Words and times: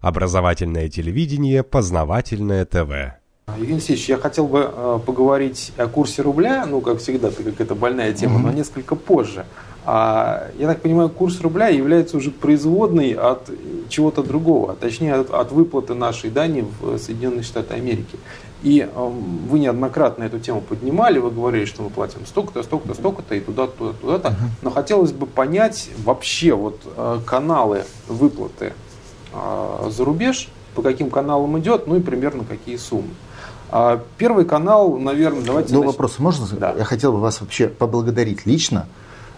Образовательное 0.00 0.88
телевидение, 0.88 1.64
познавательное 1.64 2.64
ТВ. 2.64 3.18
Евгений 3.56 3.74
Алексеевич, 3.74 4.08
я 4.08 4.16
хотел 4.18 4.46
бы 4.46 4.70
э, 4.72 4.98
поговорить 5.04 5.72
о 5.76 5.88
курсе 5.88 6.22
рубля, 6.22 6.66
ну, 6.66 6.80
как 6.80 6.98
всегда, 6.98 7.30
так 7.30 7.44
как 7.44 7.60
это 7.60 7.74
больная 7.74 8.12
тема, 8.12 8.38
но 8.38 8.52
несколько 8.52 8.94
позже. 8.94 9.44
А, 9.84 10.48
я 10.58 10.68
так 10.68 10.82
понимаю, 10.82 11.08
курс 11.08 11.40
рубля 11.40 11.68
является 11.68 12.18
уже 12.18 12.30
производной 12.30 13.12
от 13.12 13.50
чего-то 13.88 14.22
другого, 14.22 14.72
а 14.72 14.76
точнее 14.76 15.14
от, 15.14 15.30
от 15.30 15.50
выплаты 15.50 15.94
нашей 15.94 16.30
дани 16.30 16.66
в 16.80 16.98
Соединенные 16.98 17.42
Штаты 17.42 17.74
Америки. 17.74 18.18
И 18.62 18.80
э, 18.80 19.10
вы 19.48 19.58
неоднократно 19.58 20.24
эту 20.24 20.38
тему 20.38 20.60
поднимали, 20.60 21.18
вы 21.18 21.30
говорили, 21.30 21.64
что 21.64 21.82
мы 21.82 21.90
платим 21.90 22.26
столько-то, 22.26 22.62
столько-то, 22.62 22.94
столько-то 22.94 23.34
и 23.34 23.40
туда-то, 23.40 23.94
туда-то. 23.94 24.36
Но 24.62 24.70
хотелось 24.70 25.12
бы 25.12 25.26
понять 25.26 25.88
вообще 26.04 26.54
вот 26.54 26.82
э, 26.84 27.20
каналы 27.24 27.84
выплаты 28.08 28.74
за 29.32 30.04
рубеж, 30.04 30.48
по 30.74 30.82
каким 30.82 31.10
каналам 31.10 31.58
идет, 31.58 31.86
ну 31.86 31.96
и 31.96 32.00
примерно 32.00 32.44
какие 32.44 32.76
суммы. 32.76 33.10
А 33.70 34.00
первый 34.16 34.44
канал, 34.44 34.96
наверное, 34.96 35.42
давайте... 35.42 35.74
До 35.74 35.82
вопроса 35.82 36.22
можно? 36.22 36.46
Да. 36.58 36.74
Я 36.76 36.84
хотел 36.84 37.12
бы 37.12 37.20
вас 37.20 37.40
вообще 37.40 37.68
поблагодарить 37.68 38.46
лично 38.46 38.86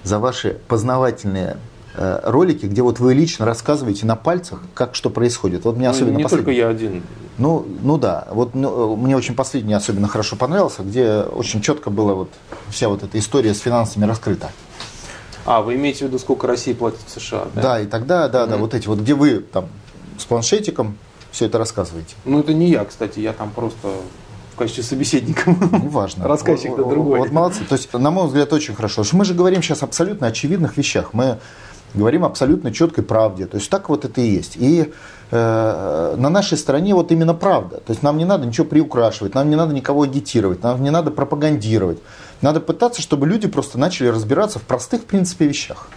за 0.05 0.19
ваши 0.21 0.59
познавательные 0.69 1.57
э, 1.97 2.21
ролики, 2.25 2.66
где 2.66 2.83
вот 2.83 3.01
вы 3.01 3.15
лично 3.15 3.45
рассказываете 3.45 4.07
на 4.07 4.15
пальцах, 4.15 4.61
как 4.75 4.95
что 4.95 5.11
происходит. 5.11 5.65
Вот 5.65 5.77
мне 5.77 5.89
Ну, 5.89 5.95
особенно 5.95 6.16
не 6.16 6.23
последний- 6.23 6.45
только 6.45 6.57
я 6.57 6.69
один. 6.69 7.02
Ну, 7.38 7.66
ну 7.83 7.99
да, 7.99 8.29
вот 8.30 8.55
ну, 8.55 8.95
мне 8.97 9.16
очень 9.16 9.35
последний 9.35 9.75
особенно 9.75 10.07
хорошо 10.07 10.37
понравился, 10.37 10.83
где 10.83 11.23
очень 11.23 11.61
четко 11.61 11.91
была 11.91 12.15
вот 12.15 12.30
вся 12.69 12.88
вот 12.88 13.02
эта 13.02 13.19
история 13.19 13.52
с 13.55 13.59
финансами 13.59 14.05
раскрыта. 14.05 14.51
А, 15.47 15.62
вы 15.62 15.75
имеете 15.77 16.01
в 16.05 16.09
виду, 16.09 16.19
сколько 16.19 16.47
Россия 16.47 16.75
платит 16.75 17.01
в 17.07 17.11
США? 17.21 17.45
Да, 17.55 17.80
и 17.80 17.87
тогда, 17.87 18.29
да, 18.29 18.47
да, 18.47 18.53
Мгм. 18.55 18.62
вот 18.62 18.75
эти 18.75 18.87
вот, 18.87 18.99
где 18.99 19.15
вы 19.15 19.41
там 19.41 19.66
с 20.19 20.25
планшетиком 20.25 20.97
все 21.30 21.47
это 21.47 21.59
рассказываете. 21.59 22.15
Ну, 22.25 22.41
это 22.41 22.53
не 22.53 22.69
я, 22.71 22.85
кстати, 22.85 23.21
я 23.21 23.33
там 23.33 23.51
просто 23.51 23.89
в 24.55 24.57
качестве 24.59 24.83
собеседника. 24.85 25.51
Неважно. 25.51 26.27
Рассказчик-то 26.29 26.83
Вот- 26.83 26.91
другой. 26.91 27.18
Вот 27.21 27.30
молодцы. 27.33 27.65
То 27.65 27.74
есть, 27.77 27.93
на 27.93 28.11
мой 28.11 28.27
взгляд, 28.27 28.52
очень 28.52 28.74
хорошо. 28.74 29.02
Мы 29.13 29.24
же 29.24 29.33
говорим 29.35 29.63
сейчас 29.63 29.83
абсолютно 29.83 30.27
очевидных 30.27 30.77
вещах. 30.77 31.15
Мы 31.15 31.38
говорим 31.95 32.24
абсолютно 32.24 32.73
четкой 32.73 33.02
правде. 33.05 33.46
То 33.46 33.57
есть 33.57 33.71
так 33.71 33.88
вот 33.88 34.05
это 34.05 34.21
и 34.21 34.29
есть. 34.29 34.57
И 34.57 34.93
э, 35.30 36.15
на 36.18 36.29
нашей 36.29 36.59
стороне 36.59 36.95
вот 36.95 37.11
именно 37.13 37.35
правда. 37.35 37.77
То 37.79 37.91
есть 37.93 38.02
нам 38.02 38.18
не 38.18 38.24
надо 38.24 38.46
ничего 38.46 38.66
приукрашивать, 38.66 39.35
нам 39.35 39.49
не 39.51 39.57
надо 39.57 39.73
никого 39.74 40.02
агитировать, 40.02 40.63
нам 40.63 40.83
не 40.83 40.91
надо 40.91 41.11
пропагандировать. 41.11 41.99
Надо 42.43 42.60
пытаться, 42.60 43.02
чтобы 43.02 43.27
люди 43.27 43.49
просто 43.49 43.79
начали 43.79 44.09
разбираться 44.09 44.59
в 44.59 44.63
простых, 44.63 45.02
в 45.02 45.05
принципе, 45.05 45.46
вещах. 45.46 45.88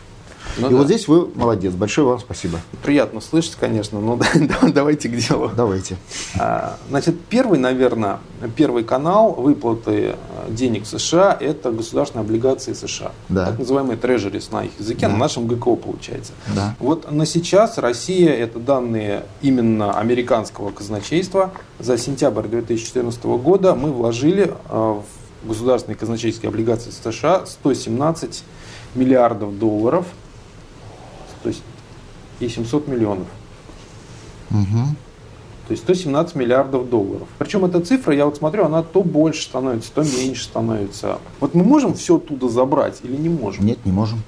Ну 0.58 0.68
и 0.68 0.72
да. 0.72 0.78
вот 0.78 0.86
здесь 0.86 1.08
вы 1.08 1.28
молодец. 1.34 1.74
Большое 1.74 2.08
вам 2.08 2.20
спасибо. 2.20 2.60
Приятно 2.84 3.22
слышать, 3.22 3.56
конечно, 3.60 4.00
но 4.00 4.16
да, 4.16 4.28
да, 4.36 4.70
давайте 4.70 5.10
к 5.10 5.16
делу. 5.16 5.52
Давайте. 5.56 5.98
А, 6.40 6.78
Значит, 6.90 7.20
первый, 7.30 7.58
наверное, 7.58 8.20
первый 8.56 8.84
канал 8.84 9.34
выплаты 9.34 10.16
э, 10.16 10.52
денег 10.52 10.84
в 10.84 10.88
США– 10.88 11.36
это 11.40 11.72
государственные 11.72 12.24
облигации 12.24 12.74
США. 12.74 13.12
Да. 13.30 13.48
Так 13.48 13.60
называемые 13.60 13.98
трежерис 13.98 14.52
на 14.52 14.66
их 14.66 14.72
языке, 14.80 15.08
на 15.08 15.18
нашем 15.18 15.48
ГКО 15.48 15.76
получается. 15.76 16.34
Да. 16.56 16.76
Вот 16.80 17.12
на 17.12 17.26
сейчас 17.26 17.78
Россия, 17.78 18.32
это 18.32 18.60
данные 18.60 19.24
именно 19.42 19.98
американского 19.98 20.72
казначейства, 20.72 21.52
за 21.80 21.98
сентябрь 21.98 22.48
2014 22.48 23.24
года 23.24 23.76
мы 23.76 23.92
вложили 23.92 24.54
э, 24.70 24.76
в 24.76 25.04
государственные 25.44 25.98
казначейские 25.98 26.50
облигации 26.50 26.92
США 26.92 27.46
117 27.46 28.44
миллиардов 28.96 29.58
долларов 29.58 30.06
то 31.44 31.50
есть 31.50 31.62
и 32.40 32.48
700 32.48 32.88
миллионов. 32.88 33.28
Мгм. 34.50 34.96
То 35.68 35.72
есть 35.72 35.84
117 35.84 36.36
миллиардов 36.36 36.90
долларов. 36.90 37.28
Причем 37.38 37.64
эта 37.66 37.80
цифра, 37.80 38.14
я 38.14 38.26
вот 38.26 38.38
смотрю, 38.38 38.66
она 38.66 38.84
то 38.84 39.02
больше 39.02 39.44
становится, 39.44 39.92
то 39.94 40.04
меньше 40.04 40.44
становится. 40.46 41.20
Вот 41.40 41.54
мы 41.54 41.64
можем 41.64 41.94
все 41.94 42.18
оттуда 42.18 42.50
забрать 42.50 43.00
или 43.04 43.16
не 43.16 43.30
можем? 43.30 43.66
Нет, 43.66 43.86
не 43.86 43.92
можем. 43.92 44.24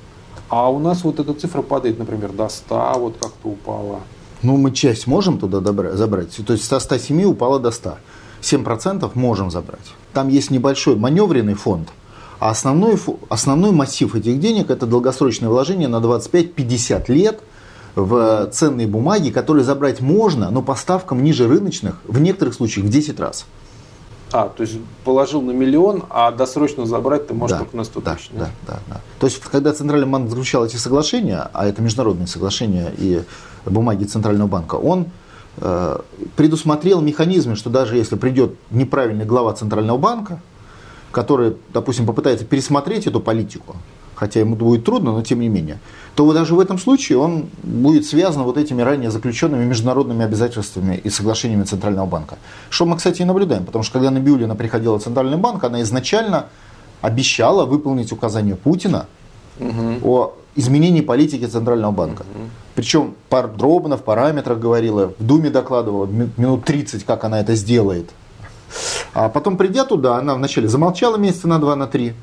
А 0.48 0.72
у 0.72 0.80
нас 0.80 1.04
вот 1.04 1.20
эта 1.20 1.34
цифра 1.34 1.62
падает, 1.62 1.98
например, 2.00 2.32
до 2.32 2.48
100, 2.48 2.94
вот 2.98 3.18
как-то 3.20 3.50
упала. 3.50 4.00
Ну, 4.44 4.58
мы 4.58 4.72
часть 4.72 5.08
можем 5.08 5.40
туда 5.40 5.58
добра- 5.58 5.94
забрать. 5.96 6.36
То 6.46 6.54
есть 6.54 6.66
со 6.66 6.80
107 6.80 7.24
упало 7.26 7.60
до 7.60 7.72
100. 7.72 7.98
7% 8.46 9.10
можем 9.16 9.52
забрать. 9.52 9.94
Там 10.14 10.30
есть 10.30 10.52
небольшой 10.52 10.96
маневренный 10.96 11.56
фонд, 11.56 11.90
а 12.40 12.52
основной, 12.52 12.98
основной 13.30 13.72
массив 13.72 14.14
этих 14.16 14.40
денег– 14.40 14.70
это 14.70 14.86
долгосрочное 14.86 15.50
вложение 15.50 15.88
на 15.88 15.98
25-50 15.98 17.12
лет 17.12 17.40
в 17.96 18.50
ценные 18.52 18.88
бумаги, 18.88 19.30
которые 19.30 19.64
забрать 19.64 20.02
можно, 20.02 20.52
но 20.52 20.62
по 20.62 20.76
ставкам 20.76 21.24
ниже 21.24 21.48
рыночных, 21.48 21.96
в 22.06 22.20
некоторых 22.20 22.54
случаях 22.54 22.86
в 22.88 22.90
10 22.90 23.20
раз. 23.20 23.46
А, 24.32 24.50
то 24.50 24.64
есть 24.64 24.78
положил 25.06 25.42
на 25.42 25.52
миллион, 25.52 26.04
а 26.10 26.32
досрочно 26.32 26.86
забрать 26.86 27.28
ты 27.28 27.34
можешь 27.34 27.58
Да, 27.58 27.64
только 27.64 27.78
на 27.78 27.84
100 27.86 28.02
да, 28.02 28.16
тысяч. 28.16 28.30
да, 28.34 28.50
да, 28.68 28.80
да. 28.88 29.02
То 29.20 29.28
есть, 29.28 29.40
когда 29.40 29.72
Центральный 29.72 30.08
банк 30.08 30.30
заключал 30.30 30.66
эти 30.66 30.76
соглашения, 30.76 31.50
а 31.54 31.66
это 31.66 31.82
международные 31.82 32.28
соглашения 32.28 32.92
и 32.98 33.24
бумаги 33.66 34.04
Центрального 34.04 34.48
банка, 34.48 34.76
он 34.76 35.06
предусмотрел 36.36 37.02
механизмы, 37.02 37.56
что 37.56 37.70
даже 37.70 37.96
если 37.98 38.16
придет 38.16 38.56
неправильный 38.72 39.26
глава 39.26 39.54
Центрального 39.54 39.98
банка, 39.98 40.42
который, 41.12 41.56
допустим, 41.74 42.06
попытается 42.06 42.46
пересмотреть 42.46 43.08
эту 43.08 43.22
политику, 43.22 43.78
хотя 44.16 44.42
ему 44.42 44.56
будет 44.56 44.84
трудно, 44.84 45.14
но 45.14 45.22
тем 45.22 45.40
не 45.40 45.48
менее, 45.50 45.80
то 46.16 46.26
вот 46.26 46.34
даже 46.34 46.56
в 46.56 46.60
этом 46.60 46.78
случае 46.78 47.18
он 47.18 47.46
будет 47.64 48.06
связан 48.06 48.44
вот 48.44 48.58
этими 48.58 48.82
ранее 48.82 49.12
заключенными 49.12 49.64
международными 49.66 50.26
обязательствами 50.26 51.00
и 51.02 51.10
соглашениями 51.10 51.64
Центрального 51.64 52.06
банка. 52.06 52.38
Что 52.70 52.86
мы, 52.86 52.98
кстати, 52.98 53.22
и 53.22 53.26
наблюдаем, 53.26 53.66
потому 53.66 53.84
что 53.84 53.94
когда 53.94 54.12
Набиулина 54.12 54.56
приходила 54.56 55.00
в 55.00 55.04
Центральный 55.04 55.38
банк, 55.38 55.64
она 55.64 55.82
изначально 55.82 56.48
обещала 57.02 57.66
выполнить 57.66 58.12
указание 58.12 58.56
Путина 58.56 59.06
Мгм. 59.60 60.00
о 60.04 60.34
изменении 60.56 61.02
политики 61.02 61.46
Центрального 61.46 61.92
банка. 61.92 62.24
Причем 62.76 63.14
подробно 63.30 63.98
в 63.98 64.04
параметрах 64.04 64.60
говорила, 64.60 65.14
в 65.20 65.24
Думе 65.24 65.50
докладывала 65.50 66.06
ми- 66.06 66.30
минут 66.38 66.66
30, 66.66 67.04
как 67.04 67.24
она 67.24 67.40
это 67.40 67.56
сделает. 67.56 68.10
А 69.14 69.30
потом, 69.30 69.58
придя 69.58 69.86
туда, 69.86 70.18
она 70.18 70.36
вначале 70.36 70.68
замолчала 70.68 71.18
месяца 71.18 71.48
на 71.48 71.60
два, 71.60 71.76
на 71.76 71.88
три. 71.88 72.14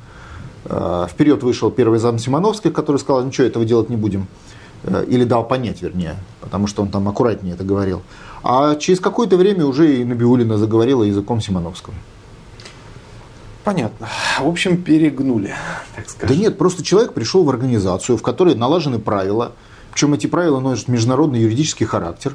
Э, 0.64 1.06
Вперед 1.08 1.42
вышел 1.42 1.70
первый 1.70 1.98
зам 1.98 2.18
Симоновский, 2.18 2.70
который 2.70 2.98
сказал, 2.98 3.24
ничего 3.24 3.46
этого 3.46 3.64
делать 3.64 3.88
не 3.90 3.96
будем. 3.96 4.26
Э, 4.84 5.04
Или 5.08 5.24
дал 5.24 5.44
понять, 5.48 5.80
вернее, 5.82 6.16
потому 6.40 6.66
что 6.66 6.82
он 6.82 6.88
там 6.88 7.08
аккуратнее 7.08 7.54
это 7.54 7.64
говорил. 7.64 8.02
А 8.42 8.74
через 8.74 9.00
какое-то 9.00 9.36
время 9.36 9.64
уже 9.64 9.96
и 10.00 10.04
Набиулина 10.04 10.58
заговорила 10.58 11.02
языком 11.02 11.40
Симоновского. 11.40 11.94
Понятно. 13.64 14.08
В 14.40 14.48
общем, 14.48 14.82
перегнули, 14.82 15.54
так 15.94 16.04
Да 16.04 16.10
скажем. 16.10 16.38
нет, 16.38 16.58
просто 16.58 16.82
человек 16.82 17.12
пришел 17.12 17.44
в 17.44 17.50
организацию, 17.50 18.18
в 18.18 18.22
которой 18.22 18.54
налажены 18.54 18.98
правила, 18.98 19.52
причем 19.92 20.14
эти 20.14 20.26
правила 20.26 20.58
носят 20.58 20.88
международный 20.88 21.40
юридический 21.40 21.86
характер, 21.86 22.34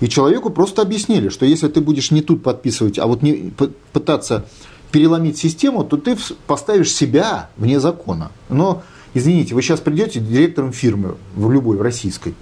и 0.00 0.08
человеку 0.08 0.50
просто 0.50 0.82
объяснили, 0.82 1.28
что 1.28 1.46
если 1.46 1.68
ты 1.68 1.80
будешь 1.80 2.10
не 2.10 2.22
тут 2.22 2.42
подписывать, 2.42 2.98
а 2.98 3.06
вот 3.06 3.22
не 3.22 3.52
пытаться 3.92 4.46
переломить 4.90 5.38
систему, 5.38 5.84
то 5.84 5.96
ты 5.96 6.16
поставишь 6.46 6.92
себя 6.92 7.50
вне 7.56 7.78
закона. 7.78 8.30
Но, 8.48 8.82
извините, 9.12 9.54
вы 9.54 9.62
сейчас 9.62 9.80
придете 9.80 10.20
директором 10.20 10.72
фирмы, 10.72 11.16
в 11.36 11.50
любой, 11.50 11.76
в 11.76 11.82
российской, 11.82 12.34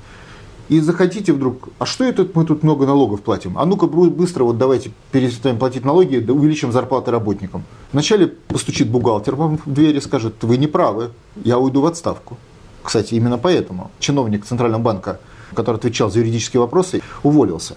и 0.73 0.81
захотите 0.81 1.35
вдруг, 1.35 1.69
а 1.79 1.85
что 1.85 2.03
это 2.03 2.27
мы 2.33 2.47
тут 2.47 2.63
много 2.63 2.87
налогов 2.87 3.21
платим? 3.21 3.59
А 3.59 3.67
ну-ка 3.67 3.87
быстро 3.87 4.45
вот 4.45 4.57
давайте 4.57 4.91
перестанем 5.11 5.59
платить 5.59 5.85
налоги, 5.85 6.17
да 6.17 6.33
увеличим 6.33 6.73
зарплаты 6.73 7.11
работникам. 7.11 7.65
Вначале 7.93 8.27
постучит 8.27 8.89
бухгалтер 8.89 9.35
вам 9.35 9.59
в 9.59 9.71
дверь 9.71 9.97
и 9.97 10.01
скажет, 10.01 10.35
вы 10.41 10.57
не 10.57 10.67
правы, 10.67 11.11
я 11.45 11.59
уйду 11.59 11.83
в 11.83 11.87
отставку. 11.87 12.39
Кстати, 12.83 13.13
именно 13.15 13.37
поэтому 13.37 13.91
чиновник 13.99 14.47
Центрального 14.47 14.81
банка, 14.81 15.21
который 15.53 15.77
отвечал 15.77 16.11
за 16.11 16.21
юридические 16.21 16.63
вопросы, 16.63 17.03
уволился. 17.23 17.77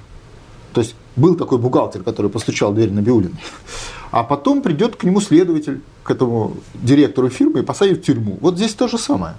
То 0.72 0.80
есть 0.80 0.96
был 1.18 1.36
такой 1.36 1.58
бухгалтер, 1.58 2.02
который 2.02 2.32
постучал 2.32 2.72
в 2.72 2.76
дверь 2.76 2.94
на 2.94 3.02
Биулин. 3.02 3.36
А 4.12 4.24
потом 4.24 4.62
придет 4.62 4.96
к 4.96 5.04
нему 5.04 5.20
следователь, 5.20 5.82
к 6.04 6.12
этому 6.12 6.56
директору 6.76 7.28
фирмы 7.28 7.60
и 7.60 7.64
посадит 7.64 7.98
в 7.98 8.04
тюрьму. 8.04 8.38
Вот 8.40 8.56
здесь 8.56 8.74
то 8.74 8.88
же 8.88 8.98
самое. 8.98 9.36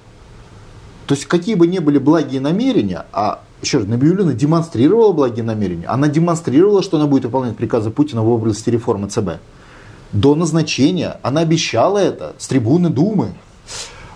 То 1.06 1.14
есть 1.14 1.26
какие 1.26 1.54
бы 1.54 1.66
ни 1.66 1.78
были 1.78 1.98
благие 1.98 2.40
намерения, 2.40 3.06
а 3.12 3.42
еще 3.62 3.78
раз, 3.78 3.86
Набиулина 3.86 4.34
демонстрировала 4.34 5.12
благие 5.12 5.44
намерения, 5.44 5.86
она 5.86 6.08
демонстрировала, 6.08 6.82
что 6.82 6.98
она 6.98 7.06
будет 7.06 7.24
выполнять 7.24 7.56
приказы 7.56 7.90
Путина 7.90 8.22
в 8.22 8.28
области 8.28 8.70
реформы 8.70 9.08
ЦБ. 9.08 9.40
До 10.12 10.34
назначения 10.34 11.18
она 11.22 11.40
обещала 11.40 11.98
это 11.98 12.34
с 12.38 12.46
трибуны 12.46 12.90
Думы. 12.90 13.34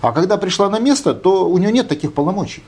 А 0.01 0.13
когда 0.13 0.37
пришла 0.37 0.69
на 0.69 0.79
место, 0.79 1.13
то 1.13 1.49
у 1.49 1.57
нее 1.57 1.71
нет 1.71 1.87
таких 1.87 2.13
полномочий. 2.13 2.63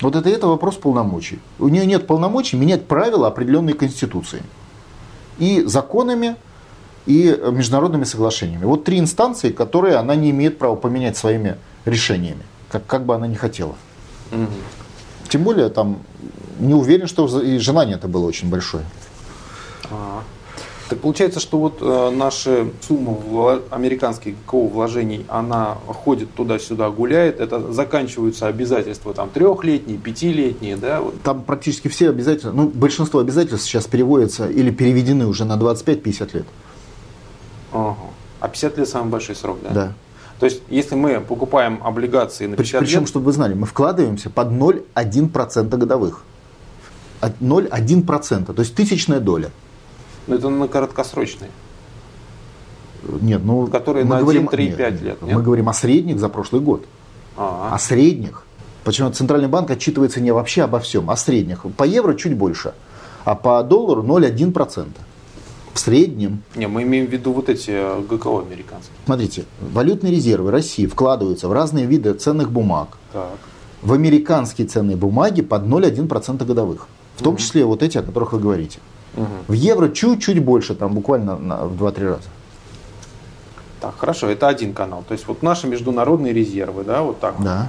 Вот 0.00 0.14
это, 0.16 0.28
это 0.28 0.46
вопрос 0.46 0.76
полномочий. 0.76 1.38
У 1.58 1.68
нее 1.68 1.86
нет 1.86 2.06
полномочий 2.06 2.56
менять 2.56 2.86
правила 2.86 3.28
определенной 3.28 3.72
Конституции. 3.72 4.42
И 5.38 5.62
законами, 5.66 6.36
и 7.06 7.38
международными 7.50 8.04
соглашениями. 8.04 8.64
Вот 8.64 8.84
три 8.84 8.98
инстанции, 8.98 9.50
которые 9.50 9.96
она 9.96 10.14
не 10.14 10.30
имеет 10.30 10.58
права 10.58 10.76
поменять 10.76 11.16
своими 11.16 11.56
решениями, 11.84 12.42
как, 12.70 12.86
как 12.86 13.04
бы 13.04 13.14
она 13.14 13.26
ни 13.26 13.34
хотела. 13.34 13.74
Мгм. 14.30 14.48
Тем 15.34 15.42
более 15.42 15.68
там 15.68 15.98
не 16.60 16.74
уверен, 16.74 17.08
что 17.08 17.26
и 17.40 17.58
желание 17.58 17.96
это 17.96 18.06
было 18.06 18.24
очень 18.24 18.48
большое. 18.48 18.84
А, 19.90 20.22
так 20.88 21.00
получается, 21.00 21.40
что 21.40 21.58
вот 21.58 21.78
э, 21.80 22.10
наши 22.10 22.70
суммы 22.86 23.16
вла- 23.18 23.60
американских 23.70 24.36
ГКО 24.46 24.68
вложений, 24.68 25.26
она 25.26 25.76
ходит 25.88 26.32
туда-сюда, 26.34 26.88
гуляет, 26.90 27.40
это 27.40 27.72
заканчиваются 27.72 28.46
обязательства 28.46 29.12
там 29.12 29.28
трехлетние, 29.28 29.98
пятилетние, 29.98 30.76
да? 30.76 31.00
Вот. 31.00 31.20
Там 31.22 31.42
практически 31.42 31.88
все 31.88 32.10
обязательства, 32.10 32.52
ну, 32.52 32.68
большинство 32.68 33.18
обязательств 33.18 33.66
сейчас 33.66 33.88
переводятся 33.88 34.48
или 34.48 34.70
переведены 34.70 35.26
уже 35.26 35.44
на 35.44 35.54
25-50 35.56 36.30
лет. 36.32 36.46
Ага. 37.72 37.96
А 38.38 38.46
50 38.46 38.78
лет 38.78 38.88
самый 38.88 39.10
большой 39.10 39.34
срок, 39.34 39.58
да? 39.64 39.70
Да. 39.70 39.92
То 40.40 40.46
есть, 40.46 40.62
если 40.68 40.94
мы 40.96 41.20
покупаем 41.20 41.80
облигации 41.82 42.46
на 42.46 42.56
50 42.56 42.80
Причем, 42.80 43.00
лет, 43.00 43.08
чтобы 43.08 43.26
вы 43.26 43.32
знали, 43.32 43.54
мы 43.54 43.66
вкладываемся 43.66 44.30
под 44.30 44.48
0,1% 44.48 45.68
годовых. 45.76 46.22
От 47.20 47.38
0,1%, 47.40 48.52
то 48.52 48.60
есть 48.60 48.74
тысячная 48.74 49.20
доля. 49.20 49.50
ну, 50.26 50.34
это 50.34 50.48
на 50.50 50.68
короткосрочные. 50.68 51.50
Нет, 53.20 53.42
ну, 53.44 53.66
Которые 53.68 54.04
мы 54.04 54.16
на 54.16 54.20
говорим- 54.22 54.48
1-3-5 54.48 54.90
нет, 54.92 55.02
лет, 55.02 55.22
Мы 55.22 55.28
нет? 55.28 55.42
говорим 55.42 55.68
о 55.68 55.72
средних 55.74 56.18
за 56.18 56.28
прошлый 56.28 56.60
год. 56.62 56.84
А, 57.36 57.70
О 57.74 57.78
средних. 57.78 58.44
Почему 58.82 59.10
Центральный 59.10 59.48
банк 59.48 59.70
отчитывается 59.70 60.20
не 60.20 60.32
вообще 60.32 60.62
обо 60.64 60.78
всем, 60.78 61.10
а 61.10 61.16
средних. 61.16 61.64
По 61.76 61.84
евро 61.84 62.14
чуть 62.14 62.36
больше, 62.36 62.74
а 63.24 63.34
по 63.34 63.62
доллару 63.62 64.02
0,1%. 64.02 64.86
В 65.74 65.78
среднем. 65.80 66.42
Не, 66.54 66.68
мы 66.68 66.84
имеем 66.84 67.06
в 67.06 67.10
виду 67.10 67.32
вот 67.32 67.48
эти 67.48 67.70
э, 67.70 68.00
ГКО 68.08 68.40
американские. 68.40 68.94
Смотрите, 69.04 69.44
валютные 69.60 70.12
резервы 70.12 70.50
России 70.52 70.86
вкладываются 70.86 71.48
в 71.48 71.52
разные 71.52 71.84
виды 71.86 72.14
ценных 72.14 72.50
бумаг. 72.52 72.96
Так. 73.12 73.30
В 73.82 73.92
американские 73.92 74.68
ценные 74.68 74.96
бумаги 74.96 75.42
под 75.42 75.64
0,1% 75.64 76.44
годовых. 76.44 76.86
В 77.16 77.22
том 77.22 77.36
числе 77.36 77.64
вот 77.64 77.82
эти, 77.82 77.98
о 77.98 78.02
которых 78.02 78.32
вы 78.32 78.38
говорите. 78.38 78.78
Мгм. 79.14 79.26
В 79.48 79.52
евро 79.52 79.88
чуть-чуть 79.88 80.42
больше, 80.42 80.74
там 80.76 80.94
буквально 80.94 81.36
на- 81.36 81.64
в 81.66 81.76
2-3 81.76 82.08
раза. 82.08 82.28
Так, 83.80 83.96
хорошо, 83.98 84.28
это 84.30 84.48
один 84.48 84.72
канал. 84.74 85.04
То 85.06 85.12
есть 85.12 85.26
вот 85.26 85.42
наши 85.42 85.66
международные 85.66 86.32
резервы, 86.32 86.84
да, 86.84 87.02
вот 87.02 87.18
так. 87.20 87.36
вот. 87.36 87.44
Да, 87.44 87.68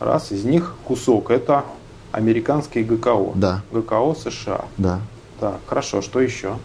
Раз, 0.00 0.32
из 0.32 0.44
них 0.44 0.74
кусок 0.84 1.30
это 1.30 1.64
американские 2.10 2.84
ГКО. 2.84 3.32
Да. 3.36 3.62
ГКО 3.72 4.14
США. 4.14 4.64
да. 4.76 5.00
Так, 5.40 5.60
хорошо, 5.66 6.02
что 6.02 6.20
еще? 6.20 6.56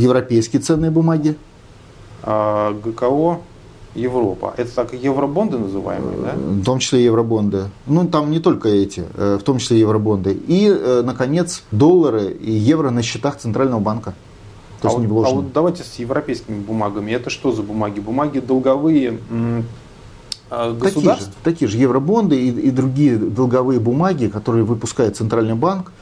Европейские 0.00 0.62
ценные 0.62 0.90
бумаги. 0.90 1.36
А, 2.22 2.72
ГКО 2.72 3.40
Европа. 3.94 4.54
Это 4.56 4.72
так 4.72 4.92
евробонды 4.92 5.58
называемые, 5.58 6.16
да? 6.18 6.32
В 6.36 6.64
том 6.64 6.78
числе 6.78 7.04
евробонды. 7.04 7.64
Ну, 7.86 8.06
там 8.06 8.30
не 8.30 8.38
только 8.38 8.68
эти, 8.68 9.04
э, 9.14 9.38
в 9.40 9.42
том 9.42 9.58
числе 9.58 9.80
евробонды. 9.80 10.32
И, 10.32 10.68
э, 10.68 11.02
наконец, 11.04 11.64
доллары 11.72 12.30
и 12.30 12.52
евро 12.52 12.90
на 12.90 13.02
счетах 13.02 13.38
Центрального 13.38 13.80
банка. 13.80 14.14
То 14.80 14.88
а, 14.88 14.92
есть 14.92 15.06
вот, 15.06 15.26
а 15.26 15.30
вот 15.30 15.52
давайте 15.52 15.82
с 15.82 15.96
европейскими 15.96 16.60
бумагами. 16.60 17.10
Это 17.10 17.30
что 17.30 17.52
за 17.52 17.62
бумаги? 17.62 18.00
Бумаги 18.00 18.38
долговые 18.38 19.18
а, 20.50 20.72
Такие 20.72 20.90
же, 20.90 20.94
государств? 20.94 21.32
такие 21.42 21.68
же 21.68 21.76
евробонды 21.76 22.40
и, 22.40 22.48
и 22.48 22.70
другие 22.70 23.16
долговые 23.16 23.80
бумаги, 23.80 24.28
которые 24.28 24.64
выпускает 24.64 25.16
Центральный 25.16 25.54
банк 25.54 25.92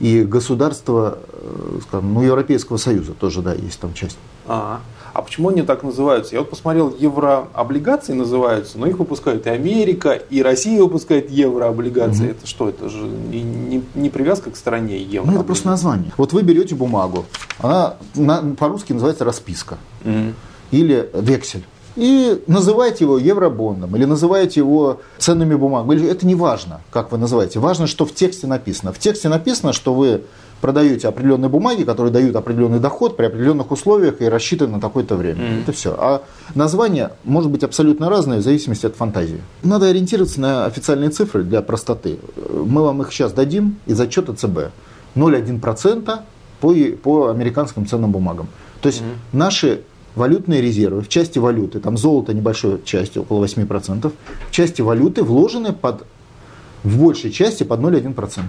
и 0.00 0.22
государство, 0.22 1.18
э, 1.32 1.78
скажем, 1.86 2.14
ну, 2.14 2.22
Европейского 2.22 2.76
Союза 2.76 3.12
тоже, 3.12 3.42
да, 3.42 3.54
есть 3.54 3.78
там 3.80 3.94
часть. 3.94 4.16
А, 4.46 4.80
а 5.14 5.22
почему 5.22 5.48
они 5.50 5.62
так 5.62 5.82
называются? 5.82 6.34
Я 6.34 6.40
вот 6.40 6.50
посмотрел, 6.50 6.94
еврооблигации 6.98 8.12
называются, 8.12 8.78
но 8.78 8.86
их 8.86 8.98
выпускают 8.98 9.46
и 9.46 9.50
Америка, 9.50 10.12
и 10.12 10.42
Россия 10.42 10.80
выпускает 10.82 11.30
еврооблигации. 11.30 12.30
Это 12.30 12.46
что? 12.46 12.68
Это 12.68 12.88
же 12.88 13.02
не, 13.06 13.42
не- 13.42 13.84
не 13.94 14.10
привязка 14.10 14.50
к 14.50 14.56
стране 14.56 14.98
евро. 14.98 15.26
Ну, 15.30 15.34
это 15.36 15.44
просто 15.44 15.68
название. 15.68 16.12
Вот 16.16 16.32
вы 16.32 16.42
берете 16.42 16.74
бумагу, 16.74 17.24
она 17.58 17.94
на- 18.14 18.54
по-русски 18.56 18.92
называется 18.92 19.24
расписка. 19.24 19.78
Мгм. 20.04 20.34
или 20.70 21.08
вексель. 21.14 21.62
И 21.96 22.42
называйте 22.46 23.04
его 23.04 23.18
евробондом, 23.18 23.94
или 23.96 24.04
называете 24.04 24.60
его 24.60 25.00
ценными 25.18 25.54
бумагами. 25.54 26.06
Это 26.06 26.26
не 26.26 26.34
важно, 26.34 26.80
как 26.90 27.12
вы 27.12 27.18
называете. 27.18 27.60
Важно, 27.60 27.86
что 27.86 28.04
в 28.04 28.12
тексте 28.14 28.46
написано. 28.46 28.92
В 28.92 28.98
тексте 28.98 29.28
написано, 29.28 29.72
что 29.72 29.94
вы 29.94 30.22
продаете 30.60 31.08
определенные 31.08 31.48
бумаги, 31.48 31.84
которые 31.84 32.10
дают 32.10 32.34
определенный 32.36 32.80
доход 32.80 33.16
при 33.16 33.26
определенных 33.26 33.70
условиях 33.70 34.22
и 34.22 34.28
рассчитаны 34.28 34.72
на 34.72 34.80
такое-то 34.80 35.14
время. 35.14 35.44
Мгм. 35.44 35.60
Это 35.60 35.72
все. 35.72 35.94
А 35.98 36.22
название 36.54 37.10
может 37.22 37.50
быть 37.50 37.62
абсолютно 37.62 38.08
разное 38.08 38.38
в 38.38 38.42
зависимости 38.42 38.86
от 38.86 38.96
фантазии. 38.96 39.40
Надо 39.62 39.86
ориентироваться 39.86 40.40
на 40.40 40.64
официальные 40.64 41.10
цифры 41.10 41.44
для 41.44 41.60
простоты. 41.60 42.18
Мы 42.50 42.82
вам 42.82 43.02
их 43.02 43.12
сейчас 43.12 43.32
дадим 43.32 43.76
из 43.86 44.00
отчета 44.00 44.34
ЦБ. 44.34 44.70
0,1% 45.14 46.18
по, 46.60 46.74
по 47.02 47.28
американским 47.28 47.86
ценным 47.86 48.10
бумагам. 48.10 48.48
То 48.80 48.88
есть 48.88 49.02
наши 49.32 49.82
валютные 50.14 50.60
резервы 50.60 51.02
в 51.02 51.08
части 51.08 51.38
валюты, 51.38 51.80
там 51.80 51.96
золото 51.96 52.32
небольшой 52.32 52.80
части, 52.84 53.18
около 53.18 53.44
8%, 53.44 54.12
в 54.48 54.50
части 54.50 54.82
валюты 54.82 55.22
вложены 55.22 55.72
под, 55.72 56.04
в 56.82 56.98
большей 56.98 57.30
части 57.30 57.62
под 57.64 57.80
0,1%. 57.80 58.42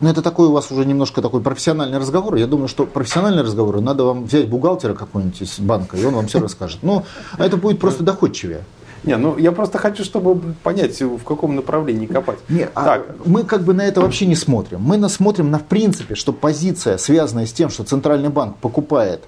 Но 0.00 0.10
это 0.10 0.22
такой 0.22 0.48
у 0.48 0.52
вас 0.52 0.70
уже 0.70 0.84
немножко 0.84 1.22
такой 1.22 1.40
профессиональный 1.40 1.98
разговор. 1.98 2.34
Я 2.34 2.46
думаю, 2.46 2.68
что 2.68 2.84
профессиональные 2.84 3.42
разговоры 3.42 3.80
надо 3.80 4.04
вам 4.04 4.24
взять 4.24 4.48
бухгалтера 4.48 4.94
какого-нибудь 4.94 5.40
из 5.40 5.58
банка, 5.60 5.96
и 5.96 6.04
он 6.04 6.14
вам 6.14 6.26
все 6.26 6.40
расскажет. 6.40 6.80
Ну, 6.82 7.04
а 7.38 7.46
это 7.46 7.56
будет 7.56 7.78
просто 7.78 8.02
доходчивее. 8.02 8.64
Не, 9.04 9.16
ну 9.16 9.36
я 9.36 9.52
просто 9.52 9.78
хочу, 9.78 10.02
чтобы 10.02 10.54
понять, 10.62 11.00
в 11.00 11.22
каком 11.24 11.54
направлении 11.56 12.06
копать. 12.06 12.38
Не, 12.48 12.68
а 12.74 12.84
Так, 12.84 13.06
мы 13.26 13.44
как 13.44 13.62
бы 13.62 13.74
на 13.74 13.82
это 13.82 14.00
вообще 14.00 14.26
не 14.26 14.34
смотрим. 14.34 14.80
Мы 14.80 15.08
смотрим 15.08 15.50
на 15.50 15.58
в 15.58 15.64
принципе, 15.64 16.14
что 16.14 16.32
позиция, 16.32 16.96
связанная 16.96 17.46
с 17.46 17.52
тем, 17.52 17.68
что 17.70 17.84
Центральный 17.84 18.30
банк 18.30 18.56
покупает 18.56 19.22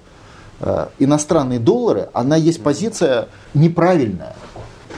иностранные 0.99 1.59
доллары, 1.59 2.09
она 2.13 2.35
есть 2.35 2.63
позиция 2.63 3.27
неправильная 3.53 4.35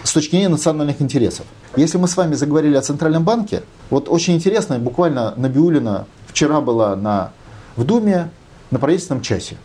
с 0.04 0.14
точки 0.14 0.32
зрения 0.32 0.50
национальных 0.50 1.02
интересов. 1.02 1.46
Если 1.76 1.98
мы 1.98 2.08
с 2.08 2.18
вами 2.18 2.34
заговорили 2.36 2.76
о 2.76 2.82
Центральном 2.82 3.24
банке, 3.24 3.64
вот 3.90 4.10
очень 4.10 4.36
интересно, 4.36 4.80
буквально 4.80 5.34
Набиулина 5.38 6.06
вчера 6.28 6.62
была 6.62 6.96
на, 6.96 7.32
в 7.76 7.84
Думе 7.84 8.30
на 8.72 8.80
правительственном 8.80 9.22
часе. 9.22 9.58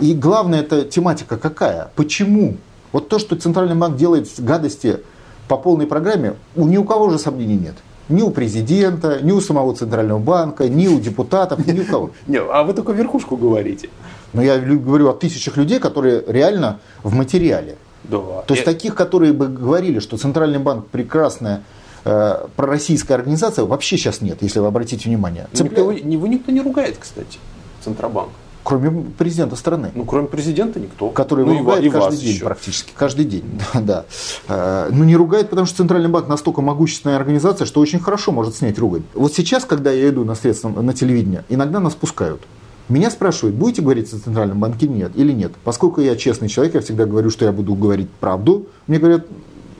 И 0.00 0.14
главная 0.14 0.60
эта 0.60 0.82
тематика 0.82 1.36
какая? 1.36 1.90
Почему? 1.94 2.56
Вот 2.92 3.08
то, 3.08 3.18
что 3.18 3.36
Центральный 3.36 3.76
банк 3.76 3.96
делает 3.96 4.28
гадости 4.38 5.00
по 5.48 5.56
полной 5.56 5.86
программе, 5.86 6.34
у 6.56 6.66
ни 6.66 6.76
у 6.76 6.84
кого 6.84 7.10
же 7.10 7.18
сомнений 7.18 7.56
нет. 7.56 7.74
Ни 8.08 8.22
у 8.22 8.30
президента, 8.30 9.20
ни 9.22 9.32
у 9.32 9.40
самого 9.40 9.74
Центрального 9.74 10.18
банка, 10.18 10.68
ни 10.68 10.88
у 10.88 11.00
депутатов, 11.00 11.66
ни 11.66 11.80
у 11.80 11.84
кого. 11.84 12.10
не, 12.26 12.38
а 12.38 12.62
вы 12.62 12.74
только 12.74 12.92
верхушку 12.92 13.36
говорите. 13.36 13.88
Но 14.34 14.42
я 14.42 14.58
говорю 14.58 15.08
о 15.08 15.14
тысячах 15.14 15.56
людей, 15.56 15.78
которые 15.78 16.22
реально 16.26 16.80
в 17.02 17.14
материале. 17.14 17.76
Да. 18.04 18.18
То 18.46 18.54
есть 18.54 18.66
Я- 18.66 18.72
таких, 18.72 18.94
которые 18.94 19.32
бы 19.32 19.48
говорили, 19.48 19.98
что 20.00 20.16
Центральный 20.18 20.58
банк 20.58 20.88
прекрасная 20.88 21.62
э, 22.04 22.46
пророссийская 22.56 23.16
организация, 23.16 23.64
вообще 23.64 23.96
сейчас 23.96 24.20
нет, 24.20 24.38
если 24.42 24.58
вы 24.58 24.66
обратите 24.66 25.08
внимание. 25.08 25.46
Никто, 25.52 25.64
Цепля- 25.64 25.78
его- 25.78 25.92
его 25.92 26.26
никто 26.26 26.52
не 26.52 26.60
ругает, 26.60 26.96
кстати, 27.00 27.38
Центробанк. 27.82 28.28
Кроме 28.62 29.04
президента 29.18 29.56
страны. 29.56 29.90
Ну, 29.94 30.04
кроме 30.04 30.26
президента, 30.26 30.80
никто. 30.80 31.08
который 31.10 31.44
ну, 31.46 31.58
ругает 31.58 31.84
и 31.84 31.90
каждый 31.90 32.18
день 32.18 32.34
еще. 32.34 32.44
практически. 32.44 32.92
Каждый 32.96 33.24
день, 33.26 33.44
да. 33.74 33.80
да. 33.80 34.04
Э, 34.48 34.88
Ну, 34.92 35.04
не 35.04 35.16
ругает, 35.16 35.48
потому 35.50 35.66
что 35.66 35.78
Центральный 35.78 36.08
банк 36.10 36.28
настолько 36.28 36.60
могущественная 36.62 37.16
организация, 37.16 37.66
что 37.66 37.80
очень 37.80 38.00
хорошо 38.00 38.32
может 38.32 38.54
снять 38.56 38.78
ругань. 38.78 39.04
Вот 39.14 39.32
сейчас, 39.34 39.64
когда 39.64 39.90
я 39.90 40.08
иду 40.10 40.24
на 40.24 40.34
средством, 40.34 40.84
на 40.84 40.92
телевидение, 40.92 41.44
иногда 41.48 41.80
нас 41.80 41.94
пускают. 41.94 42.40
Меня 42.88 43.10
спрашивают, 43.10 43.56
будете 43.56 43.80
говорить 43.80 44.12
о 44.12 44.18
Центральном 44.18 44.60
банке 44.60 44.86
нет 44.86 45.12
или 45.14 45.32
нет. 45.32 45.52
Поскольку 45.64 46.02
я 46.02 46.16
честный 46.16 46.48
человек, 46.48 46.74
я 46.74 46.80
всегда 46.80 47.06
говорю, 47.06 47.30
что 47.30 47.46
я 47.46 47.52
буду 47.52 47.74
говорить 47.74 48.10
правду. 48.10 48.66
Мне 48.86 48.98
говорят, 48.98 49.26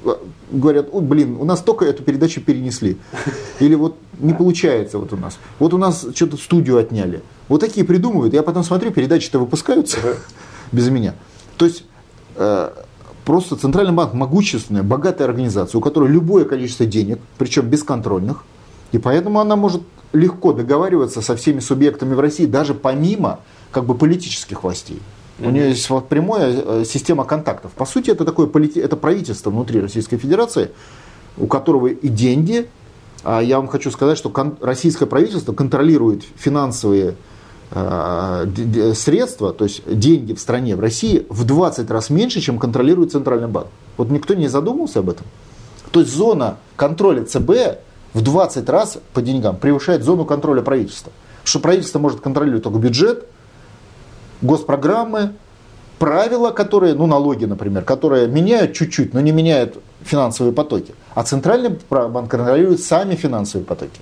э, 0.04 0.14
говорят, 0.50 0.88
ой, 0.90 1.02
блин, 1.02 1.36
у 1.38 1.44
нас 1.44 1.60
только 1.60 1.84
эту 1.84 2.02
передачу 2.02 2.40
перенесли. 2.40 2.96
Или 3.60 3.74
вот 3.74 3.96
не 4.18 4.32
получается 4.32 4.98
вот 4.98 5.12
у 5.12 5.16
нас. 5.16 5.38
Вот 5.58 5.74
у 5.74 5.78
нас 5.78 6.06
что-то 6.14 6.38
студию 6.38 6.78
отняли. 6.78 7.22
Вот 7.48 7.60
такие 7.60 7.84
придумывают. 7.84 8.32
Я 8.32 8.42
потом 8.42 8.64
смотрю, 8.64 8.90
передачи-то 8.90 9.38
выпускаются 9.38 9.98
без 10.72 10.88
меня. 10.88 11.14
То 11.58 11.66
есть 11.66 11.84
э, 12.36 12.70
просто 13.26 13.56
Центральный 13.56 13.92
банк 13.92 14.14
могущественная, 14.14 14.82
богатая 14.82 15.24
организация, 15.24 15.78
у 15.78 15.82
которой 15.82 16.10
любое 16.10 16.46
количество 16.46 16.86
денег, 16.86 17.18
причем 17.36 17.68
бесконтрольных, 17.68 18.44
и 18.92 18.98
поэтому 18.98 19.40
она 19.40 19.56
может 19.56 19.82
легко 20.14 20.52
договариваться 20.52 21.20
со 21.20 21.36
всеми 21.36 21.60
субъектами 21.60 22.14
в 22.14 22.20
России, 22.20 22.46
даже 22.46 22.72
помимо 22.72 23.40
как 23.70 23.84
бы 23.84 23.94
политических 23.94 24.62
властей. 24.62 25.00
У 25.40 25.50
нее 25.50 25.70
есть 25.70 25.90
вот 25.90 26.08
прямая 26.08 26.54
э, 26.64 26.84
система 26.86 27.24
контактов. 27.24 27.72
По 27.72 27.84
сути, 27.84 28.10
это 28.10 28.24
такое 28.24 28.46
полити- 28.46 28.80
это 28.80 28.96
правительство 28.96 29.50
внутри 29.50 29.80
Российской 29.80 30.16
Федерации, 30.16 30.70
у 31.36 31.46
которого 31.48 31.88
и 31.88 32.08
деньги. 32.08 32.68
А 33.24 33.40
я 33.42 33.56
вам 33.56 33.66
хочу 33.66 33.90
сказать, 33.90 34.16
что 34.16 34.30
кон- 34.30 34.56
российское 34.60 35.06
правительство 35.06 35.52
контролирует 35.52 36.22
финансовые 36.36 37.16
э, 37.72 38.92
средства, 38.94 39.52
то 39.52 39.64
есть 39.64 39.82
деньги 39.86 40.34
в 40.34 40.40
стране, 40.40 40.76
в 40.76 40.80
России, 40.80 41.26
в 41.28 41.44
20 41.44 41.90
раз 41.90 42.10
меньше, 42.10 42.40
чем 42.40 42.58
контролирует 42.58 43.10
Центральный 43.12 43.48
банк. 43.48 43.68
Вот 43.96 44.10
никто 44.10 44.34
не 44.34 44.46
задумывался 44.48 45.00
об 45.00 45.10
этом. 45.10 45.26
То 45.90 46.00
есть 46.00 46.12
зона 46.14 46.58
контроля 46.76 47.24
ЦБ 47.24 47.50
в 48.14 48.22
20 48.22 48.68
раз 48.68 48.98
по 49.12 49.20
деньгам 49.20 49.56
превышает 49.56 50.04
зону 50.04 50.24
контроля 50.24 50.62
правительства. 50.62 51.12
Что 51.42 51.58
правительство 51.60 51.98
может 51.98 52.20
контролировать 52.20 52.62
только 52.62 52.78
бюджет, 52.78 53.26
госпрограммы, 54.40 55.34
правила, 55.98 56.50
которые, 56.50 56.94
ну 56.94 57.06
налоги, 57.06 57.44
например, 57.44 57.84
которые 57.84 58.28
меняют 58.28 58.72
чуть-чуть, 58.72 59.12
но 59.12 59.20
не 59.20 59.32
меняют 59.32 59.76
финансовые 60.02 60.54
потоки. 60.54 60.94
А 61.14 61.24
центральный 61.24 61.78
банк 61.90 62.30
контролирует 62.30 62.80
сами 62.80 63.16
финансовые 63.16 63.66
потоки. 63.66 64.00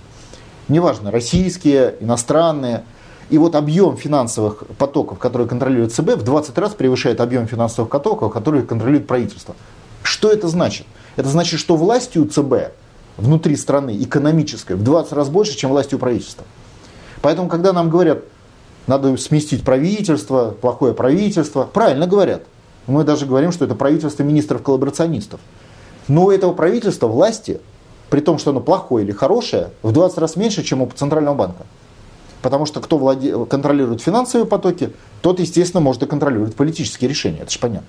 Неважно, 0.68 1.10
российские, 1.10 1.96
иностранные. 2.00 2.84
И 3.30 3.38
вот 3.38 3.54
объем 3.54 3.96
финансовых 3.96 4.64
потоков, 4.78 5.18
которые 5.18 5.48
контролирует 5.48 5.92
ЦБ, 5.92 6.16
в 6.16 6.22
20 6.22 6.58
раз 6.58 6.74
превышает 6.74 7.20
объем 7.20 7.46
финансовых 7.46 7.90
потоков, 7.90 8.32
которые 8.32 8.62
контролирует 8.62 9.06
правительство. 9.06 9.56
Что 10.02 10.30
это 10.30 10.48
значит? 10.48 10.86
Это 11.16 11.28
значит, 11.28 11.58
что 11.58 11.76
властью 11.76 12.26
ЦБ 12.26 12.72
внутри 13.16 13.56
страны 13.56 13.96
экономической 14.02 14.76
в 14.76 14.82
20 14.82 15.12
раз 15.12 15.28
больше, 15.28 15.56
чем 15.56 15.70
властью 15.70 15.98
правительства. 15.98 16.44
Поэтому, 17.20 17.48
когда 17.48 17.72
нам 17.72 17.90
говорят, 17.90 18.24
надо 18.86 19.16
сместить 19.16 19.62
правительство, 19.62 20.50
плохое 20.50 20.92
правительство, 20.94 21.64
правильно 21.64 22.06
говорят. 22.06 22.42
Мы 22.86 23.04
даже 23.04 23.26
говорим, 23.26 23.52
что 23.52 23.64
это 23.64 23.74
правительство 23.74 24.24
министров-коллаборационистов. 24.24 25.40
Но 26.08 26.24
у 26.24 26.30
этого 26.30 26.52
правительства 26.52 27.06
власти, 27.06 27.60
при 28.10 28.20
том, 28.20 28.38
что 28.38 28.50
оно 28.50 28.60
плохое 28.60 29.04
или 29.04 29.12
хорошее, 29.12 29.70
в 29.82 29.92
20 29.92 30.18
раз 30.18 30.36
меньше, 30.36 30.64
чем 30.64 30.82
у 30.82 30.90
Центрального 30.90 31.34
банка. 31.34 31.64
Потому 32.42 32.66
что 32.66 32.80
кто 32.80 32.98
владе... 32.98 33.46
контролирует 33.46 34.00
финансовые 34.00 34.46
потоки, 34.46 34.92
тот, 35.20 35.38
естественно, 35.38 35.80
может 35.80 36.02
и 36.02 36.06
контролировать 36.06 36.56
политические 36.56 37.08
решения. 37.08 37.38
Это 37.38 37.52
же 37.52 37.60
понятно. 37.60 37.86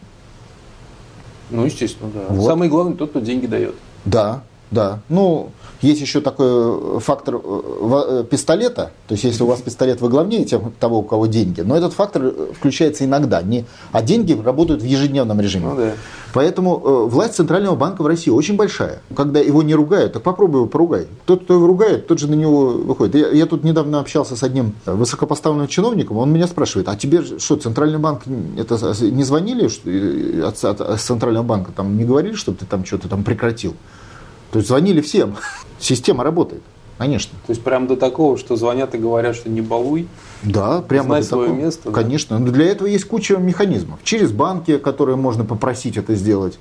Ну, 1.50 1.66
естественно, 1.66 2.12
да. 2.14 2.26
Вот. 2.30 2.46
Самый 2.46 2.70
главный 2.70 2.96
тот, 2.96 3.10
кто 3.10 3.20
деньги 3.20 3.48
дает. 3.48 3.74
Да, 4.06 4.44
да. 4.74 5.00
Ну, 5.10 5.52
есть 5.82 6.02
еще 6.02 6.22
такой 6.22 6.48
э, 6.48 7.00
фактор 7.00 7.36
э, 7.36 7.40
э, 7.42 8.24
пистолета, 8.30 8.92
то 9.08 9.14
есть 9.14 9.24
если 9.26 9.44
у 9.44 9.48
вас 9.48 9.62
пистолет 9.62 10.02
вы 10.02 10.10
главнее 10.10 10.46
того, 10.80 11.00
у 11.00 11.04
кого 11.04 11.28
деньги, 11.28 11.62
но 11.62 11.76
этот 11.76 11.94
фактор 11.94 12.34
включается 12.58 13.06
иногда, 13.06 13.42
не, 13.42 13.66
а 13.92 14.02
деньги 14.02 14.34
работают 14.34 14.82
в 14.82 14.86
ежедневном 14.86 15.40
режиме. 15.42 15.68
Ну, 15.68 15.76
да. 15.76 15.92
Поэтому 16.34 17.08
власть 17.08 17.36
Центрального 17.36 17.76
банка 17.76 18.02
в 18.02 18.08
России 18.08 18.32
очень 18.32 18.56
большая. 18.56 19.02
Когда 19.16 19.40
его 19.40 19.62
не 19.62 19.76
ругают, 19.76 20.14
так 20.14 20.24
попробуй 20.24 20.62
его 20.62 20.68
поругай. 20.68 21.06
Тот, 21.26 21.44
кто 21.44 21.54
его 21.54 21.68
ругает, 21.68 22.08
тот 22.08 22.18
же 22.18 22.28
на 22.28 22.34
него 22.34 22.70
выходит. 22.70 23.14
Я, 23.14 23.28
я 23.30 23.46
тут 23.46 23.64
недавно 23.64 24.00
общался 24.00 24.36
с 24.36 24.42
одним 24.42 24.74
высокопоставленным 24.86 25.68
чиновником, 25.68 26.18
он 26.18 26.32
меня 26.32 26.48
спрашивает, 26.48 26.88
а 26.88 26.96
тебе 26.96 27.24
что, 27.38 27.58
Центральный 27.58 28.00
банк, 28.00 28.22
это 28.58 28.96
не 29.02 29.24
звонили 29.24 29.70
от, 30.42 30.64
от, 30.64 30.82
от 30.82 31.02
Центрального 31.02 31.44
банка, 31.44 31.72
там 31.76 31.98
не 31.98 32.06
говорили, 32.06 32.34
чтобы 32.34 32.58
ты 32.58 32.66
там 32.66 32.84
что-то 32.86 33.10
там 33.10 33.24
прекратил? 33.24 33.76
То 34.54 34.60
есть 34.60 34.70
звонили 34.70 35.02
всем. 35.02 35.36
Система 35.80 36.24
работает. 36.24 36.62
Конечно. 37.00 37.32
То 37.48 37.52
есть 37.52 37.64
прям 37.64 37.88
до 37.88 37.98
такого, 37.98 38.38
что 38.38 38.56
звонят 38.56 38.94
и 38.94 39.00
говорят, 39.00 39.36
что 39.36 39.50
не 39.50 39.62
балуй. 39.62 40.08
Да, 40.44 40.82
прямо 40.82 41.08
Знай 41.08 41.22
до 41.22 41.28
свое 41.28 41.48
такого. 41.48 41.60
место. 41.60 41.92
Конечно. 41.92 42.38
Но 42.38 42.52
для 42.52 42.66
этого 42.66 42.88
есть 42.88 43.06
куча 43.06 43.36
механизмов. 43.38 44.00
Через 44.04 44.32
банки, 44.32 44.78
которые 44.78 45.16
можно 45.16 45.44
попросить 45.44 45.98
это 45.98 46.14
сделать, 46.14 46.60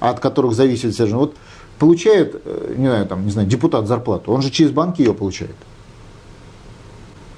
от 0.00 0.20
которых 0.20 0.52
зависит 0.52 0.92
все 0.92 1.06
же. 1.06 1.16
Вот 1.16 1.34
получает, 1.78 2.42
э, 2.44 2.74
не 2.76 2.88
знаю, 2.88 3.06
там, 3.06 3.24
не 3.24 3.30
знаю, 3.30 3.48
депутат 3.48 3.88
зарплату, 3.88 4.30
он 4.30 4.42
же 4.42 4.50
через 4.50 4.70
банки 4.70 5.00
ее 5.00 5.14
получает. 5.14 5.56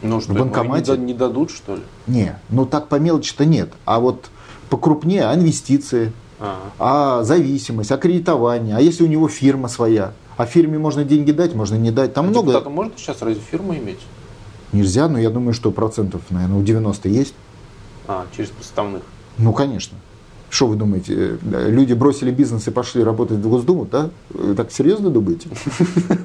Ну 0.02 0.20
что, 0.20 0.32
в 0.32 0.36
банкомате. 0.36 0.96
Не, 0.98 1.14
дадут, 1.14 1.52
что 1.52 1.76
ли? 1.76 1.82
Не, 2.08 2.40
ну 2.48 2.66
так 2.66 2.88
по 2.88 2.96
мелочи-то 2.96 3.44
нет. 3.44 3.70
А 3.84 4.00
вот 4.00 4.30
покрупнее, 4.68 5.28
а 5.28 5.34
инвестиции, 5.36 6.12
а, 6.38 6.72
а 6.78 7.24
зависимость, 7.24 7.92
аккредитование, 7.92 8.76
а 8.76 8.80
если 8.80 9.04
у 9.04 9.06
него 9.06 9.28
фирма 9.28 9.68
своя, 9.68 10.12
а 10.36 10.46
фирме 10.46 10.78
можно 10.78 11.04
деньги 11.04 11.32
дать, 11.32 11.54
можно 11.54 11.76
не 11.76 11.90
дать. 11.90 12.14
Там 12.14 12.26
а 12.26 12.28
много. 12.28 12.48
Депутату 12.48 12.70
можно 12.70 12.92
сейчас 12.96 13.22
разве 13.22 13.40
фирму 13.40 13.74
иметь? 13.74 14.00
Нельзя, 14.72 15.08
но 15.08 15.18
я 15.18 15.30
думаю, 15.30 15.54
что 15.54 15.70
процентов, 15.70 16.22
наверное, 16.30 16.58
у 16.58 16.62
90 16.62 17.08
есть. 17.08 17.34
А, 18.06 18.26
через 18.36 18.50
поставных. 18.50 19.02
Ну, 19.38 19.52
конечно. 19.52 19.96
Что 20.48 20.68
вы 20.68 20.76
думаете, 20.76 21.38
э, 21.42 21.70
люди 21.70 21.92
бросили 21.92 22.30
бизнес 22.30 22.68
и 22.68 22.70
пошли 22.70 23.02
работать 23.02 23.38
в 23.38 23.48
Госдуму, 23.48 23.84
да? 23.84 24.10
Вы 24.30 24.54
так 24.54 24.70
серьезно 24.70 25.10
думаете? 25.10 25.48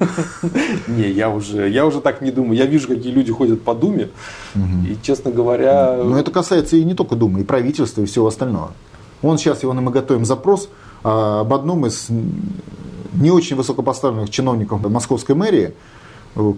Не, 0.86 1.10
я 1.10 1.28
уже, 1.28 1.68
я 1.68 1.84
уже 1.84 2.00
так 2.00 2.20
не 2.20 2.30
думаю. 2.30 2.56
Я 2.56 2.66
вижу, 2.66 2.86
какие 2.86 3.12
люди 3.12 3.32
ходят 3.32 3.62
по 3.62 3.74
Думе, 3.74 4.10
и, 4.54 4.96
честно 5.02 5.32
говоря... 5.32 5.96
Но 5.96 6.18
это 6.18 6.30
касается 6.30 6.76
и 6.76 6.84
не 6.84 6.94
только 6.94 7.16
Думы, 7.16 7.40
и 7.40 7.44
правительства, 7.44 8.02
и 8.02 8.06
всего 8.06 8.28
остального. 8.28 8.72
Вон 9.22 9.38
сейчас 9.38 9.62
его 9.62 9.72
мы 9.72 9.90
готовим 9.90 10.24
запрос 10.24 10.68
а, 11.04 11.40
об 11.40 11.54
одном 11.54 11.86
из 11.86 12.08
не 13.12 13.30
очень 13.30 13.56
высокопоставленных 13.56 14.30
чиновников 14.30 14.80
московской 14.88 15.34
мэрии, 15.34 15.74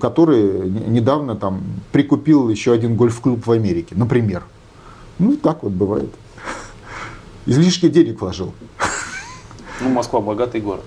который 0.00 0.68
недавно 0.71 1.37
там 1.37 1.62
прикупил 1.92 2.49
еще 2.49 2.73
один 2.73 2.97
гольф-клуб 2.97 3.47
в 3.47 3.50
Америке, 3.50 3.94
например. 3.97 4.44
Ну, 5.18 5.37
так 5.37 5.62
вот 5.62 5.73
бывает. 5.73 6.11
Излишки 7.47 7.88
денег 7.88 8.21
вложил. 8.21 8.52
Ну, 9.80 9.88
Москва 9.90 10.21
богатый 10.21 10.61
город. 10.61 10.85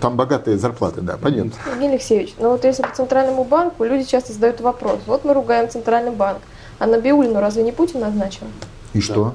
Там 0.00 0.16
богатые 0.16 0.58
зарплаты, 0.58 1.00
да, 1.00 1.16
понятно. 1.16 1.52
Евгений 1.72 1.94
Алексеевич, 1.94 2.34
ну 2.38 2.50
вот 2.50 2.64
если 2.64 2.82
по 2.82 2.94
Центральному 2.94 3.44
банку, 3.44 3.84
люди 3.84 4.04
часто 4.04 4.32
задают 4.32 4.60
вопрос. 4.60 5.00
Вот 5.06 5.24
мы 5.24 5.34
ругаем 5.34 5.68
Центральный 5.68 6.12
банк, 6.12 6.38
а 6.78 6.86
Набиулину 6.86 7.40
разве 7.40 7.62
не 7.62 7.72
Путин 7.72 8.00
назначил? 8.00 8.46
И 8.92 9.00
что? 9.00 9.34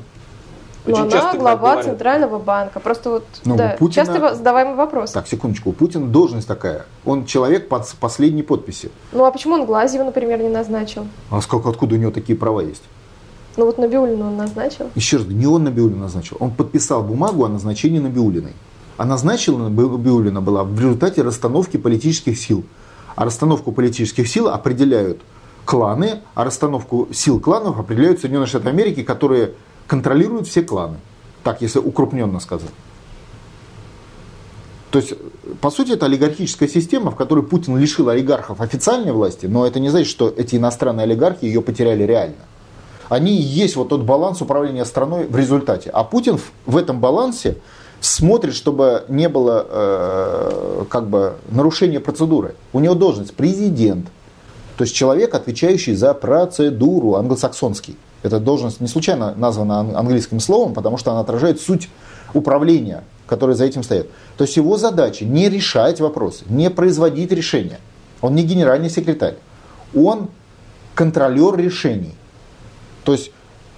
Но 0.90 1.06
Очень 1.06 1.18
она 1.18 1.34
глава 1.36 1.84
Центрального 1.84 2.40
банка. 2.40 2.80
Просто 2.80 3.10
вот 3.10 3.26
ну, 3.46 3.56
да, 3.56 3.76
Путина... 3.78 4.06
часто 4.06 4.36
задаваемый 4.36 4.76
вопрос. 4.76 5.12
Так, 5.12 5.28
секундочку. 5.28 5.70
У 5.70 5.74
Путина 5.74 6.08
должность 6.08 6.48
такая. 6.48 6.86
Он 7.06 7.26
человек 7.26 7.68
под 7.68 7.88
последней 8.00 8.44
подписи. 8.44 8.90
Ну 9.12 9.26
а 9.26 9.32
почему 9.32 9.56
он 9.56 9.66
Глазьева, 9.66 10.04
например, 10.04 10.42
не 10.42 10.50
назначил? 10.50 11.08
А 11.30 11.42
сколько, 11.42 11.70
откуда 11.70 11.96
у 11.96 11.98
него 11.98 12.12
такие 12.12 12.38
права 12.38 12.62
есть? 12.62 12.84
Ну 13.58 13.66
вот 13.66 13.78
Набиулину 13.78 14.28
он 14.28 14.38
назначил. 14.38 14.90
Еще 14.96 15.18
раз, 15.18 15.28
не 15.28 15.46
он 15.46 15.64
Набиулину 15.64 16.00
назначил. 16.00 16.38
Он 16.40 16.52
подписал 16.52 17.04
бумагу 17.04 17.46
о 17.46 17.50
назначении 17.50 18.00
Набиулиной. 18.00 18.54
А 18.98 19.06
назначена 19.06 19.70
Набиулина 19.70 20.42
была 20.42 20.64
в 20.64 20.80
результате 20.80 21.22
расстановки 21.22 21.78
политических 21.78 22.38
сил. 22.40 22.64
А 23.16 23.26
расстановку 23.26 23.72
политических 23.72 24.28
сил 24.28 24.48
определяют 24.50 25.22
кланы, 25.66 26.22
а 26.36 26.46
расстановку 26.46 27.10
сил 27.12 27.40
кланов 27.40 27.80
определяют 27.80 28.20
Соединенные 28.20 28.48
Штаты 28.48 28.70
Америки, 28.70 29.04
которые 29.04 29.52
контролируют 29.90 30.48
все 30.48 30.62
кланы. 30.62 30.98
Так, 31.44 31.62
если 31.62 31.80
укрупненно 31.80 32.40
сказать. 32.40 32.70
То 34.92 35.00
есть, 35.00 35.14
по 35.62 35.72
сути, 35.72 35.92
это 35.92 36.06
олигархическая 36.06 36.68
система, 36.68 37.12
в 37.12 37.16
которой 37.16 37.44
Путин 37.44 37.78
лишил 37.78 38.10
олигархов 38.10 38.62
официальной 38.62 39.12
власти, 39.12 39.46
но 39.48 39.66
это 39.66 39.80
не 39.80 39.90
значит, 39.90 40.10
что 40.10 40.34
эти 40.36 40.56
иностранные 40.56 41.04
олигархи 41.04 41.46
ее 41.46 41.62
потеряли 41.62 42.04
реально. 42.04 42.46
Они 43.08 43.38
и 43.38 43.42
есть 43.42 43.76
вот 43.76 43.90
тот 43.90 44.02
баланс 44.02 44.42
управления 44.42 44.86
страной 44.86 45.26
в 45.28 45.36
результате. 45.36 45.90
А 45.90 46.04
Путин 46.04 46.40
в 46.66 46.78
этом 46.78 47.00
балансе 47.00 47.58
смотрит, 48.00 48.54
чтобы 48.54 49.06
не 49.10 49.28
было 49.28 49.66
э, 49.68 50.86
как 50.90 51.08
бы 51.08 51.36
нарушения 51.50 52.00
процедуры. 52.00 52.56
У 52.74 52.80
него 52.80 52.94
должность 52.94 53.34
президент, 53.34 54.08
то 54.78 54.84
есть 54.84 54.96
человек, 54.96 55.34
отвечающий 55.34 55.96
за 55.96 56.14
процедуру, 56.14 57.16
англосаксонский. 57.16 57.98
Эта 58.22 58.40
должность 58.40 58.82
не 58.82 58.88
случайно 58.88 59.34
названа 59.36 59.80
английским 59.98 60.40
словом, 60.40 60.74
потому 60.74 60.98
что 60.98 61.12
она 61.12 61.22
отражает 61.22 61.62
суть 61.62 61.90
управления, 62.34 63.04
которое 63.28 63.54
за 63.54 63.66
этим 63.66 63.84
стоит. 63.84 64.10
То 64.38 64.44
есть 64.44 64.58
его 64.58 64.78
задача 64.78 65.26
не 65.26 65.50
решать 65.50 66.00
вопросы, 66.02 66.44
не 66.50 66.70
производить 66.70 67.32
решения. 67.32 67.80
Он 68.22 68.36
не 68.36 68.44
генеральный 68.44 68.90
секретарь. 68.90 69.36
Он 69.96 70.30
контролер 70.96 71.56
решений. 71.58 72.14
То 73.06 73.14
есть 73.14 73.32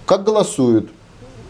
как 0.06 0.24
голосуют, 0.24 0.90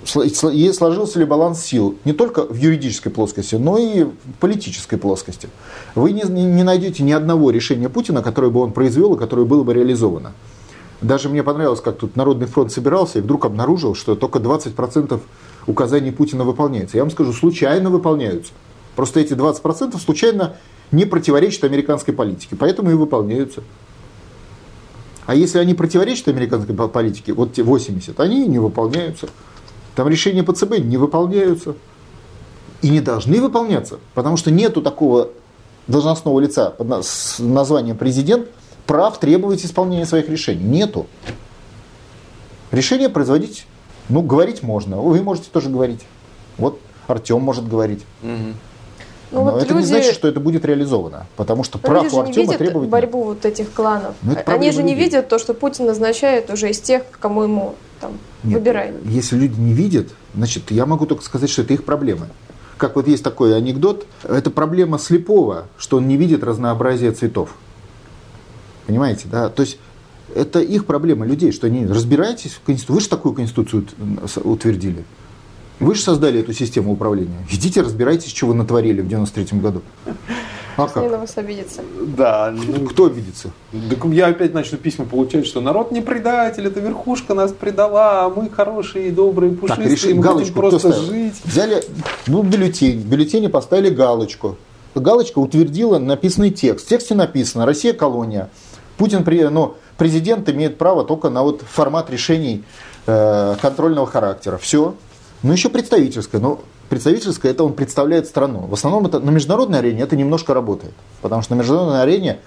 сложился 0.04 1.18
ли 1.18 1.24
баланс 1.24 1.62
сил 1.62 1.96
не 2.04 2.12
только 2.12 2.44
в 2.44 2.56
юридической 2.56 3.10
плоскости, 3.10 3.54
но 3.54 3.78
и 3.78 4.04
в 4.04 4.12
политической 4.40 4.96
плоскости. 4.98 5.48
Вы 5.94 6.12
не, 6.12 6.22
не 6.22 6.62
найдете 6.62 7.02
ни 7.02 7.12
одного 7.12 7.50
решения 7.50 7.88
Путина, 7.88 8.22
которое 8.22 8.50
бы 8.50 8.60
он 8.60 8.72
произвел 8.72 9.14
и 9.14 9.18
которое 9.18 9.46
было 9.46 9.62
бы 9.62 9.72
реализовано. 9.72 10.32
Даже 11.02 11.28
мне 11.28 11.42
понравилось, 11.42 11.80
как 11.80 11.98
тут 11.98 12.14
Народный 12.14 12.46
фронт 12.46 12.70
собирался 12.70 13.18
и 13.18 13.22
вдруг 13.22 13.44
обнаружил, 13.44 13.96
что 13.96 14.14
только 14.14 14.38
20% 14.38 15.20
указаний 15.66 16.12
Путина 16.12 16.44
выполняется. 16.44 16.96
Я 16.96 17.02
вам 17.02 17.10
скажу, 17.10 17.32
случайно 17.32 17.90
выполняются. 17.90 18.52
Просто 18.94 19.18
эти 19.18 19.32
20% 19.32 19.98
случайно 19.98 20.56
не 20.92 21.04
противоречат 21.04 21.64
американской 21.64 22.14
политике, 22.14 22.54
поэтому 22.56 22.92
и 22.92 22.94
выполняются. 22.94 23.62
А 25.26 25.34
если 25.34 25.58
они 25.58 25.74
противоречат 25.74 26.28
американской 26.28 26.74
политике, 26.74 27.32
вот 27.32 27.52
те 27.52 27.64
80, 27.64 28.18
они 28.20 28.46
не 28.46 28.60
выполняются. 28.60 29.28
Там 29.96 30.08
решения 30.08 30.44
по 30.44 30.52
ЦБ 30.52 30.78
не 30.78 30.98
выполняются. 30.98 31.74
И 32.80 32.88
не 32.88 33.00
должны 33.00 33.40
выполняться, 33.40 33.98
потому 34.14 34.36
что 34.36 34.50
нету 34.50 34.82
такого 34.82 35.30
должностного 35.86 36.40
лица 36.40 36.70
под 36.70 37.04
названием 37.38 37.96
президент, 37.96 38.48
прав 38.86 39.18
требовать 39.18 39.64
исполнения 39.64 40.06
своих 40.06 40.28
решений. 40.28 40.62
Нету. 40.62 41.06
Решение 42.70 43.08
производить, 43.08 43.66
ну, 44.08 44.22
говорить 44.22 44.62
можно. 44.62 44.96
Вы 44.98 45.22
можете 45.22 45.50
тоже 45.50 45.68
говорить. 45.68 46.00
Вот 46.58 46.80
Артем 47.06 47.40
может 47.40 47.68
говорить. 47.68 48.04
Угу. 48.22 48.54
Но 49.32 49.44
вот 49.44 49.62
это 49.62 49.72
люди... 49.72 49.84
не 49.84 49.86
значит, 49.86 50.14
что 50.14 50.28
это 50.28 50.40
будет 50.40 50.64
реализовано, 50.64 51.26
потому 51.36 51.64
что 51.64 51.78
прав 51.78 52.12
у 52.12 52.20
Артема 52.20 52.56
требовать 52.56 52.88
борьбу 52.88 53.24
вот 53.24 53.44
этих 53.44 53.72
кланов. 53.72 54.14
Они 54.46 54.70
же 54.70 54.82
не 54.82 54.92
людей. 54.92 55.06
видят 55.06 55.28
то, 55.28 55.38
что 55.38 55.54
Путин 55.54 55.86
назначает 55.86 56.50
уже 56.50 56.70
из 56.70 56.80
тех, 56.80 57.02
кому 57.18 57.42
ему 57.42 57.74
там 58.00 58.18
Нет, 58.44 58.58
выбирает. 58.58 58.94
Если 59.04 59.36
люди 59.36 59.58
не 59.58 59.72
видят, 59.72 60.08
значит, 60.34 60.70
я 60.70 60.84
могу 60.84 61.06
только 61.06 61.24
сказать, 61.24 61.48
что 61.48 61.62
это 61.62 61.72
их 61.72 61.84
проблемы. 61.84 62.26
Как 62.76 62.96
вот 62.96 63.08
есть 63.08 63.24
такой 63.24 63.56
анекдот, 63.56 64.06
это 64.24 64.50
проблема 64.50 64.98
слепого, 64.98 65.68
что 65.78 65.96
он 65.96 66.08
не 66.08 66.16
видит 66.16 66.44
разнообразие 66.44 67.12
цветов. 67.12 67.54
Понимаете, 68.86 69.28
да? 69.30 69.48
То 69.48 69.62
есть 69.62 69.78
это 70.34 70.60
их 70.60 70.86
проблема 70.86 71.26
людей, 71.26 71.52
что 71.52 71.66
они 71.66 71.86
разбираетесь 71.86 72.52
в 72.52 72.62
Конституции. 72.62 72.94
Вы 72.94 73.00
же 73.00 73.08
такую 73.08 73.34
Конституцию 73.34 73.86
утвердили. 74.44 75.04
Вы 75.80 75.94
же 75.94 76.02
создали 76.02 76.40
эту 76.40 76.52
систему 76.52 76.92
управления. 76.92 77.44
Идите 77.50 77.80
разбирайтесь, 77.80 78.30
что 78.32 78.46
вы 78.46 78.54
натворили 78.54 79.00
в 79.00 79.08
93 79.08 79.58
году. 79.58 79.82
А 80.76 80.86
как? 80.86 81.10
на 81.10 81.18
вас 81.18 81.36
обидится. 81.36 81.82
Да. 82.16 82.50
Ну, 82.50 82.86
Кто 82.86 83.06
обидится? 83.06 83.50
Так 83.90 84.04
я 84.06 84.28
опять 84.28 84.54
начну 84.54 84.78
письма 84.78 85.04
получать, 85.04 85.46
что 85.46 85.60
народ 85.60 85.92
не 85.92 86.00
предатель, 86.00 86.66
это 86.66 86.80
верхушка 86.80 87.34
нас 87.34 87.52
предала, 87.52 88.24
а 88.24 88.30
мы 88.30 88.48
хорошие, 88.48 89.10
добрые, 89.10 89.52
пушистые, 89.52 89.88
так, 89.88 89.92
решили, 89.92 90.12
мы 90.14 90.22
галочку 90.22 90.54
просто 90.54 90.92
жить. 90.92 91.34
Взяли 91.44 91.84
ну, 92.26 92.42
бюллетень, 92.42 93.00
в 93.00 93.06
бюллетене 93.06 93.48
поставили 93.48 93.90
галочку. 93.90 94.56
Галочка 94.94 95.38
утвердила 95.38 95.98
написанный 95.98 96.50
текст. 96.50 96.86
В 96.86 96.88
тексте 96.88 97.14
написано 97.14 97.66
«Россия– 97.66 97.92
колония». 97.94 98.48
Путин, 99.02 99.24
ну, 99.52 99.74
президент 99.98 100.48
имеет 100.48 100.78
право 100.78 101.02
только 101.02 101.28
на 101.28 101.42
вот 101.42 101.62
формат 101.62 102.08
решений 102.08 102.62
э, 103.08 103.56
контрольного 103.60 104.06
характера. 104.06 104.58
Все. 104.58 104.94
Ну, 105.42 105.52
еще 105.52 105.70
представительское. 105.70 106.40
Но 106.40 106.60
представительское 106.88 107.50
это 107.50 107.64
он 107.64 107.72
представляет 107.72 108.28
страну. 108.28 108.60
В 108.60 108.74
основном 108.74 109.04
это 109.06 109.18
на 109.18 109.30
международной 109.30 109.80
арене 109.80 110.02
это 110.02 110.14
немножко 110.14 110.54
работает. 110.54 110.94
Потому 111.20 111.42
что 111.42 111.56
на 111.56 111.58
международной 111.58 112.00
арене 112.00 112.38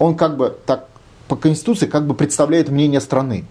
он 0.00 0.16
как 0.16 0.36
бы 0.36 0.58
так 0.66 0.88
по 1.28 1.36
Конституции 1.36 1.86
как 1.86 2.08
бы 2.08 2.14
представляет 2.14 2.70
мнение 2.70 3.00
страны. 3.00 3.44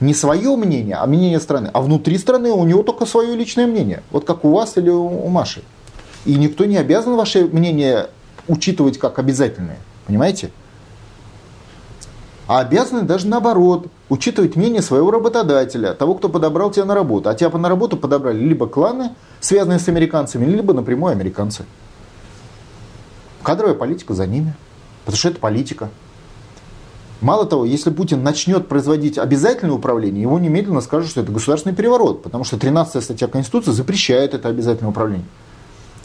Не 0.00 0.14
свое 0.14 0.56
мнение, 0.56 0.96
а 0.96 1.06
мнение 1.06 1.38
страны. 1.38 1.70
А 1.72 1.80
внутри 1.80 2.18
страны 2.18 2.50
у 2.50 2.64
него 2.64 2.82
только 2.82 3.06
свое 3.06 3.36
личное 3.36 3.68
мнение. 3.68 4.02
Вот 4.10 4.24
как 4.24 4.44
у 4.44 4.50
вас 4.50 4.76
или 4.78 4.90
у 4.90 5.28
Маши. 5.28 5.62
И 6.24 6.34
никто 6.34 6.64
не 6.64 6.76
обязан 6.76 7.14
ваше 7.14 7.44
мнение 7.44 8.08
учитывать 8.48 8.98
как 8.98 9.20
обязательное. 9.20 9.78
Понимаете? 10.08 10.50
А 12.48 12.60
обязаны 12.60 13.02
даже 13.02 13.28
наоборот 13.28 13.88
учитывать 14.08 14.56
мнение 14.56 14.80
своего 14.80 15.10
работодателя, 15.10 15.92
того, 15.92 16.14
кто 16.14 16.30
подобрал 16.30 16.70
тебя 16.70 16.86
на 16.86 16.94
работу. 16.94 17.28
А 17.28 17.34
тебя 17.34 17.50
на 17.50 17.68
работу 17.68 17.98
подобрали 17.98 18.38
либо 18.38 18.66
кланы, 18.66 19.10
связанные 19.38 19.78
с 19.78 19.86
американцами, 19.86 20.46
либо 20.46 20.72
напрямую 20.72 21.12
американцы. 21.12 21.66
Кадровая 23.42 23.74
политика 23.74 24.14
за 24.14 24.26
ними, 24.26 24.54
потому 25.04 25.18
что 25.18 25.28
это 25.28 25.38
политика. 25.38 25.90
Мало 27.20 27.44
того, 27.44 27.66
если 27.66 27.90
Путин 27.90 28.22
начнет 28.22 28.66
производить 28.66 29.18
обязательное 29.18 29.74
управление, 29.74 30.22
его 30.22 30.38
немедленно 30.38 30.80
скажут, 30.80 31.10
что 31.10 31.20
это 31.20 31.30
государственный 31.30 31.74
переворот, 31.74 32.22
потому 32.22 32.44
что 32.44 32.56
13 32.58 33.04
статья 33.04 33.28
Конституции 33.28 33.72
запрещает 33.72 34.32
это 34.32 34.48
обязательное 34.48 34.90
управление. 34.90 35.26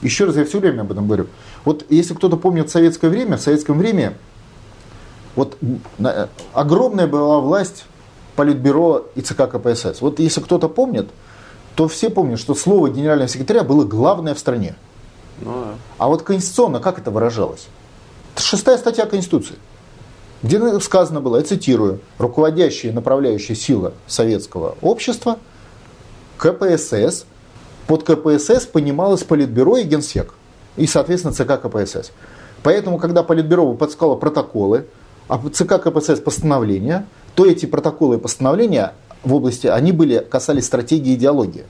Еще 0.01 0.25
раз 0.25 0.35
я 0.35 0.43
все 0.43 0.59
время 0.59 0.81
об 0.81 0.91
этом 0.91 1.07
говорю. 1.07 1.27
Вот 1.63 1.85
если 1.89 2.13
кто-то 2.13 2.35
помнит 2.35 2.69
советское 2.69 3.07
время, 3.07 3.37
в 3.37 3.41
советском 3.41 3.77
времени 3.77 4.11
вот 5.35 5.57
огромная 6.53 7.07
была 7.07 7.39
власть 7.39 7.85
Политбюро 8.35 9.05
и 9.15 9.21
ЦК 9.21 9.49
КПСС. 9.49 10.01
Вот 10.01 10.19
если 10.19 10.41
кто-то 10.41 10.67
помнит, 10.67 11.09
то 11.75 11.87
все 11.87 12.09
помнят, 12.09 12.39
что 12.39 12.55
слово 12.55 12.89
генерального 12.89 13.27
секретаря 13.27 13.63
было 13.63 13.83
главное 13.83 14.33
в 14.33 14.39
стране. 14.39 14.75
Ну, 15.41 15.51
да. 15.51 15.75
А 15.97 16.07
вот 16.07 16.23
конституционно 16.23 16.79
как 16.79 16.99
это 16.99 17.11
выражалось? 17.11 17.67
Это 18.33 18.43
шестая 18.43 18.77
статья 18.77 19.05
Конституции, 19.05 19.55
где 20.41 20.79
сказано 20.79 21.21
было, 21.21 21.37
я 21.37 21.43
цитирую, 21.43 21.99
руководящая 22.17 22.91
и 22.91 22.95
направляющая 22.95 23.55
сила 23.55 23.93
советского 24.07 24.75
общества, 24.81 25.37
КПСС, 26.37 27.25
под 27.87 28.03
КПСС 28.03 28.65
понималось 28.65 29.23
Политбюро 29.23 29.77
и 29.77 29.83
Генсек, 29.83 30.33
и, 30.75 30.87
соответственно, 30.87 31.33
ЦК 31.33 31.61
КПСС. 31.61 32.11
Поэтому, 32.63 32.97
когда 32.97 33.23
Политбюро 33.23 33.67
выпускало 33.67 34.15
протоколы, 34.15 34.87
ЦК 35.53 35.81
КПСС 35.81 36.19
постановления, 36.19 37.05
то 37.35 37.45
эти 37.45 37.65
протоколы 37.65 38.17
и 38.17 38.19
постановления 38.19 38.93
в 39.23 39.33
области, 39.33 39.67
они 39.67 39.91
были, 39.91 40.19
касались 40.19 40.65
стратегии 40.65 41.13
и 41.13 41.15
идеологии. 41.15 41.63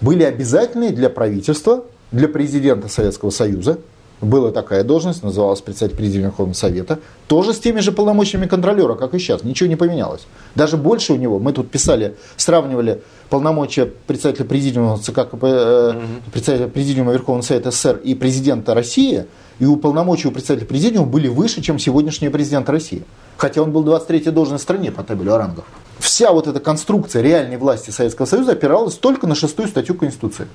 Были 0.00 0.22
обязательные 0.22 0.90
для 0.90 1.10
правительства, 1.10 1.84
для 2.12 2.28
президента 2.28 2.88
Советского 2.88 3.30
Союза, 3.30 3.78
была 4.20 4.50
такая 4.50 4.84
должность, 4.84 5.22
называлась 5.22 5.60
председатель 5.60 5.96
президиума 5.96 6.26
Верховного 6.26 6.54
Совета, 6.54 6.98
тоже 7.26 7.52
с 7.52 7.58
теми 7.58 7.80
же 7.80 7.92
полномочиями 7.92 8.46
контролера, 8.46 8.94
как 8.94 9.14
и 9.14 9.18
сейчас, 9.18 9.44
ничего 9.44 9.68
не 9.68 9.76
поменялось. 9.76 10.26
Даже 10.54 10.76
больше 10.76 11.12
у 11.12 11.16
него, 11.16 11.38
мы 11.38 11.52
тут 11.52 11.70
писали, 11.70 12.16
сравнивали 12.36 13.02
полномочия 13.30 13.86
председателя 13.86 14.44
президиума 14.44 14.98
ЦК 14.98 15.28
КП, 15.30 15.44
э, 15.44 16.00
председателя 16.32 16.68
президиума 16.68 17.12
Верховного 17.12 17.42
Совета 17.42 17.70
СССР 17.70 18.00
и 18.04 18.14
президента 18.14 18.74
России– 18.74 19.26
и 19.58 19.64
у 19.64 19.76
полномочий 19.76 20.28
у 20.28 20.30
председателя 20.30 20.66
президиума 20.66 21.06
были 21.06 21.28
выше, 21.28 21.60
чем 21.60 21.78
сегодняшний 21.78 22.28
президент 22.28 22.68
России. 22.68 23.02
Хотя 23.36 23.62
он 23.62 23.72
был 23.72 23.84
23-й 23.84 24.30
должность 24.30 24.62
в 24.62 24.64
стране 24.64 24.92
по 24.92 25.02
табелю 25.02 25.34
о 25.34 25.38
рангах. 25.38 25.64
Вся 25.98 26.32
вот 26.32 26.46
эта 26.46 26.60
конструкция 26.60 27.22
реальной 27.22 27.56
власти 27.56 27.90
Советского 27.90 28.26
Союза 28.26 28.52
опиралась 28.52 28.94
только 28.94 29.26
на 29.26 29.34
шестую 29.34 29.68
статью 29.68 29.96
Конституции. 29.96 30.46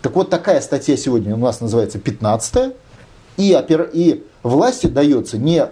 Так 0.00 0.14
вот, 0.14 0.30
такая 0.30 0.60
статья 0.60 0.96
сегодня 0.96 1.34
у 1.34 1.38
нас 1.38 1.60
называется 1.60 1.98
15 1.98 2.74
и, 3.36 3.54
опер... 3.54 3.90
и 3.92 4.24
власти 4.42 4.86
дается 4.86 5.38
не, 5.38 5.68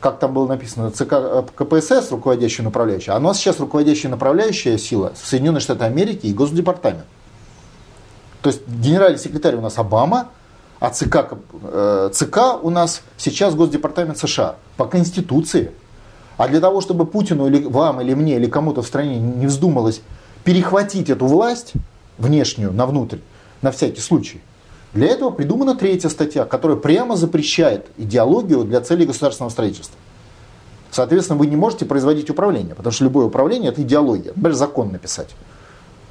как 0.00 0.18
там 0.18 0.32
было 0.32 0.46
написано, 0.46 0.90
ЦК 0.90 1.12
э, 1.12 1.42
КПСС, 1.54 2.10
руководящая 2.10 2.64
направляющая, 2.64 3.14
а 3.14 3.18
у 3.18 3.20
нас 3.20 3.38
сейчас 3.38 3.60
руководящая 3.60 4.10
направляющая 4.10 4.78
сила 4.78 5.12
Соединенные 5.20 5.60
Штаты 5.60 5.84
Америки 5.84 6.26
и 6.26 6.32
Госдепартамент. 6.32 7.06
То 8.42 8.50
есть 8.50 8.66
генеральный 8.66 9.18
секретарь 9.18 9.56
у 9.56 9.60
нас 9.60 9.78
Обама, 9.78 10.28
а 10.80 10.90
ЦК, 10.90 11.34
э, 11.62 12.10
ЦК 12.12 12.38
у 12.62 12.70
нас 12.70 13.02
сейчас 13.16 13.54
Госдепартамент 13.54 14.18
США 14.18 14.56
по 14.76 14.86
Конституции. 14.86 15.72
А 16.36 16.46
для 16.46 16.60
того, 16.60 16.80
чтобы 16.80 17.04
Путину 17.04 17.48
или 17.48 17.64
вам, 17.64 18.00
или 18.00 18.14
мне, 18.14 18.36
или 18.36 18.46
кому-то 18.46 18.82
в 18.82 18.86
стране 18.86 19.18
не 19.18 19.46
вздумалось 19.48 20.02
перехватить 20.44 21.10
эту 21.10 21.26
власть 21.26 21.72
внешнюю 22.16 22.72
на 22.72 22.86
внутрь, 22.86 23.18
на 23.60 23.72
всякий 23.72 24.00
случай, 24.00 24.40
для 24.94 25.08
этого 25.08 25.30
придумана 25.30 25.74
третья 25.74 26.08
статья, 26.08 26.44
которая 26.44 26.76
прямо 26.78 27.16
запрещает 27.16 27.86
идеологию 27.96 28.64
для 28.64 28.80
целей 28.80 29.06
государственного 29.06 29.50
строительства. 29.50 29.96
Соответственно, 30.90 31.38
вы 31.38 31.46
не 31.46 31.56
можете 31.56 31.84
производить 31.84 32.30
управление, 32.30 32.74
потому 32.74 32.92
что 32.92 33.04
любое 33.04 33.26
управление– 33.26 33.70
это 33.72 33.82
идеология. 33.82 34.32
Например, 34.34 34.54
закон 34.54 34.90
написать. 34.90 35.28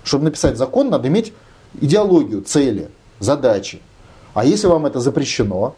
Чтобы 0.03 0.25
написать 0.25 0.57
закон, 0.57 0.89
надо 0.89 1.07
иметь 1.07 1.33
идеологию, 1.81 2.41
цели, 2.41 2.89
задачи. 3.19 3.81
А 4.33 4.45
если 4.45 4.67
вам 4.67 4.85
это 4.85 4.99
запрещено, 4.99 5.75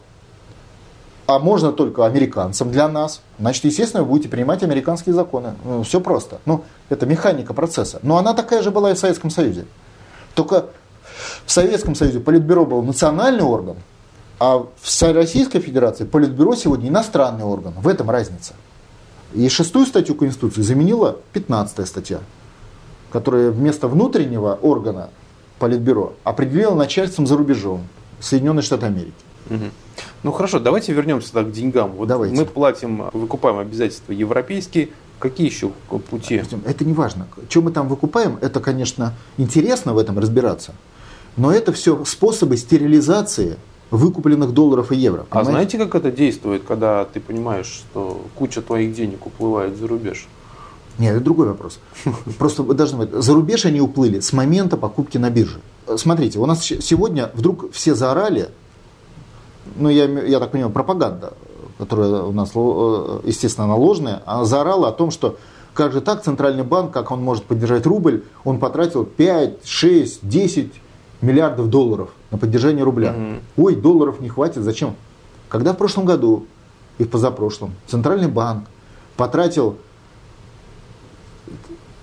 а 1.26 1.38
можно 1.38 1.72
только 1.72 2.04
американцам 2.04 2.70
для 2.70 2.88
нас, 2.88 3.22
значит, 3.38 3.64
естественно, 3.64 4.02
вы 4.02 4.10
будете 4.10 4.28
принимать 4.28 4.62
американские 4.62 5.14
законы. 5.14 5.54
Ну, 5.64 5.82
все 5.82 6.00
просто. 6.00 6.40
Ну, 6.44 6.64
это 6.88 7.06
механика 7.06 7.54
процесса. 7.54 8.00
Но 8.02 8.18
она 8.18 8.34
такая 8.34 8.62
же 8.62 8.70
была 8.70 8.90
и 8.90 8.94
в 8.94 8.98
Советском 8.98 9.30
Союзе. 9.30 9.64
Только 10.34 10.66
в 11.44 11.50
Советском 11.50 11.94
Союзе 11.94 12.20
Политбюро 12.20 12.66
был 12.66 12.82
национальный 12.82 13.44
орган, 13.44 13.76
а 14.38 14.58
в 14.58 15.02
Российской 15.02 15.60
Федерации 15.60 16.04
Политбюро 16.04 16.54
сегодня 16.54 16.88
иностранный 16.88 17.44
орган. 17.44 17.74
В 17.78 17.88
этом 17.88 18.10
разница. 18.10 18.54
И 19.34 19.48
шестую 19.48 19.86
статью 19.86 20.14
Конституции 20.14 20.62
заменила 20.62 21.18
15 21.32 21.86
статья, 21.86 22.20
которая 23.12 23.50
вместо 23.50 23.86
внутреннего 23.86 24.58
органа 24.60 25.10
Политбюро 25.58 26.14
определила 26.24 26.74
начальством 26.74 27.26
за 27.26 27.36
рубежом. 27.36 27.86
Соединенные 28.18 28.62
Штаты 28.62 28.86
Америки. 28.86 29.12
Угу. 29.48 29.64
Ну 30.22 30.32
хорошо, 30.32 30.58
давайте 30.58 30.92
вернемся 30.92 31.32
так 31.32 31.48
к 31.48 31.52
деньгам. 31.52 31.92
Вот 31.92 32.08
давайте. 32.08 32.36
мы 32.36 32.44
платим, 32.44 33.10
выкупаем 33.12 33.58
обязательства 33.58 34.12
европейские. 34.12 34.90
Какие 35.18 35.46
еще 35.48 35.70
пути? 36.10 36.42
Это 36.64 36.84
не 36.84 36.94
важно. 36.94 37.28
Что 37.48 37.60
мы 37.60 37.72
там 37.72 37.88
выкупаем, 37.88 38.38
это, 38.40 38.60
конечно, 38.60 39.14
интересно 39.36 39.92
в 39.92 39.98
этом 39.98 40.18
разбираться. 40.18 40.74
Но 41.36 41.52
это 41.52 41.72
все 41.72 42.04
способы 42.04 42.56
стерилизации 42.56 43.56
выкупленных 43.90 44.52
долларов 44.52 44.92
и 44.92 44.96
евро. 44.96 45.26
А 45.30 45.38
понимаете? 45.38 45.48
А 45.48 45.52
знаете, 45.52 45.78
как 45.78 45.94
это 45.94 46.10
действует, 46.10 46.62
когда 46.64 47.04
ты 47.04 47.20
понимаешь, 47.20 47.66
что 47.66 48.20
куча 48.36 48.62
твоих 48.62 48.94
денег 48.94 49.26
уплывает 49.26 49.76
за 49.76 49.86
рубеж? 49.86 50.28
Нет, 50.98 51.14
это 51.14 51.24
другой 51.24 51.48
вопрос. 51.48 51.80
Просто 52.38 52.62
вы 52.62 52.74
должны 52.74 52.98
быть. 52.98 53.10
За 53.12 53.32
рубеж 53.32 53.64
они 53.64 53.80
уплыли 53.80 54.20
с 54.20 54.32
момента 54.32 54.76
покупки 54.76 55.18
на 55.18 55.30
бирже. 55.30 55.60
Смотрите, 55.96 56.38
у 56.38 56.46
нас 56.46 56.62
сегодня 56.62 57.30
вдруг 57.34 57.72
все 57.72 57.94
заорали, 57.94 58.50
ну, 59.76 59.88
я, 59.88 60.04
я 60.04 60.38
так 60.40 60.50
понимаю, 60.50 60.72
пропаганда, 60.72 61.32
которая 61.78 62.22
у 62.22 62.32
нас, 62.32 62.50
э, 62.54 63.20
естественно, 63.24 63.66
наложенная, 63.66 64.22
она 64.26 64.44
заорала 64.44 64.88
о 64.88 64.92
том, 64.92 65.10
что 65.10 65.36
как 65.74 65.92
же 65.92 66.00
так 66.00 66.22
Центральный 66.22 66.64
банк, 66.64 66.92
как 66.92 67.10
он 67.10 67.22
может 67.22 67.44
поддержать 67.44 67.86
рубль, 67.86 68.24
он 68.44 68.58
потратил 68.58 69.04
5, 69.04 69.64
6, 69.64 70.20
10 70.22 70.72
миллиардов 71.20 71.68
долларов 71.68 72.10
на 72.30 72.38
поддержание 72.38 72.84
рубля. 72.84 73.12
Мгм. 73.12 73.40
Ой, 73.56 73.76
долларов 73.76 74.20
не 74.20 74.28
хватит, 74.28 74.62
зачем? 74.62 74.94
Когда 75.48 75.72
в 75.72 75.76
прошлом 75.76 76.04
году 76.04 76.46
и 76.98 77.04
в 77.04 77.10
позапрошлом 77.10 77.74
Центральный 77.86 78.28
банк 78.28 78.64
потратил 79.16 79.76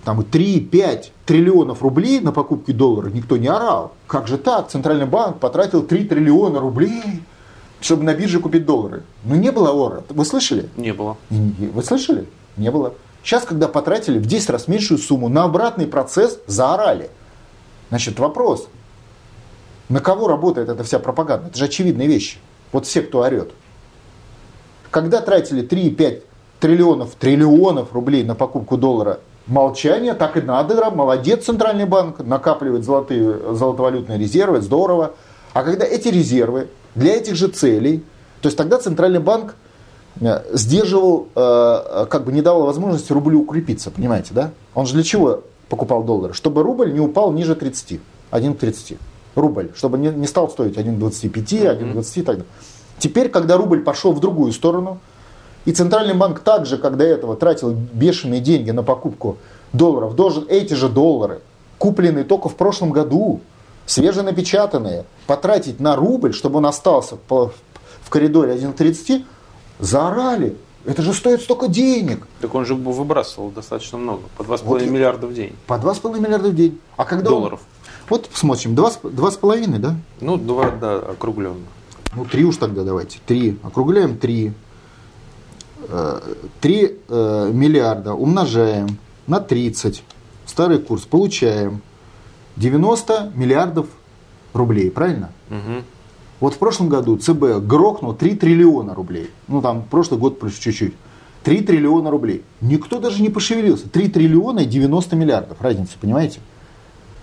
там 0.03 0.21
3-5 0.21 1.11
триллионов 1.25 1.81
рублей 1.81 2.19
на 2.21 2.31
покупки 2.31 2.71
долларов, 2.71 3.13
никто 3.13 3.37
не 3.37 3.47
орал. 3.47 3.93
Как 4.07 4.27
же 4.27 4.37
так? 4.37 4.69
Центральный 4.69 5.05
банк 5.05 5.39
потратил 5.39 5.83
3 5.83 6.05
триллиона 6.05 6.59
рублей, 6.59 7.23
чтобы 7.81 8.03
на 8.03 8.13
бирже 8.13 8.39
купить 8.39 8.65
доллары. 8.65 9.03
Ну 9.25 9.35
не 9.35 9.51
было 9.51 9.71
ора. 9.71 10.03
Вы 10.09 10.25
слышали? 10.25 10.69
Не 10.77 10.93
было. 10.93 11.17
Вы 11.29 11.83
слышали? 11.83 12.25
Не 12.55 12.71
было. 12.71 12.93
Сейчас, 13.23 13.43
когда 13.43 13.67
потратили 13.67 14.19
в 14.19 14.25
10 14.25 14.49
раз 14.49 14.69
меньшую 14.69 14.97
сумму 14.97 15.27
на 15.27 15.43
обратный 15.43 15.85
процесс, 15.87 16.39
заорали. 16.47 17.09
Значит, 17.89 18.19
вопрос. 18.19 18.69
На 19.89 20.01
кого 20.01 20.27
работает 20.27 20.69
эта 20.69 20.83
вся 20.83 20.99
пропаганда? 20.99 21.47
Это 21.47 21.57
же 21.57 21.65
очевидные 21.65 22.07
вещи. 22.07 22.37
Вот 22.71 22.85
все, 22.85 23.01
кто 23.01 23.21
орет. 23.21 23.51
Когда 24.91 25.21
тратили 25.21 25.65
3-5 25.65 26.23
триллионов, 26.59 27.15
триллионов 27.15 27.93
рублей 27.93 28.23
на 28.23 28.35
покупку 28.35 28.77
доллара, 28.77 29.19
молчание, 29.45 30.13
так 30.13 30.37
и 30.37 30.41
надо, 30.41 30.89
молодец 30.91 31.45
Центральный 31.45 31.85
банк, 31.85 32.19
накапливает 32.19 32.83
золотые, 32.83 33.55
золотовалютные 33.55 34.19
резервы, 34.19 34.61
здорово. 34.61 35.13
А 35.53 35.63
когда 35.63 35.85
эти 35.85 36.09
резервы 36.09 36.67
для 36.95 37.15
этих 37.15 37.35
же 37.35 37.47
целей, 37.47 38.03
то 38.41 38.47
есть 38.47 38.57
тогда 38.57 38.77
Центральный 38.77 39.19
банк 39.19 39.55
э, 40.19 40.43
сдерживал, 40.53 41.29
э, 41.33 42.05
как 42.09 42.25
бы 42.25 42.33
не 42.33 42.41
давал 42.41 42.65
возможности 42.65 43.13
рублю 43.13 43.41
укрепиться, 43.41 43.89
понимаете, 43.89 44.33
да? 44.33 44.51
Он 44.75 44.85
же 44.85 44.93
для 44.93 45.03
чего 45.03 45.43
покупал 45.69 46.03
доллары? 46.03 46.33
Чтобы 46.33 46.63
рубль 46.63 46.91
не 46.91 46.99
упал 46.99 47.31
ниже 47.31 47.55
30, 47.55 47.99
1 48.31 48.53
к 48.53 48.59
30. 48.59 48.97
Рубль, 49.37 49.69
чтобы 49.75 49.97
не, 49.99 50.09
не 50.09 50.25
стал 50.27 50.49
стоить 50.49 50.77
1 50.77 50.95
к 50.95 50.99
25, 50.99 51.53
1 51.53 51.89
к 51.89 51.93
20 51.93 52.17
и 52.17 52.21
так 52.23 52.35
далее. 52.37 52.51
Теперь, 52.99 53.29
когда 53.29 53.55
рубль 53.55 53.81
пошел 53.83 54.11
в 54.11 54.19
другую 54.19 54.51
сторону, 54.51 54.97
и 55.65 55.71
Центральный 55.71 56.15
банк 56.15 56.39
также, 56.39 56.77
как 56.77 56.97
до 56.97 57.03
этого, 57.05 57.35
тратил 57.35 57.71
бешеные 57.71 58.41
деньги 58.41 58.71
на 58.71 58.81
покупку 58.83 59.37
долларов, 59.73 60.15
должен 60.15 60.45
эти 60.49 60.73
же 60.73 60.89
доллары, 60.89 61.41
купленные 61.77 62.23
только 62.23 62.49
в 62.49 62.55
прошлом 62.55 62.91
году, 62.91 63.41
свеженапечатанные, 63.85 65.05
потратить 65.27 65.79
на 65.79 65.95
рубль, 65.95 66.33
чтобы 66.33 66.57
он 66.57 66.65
остался 66.65 67.15
по- 67.15 67.51
в 68.01 68.09
коридоре 68.09 68.53
1 68.53 68.73
к 68.73 68.75
30, 68.77 69.25
заорали. 69.79 70.55
Это 70.85 71.01
же 71.01 71.13
стоит 71.13 71.41
столько 71.41 71.67
денег. 71.67 72.25
Так 72.41 72.55
он 72.55 72.65
же 72.65 72.73
выбрасывал 72.73 73.49
достаточно 73.51 73.97
много, 73.97 74.21
по 74.37 74.43
2,5 74.43 74.63
Вот 74.65 74.81
миллиарда 74.83 75.27
в 75.27 75.33
день 75.33 75.53
По 75.67 75.73
2,5 75.77 76.19
миллиарда 76.19 76.49
в 76.49 76.55
день. 76.55 76.79
А 76.95 77.03
когда 77.05 77.29
он- 77.31 77.43
Вот 78.09 78.29
посмотрим, 78.29 78.73
2,5, 78.73 79.77
да? 79.79 79.95
Ну, 80.21 80.37
два, 80.37 80.71
да, 80.71 80.97
округленно. 80.97 81.65
Ну, 82.15 82.25
три 82.25 82.45
уж 82.45 82.57
тогда 82.57 82.83
давайте. 82.83 83.19
Три. 83.25 83.57
Округляем 83.63 84.17
три. 84.17 84.53
Э, 85.89 86.19
Три 86.61 86.97
э, 87.07 87.51
миллиарда 87.53 88.13
умножаем 88.13 88.97
на 89.27 89.39
30. 89.39 90.03
Старый 90.45 90.79
курс. 90.79 91.05
Получаем 91.05 91.81
90 92.55 93.33
миллиардов 93.35 93.87
рублей. 94.53 94.89
Правильно? 94.89 95.31
Мгм. 95.49 95.83
Вот 96.39 96.53
в 96.53 96.57
прошлом 96.57 96.87
году 96.89 97.17
ЦБ 97.17 97.59
грохнул 97.65 98.13
3 98.13 98.35
триллиона 98.35 98.93
рублей. 98.95 99.29
Ну, 99.47 99.61
там 99.61 99.83
прошлый 99.83 100.19
год 100.19 100.39
плюс 100.39 100.55
чуть-чуть. 100.55 100.93
3 101.43 101.61
триллиона 101.61 102.09
рублей. 102.09 102.43
Никто 102.61 102.99
даже 102.99 103.21
не 103.21 103.29
пошевелился. 103.29 103.89
3 103.89 104.07
триллиона 104.09 104.59
и 104.61 104.65
90 104.65 105.15
миллиардов. 105.15 105.61
Разница, 105.61 105.93
понимаете? 105.99 106.39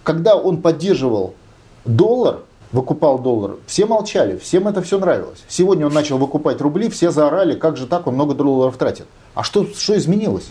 Когда 0.05 0.37
он 0.37 0.62
поддерживал 0.62 1.35
доллар, 1.85 2.40
выкупал 2.73 3.19
доллар, 3.19 3.57
все 3.67 3.87
молчали, 3.87 4.37
всем 4.38 4.69
это 4.69 4.83
все 4.83 4.99
нравилось. 4.99 5.43
Сегодня 5.49 5.87
он 5.87 5.93
начал 5.93 6.19
выкупать 6.19 6.61
рубли, 6.61 6.88
все 6.90 7.11
заорали, 7.11 7.55
как 7.55 7.77
же 7.77 7.87
так, 7.87 8.07
он 8.07 8.14
много 8.14 8.35
долларов 8.35 8.77
тратит. 8.77 9.07
А 9.35 9.43
что, 9.43 9.67
что 9.67 9.97
изменилось? 9.97 10.49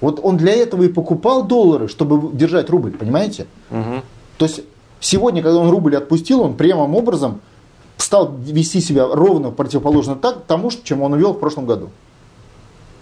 Вот 0.00 0.18
он 0.22 0.36
для 0.36 0.52
этого 0.52 0.82
и 0.82 0.88
покупал 0.88 1.44
доллары, 1.44 1.86
чтобы 1.86 2.36
держать 2.36 2.68
рубль, 2.70 2.90
понимаете? 2.90 3.46
Мгм. 3.70 4.02
То 4.36 4.46
есть 4.46 4.62
сегодня, 4.98 5.42
когда 5.42 5.58
он 5.58 5.70
рубль 5.70 5.96
отпустил, 5.96 6.40
он 6.40 6.54
прямым 6.54 6.96
образом 6.96 7.40
стал 7.98 8.34
вести 8.36 8.80
себя 8.80 9.06
ровно 9.06 9.52
противоположно 9.52 10.16
так, 10.16 10.42
тому, 10.46 10.72
чем 10.82 11.02
он 11.02 11.14
вел 11.14 11.34
в 11.34 11.38
прошлом 11.38 11.66
году. 11.66 11.90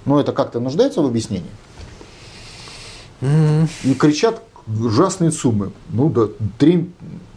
Но 0.04 0.20
это 0.20 0.32
как-то 0.32 0.60
нуждается 0.60 1.00
в 1.00 1.06
объяснении? 1.06 1.50
И 3.22 3.94
кричат 3.94 4.42
ужасные 4.78 5.32
суммы. 5.32 5.72
Ну 5.90 6.08
да, 6.10 6.28
3 6.58 6.90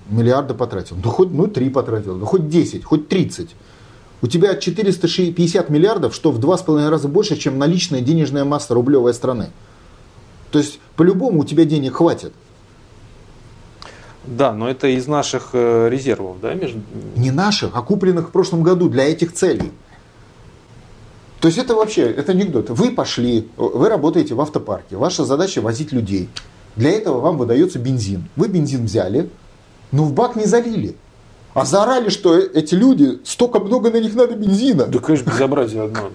миллиарда 0.10 0.54
потратил. 0.54 0.96
Да 0.96 1.10
хоть 1.10 1.32
ну, 1.32 1.48
3 1.48 1.70
потратил, 1.70 2.18
да 2.18 2.26
хоть 2.26 2.50
10, 2.50 2.84
хоть 2.84 3.08
30. 3.08 3.50
У 4.22 4.28
тебя 4.28 4.56
450 4.56 5.70
миллиардов, 5.70 6.16
что 6.16 6.32
в 6.32 6.40
2,5 6.40 6.90
раза 6.90 7.08
больше, 7.08 7.36
чем 7.36 7.58
наличная 7.58 8.02
денежная 8.02 8.46
масса 8.46 8.74
рублевой 8.74 9.14
страны. 9.14 9.50
То 10.52 10.60
есть, 10.60 10.80
по-любому 10.96 11.42
у 11.42 11.46
тебя 11.46 11.66
денег 11.66 11.96
хватит. 11.96 12.34
Да, 14.26 14.54
но 14.54 14.70
это 14.70 14.88
из 14.88 15.08
наших 15.08 15.50
э, 15.54 15.90
резервов, 15.90 16.40
да, 16.40 16.54
между... 16.54 16.82
Не 17.18 17.32
наших, 17.32 17.72
а 17.74 17.82
купленных 17.82 18.30
в 18.30 18.32
прошлом 18.32 18.64
году 18.64 18.88
для 18.88 19.04
этих 19.04 19.34
целей. 19.34 19.72
То 21.42 21.48
есть 21.50 21.58
это 21.58 21.76
вообще, 21.76 22.04
это 22.04 22.32
анекдот. 22.32 22.70
Вы 22.70 22.92
пошли, 22.92 23.50
вы 23.58 23.90
работаете 23.90 24.34
в 24.34 24.40
автопарке, 24.40 24.96
ваша 24.96 25.26
задача 25.26 25.62
возить 25.62 25.92
людей. 25.92 26.30
Для 26.76 26.92
этого 26.92 27.20
вам 27.20 27.38
выдается 27.38 27.80
бензин. 27.80 28.28
Вы 28.36 28.48
бензин 28.48 28.86
взяли, 28.86 29.30
но 29.92 30.04
в 30.04 30.14
бак 30.14 30.36
не 30.36 30.46
залили. 30.46 30.96
А 31.54 31.66
заорали, 31.66 32.10
что 32.10 32.36
эти 32.36 32.74
люди, 32.74 33.20
столько 33.26 33.60
много 33.60 33.92
на 33.92 33.98
них 33.98 34.16
надо 34.16 34.36
бензина. 34.36 34.88
Да, 34.88 35.00
конечно, 35.00 35.30
безобразие 35.30 35.84
одно. 35.84 36.10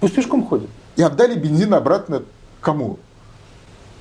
Пусть 0.00 0.14
пешком 0.14 0.46
ходят. 0.46 0.70
И 0.96 1.02
отдали 1.02 1.38
бензин 1.38 1.74
обратно 1.74 2.22
кому? 2.60 2.98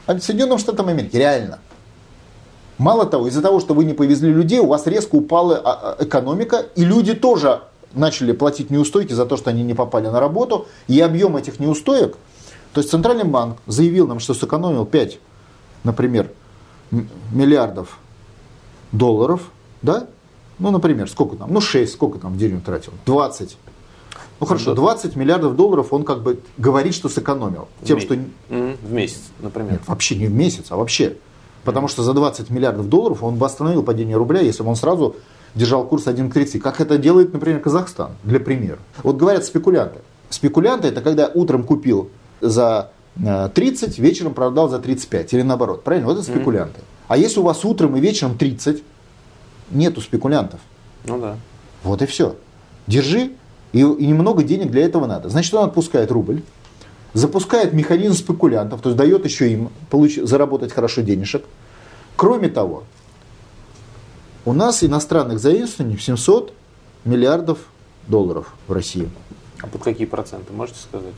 А 0.06 0.18
Соединенным 0.18 0.58
Штатам 0.58 0.88
Америки, 0.88 1.18
реально. 1.18 1.60
Мало 2.78 3.06
того, 3.06 3.28
из-за 3.28 3.42
того, 3.42 3.60
что 3.60 3.74
вы 3.74 3.84
не 3.84 3.94
повезли 3.94 4.32
людей, 4.32 4.60
у 4.60 4.68
вас 4.68 4.88
резко 4.88 5.16
упала 5.16 5.58
а, 5.58 5.96
а, 6.00 6.04
экономика, 6.04 6.66
и 6.76 6.86
люди 6.86 7.14
тоже 7.14 7.62
начали 7.94 8.32
платить 8.32 8.70
неустойки 8.70 9.14
за 9.14 9.26
то, 9.26 9.36
что 9.36 9.50
они 9.50 9.64
не 9.64 9.74
попали 9.74 10.08
на 10.08 10.20
работу, 10.20 10.68
и 10.88 11.02
объем 11.02 11.36
этих 11.36 11.60
неустоек, 11.60 12.16
то 12.74 12.82
есть 12.82 12.92
Центральный 12.92 13.24
банк 13.24 13.58
заявил 13.66 14.08
нам, 14.08 14.20
что 14.20 14.36
сэкономил 14.36 14.86
5, 14.86 15.20
например, 15.84 16.32
миллиардов 17.32 18.00
долларов, 18.92 19.50
да? 19.82 20.08
Ну, 20.60 20.72
например, 20.72 21.10
сколько 21.10 21.36
там? 21.36 21.54
Ну, 21.54 21.62
6, 21.62 21.92
сколько 21.92 22.20
там 22.20 22.34
в 22.34 22.38
день 22.38 22.56
он 22.56 22.62
тратил? 22.62 22.94
20. 23.06 23.58
Ну, 24.40 24.46
хорошо, 24.46 24.74
20 24.74 25.16
миллиардов 25.16 25.56
долларов 25.56 25.92
он 25.92 26.04
как 26.04 26.22
бы 26.22 26.40
говорит, 26.58 26.94
что 26.94 27.10
сэкономил. 27.10 27.68
Тем, 27.84 28.00
В 28.00 28.02
что... 28.02 28.16
В 28.50 28.92
месяц, 28.92 29.22
например. 29.40 29.74
Нет, 29.74 29.82
вообще 29.88 30.16
не 30.16 30.28
в 30.28 30.34
месяц, 30.34 30.66
а 30.70 30.78
вообще. 30.78 31.18
Потому 31.64 31.88
что 31.88 32.04
за 32.04 32.14
20 32.14 32.50
миллиардов 32.50 32.88
долларов 32.88 33.24
он 33.24 33.36
бы 33.36 33.46
остановил 33.46 33.84
падение 33.84 34.16
рубля, 34.16 34.42
если 34.42 34.64
бы 34.64 34.70
он 34.70 34.76
сразу 34.76 35.16
держал 35.56 35.86
курс 35.86 36.08
1 36.08 36.30
к 36.30 36.34
30. 36.34 36.62
Как 36.62 36.80
это 36.80 36.98
делает, 36.98 37.34
например, 37.34 37.60
Казахстан, 37.60 38.12
для 38.24 38.40
примера. 38.40 38.80
Вот 39.04 39.18
говорят 39.18 39.44
спекулянты. 39.44 40.00
Спекулянты 40.30 40.88
это 40.90 41.02
когда 41.02 41.28
утром 41.34 41.64
купил 41.64 42.10
за 42.42 42.92
30, 43.20 43.98
вечером 44.00 44.34
продал 44.34 44.70
за 44.70 44.80
35. 44.80 45.34
Или 45.34 45.42
наоборот. 45.42 45.84
Правильно? 45.84 46.08
Вот 46.08 46.18
это 46.20 46.24
спекулянты. 46.24 46.82
А 47.08 47.18
если 47.18 47.40
у 47.40 47.44
вас 47.44 47.64
утром 47.66 47.96
и 47.96 48.00
вечером 48.00 48.38
30, 48.38 48.84
нету 49.72 50.02
спекулянтов. 50.02 50.60
Ну 51.06 51.20
да. 51.20 51.38
Вот 51.84 52.02
и 52.02 52.06
все. 52.06 52.36
Держи, 52.86 53.32
и, 53.72 53.80
и 53.80 54.08
немного 54.08 54.44
денег 54.44 54.72
для 54.72 54.86
этого 54.86 55.08
надо. 55.08 55.30
Значит, 55.30 55.54
он 55.54 55.66
отпускает 55.68 56.12
рубль, 56.12 56.42
запускает 57.14 57.74
механизм 57.74 58.14
спекулянтов, 58.16 58.82
то 58.82 58.90
есть 58.90 58.98
дает 58.98 59.26
еще 59.26 59.52
им 59.52 59.70
получ- 59.90 60.26
заработать 60.26 60.72
хорошо 60.74 61.02
денежек. 61.02 61.44
Кроме 62.16 62.50
того, 62.50 62.84
у 64.46 64.54
нас 64.54 64.84
иностранных 64.84 65.40
заимствований 65.40 65.98
в 65.98 66.04
700 66.04 66.54
миллиардов 67.06 67.60
долларов 68.08 68.54
в 68.68 68.72
России. 68.72 69.10
А 69.62 69.68
под 69.68 69.84
какие 69.84 70.08
проценты, 70.08 70.54
можете 70.54 70.80
сказать? 70.80 71.14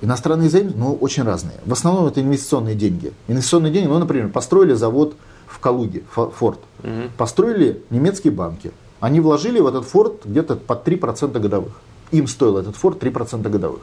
Иностранные 0.00 0.48
заимствования, 0.48 0.88
ну, 0.90 0.94
очень 1.00 1.24
разные. 1.24 1.56
В 1.66 1.72
основном 1.72 2.06
это 2.06 2.20
инвестиционные 2.20 2.74
деньги. 2.76 3.12
Инвестиционные 3.26 3.72
деньги, 3.72 3.88
ну, 3.88 3.98
например, 3.98 4.28
построили 4.28 4.74
завод 4.74 5.16
в 5.46 5.58
Калуге, 5.58 6.02
Фо- 6.14 6.30
Форд. 6.30 6.60
Мгм. 6.82 7.10
Построили 7.16 7.82
немецкие 7.90 8.32
банки. 8.32 8.70
Они 9.00 9.20
вложили 9.20 9.58
в 9.60 9.66
этот 9.66 9.84
форт 9.84 10.22
где-то 10.24 10.56
под 10.56 10.84
3% 10.84 11.40
годовых. 11.40 11.72
Им 12.12 12.26
стоил 12.26 12.58
этот 12.58 12.76
форт 12.76 12.98
3% 13.02 13.50
годовых. 13.50 13.80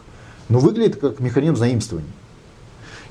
Но 0.50 0.60
выглядит 0.60 0.98
как 0.98 1.20
механизм 1.20 1.56
заимствования. 1.56 2.10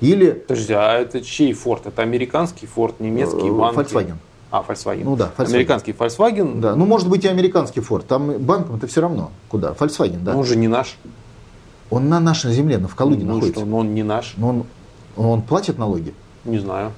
Или 0.00 0.30
Подожди, 0.32 0.72
а 0.72 0.94
это 0.98 1.20
чей 1.22 1.52
форт? 1.52 1.86
Это 1.86 2.02
американский 2.02 2.66
форт, 2.66 3.00
немецкий 3.00 3.48
Э, 3.48 3.52
банк? 3.52 3.76
Volkswagen. 3.78 4.14
А, 4.50 4.64
Volkswagen. 4.66 5.04
Ну 5.04 5.16
да, 5.16 5.32
Volkswagen. 5.36 5.46
Американский 5.54 5.92
Volkswagen, 5.92 6.60
да, 6.60 6.76
ну 6.76 6.84
может 6.86 7.08
быть 7.08 7.24
и 7.24 7.28
американский 7.28 7.80
форт. 7.80 8.06
Там 8.06 8.38
банкам 8.38 8.76
это 8.76 8.86
все 8.86 9.00
равно. 9.00 9.30
Куда? 9.48 9.72
Volkswagen, 9.72 10.22
да. 10.22 10.32
но 10.32 10.40
он 10.40 10.44
же 10.44 10.56
не 10.56 10.68
наш. 10.68 10.96
Он 11.90 12.08
на 12.08 12.20
нашей 12.20 12.52
земле, 12.52 12.78
но 12.78 12.88
в 12.88 12.94
Калуге 12.94 13.24
ну 13.24 13.34
находится. 13.34 13.60
что, 13.60 13.68
но 13.68 13.78
он 13.78 13.94
не 13.94 14.02
наш. 14.02 14.34
Но 14.36 14.48
он, 14.48 14.64
он 15.16 15.42
платит 15.42 15.78
налоги. 15.78 16.14
Не 16.44 16.58
знаю. 16.58 16.92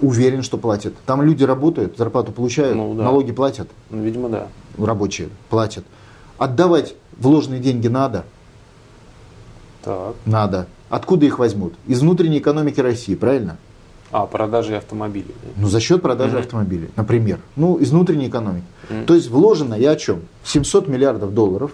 Уверен, 0.00 0.42
что 0.42 0.58
платят. 0.58 0.94
Там 1.06 1.22
люди 1.22 1.44
работают, 1.44 1.96
зарплату 1.96 2.32
получают, 2.32 2.76
Ну, 2.76 2.94
да. 2.94 3.04
налоги 3.04 3.30
платят, 3.32 3.68
Ну, 3.90 4.02
видимо, 4.02 4.28
да. 4.28 4.48
рабочие 4.78 5.28
платят. 5.48 5.84
Отдавать 6.38 6.94
вложенные 7.18 7.60
деньги 7.60 7.86
надо? 7.86 8.24
Так. 9.84 10.14
Надо. 10.26 10.66
Откуда 10.90 11.26
их 11.26 11.38
возьмут? 11.38 11.74
Из 11.86 12.00
внутренней 12.00 12.38
экономики 12.38 12.80
России, 12.80 13.14
правильно? 13.14 13.56
А, 14.10 14.26
продажи 14.26 14.76
автомобилей. 14.76 15.34
Ну, 15.56 15.68
за 15.68 15.80
счет 15.80 16.02
продажи 16.02 16.32
Мгм. 16.34 16.40
автомобилей, 16.40 16.90
например. 16.96 17.38
Ну, 17.56 17.76
из 17.76 17.90
внутренней 17.92 18.28
экономики. 18.28 18.66
Мгм. 18.90 19.06
То 19.06 19.14
есть 19.14 19.30
вложено, 19.30 19.74
я 19.74 19.92
о 19.92 19.96
чем? 19.96 20.20
700 20.44 20.86
миллиардов 20.88 21.32
долларов. 21.32 21.72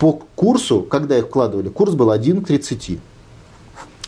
По 0.00 0.14
курсу, 0.34 0.80
когда 0.82 1.18
их 1.18 1.26
вкладывали, 1.26 1.68
курс 1.68 1.92
был 1.92 2.10
1 2.10 2.42
к 2.42 2.46
30. 2.46 2.98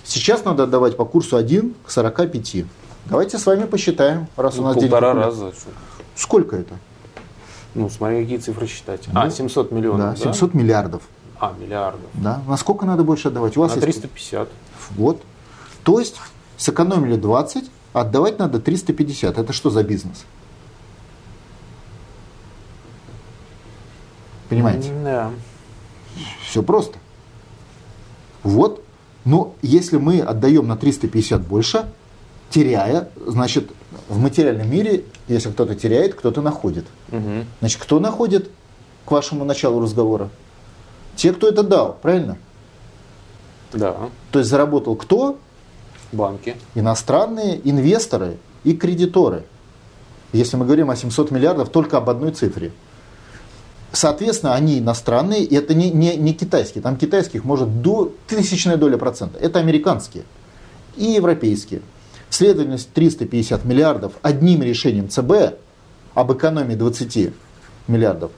Сейчас 0.04 0.42
надо 0.44 0.62
отдавать 0.64 0.96
по 0.96 1.04
курсу 1.04 1.36
1 1.36 1.74
к 1.86 1.90
45. 1.90 2.64
Давайте 3.04 3.38
с 3.38 3.44
вами 3.44 3.66
посчитаем, 3.66 4.26
раз 4.36 4.56
у 4.58 4.62
Ну, 4.62 4.68
нас 4.68 4.76
полтора 4.76 5.12
денег- 5.12 5.24
раза. 5.26 5.52
Сколько 6.16 6.56
это? 6.56 6.76
Ну, 7.74 7.90
смотри, 7.90 8.22
какие 8.22 8.38
цифры 8.38 8.66
считать. 8.66 9.02
А, 9.14 9.28
700 9.28 9.70
миллионов, 9.70 9.98
да, 10.00 10.10
да? 10.12 10.16
700 10.16 10.54
миллиардов. 10.54 11.02
А, 11.38 11.52
миллиардов. 11.60 12.00
Да. 12.14 12.40
На 12.48 12.56
сколько 12.56 12.86
надо 12.86 13.04
больше 13.04 13.28
отдавать? 13.28 13.56
У 13.58 13.60
вас 13.60 13.72
На 13.72 13.76
есть- 13.76 14.00
350. 14.00 14.48
Вот. 14.96 15.20
То 15.84 15.98
есть 16.00 16.16
сэкономили 16.56 17.16
20, 17.16 17.70
а 17.92 18.00
отдавать 18.00 18.38
надо 18.38 18.60
350. 18.60 19.36
Это 19.36 19.52
что 19.52 19.68
за 19.68 19.82
бизнес? 19.82 20.24
Понимаете? 24.48 24.90
Да. 25.04 25.30
Все 26.52 26.62
просто. 26.62 26.98
Вот. 28.42 28.84
Но 29.24 29.54
если 29.62 29.96
мы 29.96 30.20
отдаем 30.20 30.68
на 30.68 30.76
350 30.76 31.40
больше, 31.40 31.86
теряя, 32.50 33.08
значит, 33.26 33.70
в 34.10 34.18
материальном 34.18 34.70
мире, 34.70 35.04
если 35.28 35.50
кто-то 35.50 35.74
теряет, 35.74 36.14
кто-то 36.14 36.42
находит. 36.42 36.84
Мгм. 37.08 37.46
Значит, 37.60 37.80
кто 37.80 38.00
находит 38.00 38.50
к 39.06 39.10
вашему 39.10 39.46
началу 39.46 39.80
разговора? 39.80 40.28
Те, 41.16 41.32
кто 41.32 41.48
это 41.48 41.62
дал, 41.62 41.96
правильно? 42.02 42.36
Да. 43.72 43.96
То 44.30 44.40
есть 44.40 44.50
заработал 44.50 44.94
кто? 44.94 45.38
Банки. 46.12 46.54
Иностранные 46.74 47.66
инвесторы 47.66 48.36
и 48.62 48.76
кредиторы. 48.76 49.44
Если 50.34 50.58
мы 50.58 50.66
говорим 50.66 50.90
о 50.90 50.96
700 50.96 51.30
миллиардов, 51.30 51.70
только 51.70 51.96
об 51.96 52.10
одной 52.10 52.32
цифре. 52.32 52.72
Соответственно, 53.92 54.54
они 54.54 54.78
иностранные, 54.78 55.44
и 55.44 55.54
это 55.54 55.74
не, 55.74 55.90
не, 55.90 56.16
не 56.16 56.32
китайские. 56.32 56.80
Там 56.82 56.96
китайских 56.96 57.44
может 57.44 57.82
до 57.82 58.12
тысячная 58.26 58.78
доля 58.78 58.96
процента. 58.96 59.38
Это 59.38 59.58
американские 59.58 60.24
и 60.96 61.04
европейские. 61.04 61.82
Следовательно, 62.30 62.78
350 62.78 63.64
миллиардов 63.66 64.14
одним 64.22 64.62
решением 64.62 65.10
ЦБ 65.10 65.58
об 66.14 66.32
экономии 66.32 66.74
20 66.74 67.34
миллиардов. 67.86 68.30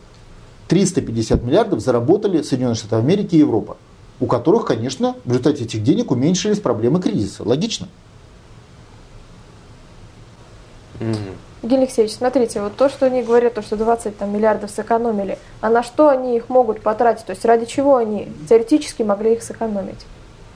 350 0.66 1.44
миллиардов 1.44 1.80
заработали 1.80 2.42
Соединенные 2.42 2.74
Штаты 2.74 2.96
Америки 2.96 3.36
и 3.36 3.38
Европа, 3.38 3.76
у 4.18 4.26
которых, 4.26 4.64
конечно, 4.64 5.14
в 5.24 5.28
результате 5.28 5.64
этих 5.64 5.84
денег 5.84 6.10
уменьшились 6.10 6.58
проблемы 6.58 7.00
кризиса. 7.00 7.44
Логично. 7.44 7.88
Евгений 11.74 11.86
Алексеевич, 11.86 12.14
смотрите, 12.14 12.60
вот 12.60 12.76
то, 12.76 12.88
что 12.88 13.06
они 13.06 13.22
говорят, 13.22 13.54
то, 13.54 13.62
что 13.62 13.76
20 13.76 14.16
там, 14.16 14.32
миллиардов 14.32 14.70
сэкономили, 14.70 15.38
а 15.60 15.70
на 15.70 15.82
что 15.82 16.08
они 16.08 16.36
их 16.36 16.48
могут 16.48 16.80
потратить? 16.80 17.24
То 17.24 17.30
есть 17.30 17.44
ради 17.44 17.66
чего 17.66 17.96
они 17.96 18.28
теоретически 18.48 19.02
могли 19.02 19.34
их 19.34 19.42
сэкономить? 19.42 20.06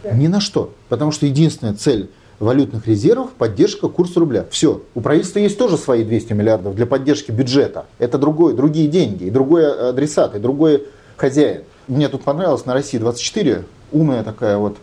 Ни 0.05 0.29
на 0.29 0.41
что. 0.41 0.73
Потому 0.89 1.11
что 1.11 1.27
единственная 1.27 1.75
цель 1.75 2.11
валютных 2.39 2.87
резервов– 2.87 3.31
поддержка 3.39 3.89
курса 3.89 4.21
рубля. 4.21 4.47
Все. 4.51 4.83
У 4.95 5.01
правительства 5.01 5.41
есть 5.41 5.59
тоже 5.59 5.77
свои 5.77 6.05
200 6.05 6.35
миллиардов 6.35 6.77
для 6.77 6.87
поддержки 6.87 7.33
бюджета. 7.33 7.87
Это 7.99 8.17
другой, 8.17 8.55
другие 8.55 8.87
деньги, 8.87 9.25
и 9.25 9.31
другой 9.31 9.91
адресат, 9.91 10.37
и 10.37 10.39
другой 10.39 10.87
хозяин. 11.17 11.63
Мне 11.89 12.09
тут 12.09 12.23
понравилось 12.23 12.65
на 12.65 12.75
России 12.75 12.99
24 12.99 13.65
умная 13.91 14.23
такая 14.23 14.57
вот 14.59 14.77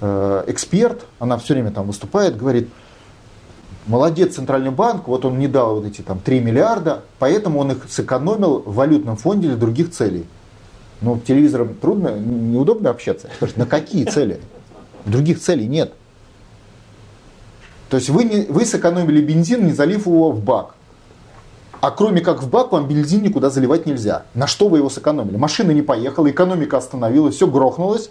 э, 0.00 0.44
эксперт, 0.46 1.02
она 1.18 1.36
все 1.36 1.52
время 1.52 1.70
там 1.70 1.86
выступает, 1.86 2.36
говорит, 2.36 2.68
молодец 3.86 4.36
Центральный 4.36 4.70
банк, 4.70 5.08
вот 5.08 5.24
он 5.24 5.38
не 5.38 5.48
дал 5.48 5.76
вот 5.76 5.86
эти 5.86 6.02
там 6.02 6.18
3 6.20 6.40
миллиарда, 6.40 7.02
поэтому 7.18 7.60
он 7.60 7.72
их 7.72 7.86
сэкономил 7.88 8.60
в 8.60 8.74
валютном 8.74 9.16
фонде 9.16 9.48
для 9.48 9.56
других 9.56 9.90
целей. 9.90 10.26
Но 11.00 11.18
телевизором 11.18 11.74
трудно, 11.74 12.16
неудобно 12.18 12.90
общаться. 12.90 13.28
На 13.56 13.66
какие 13.66 14.04
цели? 14.04 14.40
Других 15.04 15.40
целей 15.40 15.66
нет. 15.66 15.92
То 17.88 17.96
есть 17.96 18.08
вы, 18.08 18.24
не, 18.24 18.46
вы 18.48 18.64
сэкономили 18.64 19.20
бензин, 19.20 19.66
не 19.66 19.72
залив 19.72 20.06
его 20.06 20.30
в 20.30 20.42
бак. 20.42 20.76
А 21.80 21.90
кроме 21.90 22.20
как 22.20 22.42
в 22.42 22.48
бак, 22.48 22.70
вам 22.70 22.86
бензин 22.86 23.22
никуда 23.22 23.50
заливать 23.50 23.84
нельзя. 23.86 24.22
На 24.34 24.46
что 24.46 24.68
вы 24.68 24.78
его 24.78 24.88
сэкономили? 24.88 25.36
Машина 25.36 25.72
не 25.72 25.82
поехала, 25.82 26.30
экономика 26.30 26.78
остановилась, 26.78 27.34
все 27.34 27.48
грохнулось. 27.48 28.10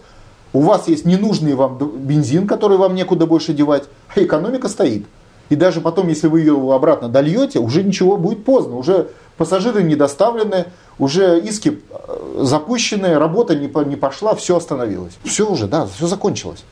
У 0.52 0.60
вас 0.60 0.90
есть 0.90 1.06
ненужный 1.06 1.56
вам 1.56 1.78
бензин, 1.78 2.46
который 2.46 2.78
вам 2.78 2.94
некуда 2.94 3.26
больше 3.26 3.54
девать, 3.54 3.86
а 4.14 4.22
экономика 4.22 4.68
стоит. 4.68 5.06
И 5.52 5.58
даже 5.58 5.82
потом, 5.82 6.08
если 6.08 6.28
вы 6.28 6.40
ее 6.40 6.56
обратно 6.74 7.10
дольете, 7.10 7.60
уже 7.60 7.84
ничего 7.84 8.16
будет 8.16 8.46
поздно. 8.46 8.78
Уже 8.78 9.10
пассажиры 9.36 9.84
не 9.84 9.98
доставлены, 9.98 10.68
уже 10.98 11.42
иски 11.42 11.82
э, 11.90 12.44
запущены, 12.44 13.20
работа 13.20 13.54
не, 13.54 13.70
не 13.90 13.98
пошла, 13.98 14.34
все 14.34 14.56
остановилось. 14.56 15.12
Все 15.26 15.46
уже, 15.46 15.68
да, 15.68 15.86
все 15.88 16.08
закончилось. 16.08 16.64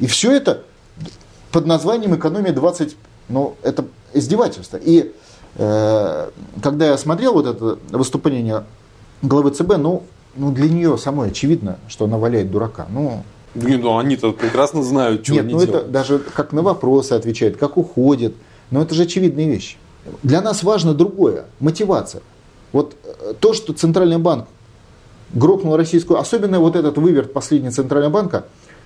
И 0.00 0.08
все 0.08 0.32
это 0.32 0.64
под 1.52 1.66
названием 1.66 2.16
экономия 2.16 2.52
20, 2.52 2.96
ну, 3.28 3.54
это 3.62 3.84
издевательство. 4.12 4.78
И 4.78 5.14
э, 5.54 6.30
когда 6.60 6.86
я 6.86 6.98
смотрел 6.98 7.34
вот 7.34 7.46
это 7.46 7.78
выступление 7.96 8.64
главы 9.22 9.52
ЦБ, 9.52 9.76
ну, 9.76 10.02
ну, 10.34 10.50
для 10.50 10.68
нее 10.68 10.98
самой 10.98 11.28
очевидно, 11.28 11.78
что 11.86 12.06
она 12.06 12.18
валяет 12.18 12.50
дурака. 12.50 12.86
Ну, 12.90 13.22
Блин, 13.56 13.80
ну 13.82 13.98
они-то 13.98 14.32
прекрасно 14.32 14.82
знают, 14.82 15.24
что 15.24 15.32
нет, 15.34 15.44
они 15.44 15.54
ну 15.54 15.60
это 15.60 15.66
делают. 15.72 15.90
даже 15.90 16.18
как 16.18 16.52
на 16.52 16.62
вопросы 16.62 17.12
отвечает, 17.12 17.56
как 17.56 17.76
уходит. 17.76 18.34
Но 18.70 18.82
это 18.82 18.94
же 18.94 19.02
очевидные 19.04 19.48
вещи. 19.48 19.76
Для 20.22 20.40
нас 20.42 20.62
важно 20.62 20.94
другое, 20.94 21.46
мотивация. 21.60 22.22
Вот 22.72 22.96
э, 23.04 23.34
то, 23.40 23.52
что 23.54 23.72
Центральный 23.72 24.18
банк 24.18 24.46
грохнул 25.32 25.76
российскую, 25.76 26.18
особенно 26.20 26.60
вот 26.60 26.76
этот 26.76 26.98
выверт 26.98 27.32
последний 27.32 27.70
Центрального 27.70 28.12
банка, 28.12 28.44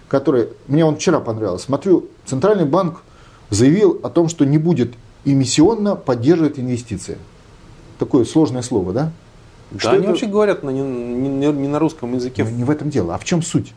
который, 0.09 0.49
мне 0.67 0.85
он 0.85 0.97
вчера 0.97 1.21
понравился. 1.21 1.67
Смотрю, 1.67 2.07
Центральный 2.27 2.65
банк 2.65 3.03
заявил 3.51 4.01
о 4.03 4.09
том, 4.11 4.29
что 4.29 4.45
не 4.45 4.59
будет 4.59 4.95
эмиссионно 5.25 5.97
поддерживать 5.97 6.59
инвестиции. 6.59 7.19
Такое 7.99 8.25
сложное 8.25 8.63
слово, 8.63 8.93
да? 8.93 9.13
Да, 9.71 9.79
Что 9.79 9.91
они 9.91 10.01
это? 10.01 10.09
вообще 10.09 10.27
говорят 10.27 10.63
на, 10.63 10.71
не, 10.71 10.81
не- 10.83 11.47
не 11.53 11.69
на 11.69 11.79
русском 11.79 12.15
языке. 12.15 12.45
Но 12.45 12.51
не 12.51 12.65
в 12.65 12.71
этом 12.71 12.91
дело. 12.91 13.15
А 13.15 13.19
в 13.19 13.25
чем 13.25 13.43
суть? 13.43 13.73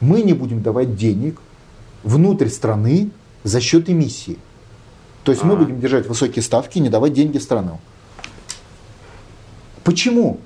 Мы 0.00 0.22
не 0.22 0.32
будем 0.32 0.62
давать 0.62 0.96
денег 0.96 1.40
внутрь 2.02 2.48
страны 2.48 3.10
за 3.44 3.60
счет 3.60 3.88
эмиссии. 3.88 4.38
То 5.24 5.32
есть 5.32 5.42
мы 5.44 5.54
А. 5.54 5.56
будем 5.56 5.80
держать 5.80 6.06
высокие 6.06 6.42
ставки 6.42 6.78
и 6.78 6.80
не 6.80 6.90
давать 6.90 7.12
деньги 7.14 7.38
в 7.38 7.42
страну. 7.42 7.80
Почему 9.82 10.38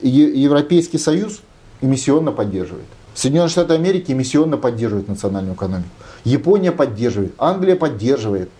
Е- 0.00 0.42
Европейский 0.42 0.98
Союз 0.98 1.40
эмиссионно 1.80 2.32
поддерживает? 2.32 2.86
Соединенные 3.14 3.48
Штаты 3.50 3.74
Америки 3.74 4.12
эмиссионно 4.12 4.56
поддерживают 4.56 5.08
национальную 5.08 5.54
экономику. 5.54 5.88
Япония 6.24 6.72
поддерживает, 6.72 7.34
Англия 7.38 7.76
поддерживает. 7.76 8.50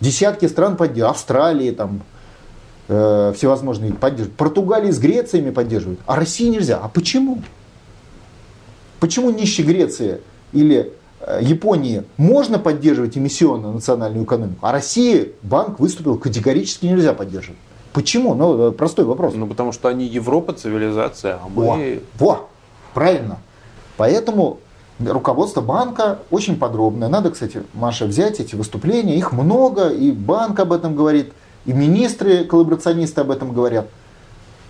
Десятки 0.00 0.46
стран 0.46 0.76
поддерживают. 0.76 1.16
Австралии 1.16 1.70
там, 1.70 2.02
э, 2.88 3.32
всевозможные 3.36 3.92
поддерживают. 3.94 4.36
Португалия 4.36 4.92
с 4.92 4.98
Грециями 4.98 5.50
поддерживают. 5.50 6.00
А 6.06 6.16
России 6.16 6.48
нельзя. 6.48 6.78
А 6.78 6.88
почему? 6.88 7.42
Почему 9.02 9.30
нищей 9.30 9.64
Греции 9.64 10.20
или 10.52 10.92
э, 11.18 11.40
Японии 11.42 12.04
можно 12.18 12.60
поддерживать 12.60 13.18
эмиссионно 13.18 13.72
национальную 13.72 14.24
экономику, 14.24 14.64
а 14.64 14.70
России 14.70 15.32
банк 15.42 15.80
выступил 15.80 16.16
категорически 16.18 16.86
нельзя 16.86 17.12
поддерживать? 17.12 17.58
Почему? 17.92 18.36
Ну, 18.36 18.68
э, 18.68 18.70
простой 18.70 19.04
вопрос. 19.04 19.34
Ну, 19.34 19.48
потому 19.48 19.72
что 19.72 19.88
они 19.88 20.04
Европа, 20.06 20.52
цивилизация, 20.52 21.34
а 21.34 21.48
Во, 21.52 21.74
мы... 21.74 22.00
во, 22.16 22.48
правильно. 22.94 23.38
Поэтому 23.96 24.60
руководство 25.00 25.62
банка 25.62 26.20
очень 26.30 26.56
подробное. 26.56 27.08
Надо, 27.08 27.32
кстати, 27.32 27.64
Маша, 27.74 28.06
взять 28.06 28.38
эти 28.38 28.54
выступления. 28.54 29.16
Их 29.16 29.32
много, 29.32 29.88
и 29.88 30.12
банк 30.12 30.60
об 30.60 30.72
этом 30.72 30.94
говорит, 30.94 31.32
и 31.64 31.72
министры, 31.72 32.44
коллаборационисты 32.44 33.22
об 33.22 33.32
этом 33.32 33.52
говорят. 33.52 33.88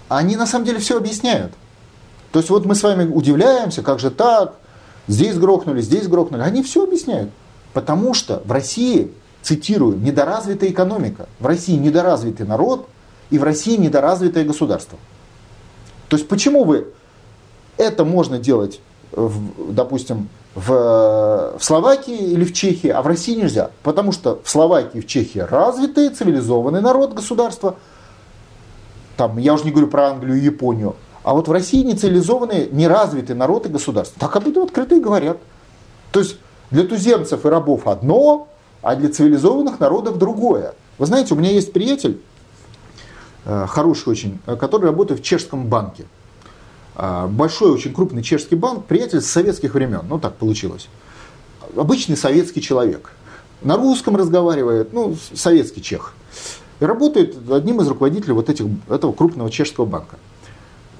Они 0.09 0.37
на 0.37 0.47
самом 0.47 0.64
деле 0.64 0.79
все 0.79 0.97
объясняют. 0.97 1.53
То 2.33 2.38
есть 2.38 2.51
вот 2.51 2.64
мы 2.64 2.75
с 2.75 2.83
вами 2.83 3.09
удивляемся, 3.09 3.83
как 3.83 4.01
же 4.01 4.11
так, 4.11 4.55
здесь 5.07 5.37
грохнули, 5.37 5.83
здесь 5.83 6.09
грохнули. 6.09 6.40
Они 6.40 6.62
все 6.62 6.85
объясняют. 6.85 7.31
Потому 7.75 8.14
что 8.14 8.42
в 8.45 8.51
России, 8.51 9.12
цитирую, 9.42 9.99
недоразвитая 9.99 10.71
экономика, 10.71 11.29
в 11.38 11.47
России 11.47 11.77
недоразвитый 11.77 12.47
народ, 12.47 12.88
и 13.31 13.38
в 13.38 13.45
России 13.45 13.77
недоразвитое 13.77 14.45
государство. 14.45 14.99
То 16.09 16.16
есть 16.16 16.29
почему 16.29 16.64
вы 16.64 16.88
это 17.77 18.05
можно 18.05 18.38
делать, 18.38 18.81
в, 19.12 19.73
допустим, 19.73 20.29
в, 20.55 21.55
в 21.59 21.64
Словакии 21.64 22.16
или 22.16 22.45
в 22.45 22.53
Чехии, 22.53 22.88
а 22.88 23.03
в 23.03 23.07
России 23.07 23.35
нельзя. 23.35 23.71
Потому 23.83 24.12
что 24.12 24.40
в 24.42 24.51
Словакии 24.51 24.99
и 24.99 25.01
в 25.01 25.07
Чехии 25.07 25.38
развитые, 25.38 26.11
цивилизованный 26.11 26.81
народ, 26.81 27.14
государство. 27.14 27.77
Там, 29.16 29.38
я 29.38 29.55
уже 29.55 29.64
не 29.64 29.71
говорю 29.71 29.88
про 29.88 30.09
Англию 30.09 30.38
и 30.38 30.40
Японию. 30.40 30.97
А 31.23 31.35
вот 31.35 31.49
в 31.49 31.53
России 31.53 31.83
нецивилизованные, 31.83 32.69
неразвитый 32.71 33.37
народ 33.37 33.67
и 33.67 33.69
государство. 33.69 34.19
Так 34.19 34.35
об 34.35 34.49
этом 34.49 34.65
открыто 34.65 34.97
и 34.97 35.01
говорят. 35.01 35.39
То 36.11 36.21
есть 36.21 36.37
для 36.71 36.85
туземцев 36.85 37.45
и 37.45 37.49
рабов 37.49 37.87
одно, 37.87 38.49
а 38.83 38.97
для 38.97 39.09
цивилизованных 39.09 39.79
народов 39.79 40.19
другое. 40.19 40.75
Вы 40.99 41.07
знаете, 41.07 41.35
у 41.35 41.37
меня 41.37 41.51
есть 41.51 41.73
приятель, 41.73 42.21
э, 43.45 43.67
хороший 43.69 44.09
очень, 44.09 44.41
э, 44.47 44.57
который 44.57 44.87
работает 44.87 45.21
в 45.21 45.23
чешском 45.23 45.67
банке. 45.67 46.07
Э, 46.97 47.27
большой, 47.29 47.71
очень 47.71 47.95
крупный 47.95 48.23
чешский 48.23 48.57
банк, 48.57 48.87
приятель 48.87 49.21
с 49.21 49.27
советских 49.27 49.75
времен, 49.75 50.03
ну 50.09 50.19
так 50.19 50.35
получилось. 50.35 50.89
Обычный 51.77 52.17
советский 52.17 52.61
человек. 52.61 53.13
На 53.63 53.77
русском 53.77 54.17
разговаривает, 54.17 54.93
ну, 54.93 55.17
советский 55.35 55.83
чех. 55.83 56.15
И 56.81 56.85
работает 56.85 57.37
одним 57.49 57.81
из 57.81 57.87
руководителей 57.87 58.33
вот 58.33 58.51
этих, 58.51 58.67
этого 58.89 59.13
крупного 59.13 59.51
чешского 59.51 59.85
банка. 59.85 60.19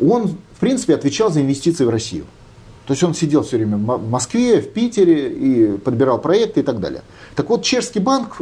Он, 0.03 0.29
в 0.29 0.61
принципе, 0.61 0.95
отвечал 0.95 1.31
за 1.31 1.43
инвестиции 1.43 1.85
в 1.85 1.91
Россию. 1.91 2.25
То 2.87 2.93
есть 2.93 3.03
он 3.05 3.15
сидел 3.15 3.43
все 3.45 3.57
время 3.57 3.77
в 3.77 4.11
Москве, 4.11 4.61
в 4.61 4.73
Питере 4.73 5.33
и 5.33 5.79
подбирал 5.79 6.21
проекты 6.21 6.61
и 6.61 6.63
так 6.63 6.81
далее. 6.81 7.03
Так 7.37 7.49
вот, 7.49 7.63
чешский 7.63 8.01
банк 8.01 8.39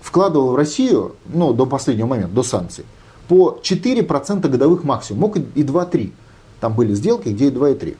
вкладывал 0.00 0.52
в 0.52 0.56
Россию, 0.56 1.14
ну, 1.26 1.52
до 1.52 1.66
последнего 1.66 2.06
момента, 2.06 2.34
до 2.34 2.42
санкций, 2.42 2.84
по 3.28 3.60
4% 3.62 4.48
годовых 4.48 4.84
максимум, 4.84 5.20
мог 5.20 5.36
и 5.36 5.62
2-3. 5.62 6.12
Там 6.60 6.74
были 6.74 6.94
сделки, 6.94 7.28
где 7.28 7.46
и 7.46 7.50
2, 7.50 7.70
и 7.70 7.74
3. 7.74 7.96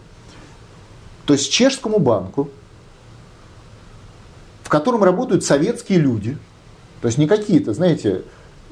То 1.27 1.33
есть 1.33 1.50
чешскому 1.50 1.98
банку, 1.98 2.50
в 4.62 4.68
котором 4.68 5.05
работают 5.05 5.44
советские 5.44 5.98
люди, 5.98 6.37
то 7.00 7.07
есть 7.07 7.18
не 7.18 7.27
какие-то, 7.27 7.72
знаете, 7.72 8.22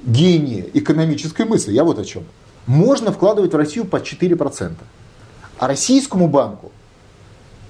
гении 0.05 0.69
экономической 0.75 1.47
мысли, 1.47 1.73
я 1.73 1.85
вот 1.85 1.99
о 1.99 2.05
чем, 2.05 2.25
можно 2.67 3.13
вкладывать 3.13 3.53
в 3.53 3.57
Россию 3.57 3.85
по 3.85 3.97
4%. 3.97 4.75
А 5.59 5.69
российскому 5.69 6.29
банку 6.29 6.73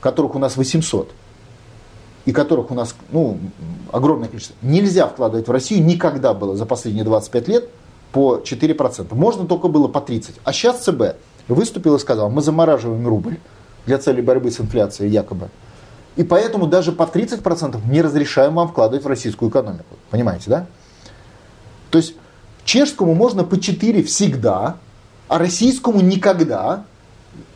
которых 0.03 0.35
у 0.35 0.39
нас 0.39 0.57
800, 0.57 1.11
и 2.27 2.33
которых 2.33 2.71
у 2.71 2.75
нас 2.75 2.95
ну, 3.11 3.39
огромное 3.93 4.29
количество, 4.29 4.57
нельзя 4.61 5.07
вкладывать 5.07 5.49
в 5.49 5.51
Россию, 5.51 5.85
никогда 5.85 6.35
было 6.35 6.57
за 6.57 6.67
последние 6.67 7.05
25 7.05 7.49
лет 7.49 7.69
по 8.11 8.39
4%. 8.39 9.15
Можно 9.15 9.47
только 9.47 9.69
было 9.69 9.89
по 9.89 9.99
30%. 9.99 10.35
А 10.45 10.53
сейчас 10.53 10.85
ЦБ 10.85 11.17
выступил 11.49 11.95
и 11.95 11.99
сказал, 11.99 12.31
мы 12.31 12.43
замораживаем 12.43 13.07
рубль 13.07 13.39
для 13.87 13.99
цели 13.99 14.21
борьбы 14.21 14.51
с 14.51 14.61
инфляцией 14.61 15.11
якобы. 15.11 15.49
И 16.17 16.25
поэтому 16.25 16.67
даже 16.67 16.93
по 16.93 17.05
30% 17.05 17.81
не 17.89 18.03
разрешаем 18.03 18.55
вам 18.55 18.69
вкладывать 18.69 19.05
в 19.05 19.09
российскую 19.09 19.51
экономику. 19.51 19.97
Понимаете, 20.11 20.51
да? 20.51 20.67
То 21.91 21.99
есть 21.99 22.15
чешскому 22.65 23.15
можно 23.15 23.45
по 23.45 23.61
4 23.61 24.03
всегда, 24.03 24.77
а 25.29 25.39
российскому 25.39 26.01
никогда 26.01 26.85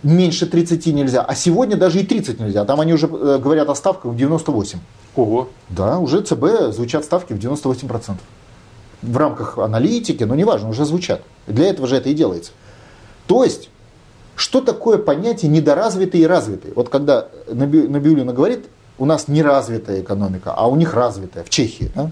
меньше 0.03 0.47
30 0.47 0.87
нельзя, 0.87 1.23
а 1.23 1.35
сегодня 1.35 1.77
даже 1.77 2.01
и 2.01 2.07
30 2.07 2.40
нельзя. 2.40 2.64
Там 2.64 2.81
они 2.81 2.95
уже 2.95 3.07
э, 3.07 3.38
говорят 3.38 3.69
о 3.69 3.75
ставках 3.75 4.12
в 4.12 4.16
98. 4.16 4.79
Ого. 5.16 5.49
Да, 5.69 5.99
уже 5.99 6.21
ЦБ 6.23 6.73
звучат 6.73 7.05
ставки 7.05 7.33
в 7.33 7.38
98%. 7.38 8.16
В 9.03 9.16
рамках 9.16 9.59
аналитики, 9.59 10.25
но 10.25 10.35
неважно, 10.35 10.69
уже 10.69 10.85
звучат. 10.85 11.23
Для 11.47 11.69
этого 11.69 11.87
же 11.87 11.97
это 11.97 12.09
и 12.09 12.14
делается. 12.14 12.53
То 13.27 13.45
есть, 13.45 13.71
что 14.37 14.61
такое 14.61 14.99
понятие 14.99 15.51
недоразвитый 15.51 16.21
и 16.21 16.27
развитый? 16.27 16.73
Вот 16.75 16.88
когда 16.88 17.29
Набиулина 17.51 18.33
говорит, 18.33 18.66
у 18.99 19.05
нас 19.05 19.29
неразвитая 19.29 20.01
экономика, 20.01 20.53
а 20.55 20.66
у 20.66 20.77
них 20.77 20.95
развитая, 20.95 21.45
в 21.45 21.51
Чехии. 21.51 21.90
Да? 21.95 22.11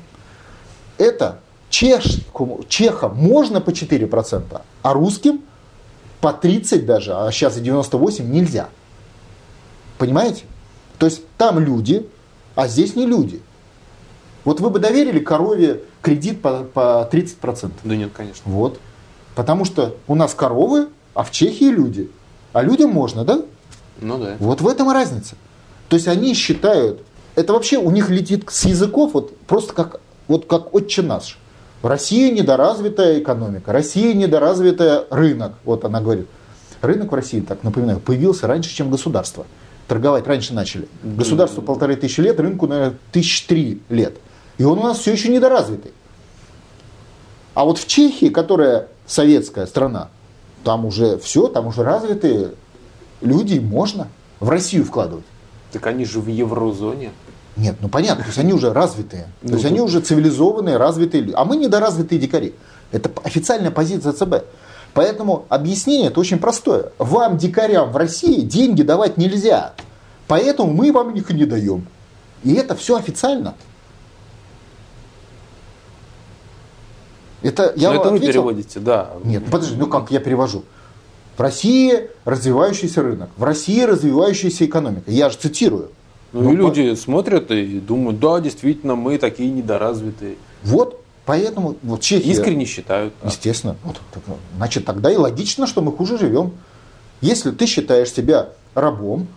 Это 0.99 1.39
чешскому, 1.75 2.65
чехам 2.69 3.17
можно 3.17 3.61
по 3.61 3.71
4%, 3.71 4.61
а 4.83 4.93
русским– 4.93 5.41
по 6.25 6.33
30 6.33 6.87
даже, 6.87 7.15
а 7.15 7.31
сейчас 7.31 7.59
и 7.59 7.61
98 7.61 8.31
нельзя. 8.31 8.71
Понимаете? 9.99 10.45
То 10.99 11.05
есть 11.05 11.21
там 11.37 11.59
люди, 11.59 12.09
а 12.55 12.67
здесь 12.67 12.97
не 12.97 13.05
люди. 13.05 13.43
Вот 14.47 14.59
вы 14.61 14.71
бы 14.71 14.79
доверили 14.79 15.19
корове 15.19 15.83
кредит 16.01 16.41
по, 16.41 16.65
по 16.65 17.07
30%? 17.13 17.73
Да 17.85 17.95
нет, 17.95 18.11
конечно. 18.15 18.51
Вот. 18.51 18.81
Потому 19.35 19.67
что 19.67 19.97
у 20.07 20.15
нас 20.15 20.33
коровы, 20.33 20.89
а 21.13 21.25
в 21.25 21.31
Чехии 21.31 21.69
люди. 21.69 22.11
А 22.55 22.63
людям 22.63 22.89
можно, 22.89 23.27
да? 23.27 23.43
Ну 24.01 24.17
да. 24.17 24.37
Вот 24.39 24.63
в 24.63 24.69
этом 24.69 24.91
и 24.91 24.95
разница. 24.95 25.37
То 25.91 25.97
есть 25.97 26.09
они 26.09 26.33
считают, 26.33 27.03
это 27.35 27.53
вообще 27.53 27.77
у 27.77 27.91
них 27.91 28.09
летит 28.09 28.47
с 28.49 28.65
языков 28.65 29.13
вот 29.13 29.39
просто 29.41 29.75
как, 29.75 30.01
вот 30.27 30.47
как 30.47 30.75
отче 30.75 31.03
наш. 31.03 31.37
Россия 31.85 32.33
недоразвитая 32.33 33.21
экономика, 33.21 33.73
Россия 33.73 34.15
недоразвитая 34.15 35.05
рынок. 35.11 35.55
Вот 35.65 35.85
она 35.85 36.01
говорит. 36.01 36.27
Рынок 36.81 37.13
в 37.13 37.15
России, 37.15 37.41
так 37.41 37.63
напоминаю, 37.63 37.99
появился 38.01 38.47
раньше, 38.47 38.75
чем 38.75 38.91
государство. 38.91 39.47
Торговать 39.89 40.27
раньше 40.27 40.55
начали. 40.55 40.89
Государству 41.03 41.63
полторы 41.63 41.97
тысячи 41.97 42.21
лет, 42.21 42.41
рынку, 42.41 42.67
наверное, 42.67 42.97
тысяч 43.13 43.47
три 43.47 43.83
лет. 43.89 44.17
И 44.59 44.65
он 44.65 44.79
у 44.79 44.83
нас 44.83 44.99
все 44.99 45.13
еще 45.13 45.29
недоразвитый. 45.29 45.93
А 47.55 47.65
вот 47.65 47.79
в 47.79 47.87
Чехии, 47.87 48.27
которая 48.27 48.89
советская 49.07 49.67
страна, 49.67 50.09
там 50.63 50.87
уже 50.87 51.19
все, 51.19 51.49
там 51.49 51.67
уже 51.67 51.83
развитые 51.83 52.53
люди, 53.21 53.59
можно 53.59 54.09
в 54.41 54.49
Россию 54.49 54.85
вкладывать. 54.85 55.25
Так 55.73 55.87
они 55.87 56.05
же 56.05 56.21
в 56.21 56.29
еврозоне. 56.29 57.13
Нет, 57.57 57.77
ну 57.81 57.89
понятно, 57.89 58.25
то 58.25 58.29
есть 58.29 58.39
они 58.39 58.53
уже 58.53 58.73
развитые. 58.73 59.29
То 59.47 59.55
есть 59.55 59.65
они 59.65 59.81
уже 59.81 60.01
цивилизованные, 60.01 60.77
развитые. 60.77 61.33
А 61.35 61.45
мы 61.45 61.57
недоразвитые 61.57 62.19
дикари. 62.19 62.55
Это 62.91 63.11
официальная 63.23 63.71
позиция 63.71 64.13
ЦБ. 64.13 64.45
Поэтому 64.93 65.47
объяснение 65.49 66.09
это 66.09 66.21
очень 66.21 66.39
простое. 66.39 66.93
Вам, 66.99 67.37
дикарям 67.37 67.91
в 67.91 67.97
России, 67.97 68.41
деньги 68.41 68.83
давать 68.83 69.17
нельзя. 69.17 69.75
Поэтому 70.27 70.73
мы 70.73 70.93
вам 70.93 71.15
их 71.15 71.31
не 71.31 71.45
даем. 71.45 71.87
И 72.43 72.55
это 72.55 72.75
все 72.75 72.97
официально. 72.97 73.55
Это, 77.43 77.73
я 77.77 77.95
это 77.95 78.11
вы 78.11 78.21
переводите, 78.21 78.81
да. 78.81 79.11
Нет, 79.23 79.45
подожди, 79.51 79.77
ну 79.77 79.87
как 79.87 80.11
я 80.11 80.19
перевожу? 80.19 80.65
В 81.37 81.41
России 81.41 82.09
развивающийся 82.25 83.03
рынок, 83.03 83.31
в 83.37 83.45
России 83.45 83.83
развивающаяся 83.83 84.65
экономика. 84.65 85.11
Я 85.11 85.29
же 85.29 85.37
цитирую. 85.37 85.91
Ну, 86.35 86.43
ну 86.43 86.53
и 86.53 86.57
люди 86.57 86.91
по... 86.91 86.97
смотрят 86.97 87.51
и 87.53 87.79
думают, 87.79 88.19
да, 88.19 88.41
действительно, 88.41 88.97
мы 88.97 89.19
такие 89.19 89.51
недоразвитые. 89.51 90.37
Вот, 90.65 91.01
поэтому 91.25 91.77
вот 91.83 92.01
Чехия... 92.01 92.31
Искренне 92.31 92.65
считают. 92.65 93.15
Да. 93.23 93.29
Естественно. 93.29 93.77
Вот, 93.85 94.01
значит, 94.57 94.85
тогда 94.85 95.13
и 95.13 95.17
логично, 95.17 95.67
что 95.67 95.81
мы 95.81 95.93
хуже 95.93 96.19
живем. 96.19 96.53
Если 97.21 97.53
ты 97.53 97.67
считаешь 97.67 98.13
себя 98.13 98.51
рабом, 98.75 99.29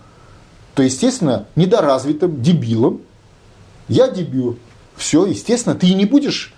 то, 0.73 0.81
естественно, 0.83 1.45
недоразвитым, 1.55 2.41
дебилом. 2.41 3.01
Я 3.87 4.09
дебил. 4.09 4.57
Все, 4.95 5.25
естественно, 5.25 5.75
ты 5.75 5.93
не 5.93 6.05
будешь 6.05 6.53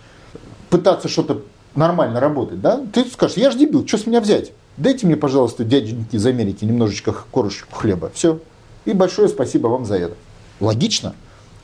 пытаться 0.70 1.10
что-то 1.10 1.44
нормально 1.76 2.20
работать, 2.20 2.62
да? 2.62 2.82
Ты 2.94 3.06
скажешь, 3.06 3.38
я 3.38 3.52
же 3.52 3.58
дебил, 3.58 3.86
что 3.86 3.98
с 3.98 4.08
меня 4.08 4.22
взять? 4.22 4.54
Дайте 4.78 5.06
мне, 5.06 5.18
пожалуйста, 5.18 5.66
дяденьки 5.66 6.16
из 6.16 6.26
Америки 6.26 6.64
немножечко 6.64 7.14
корочку 7.32 7.76
хлеба. 7.76 8.12
Все. 8.14 8.40
И 8.86 8.94
большое 8.94 9.28
спасибо 9.28 9.68
вам 9.68 9.86
за 9.86 9.98
это. 9.98 10.16
Логично? 10.60 11.16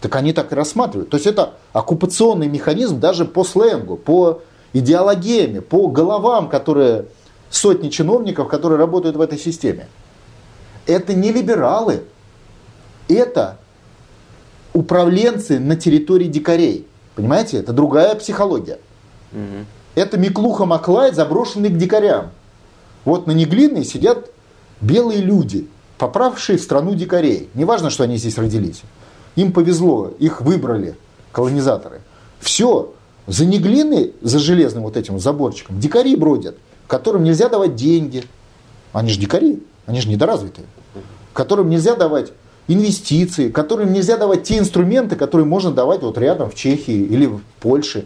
Так 0.01 0.15
они 0.15 0.33
так 0.33 0.51
и 0.51 0.55
рассматривают. 0.55 1.09
То 1.09 1.17
есть 1.17 1.27
это 1.27 1.53
оккупационный 1.73 2.47
механизм 2.47 2.99
даже 2.99 3.25
по 3.25 3.43
сленгу, 3.43 3.97
по 3.97 4.41
идеологеме, 4.73 5.61
по 5.61 5.87
головам, 5.87 6.49
которые 6.49 7.05
сотни 7.49 7.89
чиновников, 7.89 8.47
которые 8.47 8.77
работают 8.77 9.15
в 9.15 9.21
этой 9.21 9.37
системе. 9.37 9.87
Это 10.85 11.13
не 11.13 11.31
либералы, 11.31 12.03
это 13.07 13.57
управленцы 14.73 15.59
на 15.59 15.75
территории 15.75 16.27
дикарей. 16.27 16.87
Понимаете, 17.15 17.57
это 17.57 17.71
другая 17.71 18.13
психология. 18.15 18.79
Угу. 19.31 19.65
Это 19.95 20.17
Миклуха 20.17 20.65
Маклай, 20.65 21.13
заброшенный 21.13 21.69
к 21.69 21.77
дикарям. 21.77 22.31
Вот 23.05 23.27
на 23.27 23.31
Неглинной 23.31 23.85
сидят 23.85 24.29
белые 24.81 25.21
люди, 25.21 25.69
поправшие 25.97 26.57
страну 26.57 26.95
дикарей. 26.95 27.49
Неважно, 27.53 27.89
что 27.89 28.03
они 28.03 28.17
здесь 28.17 28.37
родились. 28.37 28.81
Им 29.35 29.51
повезло, 29.51 30.13
их 30.19 30.41
выбрали 30.41 30.95
колонизаторы. 31.31 32.01
Все, 32.39 32.93
за 33.27 33.45
неглины, 33.45 34.11
за 34.21 34.39
железным 34.39 34.83
вот 34.83 34.97
этим 34.97 35.19
заборчиком, 35.19 35.79
дикари 35.79 36.15
бродят, 36.15 36.57
которым 36.87 37.23
нельзя 37.23 37.49
давать 37.49 37.75
деньги. 37.75 38.23
Они 38.93 39.09
же 39.09 39.19
дикари, 39.19 39.61
они 39.85 40.01
же 40.01 40.09
недоразвитые. 40.09 40.67
Которым 41.33 41.69
нельзя 41.69 41.95
давать 41.95 42.31
инвестиции, 42.67 43.49
которым 43.49 43.93
нельзя 43.93 44.17
давать 44.17 44.43
те 44.43 44.57
инструменты, 44.57 45.15
которые 45.15 45.45
можно 45.45 45.71
давать 45.71 46.01
вот 46.01 46.17
рядом 46.17 46.49
в 46.49 46.55
Чехии 46.55 47.03
или 47.03 47.25
в 47.25 47.41
Польше, 47.59 48.05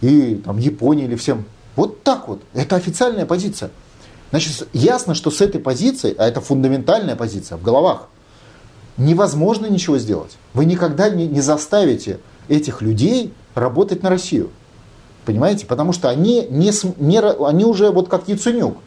и 0.00 0.40
там 0.44 0.58
Японии 0.58 1.04
или 1.04 1.16
всем. 1.16 1.44
Вот 1.76 2.02
так 2.02 2.28
вот. 2.28 2.42
Это 2.54 2.76
официальная 2.76 3.26
позиция. 3.26 3.70
Значит, 4.32 4.66
ясно, 4.72 5.14
что 5.14 5.30
с 5.30 5.42
этой 5.42 5.60
позиции, 5.60 6.14
а 6.16 6.26
это 6.26 6.40
фундаментальная 6.40 7.16
позиция 7.16 7.58
в 7.58 7.62
головах, 7.62 8.08
невозможно 8.96 9.66
ничего 9.66 9.98
сделать. 9.98 10.38
Вы 10.54 10.64
никогда 10.64 11.10
не, 11.10 11.28
не 11.28 11.42
заставите 11.42 12.18
этих 12.48 12.80
людей 12.80 13.34
работать 13.54 14.02
на 14.02 14.08
Россию. 14.08 14.48
Понимаете? 15.26 15.66
Потому 15.66 15.92
что 15.92 16.08
они, 16.08 16.46
не, 16.48 16.72
не, 16.96 17.20
они 17.20 17.66
уже 17.66 17.90
вот 17.90 18.08
как 18.08 18.26
Яценюк. 18.26 18.78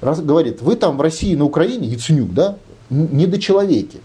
Раз, 0.00 0.20
говорит, 0.20 0.62
вы 0.62 0.74
там 0.74 0.96
в 0.96 1.02
России, 1.02 1.34
на 1.34 1.44
Украине, 1.44 1.86
Яценюк, 1.86 2.32
да, 2.32 2.56
не 2.88 3.26
до 3.26 3.38
человеки. 3.38 4.00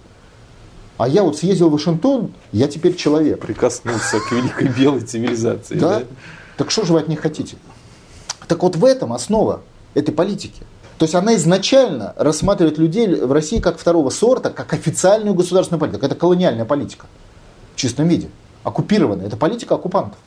А 0.98 1.08
я 1.08 1.24
вот 1.24 1.38
съездил 1.38 1.70
в 1.70 1.72
Вашингтон, 1.72 2.34
я 2.52 2.68
теперь 2.68 2.96
человек. 2.96 3.40
Прикоснулся 3.40 4.20
к 4.20 4.34
великой 4.34 4.68
белой 4.68 5.02
цивилизации. 5.02 5.76
Да? 5.76 6.00
да? 6.00 6.06
Так 6.58 6.72
что 6.72 6.84
же 6.84 6.92
вы 6.92 7.00
от 7.00 7.08
них 7.08 7.22
хотите? 7.22 7.56
Так 8.50 8.64
вот 8.64 8.76
в 8.76 8.84
этом 8.84 9.14
основа 9.14 9.62
этой 9.94 10.12
политики. 10.14 10.62
То 10.98 11.06
есть 11.06 11.16
она 11.16 11.36
изначально 11.36 12.14
рассматривает 12.18 12.78
людей 12.78 13.08
в 13.08 13.32
России 13.32 13.60
как 13.60 13.78
второго 13.78 14.10
сорта, 14.10 14.50
как 14.50 14.74
официальную 14.74 15.34
государственную 15.34 15.80
политику. 15.80 16.06
Это 16.06 16.16
колониальная 16.16 16.66
политика 16.66 17.08
в 17.74 17.80
чистом 17.80 18.08
виде. 18.08 18.30
Оккупированная. 18.64 19.28
Это 19.28 19.36
политика 19.36 19.76
оккупантов. 19.76 20.20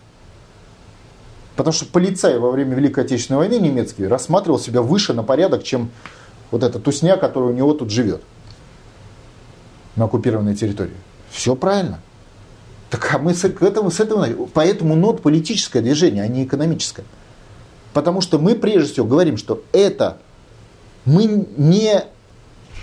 Потому 1.54 1.72
что 1.72 1.86
полицай 1.86 2.38
во 2.38 2.50
время 2.50 2.74
Великой 2.74 3.04
Отечественной 3.04 3.38
войны 3.38 3.58
немецкий 3.58 4.06
рассматривал 4.06 4.58
себя 4.58 4.82
выше 4.82 5.14
на 5.14 5.22
порядок, 5.22 5.62
чем 5.62 5.90
вот 6.50 6.62
эта 6.62 6.78
тусня, 6.78 7.16
которая 7.16 7.50
у 7.50 7.54
него 7.54 7.72
тут 7.72 7.90
живет 7.90 8.22
на 9.94 10.04
оккупированной 10.04 10.54
территории. 10.54 10.96
Все 11.30 11.56
правильно. 11.56 12.00
Так 12.90 13.14
а 13.14 13.18
мы 13.18 13.34
с, 13.34 13.48
к 13.48 13.62
этому, 13.62 13.90
с 13.90 14.00
этого... 14.00 14.26
Поэтому 14.52 14.94
НОТ 14.94 15.22
политическое 15.22 15.80
движение, 15.80 16.22
а 16.22 16.28
не 16.28 16.44
экономическое. 16.44 17.04
Потому 17.94 18.20
что 18.20 18.38
мы 18.38 18.54
прежде 18.54 18.92
всего 18.92 19.06
говорим, 19.06 19.38
что 19.38 19.62
это 19.72 20.18
мы 21.07 21.46
не 21.57 22.04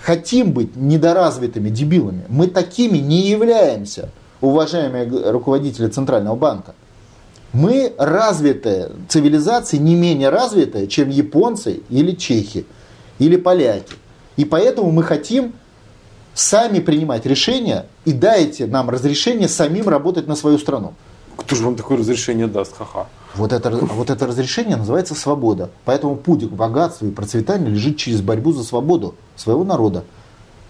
хотим 0.01 0.51
быть 0.51 0.75
недоразвитыми 0.75 1.69
дебилами. 1.69 2.25
Мы 2.29 2.47
такими 2.47 2.97
не 2.97 3.27
являемся, 3.27 4.09
уважаемые 4.41 5.31
руководители 5.31 5.87
Центрального 5.87 6.35
банка. 6.35 6.73
Мы 7.53 7.93
развитая 7.97 8.89
цивилизация, 9.07 9.79
не 9.79 9.93
менее 9.95 10.29
развитая, 10.29 10.87
чем 10.87 11.09
японцы 11.09 11.81
или 11.89 12.13
чехи, 12.13 12.65
или 13.19 13.35
поляки. 13.35 13.93
И 14.37 14.45
поэтому 14.45 14.91
мы 14.91 15.03
хотим 15.03 15.53
сами 16.33 16.79
принимать 16.79 17.25
решения 17.27 17.85
и 18.05 18.11
дайте 18.11 18.65
нам 18.65 18.89
разрешение 18.89 19.47
самим 19.47 19.87
работать 19.87 20.27
на 20.27 20.35
свою 20.35 20.57
страну. 20.57 20.93
Кто 21.37 21.55
же 21.55 21.63
вам 21.63 21.75
такое 21.75 21.99
разрешение 21.99 22.47
даст? 22.47 22.75
Ха-ха. 22.75 23.07
Вот 23.35 23.51
это, 23.51 23.71
вот 23.71 24.09
это 24.09 24.27
разрешение 24.27 24.75
называется 24.75 25.15
свобода. 25.15 25.71
Поэтому 25.85 26.15
путь 26.15 26.47
к 26.47 26.51
богатству 26.51 27.07
и 27.07 27.11
процветанию 27.11 27.71
лежит 27.71 27.97
через 27.97 28.21
борьбу 28.21 28.51
за 28.51 28.63
свободу 28.63 29.15
своего 29.35 29.63
народа. 29.63 30.03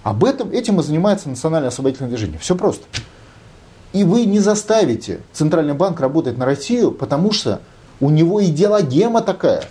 Об 0.04 0.24
этом, 0.24 0.52
этим 0.52 0.80
и 0.80 0.84
занимается 0.84 1.30
национальное 1.30 1.70
освободительное 1.70 2.10
движение. 2.10 2.40
Все 2.40 2.56
просто. 2.56 2.86
И 3.92 4.04
вы 4.04 4.26
не 4.26 4.40
заставите 4.40 5.22
Центральный 5.34 5.74
банк 5.74 6.00
работать 6.00 6.38
на 6.38 6.46
Россию, 6.46 6.92
потому 6.92 7.32
что 7.32 7.62
у 8.00 8.10
него 8.10 8.44
идеологема 8.44 9.22
такая. 9.22 9.66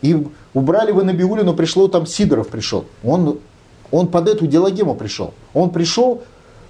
И 0.00 0.26
убрали 0.54 0.92
вы 0.92 1.04
Набиулину, 1.04 1.54
пришло 1.54 1.88
там 1.88 2.06
Сидоров 2.06 2.48
пришел. 2.48 2.84
Он, 3.02 3.40
он 3.90 4.08
под 4.08 4.28
эту 4.28 4.46
идеологему 4.46 4.94
пришел. 4.94 5.34
Он 5.54 5.70
пришел 5.70 6.22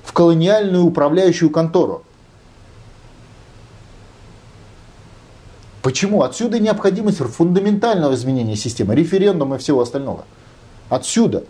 в 0.03 0.13
колониальную 0.13 0.85
управляющую 0.85 1.51
контору. 1.51 2.05
Почему? 5.83 6.23
Отсюда 6.23 6.59
необходимость 6.59 7.19
фундаментального 7.19 8.15
изменения 8.15 8.57
системы, 8.57 8.95
референдума 8.95 9.57
и 9.57 9.59
всего 9.59 9.81
остального. 9.81 10.25
Отсюда. 10.89 11.45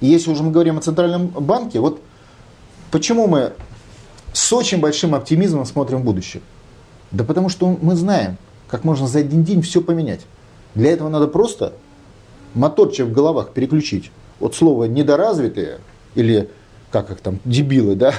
И 0.00 0.06
если 0.06 0.30
уже 0.30 0.42
мы 0.42 0.52
говорим 0.52 0.78
о 0.78 0.80
Центральном 0.80 1.28
банке, 1.28 1.80
вот 1.80 2.00
почему 2.90 3.26
мы 3.26 3.52
с 4.32 4.52
очень 4.52 4.80
большим 4.80 5.14
оптимизмом 5.14 5.66
смотрим 5.66 6.02
в 6.02 6.04
будущее? 6.04 6.42
Да 7.10 7.24
потому 7.24 7.48
что 7.48 7.76
мы 7.80 7.96
знаем, 7.96 8.36
как 8.68 8.84
можно 8.84 9.06
за 9.06 9.18
один 9.18 9.42
день 9.42 9.62
все 9.62 9.80
поменять. 9.80 10.20
Для 10.74 10.92
этого 10.92 11.08
надо 11.08 11.26
просто 11.26 11.72
моторчик 12.54 13.06
в 13.06 13.12
головах 13.12 13.50
переключить. 13.50 14.12
От 14.38 14.54
слова 14.54 14.84
недоразвитые 14.84 15.80
или 16.14 16.48
как 16.90 17.10
их 17.10 17.20
там, 17.20 17.40
дебилы, 17.44 17.94
да, 17.94 18.14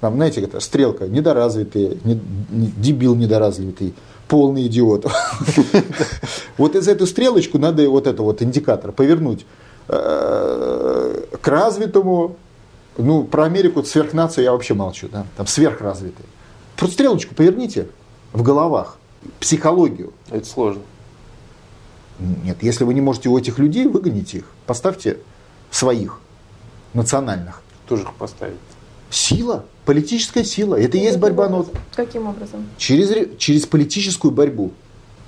там, 0.00 0.16
знаете, 0.16 0.40
это 0.40 0.60
стрелка, 0.60 1.06
недоразвитые, 1.06 1.98
не, 2.04 2.20
не, 2.50 2.66
дебил 2.68 3.14
недоразвитый, 3.14 3.94
полный 4.30 4.66
идиот. 4.68 5.06
Вот 6.56 6.76
из 6.76 6.88
эту 6.88 7.06
стрелочку 7.06 7.58
надо 7.58 7.88
вот 7.90 8.06
это 8.06 8.22
вот 8.22 8.42
индикатор 8.42 8.92
повернуть 8.92 9.46
э, 9.88 11.24
к 11.40 11.48
развитому, 11.48 12.36
ну, 12.98 13.24
про 13.24 13.44
Америку 13.44 13.82
сверхнацию 13.82 14.44
я 14.44 14.52
вообще 14.52 14.74
молчу, 14.74 15.08
да, 15.10 15.26
там 15.36 15.46
сверхразвитые. 15.46 16.26
Просто 16.76 16.94
стрелочку 16.94 17.34
поверните 17.34 17.88
в 18.32 18.42
головах, 18.42 18.98
психологию. 19.40 20.12
Это 20.30 20.46
сложно. 20.46 20.82
Нет, 22.18 22.62
если 22.62 22.84
вы 22.84 22.94
не 22.94 23.00
можете 23.00 23.30
у 23.30 23.38
этих 23.38 23.58
людей, 23.58 23.86
выгоните 23.86 24.38
их. 24.38 24.44
Поставьте 24.66 25.18
своих, 25.70 26.20
национальных. 26.92 27.62
Тоже 27.88 28.02
их 28.02 28.12
поставить? 28.14 28.56
Сила, 29.08 29.64
политическая 29.90 30.44
сила. 30.44 30.76
Это 30.76 30.98
и 30.98 31.00
есть 31.00 31.18
борьба. 31.18 31.48
Ну, 31.48 31.66
Каким 31.96 32.28
образом? 32.28 32.64
Через, 32.78 33.36
через 33.38 33.66
политическую 33.66 34.30
борьбу, 34.30 34.70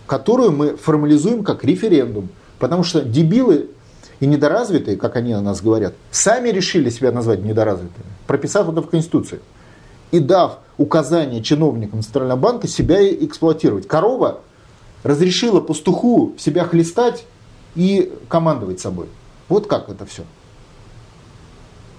которую 0.07 0.53
мы 0.53 0.77
формализуем 0.77 1.43
как 1.43 1.65
референдум. 1.65 2.29
Потому 2.61 2.85
что 2.85 3.01
дебилы 3.01 3.71
и 4.21 4.27
недоразвитые, 4.27 4.97
как 4.97 5.17
они 5.17 5.33
о 5.33 5.41
нас 5.41 5.61
говорят, 5.61 5.95
сами 6.13 6.51
решили 6.51 6.91
себя 6.91 7.11
назвать 7.11 7.43
недоразвитыми, 7.43 8.07
прописав 8.29 8.69
это 8.69 8.83
в 8.83 8.89
Конституции. 8.89 9.41
И 10.13 10.21
дав 10.21 10.59
указание 10.79 11.43
чиновникам 11.43 12.01
Центрального 12.03 12.39
банка 12.39 12.69
себя 12.69 13.05
эксплуатировать. 13.05 13.89
Корова 13.89 14.43
разрешила 15.03 15.61
пастуху 15.61 16.35
себя 16.39 16.63
хлестать 16.67 17.25
и 17.75 18.13
командовать 18.29 18.79
собой. 18.79 19.09
Вот 19.49 19.67
как 19.67 19.89
это 19.89 20.07
все. 20.07 20.23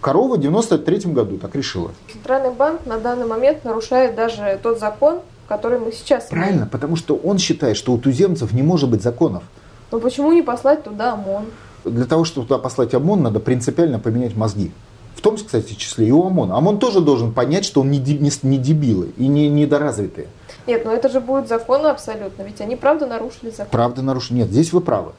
Корова 0.04 0.36
в 0.36 0.40
93 0.40 1.12
году 1.14 1.38
так 1.38 1.56
решила. 1.56 1.92
Центральный 2.12 2.52
банк 2.52 2.86
на 2.86 3.00
данный 3.00 3.26
момент 3.26 3.64
нарушает 3.64 4.16
даже 4.16 4.60
тот 4.62 4.78
закон, 4.78 5.22
который 5.48 5.80
мы 5.80 5.94
сейчас 5.94 6.26
Правильно, 6.26 6.56
имеем. 6.56 6.70
потому 6.70 6.98
что 6.98 7.16
он 7.16 7.38
считает, 7.38 7.78
что 7.78 7.94
у 7.94 7.98
туземцев 7.98 8.52
не 8.52 8.64
может 8.64 8.90
быть 8.90 9.02
законов. 9.02 9.44
Но 9.92 10.00
почему 10.00 10.34
не 10.34 10.42
послать 10.42 10.84
туда 10.84 11.14
ОМОН? 11.14 11.46
Для 11.86 12.06
того, 12.06 12.26
чтобы 12.26 12.48
туда 12.48 12.60
послать 12.60 12.94
ОМОН, 12.94 13.24
надо 13.24 13.40
принципиально 13.40 13.98
поменять 13.98 14.36
мозги. 14.36 14.72
В 15.16 15.22
том, 15.22 15.38
кстати, 15.38 15.74
числе 15.74 16.08
и 16.08 16.12
у 16.12 16.24
ОМОН. 16.24 16.52
ОМОН 16.52 16.80
тоже 16.80 17.00
должен 17.00 17.32
понять, 17.32 17.64
что 17.64 17.80
он 17.80 17.90
не, 17.90 18.00
не, 18.00 18.32
не 18.42 18.58
дебилы 18.58 19.14
и 19.18 19.28
не 19.28 19.48
недоразвитые. 19.48 20.28
Нет, 20.68 20.84
но 20.84 20.92
это 20.92 21.08
же 21.08 21.22
будет 21.22 21.48
законно 21.48 21.92
абсолютно, 21.92 22.44
ведь 22.44 22.60
они 22.60 22.76
правда 22.76 23.08
нарушили 23.08 23.52
закон. 23.52 23.68
Правда 23.72 24.02
нарушили. 24.02 24.40
Нет, 24.40 24.50
здесь 24.50 24.74
вы 24.74 24.82
правы. 24.82 25.14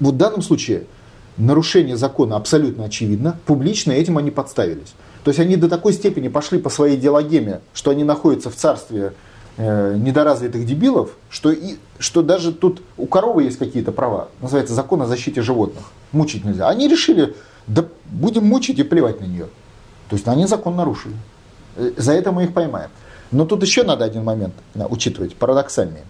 Вот 0.00 0.14
в 0.14 0.16
данном 0.18 0.42
случае 0.42 0.84
нарушение 1.36 1.96
закона 1.96 2.36
абсолютно 2.36 2.84
очевидно, 2.84 3.38
публично 3.46 3.92
этим 3.92 4.18
они 4.18 4.30
подставились. 4.30 4.94
То 5.24 5.30
есть 5.30 5.40
они 5.40 5.56
до 5.56 5.68
такой 5.68 5.92
степени 5.92 6.28
пошли 6.28 6.58
по 6.58 6.70
своей 6.70 6.96
идеологеме, 6.96 7.60
что 7.72 7.90
они 7.90 8.04
находятся 8.04 8.50
в 8.50 8.56
царстве 8.56 9.14
э, 9.56 9.96
недоразвитых 9.96 10.66
дебилов, 10.66 11.10
что, 11.30 11.50
и, 11.50 11.76
что 11.98 12.22
даже 12.22 12.52
тут 12.52 12.82
у 12.96 13.06
коровы 13.06 13.44
есть 13.44 13.58
какие-то 13.58 13.90
права, 13.90 14.28
называется 14.40 14.74
закон 14.74 15.02
о 15.02 15.06
защите 15.06 15.40
животных, 15.40 15.84
мучить 16.12 16.44
нельзя. 16.44 16.68
Они 16.68 16.88
решили, 16.88 17.34
да 17.66 17.86
будем 18.04 18.44
мучить 18.44 18.78
и 18.78 18.82
плевать 18.82 19.20
на 19.20 19.24
нее. 19.24 19.46
То 20.10 20.16
есть 20.16 20.28
они 20.28 20.46
закон 20.46 20.76
нарушили. 20.76 21.14
Э, 21.76 21.92
за 21.96 22.12
это 22.12 22.30
мы 22.30 22.44
их 22.44 22.52
поймаем. 22.52 22.90
Но 23.30 23.46
тут 23.46 23.62
еще 23.62 23.82
надо 23.82 24.04
один 24.04 24.22
момент 24.24 24.54
учитывать, 24.74 25.34
парадоксальный. 25.34 26.02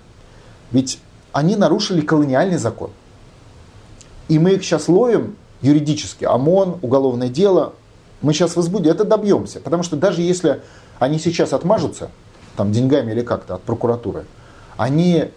Ведь 0.72 0.99
они 1.33 1.57
нарушили 1.57 2.01
колониальный 2.01 2.59
закон. 2.59 2.91
И 4.29 4.39
мы 4.39 4.53
их 4.53 4.64
сейчас 4.64 4.89
ловим 4.89 5.37
юридически, 5.61 6.25
ОМОН, 6.25 6.79
уголовное 6.83 7.29
дело, 7.29 7.72
мы 8.22 8.33
сейчас 8.33 8.57
возбудим, 8.57 8.91
это 8.91 9.05
добьемся. 9.05 9.61
Потому 9.61 9.83
что 9.83 9.97
даже 9.97 10.22
если 10.22 10.62
они 10.99 11.18
сейчас 11.18 11.53
отмажутся, 11.53 12.11
там, 12.57 12.72
деньгами 12.72 13.12
или 13.12 13.22
как-то 13.22 13.57
от 13.57 13.62
прокуратуры, 13.62 14.25
они, 14.77 15.31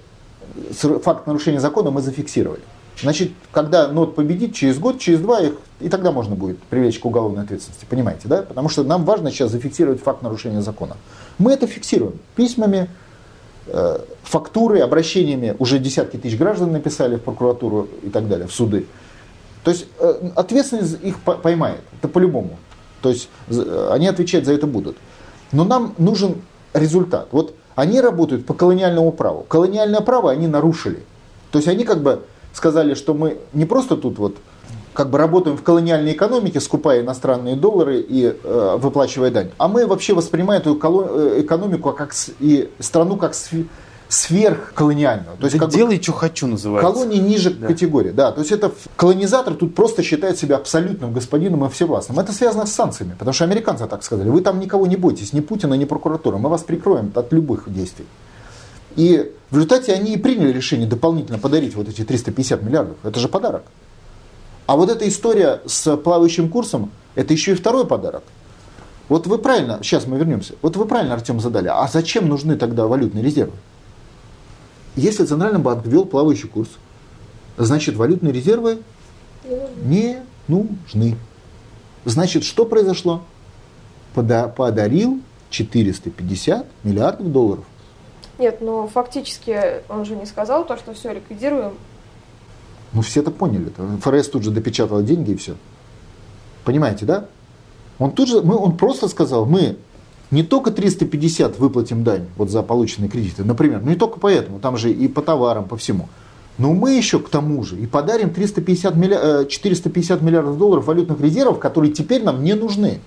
факт 0.71 1.27
нарушения 1.27 1.59
закона 1.59 1.91
мы 1.91 2.01
зафиксировали. 2.01 2.61
Значит, 3.01 3.31
когда 3.51 3.87
НОТ 3.87 4.15
победит, 4.15 4.55
через 4.55 4.79
год, 4.79 4.99
через 4.99 5.19
два 5.19 5.41
их, 5.41 5.53
и 5.79 5.89
тогда 5.89 6.11
можно 6.11 6.35
будет 6.35 6.57
привлечь 6.63 6.99
к 6.99 7.05
уголовной 7.05 7.43
ответственности. 7.43 7.85
Понимаете, 7.87 8.27
да? 8.27 8.41
Потому 8.41 8.69
что 8.69 8.83
нам 8.83 9.05
важно 9.05 9.29
сейчас 9.29 9.51
зафиксировать 9.51 10.01
факт 10.01 10.23
нарушения 10.23 10.61
закона. 10.61 10.97
Мы 11.37 11.51
это 11.51 11.67
фиксируем 11.67 12.19
письмами, 12.35 12.89
фактуры, 14.23 14.79
обращениями 14.79 15.55
уже 15.59 15.79
десятки 15.79 16.17
тысяч 16.17 16.37
граждан 16.37 16.71
написали 16.71 17.15
в 17.15 17.21
прокуратуру 17.21 17.87
и 18.03 18.09
так 18.09 18.27
далее, 18.27 18.47
в 18.47 18.53
суды. 18.53 18.85
То 19.63 19.71
есть 19.71 19.87
э, 19.99 20.29
ответственность 20.35 20.97
их 21.03 21.19
поймает, 21.19 21.81
это 21.99 22.07
по-любому. 22.07 22.57
То 23.01 23.09
есть 23.09 23.29
они 23.91 24.07
отвечать 24.07 24.45
за 24.45 24.53
это 24.53 24.65
будут. 24.65 24.97
Но 25.51 25.63
нам 25.63 25.93
нужен 25.97 26.41
результат. 26.73 27.27
Вот 27.31 27.53
они 27.75 28.01
работают 28.01 28.45
по 28.45 28.53
колониальному 28.53 29.11
праву. 29.11 29.45
Колониальное 29.47 30.01
право 30.01 30.31
они 30.31 30.47
нарушили. 30.47 31.03
То 31.51 31.59
есть 31.59 31.67
они 31.67 31.83
как 31.83 32.01
бы 32.01 32.23
сказали, 32.53 32.95
что 32.95 33.13
мы 33.13 33.37
не 33.53 33.65
просто 33.65 33.97
тут 33.97 34.17
вот 34.17 34.37
как 34.97 35.11
бы 35.11 35.19
работаем 35.19 35.55
в 35.55 35.61
колониальной 35.61 36.13
экономике, 36.13 36.59
скупая 36.59 37.01
иностранные 37.01 37.55
доллары 37.55 37.99
и 37.99 38.35
э, 38.43 38.77
выплачивая 38.79 39.29
дань. 39.29 39.51
А 39.59 39.67
мы 39.67 39.85
вообще 39.85 40.15
воспринимаем 40.15 40.59
эту 40.59 40.73
э, 40.73 41.41
экономику 41.41 41.93
как 41.93 42.15
и 42.39 42.71
страну 42.79 43.15
как 43.15 43.35
сверхколониальную. 44.09 45.37
То 45.37 45.45
есть, 45.45 45.59
как 45.59 45.69
делай, 45.69 45.97
бы, 45.97 46.01
что 46.01 46.13
хочу, 46.13 46.47
называется. 46.47 46.91
Колонии 46.91 47.19
ниже 47.19 47.51
да. 47.51 47.67
категории. 47.67 48.09
Да, 48.09 48.31
то 48.31 48.39
есть 48.39 48.51
это 48.51 48.71
колонизатор 48.95 49.53
тут 49.53 49.75
просто 49.75 50.01
считает 50.01 50.39
себя 50.39 50.55
абсолютным 50.55 51.13
господином 51.13 51.63
и 51.65 51.69
всевластным. 51.69 52.19
Это 52.19 52.31
связано 52.31 52.65
с 52.65 52.73
санкциями, 52.73 53.15
потому 53.19 53.33
что 53.33 53.43
американцы 53.43 53.85
так 53.85 54.03
сказали. 54.03 54.29
Вы 54.29 54.41
там 54.41 54.59
никого 54.59 54.87
не 54.87 54.95
бойтесь, 54.95 55.31
ни 55.31 55.41
Путина, 55.41 55.75
ни 55.75 55.85
прокуратуры. 55.85 56.39
Мы 56.39 56.49
вас 56.49 56.63
прикроем 56.63 57.11
от 57.13 57.31
любых 57.31 57.71
действий. 57.71 58.07
И 58.95 59.31
в 59.51 59.55
результате 59.57 59.93
они 59.93 60.15
и 60.15 60.17
приняли 60.17 60.51
решение 60.51 60.87
дополнительно 60.87 61.37
подарить 61.37 61.75
вот 61.75 61.87
эти 61.87 62.03
350 62.03 62.63
миллиардов. 62.63 62.97
Это 63.03 63.19
же 63.19 63.29
подарок. 63.29 63.61
А 64.67 64.75
вот 64.75 64.89
эта 64.89 65.07
история 65.07 65.61
с 65.65 65.97
плавающим 65.97 66.49
курсом, 66.49 66.91
это 67.15 67.33
еще 67.33 67.53
и 67.53 67.55
второй 67.55 67.87
подарок. 67.87 68.23
Вот 69.09 69.25
вы 69.25 69.37
правильно, 69.37 69.79
сейчас 69.81 70.05
мы 70.05 70.17
вернемся, 70.17 70.55
вот 70.61 70.75
вы 70.75 70.85
правильно, 70.85 71.13
Артем, 71.13 71.39
задали, 71.39 71.69
а 71.69 71.87
зачем 71.87 72.27
нужны 72.27 72.57
тогда 72.57 72.85
валютные 72.85 73.23
резервы? 73.23 73.53
Если 74.97 75.23
Центральный 75.23 75.59
банк 75.59 75.85
ввел 75.85 76.03
плавающий 76.05 76.49
курс, 76.49 76.69
значит 77.55 77.95
валютные 77.95 78.33
резервы 78.33 78.79
не 79.83 80.21
нужны. 80.49 81.15
Значит, 82.03 82.43
что 82.43 82.65
произошло? 82.65 83.23
Подарил 84.13 85.21
450 85.49 86.65
миллиардов 86.83 87.31
долларов. 87.31 87.63
Нет, 88.37 88.59
но 88.59 88.87
фактически 88.87 89.83
он 89.87 90.03
же 90.03 90.15
не 90.17 90.25
сказал 90.25 90.65
то, 90.65 90.75
что 90.75 90.93
все, 90.93 91.13
ликвидируем 91.13 91.73
ну, 92.97 93.03
все 93.03 93.19
это 93.19 93.29
поняли. 93.29 93.71
ФРС 94.01 94.29
тут 94.29 94.41
же 94.41 94.49
допечатал 94.49 95.03
деньги 95.03 95.31
и 95.31 95.35
все. 95.35 95.55
Понимаете, 96.63 97.05
да? 97.05 97.27
Он 97.99 98.11
тут 98.11 98.27
же, 98.27 98.41
мы, 98.41 98.57
он 98.57 98.75
просто 98.75 99.07
сказал, 99.07 99.45
мы 99.45 99.77
не 100.31 100.41
только 100.41 100.71
350 100.71 101.59
выплатим 101.59 102.03
дань 102.03 102.25
вот 102.37 102.49
за 102.49 102.63
полученные 102.63 103.07
кредиты, 103.07 103.43
например, 103.43 103.81
ну 103.83 103.91
не 103.91 103.95
только 103.95 104.19
поэтому, 104.19 104.59
там 104.59 104.77
же 104.77 104.91
и 104.91 105.07
по 105.07 105.21
товарам, 105.21 105.65
по 105.65 105.77
всему. 105.77 106.09
Но 106.57 106.73
мы 106.73 106.95
еще 106.95 107.19
к 107.19 107.29
тому 107.29 107.63
же 107.63 107.77
и 107.77 107.85
подарим 107.85 108.31
350 108.31 108.95
миллиард, 108.95 109.49
450 109.49 110.23
миллиардов 110.23 110.57
долларов 110.57 110.87
валютных 110.87 111.21
резервов, 111.21 111.59
которые 111.59 111.93
теперь 111.93 112.23
нам 112.23 112.43
не 112.43 112.55
нужны. 112.55 112.99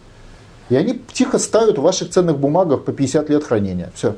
И 0.68 0.76
они 0.76 1.01
тихо 1.12 1.41
ставят 1.41 1.78
в 1.78 1.82
ваших 1.82 2.11
ценных 2.11 2.38
бумагах 2.38 2.84
по 2.84 2.93
50 2.93 3.28
лет 3.28 3.43
хранения. 3.43 3.91
Все. 3.97 4.14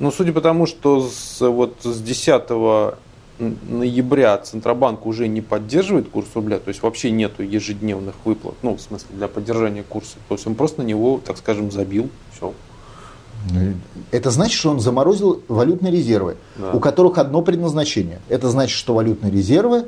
Ну, 0.00 0.10
судя 0.10 0.34
по 0.34 0.42
тому, 0.42 0.66
что 0.66 1.08
с, 1.08 1.40
вот 1.40 1.76
с 1.82 1.98
10 1.98 2.42
ноября 3.68 4.36
Центробанк 4.38 5.06
уже 5.06 5.28
не 5.28 5.40
поддерживает 5.40 6.08
курс 6.08 6.28
рубля, 6.34 6.58
то 6.58 6.68
есть 6.68 6.82
вообще 6.82 7.10
нету 7.10 7.42
ежедневных 7.42 8.14
выплат, 8.24 8.54
ну, 8.62 8.76
в 8.76 8.80
смысле, 8.80 9.08
для 9.10 9.28
поддержания 9.28 9.82
курса. 9.82 10.16
То 10.28 10.34
есть 10.34 10.46
он 10.46 10.54
просто 10.54 10.82
на 10.82 10.86
него, 10.86 11.20
так 11.24 11.36
скажем, 11.38 11.70
забил, 11.70 12.08
все. 12.34 12.52
Это 14.12 14.30
значит, 14.30 14.58
что 14.58 14.70
он 14.70 14.80
заморозил 14.80 15.42
валютные 15.48 15.92
резервы, 15.92 16.36
да. 16.56 16.72
у 16.72 16.80
которых 16.80 17.18
одно 17.18 17.42
предназначение. 17.42 18.20
Это 18.28 18.48
значит, 18.48 18.76
что 18.76 18.94
валютные 18.94 19.32
резервы 19.32 19.86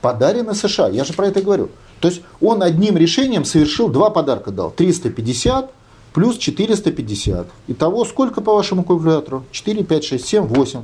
подарены 0.00 0.54
США. 0.54 0.88
Я 0.88 1.04
же 1.04 1.12
про 1.12 1.26
это 1.26 1.42
говорю. 1.42 1.68
То 2.00 2.08
есть 2.08 2.22
он 2.40 2.62
одним 2.62 2.96
решением 2.96 3.44
совершил 3.44 3.88
два 3.88 4.10
подарка 4.10 4.50
дал. 4.50 4.70
350 4.70 5.70
плюс 6.14 6.38
450. 6.38 7.46
Итого 7.68 8.04
сколько 8.04 8.40
по 8.40 8.54
вашему 8.54 8.84
калькулятору? 8.84 9.44
4, 9.50 9.84
5, 9.84 10.04
6, 10.04 10.26
7, 10.26 10.42
8. 10.46 10.82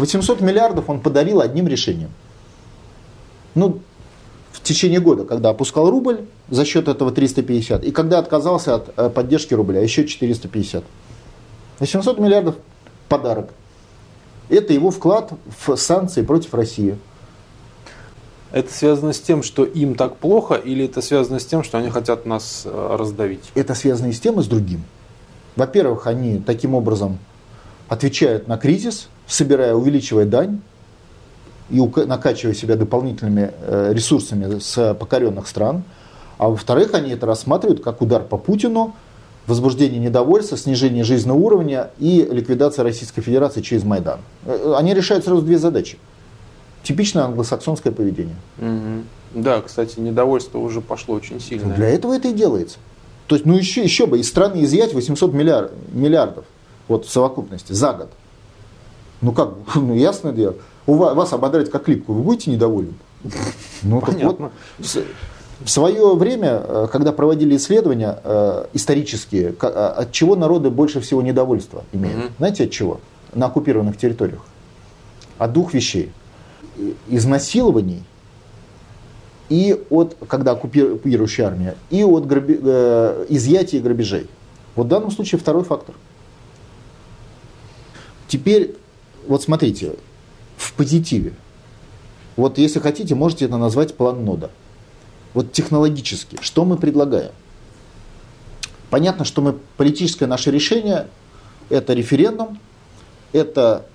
800 0.00 0.40
миллиардов 0.40 0.88
он 0.90 1.00
подарил 1.00 1.40
одним 1.40 1.68
решением. 1.68 2.10
Ну, 3.54 3.80
в 4.52 4.60
течение 4.62 5.00
года, 5.00 5.24
когда 5.24 5.50
опускал 5.50 5.90
рубль, 5.90 6.26
за 6.48 6.64
счет 6.64 6.88
этого 6.88 7.12
350, 7.12 7.84
и 7.84 7.90
когда 7.92 8.18
отказался 8.18 8.76
от 8.76 8.92
э, 8.96 9.10
поддержки 9.10 9.54
рубля, 9.54 9.80
еще 9.80 10.06
450. 10.06 10.84
800 11.78 12.18
миллиардов 12.18 12.56
подарок. 13.08 13.50
Это 14.48 14.72
его 14.72 14.90
вклад 14.90 15.32
в 15.64 15.76
санкции 15.76 16.22
против 16.22 16.54
России. 16.54 16.98
Это 18.52 18.72
связано 18.72 19.12
с 19.12 19.20
тем, 19.20 19.44
что 19.44 19.64
им 19.64 19.94
так 19.94 20.16
плохо, 20.16 20.54
или 20.54 20.86
это 20.86 21.02
связано 21.02 21.38
с 21.38 21.46
тем, 21.46 21.62
что 21.62 21.78
они 21.78 21.88
хотят 21.90 22.26
нас 22.26 22.62
э, 22.64 22.96
раздавить? 22.98 23.44
Это 23.54 23.74
связано 23.74 24.08
и 24.08 24.12
с 24.12 24.20
тем, 24.20 24.40
и 24.40 24.42
с 24.42 24.46
другим. 24.46 24.82
Во-первых, 25.54 26.06
они 26.06 26.40
таким 26.40 26.74
образом 26.74 27.18
отвечают 27.88 28.48
на 28.48 28.58
кризис, 28.58 29.08
собирая, 29.30 29.74
увеличивая 29.74 30.26
дань 30.26 30.60
и 31.70 31.80
накачивая 31.80 32.54
себя 32.54 32.76
дополнительными 32.76 33.52
э, 33.60 33.92
ресурсами 33.94 34.58
с 34.58 34.94
покоренных 34.94 35.46
стран. 35.46 35.84
А 36.36 36.48
во-вторых, 36.48 36.94
они 36.94 37.12
это 37.12 37.26
рассматривают 37.26 37.82
как 37.82 38.02
удар 38.02 38.22
по 38.22 38.36
Путину, 38.36 38.94
возбуждение 39.46 40.00
недовольства, 40.00 40.56
снижение 40.56 41.04
жизненного 41.04 41.38
уровня 41.38 41.90
и 41.98 42.26
ликвидация 42.30 42.82
Российской 42.82 43.20
Федерации 43.20 43.60
через 43.60 43.84
Майдан. 43.84 44.20
Э, 44.44 44.74
они 44.76 44.94
решают 44.94 45.24
сразу 45.24 45.42
две 45.42 45.58
задачи. 45.58 45.98
Типичное 46.82 47.24
англосаксонское 47.24 47.92
поведение. 47.92 48.36
Угу. 48.58 49.42
Да, 49.42 49.60
кстати, 49.60 50.00
недовольство 50.00 50.58
уже 50.58 50.80
пошло 50.80 51.14
очень 51.14 51.40
сильно. 51.40 51.74
Для 51.74 51.88
этого 51.88 52.14
это 52.14 52.28
и 52.28 52.32
делается. 52.32 52.78
То 53.28 53.36
есть, 53.36 53.46
ну 53.46 53.56
еще, 53.56 53.82
еще 53.82 54.06
бы, 54.06 54.18
из 54.18 54.28
страны 54.28 54.64
изъять 54.64 54.92
800 54.92 55.32
миллиард, 55.32 55.72
миллиардов 55.92 56.46
вот, 56.88 57.06
в 57.06 57.10
совокупности 57.10 57.72
за 57.72 57.92
год. 57.92 58.10
Ну 59.20 59.32
как, 59.32 59.50
ну 59.74 59.94
ясно 59.94 60.32
дело. 60.32 60.56
У 60.86 60.94
вас, 60.94 61.14
вас 61.14 61.32
ободрать 61.32 61.70
как 61.70 61.88
липку, 61.88 62.12
вы 62.12 62.22
будете 62.22 62.50
недовольны? 62.50 62.94
Ну 63.82 64.00
так 64.00 64.14
вот, 64.22 64.52
в 64.78 65.68
свое 65.68 66.14
время, 66.14 66.62
э, 66.64 66.88
когда 66.90 67.12
проводили 67.12 67.56
исследования 67.56 68.18
э, 68.24 68.64
исторические, 68.72 69.54
э, 69.60 69.66
от 69.66 70.10
чего 70.10 70.34
народы 70.34 70.70
больше 70.70 71.00
всего 71.00 71.20
недовольства 71.20 71.84
имеют? 71.92 72.16
Угу. 72.16 72.32
Знаете 72.38 72.64
от 72.64 72.70
чего? 72.70 73.00
На 73.34 73.46
оккупированных 73.46 73.98
территориях. 73.98 74.40
От 75.36 75.52
двух 75.52 75.74
вещей. 75.74 76.12
Изнасилований 77.08 78.04
и 79.50 79.84
от, 79.90 80.16
когда 80.28 80.52
оккупирующая 80.52 81.46
армия, 81.46 81.74
и 81.90 82.04
от 82.04 82.26
граби, 82.26 82.58
э, 82.62 83.26
изъятия 83.28 83.78
и 83.78 83.80
грабежей. 83.80 84.28
Вот 84.76 84.86
в 84.86 84.88
данном 84.88 85.10
случае 85.10 85.38
второй 85.38 85.64
фактор. 85.64 85.94
Теперь 88.28 88.76
вот 89.26 89.42
смотрите, 89.42 89.94
в 90.56 90.72
позитиве. 90.74 91.32
Вот 92.36 92.58
если 92.58 92.78
хотите, 92.80 93.14
можете 93.14 93.46
это 93.46 93.56
назвать 93.56 93.94
план 93.94 94.24
нода. 94.24 94.50
Вот 95.34 95.52
технологически, 95.52 96.38
что 96.40 96.64
мы 96.64 96.76
предлагаем? 96.76 97.32
Понятно, 98.90 99.24
что 99.24 99.40
мы, 99.42 99.54
политическое 99.76 100.26
наше 100.26 100.50
решение– 100.50 101.06
это 101.70 101.92
референдум, 101.92 102.58
это 103.32 103.86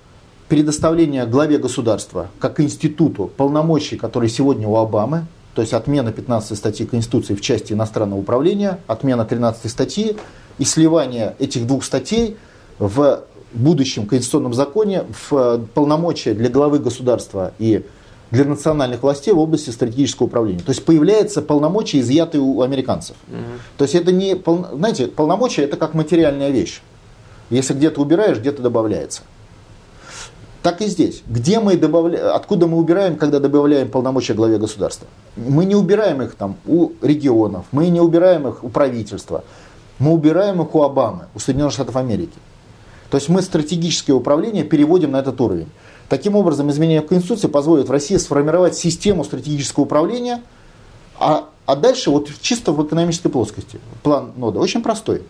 предоставление 0.48 1.26
главе 1.26 1.58
государства 1.58 2.30
как 2.38 2.60
институту 2.60 3.30
полномочий, 3.36 3.96
которые 3.96 4.30
сегодня 4.30 4.66
у 4.66 4.76
Обамы, 4.76 5.26
то 5.54 5.62
есть 5.62 5.74
отмена 5.74 6.12
15 6.12 6.56
статьи 6.56 6.86
Конституции 6.86 7.34
в 7.34 7.40
части 7.40 7.72
иностранного 7.72 8.20
управления, 8.20 8.78
отмена 8.86 9.24
13 9.24 9.70
статьи 9.70 10.16
и 10.58 10.64
сливание 10.64 11.34
этих 11.38 11.66
двух 11.66 11.84
статей 11.84 12.36
в 12.78 13.24
будущем 13.56 14.06
конституционном 14.06 14.54
законе 14.54 15.04
в 15.10 15.32
э, 15.34 15.58
полномочия 15.74 16.34
для 16.34 16.48
главы 16.48 16.78
государства 16.78 17.52
и 17.58 17.84
для 18.30 18.44
национальных 18.44 19.02
властей 19.02 19.32
в 19.32 19.38
области 19.38 19.70
стратегического 19.70 20.26
управления. 20.26 20.60
То 20.60 20.70
есть 20.70 20.84
появляется 20.84 21.42
полномочия, 21.42 22.00
изъятые 22.00 22.40
у 22.40 22.62
американцев. 22.62 23.16
Угу. 23.28 23.36
То 23.78 23.84
есть 23.84 23.94
это 23.94 24.12
не, 24.12 24.40
знаете, 24.74 25.06
полномочия 25.06 25.62
это 25.62 25.76
как 25.76 25.94
материальная 25.94 26.50
вещь. 26.50 26.82
Если 27.50 27.74
где-то 27.74 28.00
убираешь, 28.00 28.38
где-то 28.38 28.62
добавляется. 28.62 29.22
Так 30.62 30.80
и 30.80 30.86
здесь. 30.86 31.22
Где 31.28 31.60
мы 31.60 31.76
добавляем, 31.76 32.34
откуда 32.34 32.66
мы 32.66 32.78
убираем, 32.78 33.16
когда 33.16 33.38
добавляем 33.38 33.88
полномочия 33.88 34.34
главе 34.34 34.58
государства? 34.58 35.06
Мы 35.36 35.64
не 35.64 35.76
убираем 35.76 36.22
их 36.22 36.34
там 36.34 36.56
у 36.66 36.90
регионов, 37.02 37.66
мы 37.70 37.86
не 37.88 38.00
убираем 38.00 38.48
их 38.48 38.64
у 38.64 38.68
правительства, 38.68 39.44
мы 40.00 40.12
убираем 40.12 40.60
их 40.60 40.74
у 40.74 40.82
Обамы, 40.82 41.26
у 41.36 41.38
Соединенных 41.38 41.72
Штатов 41.72 41.94
Америки. 41.94 42.36
То 43.10 43.16
есть 43.16 43.28
мы 43.28 43.42
стратегическое 43.42 44.12
управление 44.12 44.64
переводим 44.64 45.12
на 45.12 45.18
этот 45.18 45.40
уровень. 45.40 45.68
Таким 46.08 46.36
образом, 46.36 46.70
изменение 46.70 47.02
Конституции 47.02 47.48
позволит 47.48 47.88
в 47.88 47.92
России 47.92 48.16
сформировать 48.16 48.76
систему 48.76 49.24
стратегического 49.24 49.84
управления, 49.84 50.42
а, 51.18 51.48
а 51.66 51.76
дальше 51.76 52.10
вот 52.10 52.28
чисто 52.40 52.72
в 52.72 52.84
экономической 52.84 53.28
плоскости. 53.28 53.80
План 54.02 54.32
нода 54.36 54.60
очень 54.60 54.82
простой. 54.82 55.22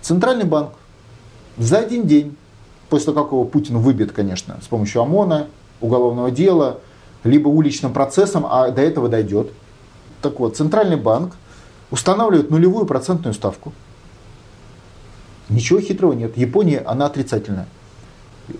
Центральный 0.00 0.44
банк 0.44 0.70
за 1.58 1.78
один 1.78 2.06
день, 2.06 2.36
после 2.88 3.12
того, 3.12 3.24
как 3.24 3.32
его 3.32 3.44
Путин 3.44 3.78
выбьет, 3.78 4.12
конечно, 4.12 4.58
с 4.62 4.66
помощью 4.66 5.02
ОМОНа, 5.02 5.48
уголовного 5.80 6.30
дела, 6.30 6.78
либо 7.24 7.48
уличным 7.48 7.92
процессом, 7.92 8.46
а 8.48 8.70
до 8.70 8.80
этого 8.80 9.08
дойдет. 9.08 9.50
Так 10.22 10.38
вот, 10.40 10.56
Центральный 10.56 10.96
банк 10.96 11.36
устанавливает 11.90 12.50
нулевую 12.50 12.86
процентную 12.86 13.34
ставку– 13.34 13.72
Ничего 15.48 15.80
хитрого 15.80 16.12
нет. 16.12 16.36
Япония, 16.36 16.82
она 16.86 17.06
отрицательная. 17.06 17.66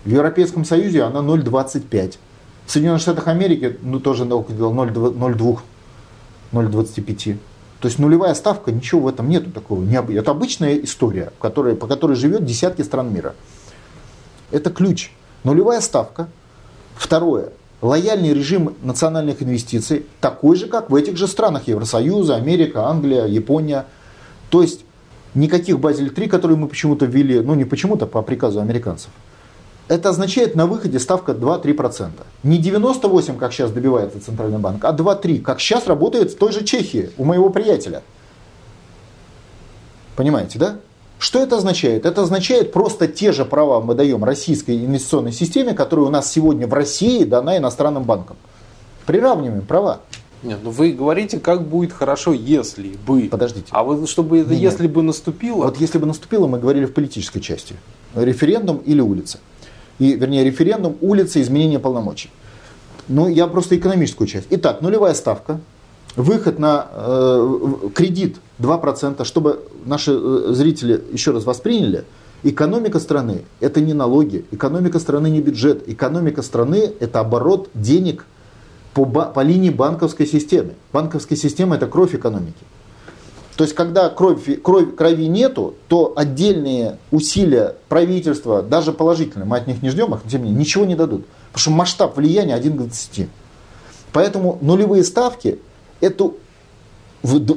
В 0.05 0.09
Европейском 0.09 0.65
Союзе 0.65 1.03
она 1.03 1.21
0,25. 1.21 2.17
В 2.67 2.71
Соединенных 2.71 3.01
Штатах 3.01 3.29
Америки, 3.29 3.79
ну 3.83 4.01
тоже 4.01 4.25
около 4.25 4.73
0,2. 4.73 5.59
0,25. 6.53 7.37
То 7.81 7.87
есть 7.87 7.99
нулевая 7.99 8.35
ставка, 8.35 8.73
ничего 8.73 9.03
в 9.03 9.09
этом 9.09 9.29
нету 9.29 9.51
такого. 9.51 9.85
Это 9.87 10.31
обычная 10.31 10.77
история, 10.79 11.33
которая, 11.41 11.77
по 11.77 11.87
которой 11.87 12.17
живет 12.17 12.45
десятки 12.45 12.83
стран 12.83 13.13
мира. 13.13 13.35
Это 14.51 14.71
ключ. 14.71 15.13
Нулевая 15.45 15.81
ставка. 15.81 16.29
Второе. 16.97 17.51
Лояльный 17.81 18.35
режим 18.35 18.75
национальных 18.83 19.41
инвестиций, 19.41 20.05
такой 20.21 20.57
же, 20.57 20.67
как 20.67 20.91
в 20.91 20.95
этих 20.97 21.17
же 21.17 21.29
странах 21.29 21.69
Евросоюза, 21.69 22.35
Америка, 22.35 22.87
Англия, 22.87 23.27
Япония. 23.27 23.87
То 24.51 24.63
есть 24.63 24.85
никаких 25.35 25.79
Базель 25.79 26.11
3, 26.11 26.29
которые 26.29 26.57
мы 26.57 26.69
почему-то 26.69 27.07
ввели, 27.07 27.41
ну 27.41 27.55
не 27.55 27.65
почему-то, 27.65 28.07
по 28.07 28.23
приказу 28.23 28.61
американцев. 28.61 29.11
Это 29.89 30.11
означает 30.11 30.55
на 30.55 30.67
выходе 30.67 30.99
ставка 30.99 31.33
2-3%. 31.33 32.11
Не 32.43 32.59
98, 32.59 33.39
как 33.39 33.53
сейчас 33.53 33.71
добивается 33.71 34.21
Центральный 34.21 34.59
банк, 34.59 34.85
а 34.85 34.93
2-3, 34.93 35.41
как 35.41 35.61
сейчас 35.61 35.87
работает 35.87 36.33
в 36.33 36.37
той 36.37 36.53
же 36.53 36.63
Чехии, 36.65 37.11
у 37.17 37.25
моего 37.25 37.49
приятеля. 37.49 38.03
Понимаете, 40.15 40.59
да? 40.59 40.77
Что 41.19 41.41
это 41.43 41.57
означает? 41.57 42.07
Это 42.07 42.23
означает 42.23 42.73
просто 42.73 43.09
те 43.09 43.33
же 43.33 43.45
права 43.45 43.81
мы 43.81 43.95
даем 43.95 44.23
российской 44.25 44.85
инвестиционной 44.85 45.33
системе, 45.33 45.75
которые 45.75 46.07
у 46.07 46.11
нас 46.11 46.31
сегодня 46.31 46.67
в 46.69 46.75
России 46.75 47.25
дана 47.25 47.57
иностранным 47.57 48.05
банкам. 48.05 48.37
Приравниваем 49.07 49.63
права. 49.63 50.01
Нет, 50.43 50.61
ну 50.63 50.71
вы 50.71 50.93
говорите, 50.93 51.41
как 51.41 51.67
будет 51.67 51.93
хорошо, 51.93 52.33
если 52.33 52.97
бы. 53.07 53.29
Подождите. 53.31 53.67
А 53.71 53.83
вот 53.83 54.09
чтобы 54.09 54.39
это 54.39 54.51
Нет, 54.51 54.61
если 54.61 54.87
бы 54.87 55.03
наступило. 55.03 55.65
Вот 55.65 55.79
если 55.79 55.99
бы 55.99 56.07
наступило, 56.07 56.47
мы 56.47 56.59
говорили 56.59 56.85
в 56.85 56.95
политической 56.95 57.41
части. 57.41 57.75
Референдум 58.15 58.79
или 58.79 59.01
улица. 59.01 59.39
И, 59.99 60.15
вернее, 60.15 60.45
референдум, 60.45 60.97
улица, 61.01 61.41
изменение 61.43 61.81
полномочий. 61.81 62.31
Ну, 63.09 63.27
я 63.29 63.47
просто 63.47 63.77
экономическую 63.77 64.29
часть. 64.29 64.47
Итак, 64.51 64.81
нулевая 64.81 65.15
ставка, 65.15 65.61
выход 66.15 66.59
на 66.59 66.87
э, 66.93 67.89
кредит 67.95 68.37
2%, 68.61 69.25
чтобы 69.25 69.65
наши 69.85 70.13
э, 70.13 70.53
зрители 70.53 71.03
еще 71.13 71.33
раз 71.33 71.45
восприняли, 71.45 72.05
экономика 72.43 73.01
страны– 73.01 73.45
это 73.61 73.81
не 73.81 73.95
налоги, 73.95 74.45
экономика 74.51 74.99
страны 74.99 75.31
не 75.31 75.41
бюджет, 75.41 75.89
экономика 75.89 76.43
страны– 76.43 76.93
это 77.01 77.21
оборот 77.21 77.71
денег 77.75 78.27
по, 78.95 79.05
по 79.05 79.41
линии 79.41 79.71
банковской 79.71 80.27
системы. 80.27 80.75
Банковская 80.93 81.37
система– 81.37 81.77
это 81.77 81.87
кровь 81.87 82.15
экономики. 82.15 82.65
То 83.57 83.65
есть, 83.65 83.75
когда 83.75 84.09
крови, 84.09 84.55
крови, 84.55 84.93
крови 84.93 85.27
нету, 85.27 85.75
то 85.89 86.13
отдельные 86.15 86.99
усилия 87.11 87.75
правительства, 87.89 88.63
даже 88.63 88.93
положительные, 88.93 89.47
мы 89.47 89.57
от 89.57 89.67
них 89.67 89.83
не 89.83 89.91
ждем 89.91 90.15
их, 90.15 90.21
тем 90.29 90.43
не 90.43 90.51
менее, 90.51 90.61
ничего 90.61 90.85
не 90.85 90.95
дадут. 90.95 91.27
Потому 91.53 91.61
что 91.61 91.71
масштаб 91.73 92.17
влияния 92.17 92.55
1 92.55 92.73
к 92.73 92.77
20. 92.77 93.29
Поэтому 94.13 94.59
нулевые 94.61 95.03
ставки– 95.03 95.59
это 96.01 96.31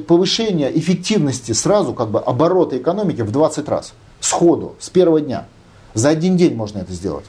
повышение 0.08 0.76
эффективности 0.76 1.52
сразу 1.52 1.94
как 1.94 2.10
бы 2.10 2.18
оборота 2.18 2.76
экономики 2.76 3.20
в 3.20 3.30
20 3.30 3.68
раз. 3.68 3.94
Сходу, 4.20 4.74
с 4.80 4.90
первого 4.90 5.20
дня. 5.20 5.46
За 5.94 6.08
один 6.08 6.36
день 6.36 6.54
можно 6.54 6.78
это 6.78 6.92
сделать. 6.92 7.26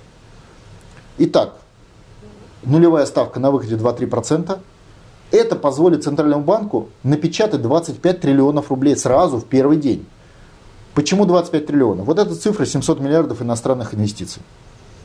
Итак, 1.19 1.57
нулевая 2.65 3.05
ставка 3.05 3.39
на 3.39 3.51
выходе 3.51 3.75
2-3%. 3.75 4.59
Это 5.31 5.55
позволит 5.55 6.03
Центральному 6.03 6.43
банку 6.43 6.89
напечатать 7.03 7.61
25 7.61 8.21
триллионов 8.21 8.69
рублей 8.69 8.95
сразу 8.95 9.37
в 9.37 9.45
первый 9.45 9.77
день. 9.77 10.05
Почему 10.93 11.25
25 11.25 11.65
триллионов? 11.65 12.05
Вот 12.05 12.19
эта 12.19 12.35
цифра 12.35 12.65
700 12.65 12.99
миллиардов 12.99 13.41
иностранных 13.41 13.95
инвестиций. 13.95 14.43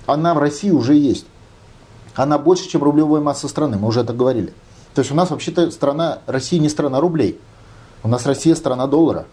Она 0.07 0.35
в 0.35 0.39
России 0.39 0.71
уже 0.71 0.95
есть. 0.95 1.27
Она 2.15 2.39
больше, 2.39 2.69
чем 2.69 2.83
рублевая 2.83 3.23
масса 3.23 3.49
страны, 3.49 3.79
мы 3.79 3.89
уже 3.89 4.01
это 4.01 4.13
говорили. 4.13 4.53
То 4.95 5.01
есть 5.01 5.11
у 5.13 5.15
нас 5.15 5.31
вообще-то 5.31 5.71
страна, 5.71 6.19
Россия 6.27 6.61
не 6.61 6.69
страна 6.69 7.01
рублей. 7.01 7.41
У 8.03 8.09
нас 8.09 8.27
Россия 8.27 8.55
страна 8.55 8.87
доллара. 8.87 9.27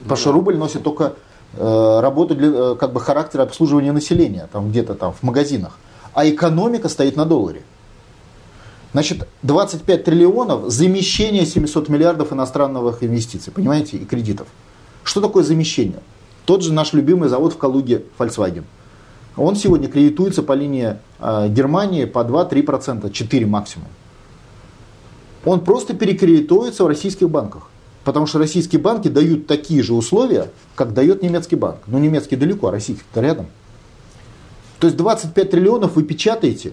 Потому 0.00 0.16
что 0.16 0.32
рубль 0.32 0.56
носит 0.56 0.82
только 0.82 1.14
э, 1.54 2.00
работу 2.00 2.34
для 2.34 2.48
э, 2.48 2.76
как 2.78 2.92
бы 2.92 3.00
характера 3.00 3.42
обслуживания 3.42 3.92
населения, 3.92 4.48
там 4.52 4.70
где-то 4.70 4.94
там 4.94 5.12
в 5.12 5.22
магазинах. 5.22 5.78
А 6.14 6.28
экономика 6.28 6.88
стоит 6.88 7.16
на 7.16 7.24
долларе. 7.24 7.62
Значит, 8.92 9.26
25 9.42 10.04
триллионов 10.04 10.70
замещение 10.70 11.46
700 11.46 11.88
миллиардов 11.88 12.32
иностранных 12.32 13.02
инвестиций, 13.02 13.52
понимаете, 13.52 13.96
и 13.96 14.04
кредитов. 14.04 14.48
Что 15.02 15.20
такое 15.20 15.44
замещение? 15.44 16.00
Тот 16.44 16.62
же 16.62 16.72
наш 16.72 16.92
любимый 16.92 17.28
завод 17.28 17.54
в 17.54 17.58
Калуге 17.58 18.02
Volkswagen. 18.18 18.64
Он 19.36 19.56
сегодня 19.56 19.88
кредитуется 19.88 20.42
по 20.42 20.52
линии 20.52 20.98
э, 21.20 21.48
Германии 21.48 22.04
по 22.04 22.18
2-3%, 22.18 23.10
4 23.10 23.46
максимум. 23.46 23.88
Он 25.44 25.60
просто 25.60 25.94
перекредитуется 25.94 26.84
в 26.84 26.86
российских 26.86 27.30
банках. 27.30 27.68
Потому 28.04 28.26
что 28.26 28.38
российские 28.38 28.80
банки 28.80 29.08
дают 29.08 29.46
такие 29.46 29.82
же 29.82 29.94
условия, 29.94 30.50
как 30.74 30.92
дает 30.92 31.22
немецкий 31.22 31.56
банк. 31.56 31.78
Но 31.86 31.98
немецкий 31.98 32.36
далеко, 32.36 32.68
а 32.68 32.72
российский-то 32.72 33.20
рядом. 33.20 33.46
То 34.82 34.88
есть 34.88 34.96
25 34.96 35.48
триллионов 35.48 35.94
вы 35.94 36.02
печатаете, 36.02 36.72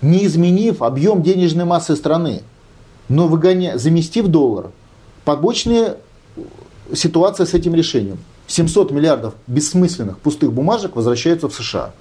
не 0.00 0.24
изменив 0.26 0.80
объем 0.80 1.24
денежной 1.24 1.64
массы 1.64 1.96
страны, 1.96 2.42
но 3.08 3.26
выгоня... 3.26 3.78
заместив 3.78 4.28
доллар. 4.28 4.70
Побочная 5.24 5.96
ситуация 6.94 7.44
с 7.44 7.52
этим 7.52 7.74
решением. 7.74 8.18
700 8.46 8.92
миллиардов 8.92 9.34
бессмысленных 9.48 10.20
пустых 10.20 10.52
бумажек 10.52 10.94
возвращаются 10.94 11.48
в 11.48 11.52
США. 11.52 11.94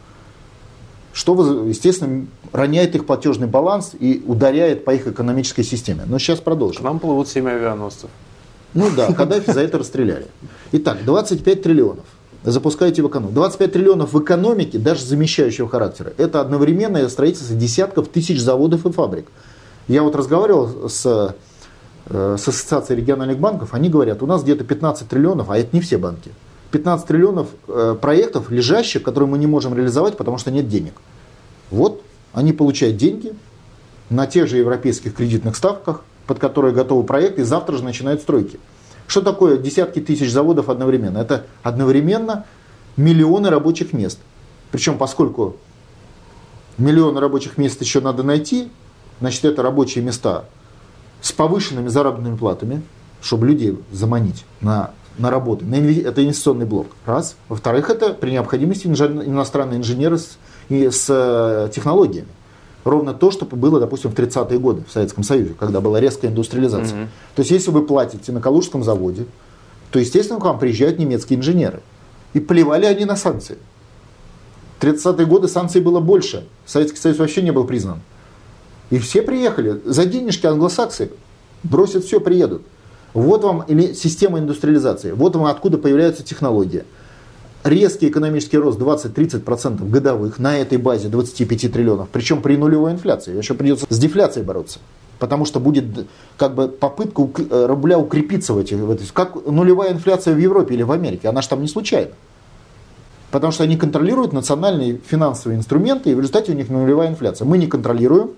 Что, 1.12 1.66
естественно, 1.66 2.28
роняет 2.52 2.94
их 2.94 3.08
платежный 3.08 3.48
баланс 3.48 3.94
и 4.00 4.24
ударяет 4.28 4.86
по 4.86 4.94
их 4.94 5.08
экономической 5.08 5.64
системе. 5.64 6.04
Но 6.06 6.20
сейчас 6.20 6.40
продолжим. 6.40 6.82
К 6.82 6.86
нам 6.86 7.00
плывут 7.00 7.30
7 7.30 7.50
авианосцев. 7.50 8.12
Ну 8.76 8.92
да, 8.96 9.12
Каддафи 9.12 9.52
за 9.52 9.62
это 9.62 9.80
расстреляли. 9.80 10.28
Итак, 10.72 11.00
25 11.04 11.64
триллионов 11.64 12.06
запускаете 12.52 13.02
в 13.02 13.08
экономику. 13.08 13.34
25 13.34 13.72
триллионов 13.72 14.14
в 14.14 14.22
экономике, 14.22 14.78
даже 14.78 15.04
замещающего 15.06 15.68
характера, 15.68 16.14
это 16.18 16.42
одновременное 16.42 17.08
строительство 17.10 17.56
десятков 17.56 18.08
тысяч 18.08 18.40
заводов 18.40 18.86
и 18.86 18.92
фабрик. 18.92 19.28
Я 19.88 20.04
вот 20.04 20.16
разговаривал 20.16 20.90
с, 20.90 21.36
э, 22.10 22.38
с 22.38 22.48
Ассоциацией 22.48 23.02
региональных 23.02 23.40
банков, 23.40 23.74
они 23.74 23.90
говорят, 23.90 24.22
у 24.24 24.28
нас 24.28 24.44
где-то 24.44 24.64
15 24.64 25.08
триллионов, 25.08 25.50
а 25.50 25.58
это 25.58 25.70
не 25.76 25.82
все 25.82 25.98
банки, 25.98 26.32
15 26.72 27.08
триллионов 27.08 27.48
э, 27.68 27.96
проектов 28.00 28.52
лежащих, 28.52 29.04
которые 29.04 29.30
мы 29.30 29.38
не 29.38 29.48
можем 29.48 29.76
реализовать, 29.76 30.18
потому 30.18 30.38
что 30.38 30.52
нет 30.52 30.68
денег. 30.68 30.94
Вот 31.72 32.02
они 32.34 32.54
получают 32.54 32.98
деньги 32.98 33.34
на 34.10 34.28
тех 34.28 34.48
же 34.48 34.58
европейских 34.58 35.16
кредитных 35.16 35.56
ставках, 35.56 36.04
под 36.28 36.40
которые 36.40 36.74
готовы 36.74 37.04
проекты, 37.04 37.42
и 37.42 37.44
завтра 37.46 37.78
же 37.78 37.84
начинают 37.84 38.22
стройки. 38.22 38.60
Что 39.08 39.22
такое 39.22 39.58
десятки 39.58 40.00
тысяч 40.00 40.32
заводов 40.32 40.70
одновременно? 40.70 41.20
Это 41.20 41.46
одновременно 41.64 42.46
миллионы 42.98 43.50
рабочих 43.50 43.94
мест. 43.94 44.20
Причем 44.72 44.98
поскольку 44.98 45.58
миллионы 46.78 47.20
рабочих 47.20 47.58
мест 47.58 47.82
еще 47.82 48.02
надо 48.02 48.24
найти, 48.24 48.70
значит 49.20 49.46
это 49.46 49.62
рабочие 49.62 50.04
места 50.04 50.46
с 51.22 51.32
повышенными 51.32 51.88
заработными 51.88 52.36
платами, 52.36 52.82
чтобы 53.22 53.48
людей 53.48 53.78
заманить 53.92 54.46
на, 54.62 54.92
на 55.18 55.30
работу. 55.32 55.66
Это 55.66 56.24
инвестиционный 56.24 56.66
блок. 56.66 56.88
Раз. 57.06 57.36
Во-вторых, 57.48 57.90
это 57.90 58.14
при 58.14 58.32
необходимости 58.32 58.88
иностранные 58.88 59.80
инженеры 59.80 60.18
с, 60.18 60.38
и 60.70 60.90
с 60.90 61.06
э, 61.10 61.70
технологиями 61.74 62.28
ровно 62.86 63.14
то, 63.14 63.32
что 63.32 63.46
было, 63.46 63.80
допустим, 63.82 64.12
в 64.12 64.14
30-е 64.14 64.58
годы 64.60 64.84
в 64.88 64.92
Советском 64.92 65.24
Союзе, 65.24 65.54
когда 65.60 65.82
была 65.82 66.00
резкая 66.00 66.32
индустриализация. 66.32 66.98
Mm-hmm. 66.98 67.08
То 67.36 67.40
есть, 67.42 67.52
если 67.52 67.72
вы 67.72 67.86
платите 67.86 68.32
на 68.32 68.40
Калужском 68.40 68.84
заводе, 68.84 69.26
то, 69.92 70.00
естественно, 70.00 70.40
к 70.40 70.46
вам 70.46 70.60
приезжают 70.60 71.00
немецкие 71.00 71.40
инженеры. 71.40 71.82
И 72.34 72.40
плевали 72.40 72.86
они 72.86 73.06
на 73.06 73.16
санкции. 73.16 73.58
В 74.80 74.84
30-е 74.84 75.26
годы 75.26 75.48
санкций 75.48 75.82
было 75.82 76.00
больше. 76.00 76.48
Советский 76.66 77.00
Союз 77.00 77.18
вообще 77.18 77.42
не 77.42 77.52
был 77.52 77.66
признан. 77.66 78.02
И 78.92 79.00
все 79.00 79.22
приехали. 79.22 79.82
За 79.86 80.06
денежки 80.06 80.46
англосаксы 80.46 81.12
бросят 81.64 82.06
все, 82.06 82.20
приедут. 82.20 82.62
Вот 83.14 83.44
вам 83.44 83.66
система 83.96 84.40
индустриализации. 84.40 85.12
Вот 85.12 85.36
вам 85.36 85.46
откуда 85.46 85.78
появляются 85.78 86.24
технологии 86.24 86.84
резкий 87.66 88.10
экономический 88.10 88.58
рост 88.58 88.80
20-30% 88.80 89.90
годовых 89.90 90.40
на 90.40 90.58
этой 90.58 90.78
базе 90.78 91.10
25 91.10 91.74
триллионов, 91.74 92.10
причем 92.12 92.42
при 92.42 92.56
нулевой 92.56 92.92
инфляции. 92.92 93.36
Еще 93.36 93.56
придется 93.56 93.88
с 93.90 93.98
дефляцией 93.98 94.46
бороться. 94.46 94.80
Потому 95.18 95.46
что 95.46 95.60
будет 95.60 95.86
как 96.38 96.56
бы 96.56 96.68
попытка 96.68 97.24
э, 97.24 97.66
рубля 97.66 97.98
укрепиться 97.98 98.54
в 98.54 98.60
этих... 98.60 98.78
В 98.78 98.92
этих 98.92 99.12
как 99.14 99.46
нулевая 99.46 99.94
инфляция 99.94 100.36
в 100.36 100.38
Европе 100.38 100.76
или 100.76 100.84
в 100.84 100.92
Америке, 100.92 101.28
она 101.28 101.42
же 101.42 101.50
там 101.50 101.62
не 101.62 101.68
случайна. 101.68 102.12
Потому 103.32 103.52
что 103.52 103.64
они 103.64 103.78
контролируют 103.78 104.34
национальные 104.34 105.00
финансовые 105.06 105.58
инструменты, 105.58 106.12
и 106.12 106.14
в 106.14 106.20
результате 106.20 106.52
у 106.52 106.56
них 106.56 106.70
нулевая 106.70 107.10
инфляция. 107.10 107.46
Мы 107.46 107.58
не 107.58 107.68
контролируем, 107.68 108.32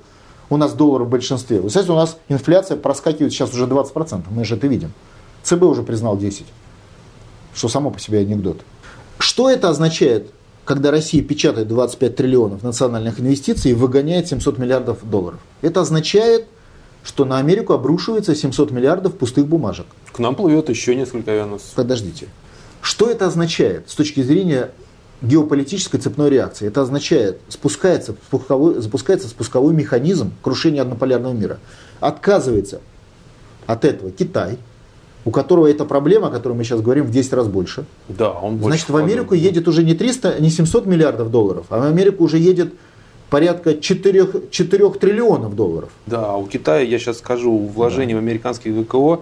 у 0.50 0.58
нас 0.58 0.74
доллар 0.74 1.04
в 1.04 1.10
большинстве. 1.10 1.60
Вы 1.60 1.70
знаете, 1.70 1.92
у 1.92 1.96
нас 1.96 2.18
инфляция 2.30 2.78
проскакивает 2.78 3.34
сейчас 3.34 3.54
уже 3.54 3.66
20%, 3.66 4.24
мы 4.30 4.46
же 4.46 4.56
это 4.56 4.68
видим. 4.68 4.94
ЦБ 5.44 5.64
уже 5.64 5.84
признал 5.84 6.16
10%, 6.16 6.44
что 7.54 7.68
само 7.68 7.92
по 7.92 8.00
себе 8.00 8.20
анекдот. 8.20 8.62
Что 9.20 9.50
это 9.50 9.70
означает, 9.70 10.32
когда 10.66 10.92
Россия 10.92 11.24
печатает 11.24 11.68
25 11.68 12.16
триллионов 12.16 12.64
национальных 12.64 13.20
инвестиций 13.20 13.72
и 13.72 13.74
выгоняет 13.74 14.28
700 14.28 14.58
миллиардов 14.58 15.10
долларов? 15.10 15.40
Это 15.62 15.82
означает, 15.82 16.46
что 17.04 17.26
на 17.26 17.38
Америку 17.38 17.74
обрушивается 17.74 18.36
700 18.36 18.72
миллиардов 18.72 19.16
пустых 19.16 19.48
бумажек. 19.48 19.86
К 20.12 20.20
нам 20.20 20.36
плывет 20.36 20.70
еще 20.70 20.96
несколько 20.96 21.32
авианосцев. 21.32 21.74
Подождите. 21.74 22.28
Что 22.82 23.10
это 23.10 23.28
означает 23.28 23.90
с 23.90 23.96
точки 23.96 24.22
зрения 24.22 24.72
геополитической 25.22 26.00
цепной 26.00 26.30
реакции? 26.30 26.68
Это 26.68 26.82
означает, 26.82 27.40
спускается 27.48 28.16
спусковой, 28.28 28.82
запускается 28.82 29.28
спусковой 29.28 29.74
механизм 29.74 30.34
крушения 30.42 30.82
однополярного 30.82 31.34
мира. 31.34 31.60
Отказывается 32.00 32.82
от 33.66 33.86
этого 33.86 34.12
Китай, 34.12 34.58
у 35.28 35.30
которого 35.30 35.68
эта 35.68 35.84
проблема, 35.84 36.28
о 36.28 36.32
которой 36.32 36.54
мы 36.54 36.64
сейчас 36.64 36.80
говорим, 36.80 37.04
в 37.04 37.12
10 37.12 37.34
раз 37.34 37.48
больше. 37.48 37.84
Да, 38.08 38.32
он 38.32 38.56
больше 38.56 38.78
Значит, 38.78 38.90
в 38.90 38.96
Америку 38.96 39.36
едет 39.36 39.68
уже 39.68 39.84
не 39.84 39.94
300, 39.94 40.40
не 40.40 40.50
700 40.50 40.86
миллиардов 40.86 41.32
долларов, 41.32 41.66
а 41.70 41.80
в 41.80 41.84
Америку 41.84 42.24
уже 42.24 42.38
едет 42.38 42.74
порядка 43.30 43.76
4, 43.76 44.26
4 44.50 44.90
триллионов 44.92 45.54
долларов. 45.54 45.90
Да, 46.06 46.38
у 46.38 46.46
Китая, 46.48 46.80
я 46.80 46.98
сейчас 46.98 47.18
скажу, 47.18 47.58
вложение 47.58 48.16
в 48.16 48.20
американские 48.20 48.74
ГКО 48.74 49.20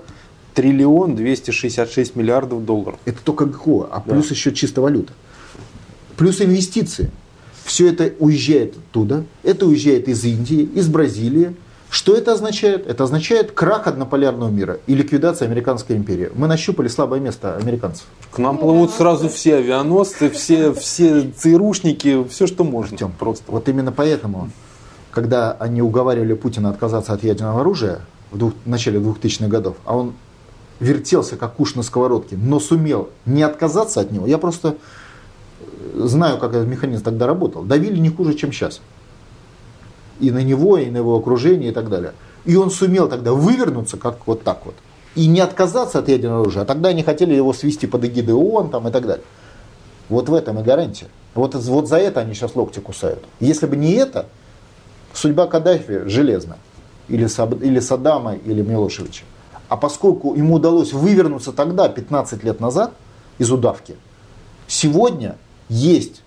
триллион 0.53 1.15
266 1.15 2.15
миллиардов 2.15 2.63
долларов. 2.63 2.99
Это 3.05 3.17
только 3.23 3.45
ГКО, 3.45 3.89
а 3.91 4.03
Да. 4.05 4.13
плюс 4.13 4.29
еще 4.29 4.53
чисто 4.53 4.81
валюта. 4.81 5.13
Плюс 6.17 6.39
инвестиции. 6.39 7.09
Все 7.63 7.89
это 7.89 8.13
уезжает 8.19 8.75
оттуда, 8.77 9.23
это 9.41 9.65
уезжает 9.65 10.07
из 10.07 10.23
Индии, 10.23 10.69
из 10.75 10.87
Бразилии. 10.87 11.55
Что 11.95 12.13
это 12.13 12.33
означает? 12.33 12.87
Это 12.87 13.05
означает 13.05 13.53
крах 13.53 13.87
однополярного 13.87 14.49
мира 14.49 14.79
и 14.85 14.95
ликвидация 14.95 15.47
американской 15.47 15.95
империи. 15.95 16.29
Мы 16.35 16.47
нащупали 16.47 16.89
слабое 16.89 17.21
место 17.21 17.55
американцев. 17.55 18.03
К 18.31 18.37
нам 18.37 18.57
плывут 18.57 18.91
сразу 18.91 19.29
все 19.29 19.55
авианосцы, 19.55 20.29
все, 20.29 20.73
все 20.73 21.21
ЦРУшники, 21.21 22.27
все, 22.27 22.47
что 22.47 22.65
можно. 22.65 22.95
Артем, 22.95 23.13
просто. 23.17 23.49
Вот 23.49 23.69
именно 23.69 23.93
поэтому, 23.93 24.49
когда 25.09 25.53
они 25.53 25.81
уговаривали 25.81 26.33
Путина 26.33 26.69
отказаться 26.69 27.13
от 27.13 27.23
ядерного 27.23 27.61
оружия 27.61 28.01
в, 28.29 28.37
двух- 28.37 28.55
в 28.65 28.69
начале 28.69 28.99
2000-х 28.99 29.47
годов, 29.47 29.77
а 29.85 29.95
он 29.95 30.15
вертелся 30.81 31.37
как 31.37 31.61
уж 31.61 31.75
на 31.75 31.81
сковородке, 31.81 32.35
но 32.35 32.59
сумел 32.59 33.07
не 33.25 33.41
отказаться 33.41 34.01
от 34.01 34.11
него, 34.11 34.27
я 34.27 34.37
просто 34.37 34.75
э, 35.61 36.01
знаю, 36.03 36.39
как 36.39 36.53
этот 36.55 36.67
механизм 36.67 37.05
тогда 37.05 37.25
работал. 37.25 37.63
Давили 37.63 37.99
не 37.99 38.09
хуже, 38.09 38.33
чем 38.33 38.51
сейчас. 38.51 38.81
И 40.19 40.31
на 40.31 40.43
него, 40.43 40.77
и 40.77 40.89
на 40.89 40.97
его 40.97 41.17
окружение, 41.17 41.71
и 41.71 41.73
так 41.73 41.89
далее. 41.89 42.13
И 42.45 42.55
он 42.55 42.71
сумел 42.71 43.09
тогда 43.09 43.33
вывернуться, 43.33 43.97
как 43.97 44.27
вот 44.27 44.43
так 44.43 44.65
вот. 44.65 44.75
И 45.15 45.27
не 45.27 45.39
отказаться 45.39 45.99
от 45.99 46.09
ядерного 46.09 46.41
оружия. 46.41 46.63
А 46.63 46.65
тогда 46.65 46.89
они 46.89 47.03
хотели 47.03 47.33
его 47.33 47.53
свести 47.53 47.87
под 47.87 48.05
эгидой 48.05 48.35
ООН 48.35 48.69
там, 48.69 48.87
и 48.87 48.91
так 48.91 49.05
далее. 49.05 49.23
Вот 50.09 50.29
в 50.29 50.33
этом 50.33 50.59
и 50.59 50.63
гарантия. 50.63 51.07
Вот, 51.33 51.55
вот 51.55 51.87
за 51.87 51.97
это 51.97 52.21
они 52.21 52.33
сейчас 52.33 52.55
локти 52.55 52.79
кусают. 52.79 53.23
Если 53.39 53.65
бы 53.65 53.75
не 53.75 53.93
это, 53.93 54.27
судьба 55.13 55.47
Каддафи 55.47 56.07
железна. 56.07 56.57
Или, 57.07 57.25
Саб- 57.25 57.61
или 57.61 57.79
Саддама, 57.79 58.35
или 58.35 58.61
Милошевича. 58.61 59.23
А 59.67 59.77
поскольку 59.77 60.35
ему 60.35 60.55
удалось 60.55 60.93
вывернуться 60.93 61.51
тогда, 61.51 61.89
15 61.89 62.43
лет 62.43 62.59
назад, 62.59 62.93
из 63.37 63.51
удавки, 63.51 63.95
сегодня 64.67 65.37
есть 65.69 66.21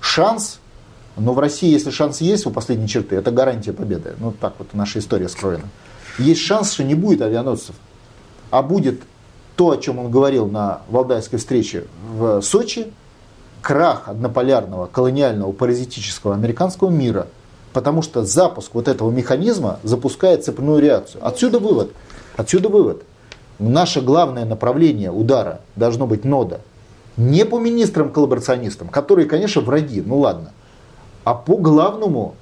шанс, 0.00 0.60
но 1.18 1.32
в 1.32 1.38
России, 1.38 1.70
если 1.70 1.90
шанс 1.90 2.20
есть 2.20 2.46
у 2.46 2.50
последней 2.50 2.88
черты, 2.88 3.16
это 3.16 3.30
гарантия 3.30 3.72
победы. 3.72 4.14
Ну, 4.18 4.32
так 4.32 4.54
вот 4.58 4.68
наша 4.72 4.98
история 4.98 5.28
скроена. 5.28 5.68
Есть 6.18 6.40
шанс, 6.40 6.72
что 6.72 6.84
не 6.84 6.94
будет 6.94 7.22
авианосцев, 7.22 7.74
а 8.50 8.62
будет 8.62 9.02
то, 9.56 9.70
о 9.70 9.76
чем 9.76 9.98
он 9.98 10.10
говорил 10.10 10.46
на 10.46 10.82
Валдайской 10.88 11.38
встрече 11.38 11.84
в 12.16 12.40
Сочи, 12.42 12.92
крах 13.60 14.08
однополярного 14.08 14.86
колониального 14.86 15.52
паразитического 15.52 16.34
американского 16.34 16.90
мира, 16.90 17.26
потому 17.72 18.02
что 18.02 18.24
запуск 18.24 18.74
вот 18.74 18.88
этого 18.88 19.10
механизма 19.10 19.78
запускает 19.82 20.44
цепную 20.44 20.80
реакцию. 20.80 21.26
Отсюда 21.26 21.58
вывод. 21.58 21.92
Отсюда 22.36 22.68
вывод. 22.68 23.02
Наше 23.58 24.00
главное 24.00 24.44
направление 24.44 25.10
удара 25.10 25.60
должно 25.74 26.06
быть 26.06 26.24
нода. 26.24 26.60
Не 27.16 27.44
по 27.44 27.58
министрам-коллаборационистам, 27.58 28.88
которые, 28.88 29.26
конечно, 29.26 29.60
враги, 29.60 30.00
ну 30.00 30.20
ладно, 30.20 30.52
а 31.28 31.34
по 31.34 31.58
главному 31.58 32.36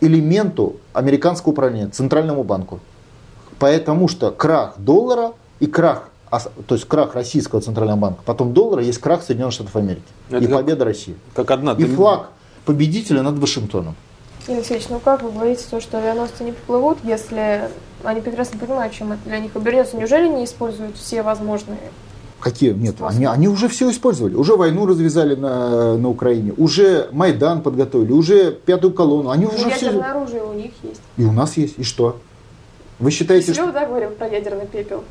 элементу 0.00 0.76
американского 0.92 1.50
управления, 1.50 1.88
Центральному 1.88 2.44
банку. 2.44 2.78
Потому 3.58 4.06
что 4.06 4.30
крах 4.30 4.74
доллара 4.78 5.32
и 5.58 5.66
крах, 5.66 6.08
то 6.68 6.76
есть 6.76 6.86
крах 6.86 7.16
российского 7.16 7.60
Центрального 7.60 7.98
банка, 7.98 8.20
потом 8.24 8.52
доллара, 8.52 8.80
есть 8.80 8.98
крах 8.98 9.24
Соединенных 9.24 9.54
Штатов 9.54 9.74
Америки. 9.74 10.04
Это 10.30 10.44
и 10.44 10.46
как- 10.46 10.56
победа 10.56 10.84
России. 10.84 11.16
Как 11.34 11.50
одна. 11.50 11.72
И 11.72 11.84
флаг 11.84 12.28
победителя 12.64 13.22
над 13.22 13.40
Вашингтоном. 13.40 13.96
Игорь 14.44 14.58
Алексеевич, 14.58 14.88
ну 14.88 15.00
как 15.00 15.22
вы 15.24 15.32
говорите 15.32 15.64
то, 15.68 15.80
что 15.80 15.98
авианосцы 15.98 16.44
не 16.44 16.52
поплывут, 16.52 16.98
если 17.02 17.68
они 18.04 18.20
прекрасно 18.20 18.56
понимают, 18.60 18.92
чем 18.92 19.10
это 19.10 19.22
для 19.24 19.40
них 19.40 19.56
обернется? 19.56 19.96
Неужели 19.96 20.28
не 20.28 20.44
используют 20.44 20.96
все 20.96 21.24
возможные? 21.24 21.90
Какие? 22.40 22.72
Нет, 22.72 22.96
они, 23.00 23.24
они 23.24 23.48
уже 23.48 23.68
все 23.68 23.90
использовали. 23.90 24.34
Уже 24.34 24.56
войну 24.56 24.86
развязали 24.86 25.34
на, 25.34 25.96
на 25.96 26.08
Украине, 26.08 26.52
уже 26.56 27.08
Майдан 27.12 27.62
подготовили, 27.62 28.12
уже 28.12 28.52
пятую 28.52 28.92
колонну. 28.92 29.30
Они 29.30 29.46
уже 29.46 29.64
Ну, 29.64 29.70
все... 29.70 29.86
ядерное 29.86 30.10
оружие 30.12 30.44
у 30.44 30.52
них 30.52 30.70
есть. 30.82 31.00
И 31.16 31.24
у 31.24 31.32
нас 31.32 31.56
есть. 31.56 31.78
И 31.78 31.82
что? 31.82 32.18
Вы 32.98 33.10
считаете, 33.10 33.52
что... 33.52 33.62
Киселев, 33.62 33.74
да, 33.74 33.86
говорил 33.86 34.10
про 34.10 34.28
ядерный 34.28 34.66
пепел. 34.66 35.02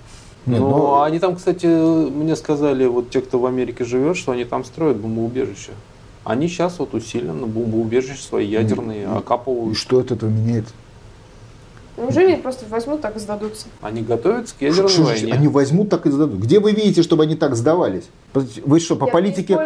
Нет, 0.45 0.59
ну, 0.59 0.69
но- 0.69 1.01
они 1.03 1.17
там, 1.19 1.35
кстати, 1.35 1.65
мне 1.65 2.35
сказали, 2.35 2.85
вот 2.85 3.09
те, 3.09 3.21
кто 3.21 3.39
в 3.39 3.45
Америке 3.47 3.83
живет, 3.85 4.15
что 4.17 4.31
они 4.31 4.45
там 4.45 4.63
строят 4.63 4.97
бомбоубежища. 4.97 5.71
Они 6.23 6.47
сейчас 6.47 6.77
вот 6.79 6.93
усиленно 6.93 7.47
бомбоубежища 7.47 8.21
свои 8.23 8.45
ядерные 8.47 9.01
И 9.01 9.05
окапывают. 9.05 9.77
что 9.77 9.99
от 9.99 10.11
этого 10.11 10.29
меняет? 10.29 10.65
Неужели 11.97 12.33
они 12.33 12.41
просто 12.41 12.65
возьмут 12.69 13.01
так 13.01 13.15
и 13.15 13.19
сдадутся? 13.19 13.67
Они 13.81 14.01
готовятся 14.01 14.53
к 14.53 14.57
Что 14.57 14.65
ядерной 14.65 14.89
же 14.89 15.03
войне. 15.03 15.33
Они 15.33 15.47
возьмут 15.47 15.89
так 15.89 16.05
и 16.05 16.11
сдадут. 16.11 16.39
Где 16.39 16.59
вы 16.59 16.71
видите, 16.71 17.03
чтобы 17.03 17.23
они 17.23 17.35
так 17.35 17.55
сдавались? 17.55 18.03
Вы 18.33 18.79
что, 18.81 18.97
по 18.97 19.05
Нет, 19.05 19.13
политике, 19.13 19.57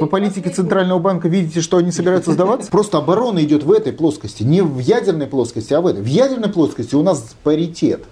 по 0.00 0.06
политике 0.06 0.50
Центрального 0.50 0.98
банка 0.98 1.28
видите, 1.28 1.60
что 1.60 1.76
они 1.76 1.92
собираются 1.92 2.32
сдаваться? 2.32 2.68
Просто 2.70 2.98
оборона 2.98 3.44
идет 3.44 3.62
в 3.62 3.70
этой 3.70 3.92
плоскости, 3.92 4.42
не 4.42 4.60
в 4.60 4.78
ядерной 4.80 5.28
плоскости, 5.28 5.72
а 5.72 5.80
в 5.80 5.86
этой. 5.86 6.02
В 6.02 6.06
ядерной 6.06 6.48
плоскости 6.48 6.96
у 6.96 7.02
нас 7.02 7.36
паритет. 7.44 8.02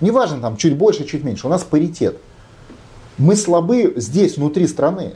Неважно, 0.00 0.40
там 0.40 0.56
чуть 0.56 0.76
больше, 0.76 1.04
чуть 1.04 1.24
меньше, 1.24 1.48
у 1.48 1.50
нас 1.50 1.64
паритет. 1.64 2.18
Мы 3.18 3.34
слабы 3.34 3.94
здесь, 3.96 4.36
внутри 4.36 4.68
страны. 4.68 5.14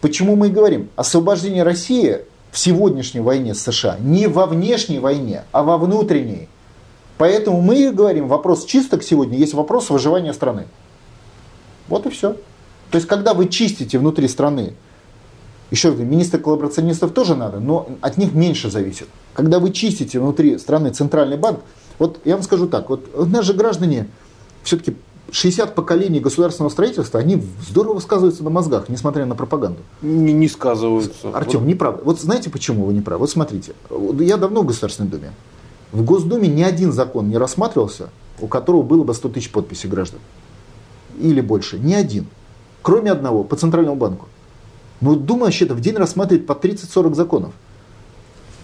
Почему 0.00 0.34
мы 0.34 0.48
и 0.48 0.50
говорим, 0.50 0.88
освобождение 0.96 1.62
России 1.62 2.20
в 2.50 2.58
сегодняшней 2.58 3.20
войне 3.20 3.54
с 3.54 3.60
США 3.60 3.98
не 4.00 4.28
во 4.28 4.46
внешней 4.46 4.98
войне, 4.98 5.42
а 5.52 5.62
во 5.62 5.76
внутренней. 5.76 6.48
Поэтому 7.18 7.60
мы 7.60 7.92
говорим, 7.92 8.28
вопрос 8.28 8.64
чисток 8.64 9.02
сегодня 9.02 9.38
есть 9.38 9.54
вопрос 9.54 9.90
выживания 9.90 10.32
страны. 10.32 10.66
Вот 11.88 12.06
и 12.06 12.10
все. 12.10 12.32
То 12.90 12.96
есть, 12.96 13.06
когда 13.06 13.34
вы 13.34 13.48
чистите 13.48 13.98
внутри 13.98 14.28
страны, 14.28 14.74
еще 15.70 15.88
раз 15.88 15.96
говорю, 15.96 16.12
министр 16.12 16.38
коллаборационистов 16.38 17.12
тоже 17.12 17.34
надо, 17.34 17.60
но 17.60 17.88
от 18.00 18.16
них 18.16 18.32
меньше 18.34 18.70
зависит. 18.70 19.08
Когда 19.32 19.58
вы 19.58 19.70
чистите 19.72 20.20
внутри 20.20 20.58
страны 20.58 20.90
центральный 20.90 21.36
банк, 21.36 21.60
вот 21.98 22.20
я 22.24 22.34
вам 22.34 22.42
скажу 22.42 22.66
так, 22.66 22.88
вот 22.90 23.08
же 23.42 23.54
граждане, 23.54 24.08
все-таки 24.62 24.96
60 25.30 25.74
поколений 25.74 26.20
государственного 26.20 26.70
строительства, 26.70 27.18
они 27.18 27.42
здорово 27.66 27.98
сказываются 28.00 28.44
на 28.44 28.50
мозгах, 28.50 28.88
несмотря 28.88 29.26
на 29.26 29.34
пропаганду. 29.34 29.80
Не, 30.02 30.32
не 30.32 30.48
сказываются. 30.48 31.30
Артем, 31.32 31.66
неправда. 31.66 32.02
Вот 32.04 32.20
знаете, 32.20 32.50
почему 32.50 32.84
вы 32.86 32.92
не 32.92 33.00
правы? 33.00 33.20
Вот 33.20 33.30
смотрите, 33.30 33.72
вот 33.88 34.20
я 34.20 34.36
давно 34.36 34.62
в 34.62 34.66
Государственной 34.66 35.08
Думе. 35.08 35.32
В 35.94 36.02
Госдуме 36.02 36.48
ни 36.48 36.62
один 36.64 36.92
закон 36.92 37.28
не 37.28 37.38
рассматривался, 37.38 38.10
у 38.40 38.48
которого 38.48 38.82
было 38.82 39.04
бы 39.04 39.14
100 39.14 39.28
тысяч 39.28 39.52
подписей 39.52 39.88
граждан. 39.88 40.18
Или 41.20 41.40
больше. 41.40 41.78
Ни 41.78 41.94
один. 41.94 42.26
Кроме 42.82 43.12
одного, 43.12 43.44
по 43.44 43.54
Центральному 43.54 43.96
банку. 43.96 44.26
Но 45.00 45.14
Дума 45.14 45.44
вообще-то 45.44 45.74
в 45.74 45.80
день 45.80 45.94
рассматривает 45.94 46.48
по 46.48 46.54
30-40 46.54 47.14
законов. 47.14 47.52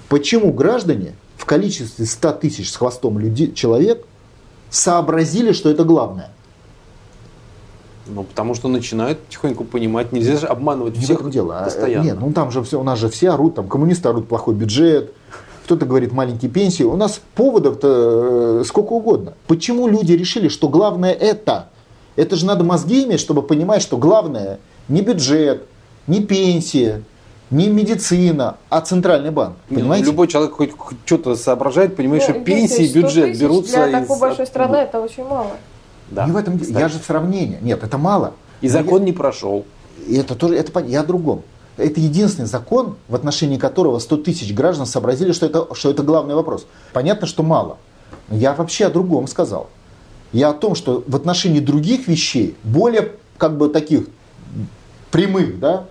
Почему 0.08 0.52
граждане 0.52 1.14
в 1.36 1.44
количестве 1.44 2.04
100 2.04 2.32
тысяч 2.32 2.68
с 2.68 2.74
хвостом 2.74 3.16
людей, 3.20 3.52
человек 3.54 4.04
сообразили, 4.68 5.52
что 5.52 5.70
это 5.70 5.84
главное? 5.84 6.32
Ну, 8.08 8.24
потому 8.24 8.56
что 8.56 8.66
начинают 8.66 9.20
потихоньку 9.20 9.62
понимать, 9.62 10.10
нельзя 10.10 10.36
же 10.36 10.46
обманывать 10.48 10.96
Не 10.96 11.02
в 11.02 11.04
всех 11.04 11.30
дело. 11.30 11.60
А, 11.60 11.64
постоянно. 11.66 12.04
Нет, 12.04 12.18
ну 12.18 12.32
там 12.32 12.50
же 12.50 12.60
все, 12.64 12.80
у 12.80 12.82
нас 12.82 12.98
же 12.98 13.08
все 13.08 13.30
орут, 13.30 13.54
там 13.54 13.68
коммунисты 13.68 14.08
орут 14.08 14.26
плохой 14.26 14.56
бюджет, 14.56 15.14
кто-то 15.70 15.86
говорит 15.86 16.10
маленькие 16.10 16.50
пенсии. 16.50 16.82
У 16.82 16.96
нас 16.96 17.20
поводов-то 17.36 18.60
э, 18.62 18.64
сколько 18.66 18.94
угодно. 18.94 19.34
Почему 19.46 19.86
люди 19.86 20.14
решили, 20.14 20.48
что 20.48 20.68
главное 20.68 21.12
это? 21.12 21.68
Это 22.16 22.34
же 22.34 22.44
надо 22.44 22.64
мозги 22.64 23.04
иметь, 23.04 23.20
чтобы 23.20 23.42
понимать, 23.42 23.80
что 23.80 23.96
главное 23.96 24.58
не 24.88 25.00
бюджет, 25.00 25.68
не 26.08 26.24
пенсия, 26.24 27.04
не 27.52 27.68
медицина, 27.68 28.56
а 28.68 28.80
центральный 28.80 29.30
банк. 29.30 29.58
Ну, 29.68 29.78
Понимаете? 29.78 30.06
Любой 30.06 30.26
человек 30.26 30.54
хоть, 30.54 30.76
хоть 30.76 30.98
что-то 31.04 31.36
соображает, 31.36 31.94
понимает, 31.94 32.24
Ну, 32.26 32.34
что 32.34 32.44
пенсии 32.44 32.82
и 32.82 32.86
Алексеевич, 32.86 32.90
100 32.90 33.00
бюджет 33.00 33.24
тысяч 33.30 33.40
берутся 33.42 33.72
Для 33.76 33.86
из... 33.86 33.92
такой 33.92 34.18
большой 34.18 34.42
от- 34.42 34.48
страны 34.48 34.76
это 34.76 35.00
очень 35.00 35.24
мало. 35.24 35.52
Да. 36.10 36.26
Не 36.26 36.32
в 36.32 36.36
этом 36.36 36.58
дело. 36.58 36.78
Я 36.80 36.88
же 36.88 36.98
сравнение. 36.98 37.60
Нет, 37.62 37.84
это 37.84 37.96
мало. 37.96 38.32
И 38.60 38.66
Но 38.66 38.72
закон 38.72 39.04
не 39.04 39.12
прошел. 39.12 39.64
И 40.08 40.16
это 40.16 40.34
тоже, 40.34 40.56
это, 40.56 40.80
я 40.80 41.02
о 41.02 41.04
другом. 41.04 41.42
Это 41.76 42.00
единственный 42.00 42.46
закон, 42.46 42.96
в 43.08 43.14
отношении 43.14 43.56
которого 43.56 43.98
100 43.98 44.16
тысяч 44.18 44.52
граждан 44.52 44.86
сообразили, 44.86 45.32
что 45.32 45.46
это, 45.46 45.66
что 45.74 45.90
это 45.90 46.02
главный 46.02 46.34
вопрос. 46.34 46.66
Понятно, 46.92 47.26
что 47.26 47.42
мало. 47.42 47.78
Я 48.30 48.52
вообще 48.54 48.86
о 48.86 48.90
другом 48.90 49.26
сказал. 49.26 49.68
Я 50.32 50.50
о 50.50 50.52
том, 50.54 50.74
что 50.74 51.02
в 51.06 51.16
отношении 51.16 51.60
других 51.60 52.06
вещей, 52.06 52.56
более 52.62 53.12
как 53.38 53.56
бы 53.56 53.68
таких 53.68 54.06
прямых, 55.10 55.58
да, 55.58 55.86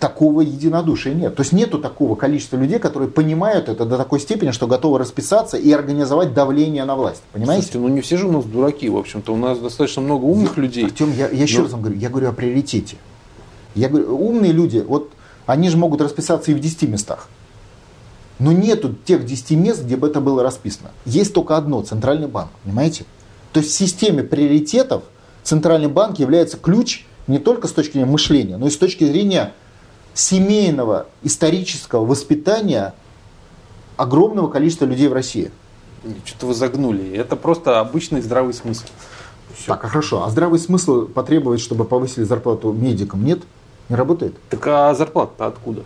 такого 0.00 0.40
единодушия 0.42 1.14
нет. 1.14 1.34
То 1.34 1.42
есть 1.42 1.52
нету 1.52 1.78
такого 1.78 2.14
количества 2.14 2.56
людей, 2.56 2.78
которые 2.78 3.08
понимают 3.08 3.68
это 3.68 3.86
до 3.86 3.96
такой 3.96 4.20
степени, 4.20 4.50
что 4.50 4.66
готовы 4.66 4.98
расписаться 4.98 5.56
и 5.56 5.70
организовать 5.72 6.34
давление 6.34 6.84
на 6.84 6.96
власть. 6.96 7.22
Понимаете? 7.32 7.62
Слушайте, 7.66 7.78
ну 7.78 7.94
не 7.94 8.00
все 8.00 8.16
же 8.16 8.26
у 8.26 8.32
нас 8.32 8.44
дураки, 8.44 8.88
в 8.88 8.96
общем-то. 8.96 9.32
У 9.32 9.36
нас 9.36 9.58
достаточно 9.58 10.02
много 10.02 10.24
умных 10.24 10.56
людей. 10.56 10.86
Артем, 10.86 11.12
я, 11.16 11.28
я 11.28 11.42
еще 11.44 11.58
Но- 11.58 11.64
раз 11.64 11.72
вам 11.72 11.82
говорю, 11.82 11.98
я 11.98 12.10
говорю 12.10 12.28
о 12.28 12.32
приоритете. 12.32 12.96
Я 13.74 13.88
говорю, 13.88 14.14
умные 14.16 14.52
люди, 14.52 14.84
вот 14.86 15.10
они 15.46 15.68
же 15.68 15.76
могут 15.76 16.00
расписаться 16.00 16.50
и 16.50 16.54
в 16.54 16.60
10 16.60 16.82
местах. 16.88 17.28
Но 18.38 18.52
нету 18.52 18.94
тех 19.04 19.24
10 19.24 19.50
мест, 19.52 19.84
где 19.84 19.96
бы 19.96 20.08
это 20.08 20.20
было 20.20 20.42
расписано. 20.42 20.90
Есть 21.04 21.34
только 21.34 21.56
одно, 21.56 21.82
центральный 21.82 22.26
банк, 22.26 22.50
понимаете? 22.64 23.04
То 23.52 23.60
есть 23.60 23.72
в 23.72 23.76
системе 23.76 24.24
приоритетов 24.24 25.04
центральный 25.42 25.88
банк 25.88 26.18
является 26.18 26.56
ключ 26.56 27.04
не 27.26 27.38
только 27.38 27.68
с 27.68 27.72
точки 27.72 27.92
зрения 27.92 28.10
мышления, 28.10 28.56
но 28.56 28.66
и 28.66 28.70
с 28.70 28.76
точки 28.76 29.04
зрения 29.04 29.52
семейного, 30.14 31.06
исторического 31.22 32.04
воспитания 32.04 32.94
огромного 33.96 34.48
количества 34.48 34.86
людей 34.86 35.08
в 35.08 35.12
России. 35.12 35.50
Что-то 36.24 36.46
вы 36.46 36.54
загнули. 36.54 37.16
Это 37.16 37.36
просто 37.36 37.80
обычный 37.80 38.20
здравый 38.20 38.52
смысл. 38.52 38.84
Всё. 39.56 39.66
Так, 39.68 39.84
а 39.84 39.88
хорошо. 39.88 40.24
А 40.24 40.30
здравый 40.30 40.58
смысл 40.58 41.06
потребовать, 41.06 41.60
чтобы 41.60 41.84
повысили 41.84 42.24
зарплату 42.24 42.72
медикам, 42.72 43.24
нет? 43.24 43.40
Не 43.88 43.96
работает? 43.96 44.34
Так 44.50 44.66
а 44.66 44.94
зарплата-то 44.94 45.46
откуда 45.46 45.84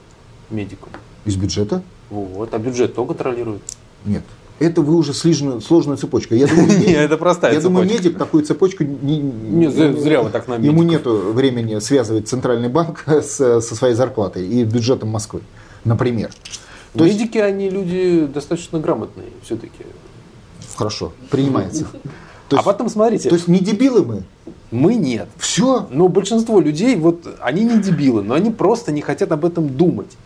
медикам? 0.50 0.88
Из 1.24 1.36
бюджета? 1.36 1.82
Вот, 2.10 2.52
а 2.54 2.58
бюджет 2.58 2.92
кто 2.92 3.04
контролирует? 3.04 3.62
Нет. 4.04 4.22
Это 4.60 4.82
вы 4.82 4.96
уже 4.96 5.12
слишком 5.14 5.60
сложную 5.60 5.98
цепочку. 5.98 6.34
Я 6.34 6.46
думаю, 6.48 6.66
медик- 6.80 6.96
это 6.96 7.16
простая 7.16 7.52
я 7.54 7.60
думаю, 7.60 7.86
медик 7.88 8.18
такую 8.18 8.44
цепочку 8.44 8.82
не, 8.82 9.18
Не, 9.18 9.66
зря- 9.66 9.96
зря 9.96 10.22
вы 10.22 10.30
так 10.30 10.48
на 10.48 10.54
Ему 10.54 10.82
нету 10.82 11.32
времени 11.32 11.78
связывать 11.78 12.28
центральный 12.28 12.68
банк 12.68 13.04
с, 13.06 13.36
со 13.36 13.60
своей 13.60 13.94
зарплатой 13.94 14.46
и 14.46 14.64
бюджетом 14.64 15.10
Москвы, 15.10 15.42
например. 15.84 16.30
То 16.94 17.04
есть- 17.04 17.18
Медики, 17.18 17.38
они 17.38 17.68
люди 17.70 18.26
достаточно 18.32 18.80
грамотные 18.80 19.28
все-таки. 19.42 19.84
Хорошо, 20.76 21.12
принимается. 21.30 21.84
То 22.48 22.56
А 22.56 22.60
есть, 22.60 22.64
потом 22.64 22.88
смотрите, 22.88 23.28
то 23.28 23.34
есть 23.34 23.46
не 23.48 23.58
дебилы 23.60 24.04
мы. 24.04 24.22
Мы 24.70 24.94
нет. 24.94 25.28
Все. 25.36 25.86
Но 25.90 26.08
большинство 26.08 26.60
людей, 26.60 26.96
вот 26.96 27.26
они 27.40 27.64
не 27.64 27.78
дебилы, 27.78 28.22
но 28.22 28.34
они 28.34 28.50
просто 28.50 28.92
не 28.92 29.00
хотят 29.00 29.32
об 29.32 29.44
этом 29.44 29.68
думать. 29.68 30.16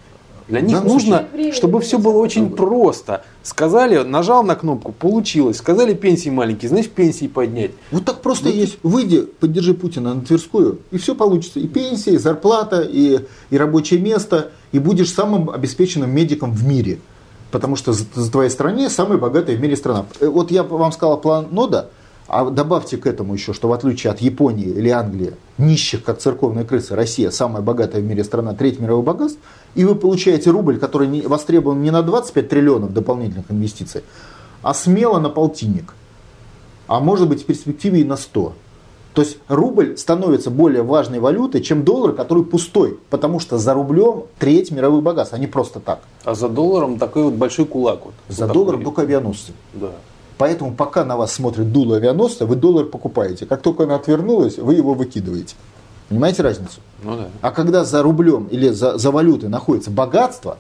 Для 0.49 0.61
них 0.61 0.77
данном 0.77 0.93
нужно, 0.93 1.27
время 1.33 1.53
чтобы 1.53 1.81
все 1.81 1.99
было 1.99 2.19
очень 2.19 2.51
просто. 2.51 3.25
Сказали, 3.43 4.03
нажал 4.03 4.43
на 4.43 4.55
кнопку, 4.55 4.93
получилось. 4.93 5.59
Сказали 5.59 5.95
пенсии 5.95 6.29
маленькие, 6.29 6.69
значит 6.69 6.93
пенсии 6.93 7.27
поднять. 7.27 7.71
Вот 7.91 8.05
так 8.05 8.21
просто 8.21 8.49
и 8.49 8.57
есть. 8.57 8.79
Выйди, 8.83 9.23
поддержи 9.23 9.73
Путина 9.73 10.15
на 10.15 10.21
Тверскую, 10.21 10.81
и 10.91 10.99
все 10.99 11.15
получится. 11.15 11.61
И 11.61 11.69
пенсия, 11.69 12.15
и 12.15 12.19
зарплата, 12.19 12.83
и, 12.83 13.21
и 13.51 13.57
рабочее 13.57 14.01
место, 14.01 14.51
и 14.73 14.79
будешь 14.79 15.13
самым 15.13 15.49
обеспеченным 15.49 16.11
медиком 16.11 16.53
в 16.53 16.67
мире. 16.67 16.99
Потому 17.51 17.77
что 17.77 17.93
за, 17.93 18.05
за 18.15 18.31
твоей 18.31 18.51
стране 18.51 18.91
самая 18.91 19.19
богатая 19.19 19.57
в 19.57 19.61
мире 19.61 19.77
страна. 19.77 20.07
Э, 20.21 20.27
Вот 20.27 20.51
я 20.51 20.65
вам 20.65 20.91
сказал 20.93 21.21
план 21.21 21.49
нода, 21.51 21.91
а 22.33 22.51
добавьте 22.51 22.97
к 22.97 23.07
этому 23.07 23.35
еще, 23.35 23.53
что 23.53 23.69
в 23.69 23.73
отличие 23.73 24.11
от 24.11 24.21
Японии 24.21 24.67
или 24.67 24.89
Англии, 24.89 25.35
нищих, 25.59 26.03
как 26.03 26.19
церковные 26.19 26.65
крысы, 26.65 26.97
Россия 26.97 27.31
самая 27.31 27.63
богатая 27.63 28.01
в 28.01 28.05
мире 28.05 28.25
страна, 28.25 28.55
треть 28.55 28.81
мировых 28.81 29.05
богатств, 29.05 29.39
и 29.75 29.85
вы 29.85 29.95
получаете 29.95 30.51
рубль, 30.51 30.79
который 30.79 31.09
не- 31.09 31.23
востребован 31.23 31.83
не 31.83 31.91
на 31.91 32.03
25 32.03 32.49
триллионов 32.49 32.93
дополнительных 32.93 33.51
инвестиций, 33.51 34.03
а 34.63 34.75
смело 34.75 35.19
на 35.21 35.29
полтинник 35.29 35.95
а 36.87 37.01
может 37.01 37.29
быть 37.29 37.43
в 37.43 37.47
перспективе 37.47 38.01
и 38.01 38.05
на 38.05 38.17
100. 38.17 38.53
То 39.15 39.23
есть 39.23 39.39
рубль 39.49 39.97
становится 39.97 40.51
более 40.51 40.83
важной 40.83 41.21
валютой, 41.21 41.61
чем 41.63 41.85
доллар, 41.85 42.13
который 42.13 42.45
пустой, 42.45 42.99
потому 43.11 43.41
что 43.41 43.59
за 43.59 43.75
рублем 43.75 44.25
треть 44.39 44.71
мировых 44.71 45.03
богатств, 45.03 45.35
а 45.35 45.39
не 45.39 45.47
просто 45.47 45.81
так. 45.81 46.01
А 46.25 46.35
за 46.35 46.49
долларом 46.49 46.99
такой 46.99 47.25
вот 47.25 47.35
большой 47.35 47.67
кулак. 47.67 48.05
Вот, 48.05 48.15
За 48.29 48.47
Вот 48.47 48.55
долларом 48.55 48.85
только 48.85 49.03
авианосцы. 49.03 49.53
Да. 49.75 49.93
Поэтому 50.43 50.75
пока 50.75 51.05
на 51.05 51.17
вас 51.17 51.35
смотрит 51.35 51.71
дуло 51.71 51.99
авианосца, 51.99 52.47
вы 52.47 52.57
доллар 52.57 52.87
покупаете. 52.87 53.47
Как 53.47 53.63
только 53.63 53.85
она 53.85 53.95
отвернулась, 53.95 54.59
вы 54.59 54.75
его 54.75 54.93
выкидываете. 54.95 55.55
Понимаете 56.09 56.43
разницу? 56.43 56.81
Ну 57.05 57.17
да. 57.17 57.29
А 57.43 57.53
когда 57.53 57.85
за 57.85 58.03
рублем 58.03 58.49
или 58.51 58.71
за, 58.71 58.99
за 58.99 59.13
валютой 59.13 59.49
находится 59.49 59.93
богатство, 59.93 60.59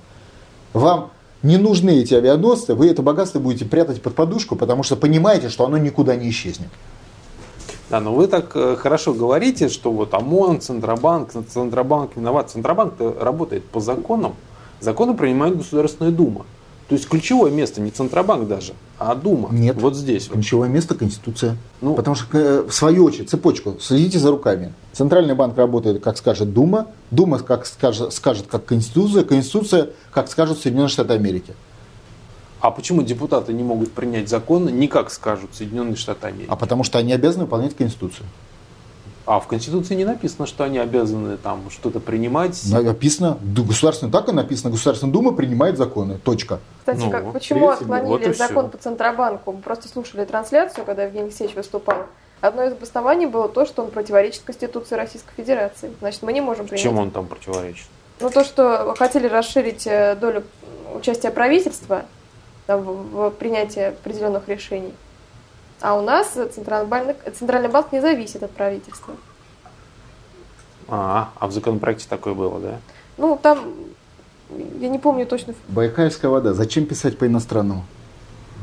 вам 0.72 1.10
не 1.42 1.56
нужны 1.56 1.96
эти 1.96 2.14
авианосцы, 2.14 2.76
вы 2.76 2.90
это 2.90 3.02
богатство 3.02 3.40
будете 3.40 3.64
прятать 3.64 4.00
под 4.00 4.14
подушку, 4.14 4.54
потому 4.54 4.84
что 4.84 4.94
понимаете, 4.94 5.48
что 5.48 5.66
оно 5.66 5.78
никуда 5.78 6.14
не 6.14 6.30
исчезнет. 6.30 6.68
Да, 7.90 7.98
но 7.98 8.14
вы 8.14 8.28
так 8.28 8.52
э, 8.54 8.76
хорошо 8.76 9.12
говорите, 9.14 9.68
что 9.68 9.90
вот 9.90 10.14
ОМОН, 10.14 10.60
Центробанк, 10.60 11.32
Центробанк 11.32 12.14
виноват. 12.14 12.52
Центробанк 12.52 12.94
работает 13.18 13.64
по 13.64 13.80
законам. 13.80 14.36
Законы 14.78 15.16
принимает 15.16 15.56
Государственная 15.56 16.12
Дума. 16.12 16.46
То 16.92 16.96
есть 16.96 17.08
ключевое 17.08 17.50
место 17.50 17.80
не 17.80 17.90
Центробанк 17.90 18.46
даже, 18.46 18.74
а 18.98 19.14
Дума. 19.14 19.48
Нет. 19.50 19.76
Вот 19.80 19.96
здесь. 19.96 20.28
вот. 20.28 20.34
Ключевое 20.34 20.68
место 20.68 20.94
Конституция. 20.94 21.56
Ну. 21.80 21.94
Потому 21.94 22.14
что, 22.14 22.26
э, 22.36 22.62
в 22.68 22.70
свою 22.70 23.06
очередь, 23.06 23.30
цепочку, 23.30 23.78
следите 23.80 24.18
за 24.18 24.30
руками. 24.30 24.74
Центральный 24.92 25.34
банк 25.34 25.56
работает, 25.56 26.02
как 26.02 26.18
скажет 26.18 26.52
Дума, 26.52 26.88
Дума 27.10 27.38
как 27.38 27.64
скажет, 27.64 28.12
скажет 28.12 28.44
как 28.46 28.66
Конституция, 28.66 29.24
Конституция, 29.24 29.88
как 30.10 30.28
скажут 30.28 30.58
Соединенные 30.58 30.90
Штаты 30.90 31.14
Америки. 31.14 31.54
А 32.60 32.70
почему 32.70 33.02
депутаты 33.02 33.54
не 33.54 33.62
могут 33.62 33.92
принять 33.92 34.28
законы, 34.28 34.68
не 34.68 34.86
как 34.86 35.10
скажут 35.10 35.54
Соединенные 35.54 35.96
Штаты 35.96 36.26
Америки? 36.26 36.50
А 36.50 36.56
потому 36.56 36.84
что 36.84 36.98
они 36.98 37.14
обязаны 37.14 37.44
выполнять 37.44 37.74
Конституцию. 37.74 38.26
А 39.24 39.38
в 39.38 39.46
Конституции 39.46 39.94
не 39.94 40.04
написано, 40.04 40.46
что 40.46 40.64
они 40.64 40.78
обязаны 40.78 41.36
там 41.36 41.70
что-то 41.70 42.00
принимать. 42.00 42.60
Написано, 42.68 43.38
государственная, 43.40 44.12
так 44.12 44.28
и 44.28 44.32
написано, 44.32 44.70
Государственная 44.70 45.12
Дума 45.12 45.32
принимает 45.32 45.78
законы. 45.78 46.18
Точка. 46.18 46.58
Кстати, 46.80 46.98
Ну, 46.98 47.10
как, 47.10 47.32
почему 47.32 47.68
отклонили 47.68 48.26
вот 48.26 48.36
закон 48.36 48.70
по 48.70 48.78
Центробанку? 48.78 49.52
Мы 49.52 49.60
просто 49.60 49.88
слушали 49.88 50.24
трансляцию, 50.24 50.84
когда 50.84 51.04
Евгений 51.04 51.26
Алексеевич 51.26 51.54
выступал. 51.54 52.06
Одно 52.40 52.64
из 52.64 52.72
обоснований 52.72 53.26
было 53.26 53.48
то, 53.48 53.64
что 53.64 53.84
он 53.84 53.92
противоречит 53.92 54.42
Конституции 54.42 54.96
Российской 54.96 55.32
Федерации. 55.36 55.92
Значит, 56.00 56.22
мы 56.22 56.32
не 56.32 56.40
можем 56.40 56.66
принять. 56.66 56.82
Чем 56.82 56.98
он 56.98 57.12
там 57.12 57.26
противоречит? 57.26 57.86
Ну, 58.18 58.30
то, 58.30 58.42
что 58.42 58.94
хотели 58.98 59.28
расширить 59.28 59.86
э, 59.86 60.16
долю 60.16 60.42
участия 60.94 61.30
правительства 61.30 62.04
там, 62.66 62.82
в 62.82 63.30
принятии 63.30 63.82
определенных 63.82 64.48
решений. 64.48 64.92
А 65.82 65.94
у 65.96 66.02
нас 66.02 66.28
Центральный 66.54 66.88
банк, 66.88 67.16
Центральный 67.36 67.68
банк 67.68 67.90
не 67.92 68.00
зависит 68.00 68.42
от 68.44 68.52
правительства. 68.52 69.14
А, 70.88 71.30
а 71.38 71.46
в 71.48 71.52
законопроекте 71.52 72.06
такое 72.08 72.34
было, 72.34 72.60
да? 72.60 72.78
Ну, 73.18 73.38
там, 73.42 73.74
я 74.78 74.88
не 74.88 75.00
помню 75.00 75.26
точно. 75.26 75.54
Байкальская 75.68 76.30
вода. 76.30 76.54
Зачем 76.54 76.86
писать 76.86 77.18
по-иностранному? 77.18 77.84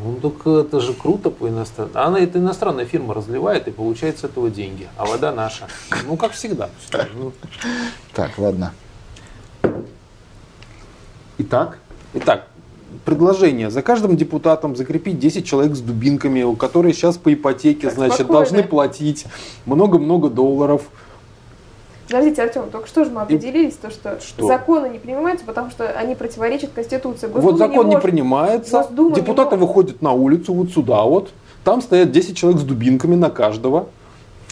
Ну, 0.02 0.16
так 0.16 0.48
это 0.48 0.80
же 0.80 0.94
круто 0.94 1.30
по 1.30 1.50
иностранному. 1.50 2.00
Она, 2.00 2.20
это 2.20 2.40
иностранная 2.40 2.86
фирма 2.86 3.14
разливает 3.14 3.68
и 3.68 3.72
получает 3.72 4.18
с 4.20 4.24
этого 4.24 4.50
деньги. 4.50 4.88
А 4.96 5.06
вода 5.06 5.34
наша. 5.34 5.68
Ну, 6.08 6.16
как 6.16 6.32
всегда. 6.32 6.70
Ну, 7.16 7.34
Так, 8.14 8.38
ладно. 8.38 8.74
Итак, 11.38 11.80
Итак, 12.14 12.48
предложение. 13.06 13.70
За 13.70 13.82
каждым 13.82 14.16
депутатом 14.18 14.76
закрепить 14.76 15.20
10 15.20 15.46
человек 15.46 15.76
с 15.76 15.80
дубинками, 15.82 16.56
которые 16.56 16.94
сейчас 16.94 17.18
по 17.18 17.34
ипотеке, 17.34 17.88
Так, 17.88 17.94
значит, 17.96 18.16
спокойно. 18.16 18.40
должны 18.42 18.64
платить 18.64 19.26
много-много 19.66 20.30
долларов. 20.30 20.84
Подождите, 22.08 22.42
Артем, 22.42 22.64
только 22.72 22.88
что 22.88 23.06
же 23.06 23.12
мы 23.12 23.22
определились, 23.22 23.76
то, 23.76 23.92
что, 23.92 24.20
Что? 24.20 24.48
законы 24.48 24.88
не 24.88 24.98
принимаются, 24.98 25.46
потому 25.46 25.70
что 25.70 25.88
они 25.90 26.16
противоречат 26.16 26.72
Конституции. 26.74 27.28
Госдума 27.28 27.52
вот 27.52 27.58
закон 27.60 27.88
не, 27.88 27.96
может- 27.96 28.02
принимается, 28.02 28.80
Госдума 28.80 29.10
не 29.10 29.16
депутаты 29.16 29.56
может. 29.58 29.68
выходят 29.68 30.02
на 30.02 30.14
улицу 30.14 30.54
вот 30.54 30.72
сюда 30.72 31.04
вот, 31.04 31.30
там 31.64 31.84
стоят 31.84 32.12
10 32.12 32.36
человек 32.36 32.60
с 32.62 32.64
дубинками 32.64 33.14
на 33.16 33.30
каждого. 33.30 33.90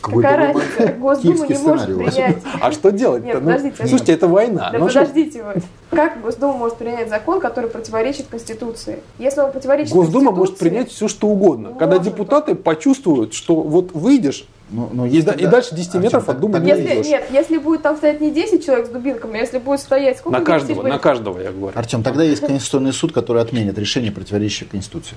Какая 0.01 0.21
какой 0.21 0.61
разница? 0.63 0.93
Госдума 0.99 1.33
не 1.33 1.39
может 1.39 1.57
сценарий 1.57 1.93
вас. 1.93 2.13
принять. 2.15 2.37
А 2.61 2.71
что 2.71 2.91
делать-то? 2.91 3.27
Нет, 3.27 3.35
Ну, 3.41 3.45
подождите. 3.45 3.87
слушайте, 3.87 4.13
это 4.13 4.27
война. 4.27 4.69
Да 4.71 4.79
Ну, 4.79 4.89
что- 4.89 4.99
подождите 4.99 5.43
вы. 5.43 5.61
Как 5.89 6.21
Госдума 6.21 6.53
может 6.53 6.77
принять 6.77 7.09
закон, 7.09 7.39
который 7.39 7.69
противоречит 7.69 8.27
Конституции? 8.29 8.99
Если 9.19 9.39
он 9.41 9.51
противоречит 9.51 9.93
Госдума 9.93 10.31
может 10.31 10.55
Конституции, 10.57 10.69
принять 10.69 10.91
все, 10.91 11.07
что 11.07 11.27
угодно. 11.27 11.69
Может. 11.69 11.79
Когда 11.79 11.97
депутаты 11.99 12.55
почувствуют, 12.55 13.33
что 13.33 13.55
вот 13.55 13.91
выйдешь, 13.93 14.45
Ну, 14.69 14.89
ну, 14.91 15.05
И 15.05 15.09
есть 15.09 15.25
да- 15.25 15.31
и 15.31 15.45
дальше 15.45 15.73
10 15.73 15.87
Артем, 15.95 16.01
метров 16.01 16.27
от 16.27 16.39
Думы 16.41 16.59
не 16.59 16.67
Если, 16.67 16.83
идешь. 16.95 17.05
нет, 17.07 17.23
если 17.31 17.57
будет 17.57 17.83
там 17.83 17.95
стоять 17.95 18.19
не 18.19 18.31
10 18.31 18.65
человек 18.65 18.87
с 18.87 18.89
дубинками, 18.89 19.37
а 19.37 19.41
если 19.41 19.59
будет 19.59 19.79
стоять 19.79 20.17
сколько 20.17 20.37
на 20.39 20.43
каждого, 20.45 20.83
на 20.83 20.99
каждого, 20.99 21.39
я 21.39 21.51
говорю. 21.53 21.71
Артем, 21.73 22.03
тогда 22.03 22.23
есть 22.23 22.41
Конституционный 22.45 22.91
суд, 22.91 23.13
который 23.13 23.41
отменит 23.41 23.79
решение, 23.79 24.11
противоречащее 24.11 24.67
Конституции. 24.69 25.15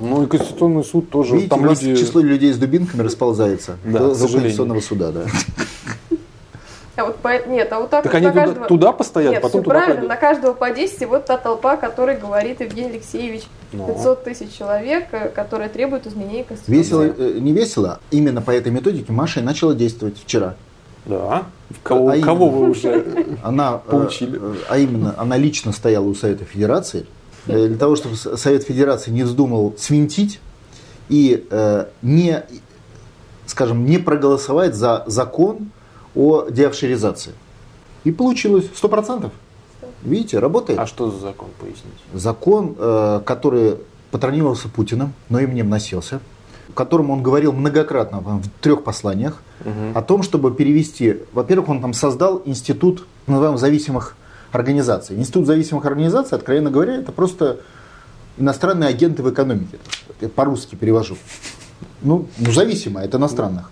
Ну 0.00 0.24
и 0.24 0.26
Конституционный 0.26 0.84
суд 0.84 1.10
тоже. 1.10 1.34
Видите, 1.34 1.50
там 1.50 1.62
у 1.64 1.68
вас 1.68 1.82
люди... 1.82 2.00
число 2.00 2.20
людей 2.20 2.52
с 2.52 2.58
дубинками 2.58 3.02
расползается 3.02 3.76
Да, 3.84 3.98
до, 4.00 4.14
к 4.14 4.18
до. 4.18 4.28
Конституционного 4.28 4.80
суда. 4.80 5.10
Да. 5.12 5.22
А 6.96 7.04
вот 7.04 7.16
по... 7.16 7.28
Нет, 7.46 7.70
а 7.72 7.80
вот 7.80 7.90
так, 7.90 8.04
Так 8.04 8.12
вот 8.14 8.16
они 8.16 8.26
на 8.26 8.32
туда, 8.32 8.44
каждого... 8.46 8.66
туда 8.68 8.92
постоят, 8.92 9.32
Нет, 9.32 9.42
потом 9.42 9.60
все 9.60 9.64
туда 9.64 9.74
правильно, 9.74 9.94
пойдут. 9.96 10.08
на 10.08 10.16
каждого 10.16 10.52
по 10.54 10.70
10, 10.70 11.02
и 11.02 11.04
вот 11.04 11.26
та 11.26 11.36
толпа, 11.36 11.76
которой 11.76 12.16
говорит 12.18 12.60
Евгений 12.62 12.88
Алексеевич, 12.88 13.42
Ну. 13.72 13.86
500 13.86 14.24
тысяч 14.24 14.52
человек, 14.56 15.08
э, 15.12 15.28
которые 15.28 15.68
требуют 15.68 16.06
изменения 16.06 16.44
Конституции. 16.44 16.72
Весело, 16.78 17.02
э, 17.02 17.38
не 17.38 17.52
весело, 17.52 18.00
именно 18.10 18.40
по 18.40 18.50
этой 18.50 18.72
методике 18.72 19.12
Маша 19.12 19.40
и 19.40 19.42
начала 19.42 19.74
действовать 19.74 20.16
вчера. 20.18 20.54
Да. 21.04 21.44
Кого, 21.82 22.08
А 22.08 22.18
кого 22.18 22.46
именно. 22.46 22.58
вы 22.60 22.70
уже... 22.70 23.26
Она, 23.42 23.82
э, 23.86 23.90
Поучили. 23.90 24.40
э, 24.42 24.54
а 24.70 24.78
именно, 24.78 25.14
она 25.18 25.36
лично 25.36 25.72
стояла 25.72 26.06
у 26.06 26.14
Совета 26.14 26.44
Федерации, 26.46 27.04
для 27.46 27.76
того, 27.76 27.96
чтобы 27.96 28.16
Совет 28.16 28.64
Федерации 28.64 29.10
не 29.10 29.22
вздумал 29.22 29.74
свинтить 29.78 30.40
и 31.08 31.46
э, 31.50 31.86
не, 32.02 32.42
скажем, 33.46 33.84
не 33.84 33.98
проголосовать 33.98 34.74
за 34.74 35.04
закон 35.06 35.70
о 36.14 36.48
деофшеризации. 36.50 37.32
И 38.04 38.10
получилось 38.12 38.66
100%. 38.80 39.30
Видите, 40.02 40.38
работает. 40.38 40.78
А 40.78 40.86
что 40.86 41.10
за 41.10 41.18
закон, 41.18 41.48
поясните? 41.60 41.86
Закон, 42.14 42.74
э, 42.78 43.20
который 43.24 43.76
патронировался 44.10 44.68
Путиным, 44.68 45.12
но 45.28 45.40
им 45.40 45.54
не 45.54 45.62
вносился, 45.62 46.20
в 46.68 46.74
котором 46.74 47.10
он 47.10 47.22
говорил 47.22 47.52
многократно 47.52 48.20
в 48.20 48.42
трех 48.60 48.82
посланиях 48.84 49.42
Мгм. 49.64 49.96
о 49.96 50.02
том, 50.02 50.22
чтобы 50.22 50.52
перевести, 50.52 51.16
во-первых, 51.32 51.68
он 51.70 51.80
там 51.80 51.92
создал 51.94 52.42
институт 52.44 53.06
называемых 53.26 53.58
зависимых 53.58 54.16
организаций. 54.52 55.16
Институт 55.16 55.46
зависимых 55.46 55.84
организаций, 55.84 56.36
откровенно 56.36 56.70
говоря, 56.70 56.96
это 56.96 57.12
просто 57.12 57.60
иностранные 58.36 58.88
агенты 58.88 59.22
в 59.22 59.30
экономике. 59.30 59.78
По-русски 60.34 60.74
перевожу. 60.74 61.16
Ну, 62.02 62.28
ну, 62.38 62.52
зависимые 62.52 63.06
от 63.06 63.14
иностранных. 63.14 63.70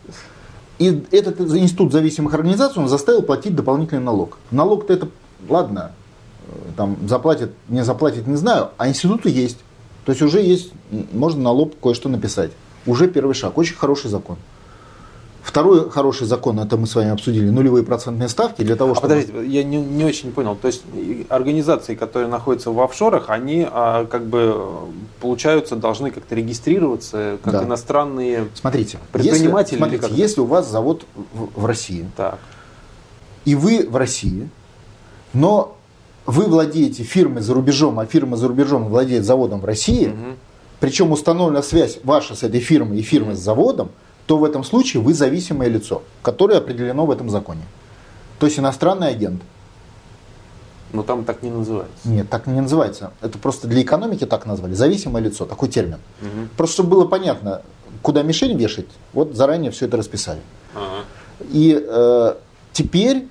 И 0.79 1.05
этот 1.13 1.41
институт 1.41 1.93
зависимых 1.93 2.35
организаций 2.35 2.83
он 2.83 2.89
заставил 2.89 3.23
платить 3.23 3.55
дополнительный 3.55 4.03
налог. 4.03 4.39
Налог-то 4.51 4.93
это, 4.93 5.09
ладно, 5.49 5.93
э, 6.49 6.53
там 6.77 6.97
заплатят, 7.07 7.53
не 7.69 7.85
заплатят, 7.85 8.27
не 8.27 8.37
знаю, 8.37 8.71
а 8.77 8.89
институты 8.89 9.31
есть. 9.31 9.59
То 10.05 10.13
есть 10.13 10.23
уже 10.23 10.41
есть, 10.43 10.73
можно 11.13 11.43
на 11.43 11.51
лоб 11.51 11.77
кое-что 11.81 12.09
написать. 12.09 12.51
Уже 12.87 13.09
первый 13.09 13.35
шаг. 13.35 13.57
Очень 13.57 13.77
хороший 13.77 14.11
закон. 14.11 14.37
Второй 15.45 15.91
хороший 15.91 16.27
закон, 16.27 16.59
это 16.59 16.79
мы 16.79 16.87
с 16.87 16.95
вами 16.95 17.11
обсудили, 17.11 17.51
нулевые 17.51 17.85
процентные 17.85 18.31
ставки 18.31 18.63
для 18.63 18.77
того, 18.77 18.93
А 18.93 18.95
чтобы... 18.95 19.09
подождите, 19.11 19.47
я 19.47 19.63
не, 19.63 19.77
не 19.77 20.03
очень 20.03 20.33
понял. 20.33 20.57
То 20.57 20.69
есть 20.69 20.83
организации, 21.29 21.95
которые 21.95 22.29
находятся 22.31 22.71
в 22.71 22.81
офшорах, 22.81 23.29
они 23.29 23.69
а, 23.71 24.07
как 24.07 24.25
бы 24.25 24.57
получаются, 25.21 25.77
должны 25.77 26.11
как-то 26.11 26.35
регистрироваться 26.35 27.37
как 27.45 27.53
Да. 27.53 27.65
иностранные. 27.65 28.49
Смотрите, 28.55 28.99
Предприниматели 29.13 29.75
если, 29.75 29.77
смотрите, 29.77 30.03
как 30.03 30.13
если 30.13 30.41
у 30.41 30.47
вас 30.47 30.69
завод 30.71 31.05
в, 31.35 31.61
в 31.61 31.67
России, 31.67 32.09
Так. 32.17 32.39
и 33.45 33.55
вы 33.55 33.87
в 33.87 33.95
России, 33.97 34.49
но 35.35 35.77
вы 36.25 36.45
владеете 36.47 37.03
фирмой 37.03 37.43
за 37.43 37.53
рубежом, 37.53 37.99
а 38.01 38.07
фирма 38.07 38.39
за 38.39 38.49
рубежом 38.49 38.89
владеет 38.89 39.27
заводом 39.27 39.61
в 39.61 39.67
России, 39.67 40.07
Мгм. 40.07 40.37
причем 40.81 41.13
установлена 41.13 41.63
связь 41.63 41.99
ваша 42.03 42.35
с 42.35 42.43
этой 42.43 42.61
фирмой 42.61 43.01
и 43.01 43.03
фирмой 43.03 43.35
с 43.37 43.41
заводом, 43.41 43.91
то 44.27 44.39
в 44.39 44.45
этом 44.45 44.65
случае 44.65 45.03
вы 45.03 45.15
зависимое 45.15 45.69
лицо, 45.69 46.03
которое 46.23 46.59
определено 46.59 47.07
в 47.07 47.11
этом 47.11 47.29
законе. 47.29 47.63
То 48.39 48.47
есть 48.47 48.59
иностранный 48.59 49.09
агент. 49.09 49.43
Но 50.93 51.03
там 51.03 51.25
так 51.25 51.43
не 51.43 51.51
называется. 51.51 52.09
Нет, 52.09 52.31
так 52.31 52.47
не 52.47 52.61
называется. 52.61 53.13
Это 53.21 53.39
просто 53.39 53.67
для 53.67 53.83
экономики 53.83 54.25
так 54.27 54.47
назвали. 54.47 54.75
Зависимое 54.75 55.23
лицо, 55.23 55.45
такой 55.45 55.69
термин. 55.69 55.99
Мгм. 56.21 56.51
Просто 56.57 56.75
чтобы 56.75 56.91
было 56.91 57.05
понятно, 57.07 57.63
куда 58.03 58.23
мишень 58.23 58.57
вешать, 58.57 58.87
вот 59.13 59.35
заранее 59.35 59.71
все 59.71 59.87
это 59.87 59.97
расписали. 59.97 60.41
Ага. 60.75 61.05
И 61.51 61.85
э, 61.85 62.35
теперь 62.73 63.27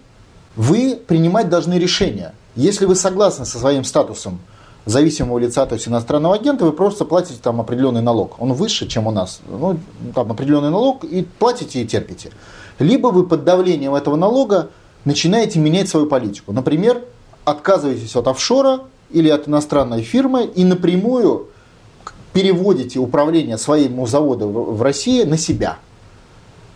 вы 0.55 0.95
принимать 0.95 1.49
должны 1.49 1.75
решения. 1.75 2.33
Если 2.55 2.85
вы 2.85 2.95
согласны 2.95 3.45
со 3.45 3.57
своим 3.57 3.83
статусом 3.83 4.39
зависимого 4.85 5.39
лица, 5.39 5.65
то 5.65 5.75
есть 5.75 5.87
иностранного 5.87 6.35
агента, 6.35 6.65
вы 6.65 6.73
просто 6.73 7.05
платите 7.05 7.39
там 7.41 7.61
определенный 7.61 8.01
налог. 8.01 8.41
Он 8.41 8.53
выше, 8.53 8.87
чем 8.87 9.07
у 9.07 9.11
нас. 9.11 9.41
Ну, 9.47 9.79
там 10.13 10.31
определенный 10.31 10.69
налог 10.69 11.03
и 11.03 11.25
платите 11.39 11.81
и 11.81 11.87
терпите. 11.87 12.31
Либо 12.79 13.07
вы 13.07 13.25
под 13.25 13.43
давлением 13.43 13.95
этого 13.95 14.15
налога 14.15 14.69
начинаете 15.05 15.59
менять 15.59 15.89
свою 15.89 16.07
политику. 16.07 16.51
Например, 16.51 17.01
отказываетесь 17.45 18.15
от 18.15 18.27
офшора 18.27 18.81
или 19.11 19.29
от 19.29 19.47
иностранной 19.47 20.01
фирмы 20.01 20.45
и 20.45 20.63
напрямую 20.65 21.47
переводите 22.33 22.99
управление 22.99 23.57
своему 23.57 24.07
заводу 24.07 24.47
в 24.49 24.81
России 24.81 25.23
на 25.23 25.37
себя. 25.37 25.77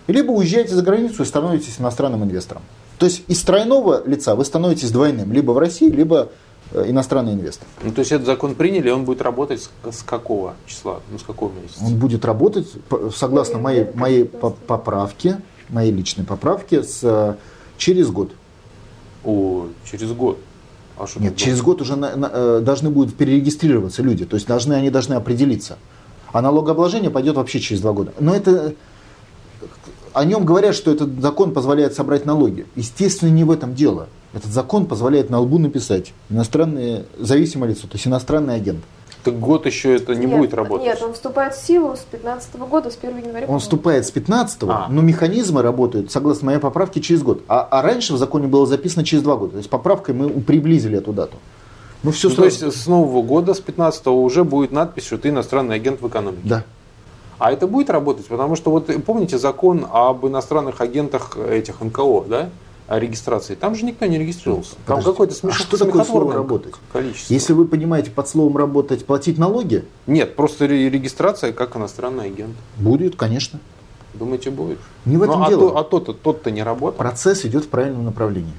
Либо 0.08 0.32
уезжаете 0.32 0.76
за 0.76 0.84
границу 0.84 1.24
и 1.24 1.26
становитесь 1.26 1.80
иностранным 1.80 2.24
инвестором. 2.24 2.62
То 3.00 3.06
есть 3.06 3.24
из 3.28 3.42
тройного 3.42 4.04
лица 4.06 4.36
вы 4.36 4.46
становитесь 4.46 4.92
двойным, 4.92 5.32
либо 5.34 5.52
в 5.52 5.58
России, 5.58 5.90
либо 5.90 6.30
иностранный 6.74 7.34
инвестор. 7.34 7.68
Ну, 7.84 7.92
то 7.92 8.00
есть 8.00 8.12
этот 8.12 8.26
закон 8.26 8.56
приняли, 8.56 8.90
он 8.90 9.06
будет 9.06 9.22
работать 9.22 9.62
с, 9.62 9.70
с 9.92 10.04
какого 10.04 10.56
числа? 10.66 11.00
Ну, 11.12 11.18
с 11.18 11.24
какого 11.24 11.52
месяца? 11.54 11.84
Он 11.84 11.96
будет 11.96 12.26
работать 12.26 12.68
согласно 13.16 13.60
моей, 13.60 13.88
моей 13.94 14.26
по- 14.26 14.50
поправке, 14.52 15.40
моей 15.70 15.92
личной 15.92 16.26
поправке, 16.26 16.84
с, 16.84 17.00
э, 17.04 17.36
через 17.78 18.10
год. 18.10 18.32
О, 19.24 19.68
через 19.90 20.12
год. 20.12 20.40
А 20.98 21.06
что 21.08 21.22
Нет, 21.22 21.36
через 21.36 21.62
год 21.62 21.82
уже 21.82 21.96
на- 21.96 22.16
на- 22.16 22.32
э, 22.34 22.60
должны 22.64 22.90
будут 22.90 23.16
перерегистрироваться 23.16 24.02
люди, 24.02 24.26
то 24.26 24.36
есть 24.36 24.48
должны, 24.48 24.74
они 24.74 24.90
должны 24.90 25.14
определиться. 25.14 25.78
А 26.34 26.42
налогообложение 26.42 27.10
пойдет 27.12 27.36
вообще 27.36 27.60
через 27.60 27.82
два 27.82 27.94
года. 27.94 28.14
Но 28.20 28.36
это 28.36 28.74
о 30.14 30.26
нем 30.26 30.44
говорят, 30.46 30.76
что 30.76 30.92
этот 30.92 31.22
закон 31.22 31.54
позволяет 31.54 31.94
собрать 31.94 32.26
налоги. 32.26 32.66
Естественно, 32.76 33.30
не 33.30 33.44
в 33.44 33.52
этом 33.52 33.76
дело. 33.76 34.08
Этот 34.34 34.52
закон 34.52 34.86
позволяет 34.86 35.30
на 35.30 35.40
лбу 35.40 35.58
написать 35.58 36.14
иностранное 36.30 37.06
зависимое 37.18 37.70
лицо, 37.70 37.88
то 37.88 37.96
есть 37.96 38.08
иностранный 38.08 38.56
агент. 38.56 38.84
Так 39.24 39.40
год 39.40 39.66
еще 39.66 39.96
это 39.96 40.16
не 40.16 40.26
Нет, 40.26 40.38
будет 40.38 40.54
работать. 40.54 40.88
Нет, 40.88 41.02
он 41.02 41.14
вступает 41.14 41.54
в 41.54 41.66
силу 41.66 41.96
с 41.96 42.00
15 42.00 42.56
года, 42.60 42.90
с 42.90 42.98
1 43.02 43.18
января. 43.26 43.48
Он 43.48 43.60
вступает 43.60 44.06
с 44.06 44.14
15-го, 44.14 44.72
А. 44.72 44.88
но 44.90 45.02
механизмы 45.02 45.62
работают, 45.62 46.12
согласно 46.12 46.46
моей 46.46 46.60
поправке, 46.60 47.02
через 47.02 47.24
год. 47.24 47.42
А, 47.48 47.68
а 47.70 47.82
раньше 47.82 48.14
в 48.14 48.18
законе 48.18 48.48
было 48.48 48.66
записано 48.66 49.04
через 49.04 49.24
два 49.24 49.36
года. 49.36 49.54
То 49.54 49.58
есть 49.58 49.70
поправкой 49.70 50.16
мы 50.16 50.30
приблизили 50.30 50.98
эту 50.98 51.14
дату. 51.14 51.38
Ну, 52.04 52.12
все 52.12 52.30
Ну, 52.30 52.36
то 52.36 52.46
есть 52.46 52.62
с 52.62 52.88
нового 52.88 53.22
года, 53.22 53.54
с 53.54 53.60
15 53.60 54.08
уже 54.08 54.44
будет 54.44 54.72
надпись, 54.72 55.06
что 55.06 55.18
ты 55.18 55.30
иностранный 55.30 55.76
агент 55.76 56.02
в 56.02 56.08
экономике. 56.08 56.42
Да. 56.44 56.64
А 57.40 57.52
это 57.52 57.68
будет 57.68 57.90
работать, 57.90 58.26
потому 58.28 58.56
что 58.56 58.72
вот 58.72 58.90
э, 58.90 59.00
помните 59.00 59.38
закон 59.38 59.86
об 59.92 60.26
иностранных 60.26 60.82
агентах 60.82 61.38
этих 61.38 61.82
НКО, 61.82 62.24
да? 62.28 62.50
О 62.88 63.00
регистрации. 63.00 63.56
Там 63.56 63.76
же 63.76 63.86
никто 63.86 64.06
не 64.06 64.18
регистрировался. 64.18 64.76
Там 64.86 65.04
какое-то 65.04 65.34
а 65.34 65.38
смеш... 65.38 65.56
что 65.58 65.78
такое 65.78 66.06
слово 66.06 66.34
«работать»? 66.34 66.74
Количество. 66.94 67.34
Если 67.34 67.52
вы 67.52 67.66
понимаете 67.68 68.12
под 68.12 68.30
словом 68.30 68.56
работать, 68.56 69.06
платить 69.06 69.38
налоги, 69.38 69.84
Нет, 70.06 70.38
просто 70.38 70.68
ре- 70.68 70.90
регистрация 70.90 71.52
как 71.52 71.76
иностранный 71.76 72.28
агент. 72.28 72.56
будет, 72.78 73.18
конечно. 73.18 73.60
Думаете, 74.14 74.52
будет? 74.52 74.80
Не 75.04 75.18
в 75.18 75.24
этом 75.24 75.40
ну, 75.42 75.46
а, 75.46 75.50
дело. 75.50 75.70
то- 75.72 75.78
а 75.78 75.84
тот-то, 75.84 76.14
тот-то 76.14 76.50
не 76.50 76.64
работал. 76.64 76.98
Процесс 76.98 77.46
идет 77.46 77.66
в 77.66 77.68
правильном 77.68 78.06
направлении. 78.06 78.54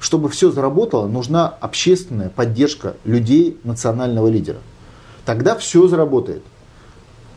Чтобы 0.00 0.28
все 0.28 0.50
заработало, 0.50 1.06
нужна 1.06 1.48
общественная 1.48 2.28
поддержка 2.28 2.96
людей 3.04 3.58
национального 3.64 4.28
лидера. 4.28 4.58
Тогда 5.24 5.56
все 5.56 5.88
заработает. 5.88 6.42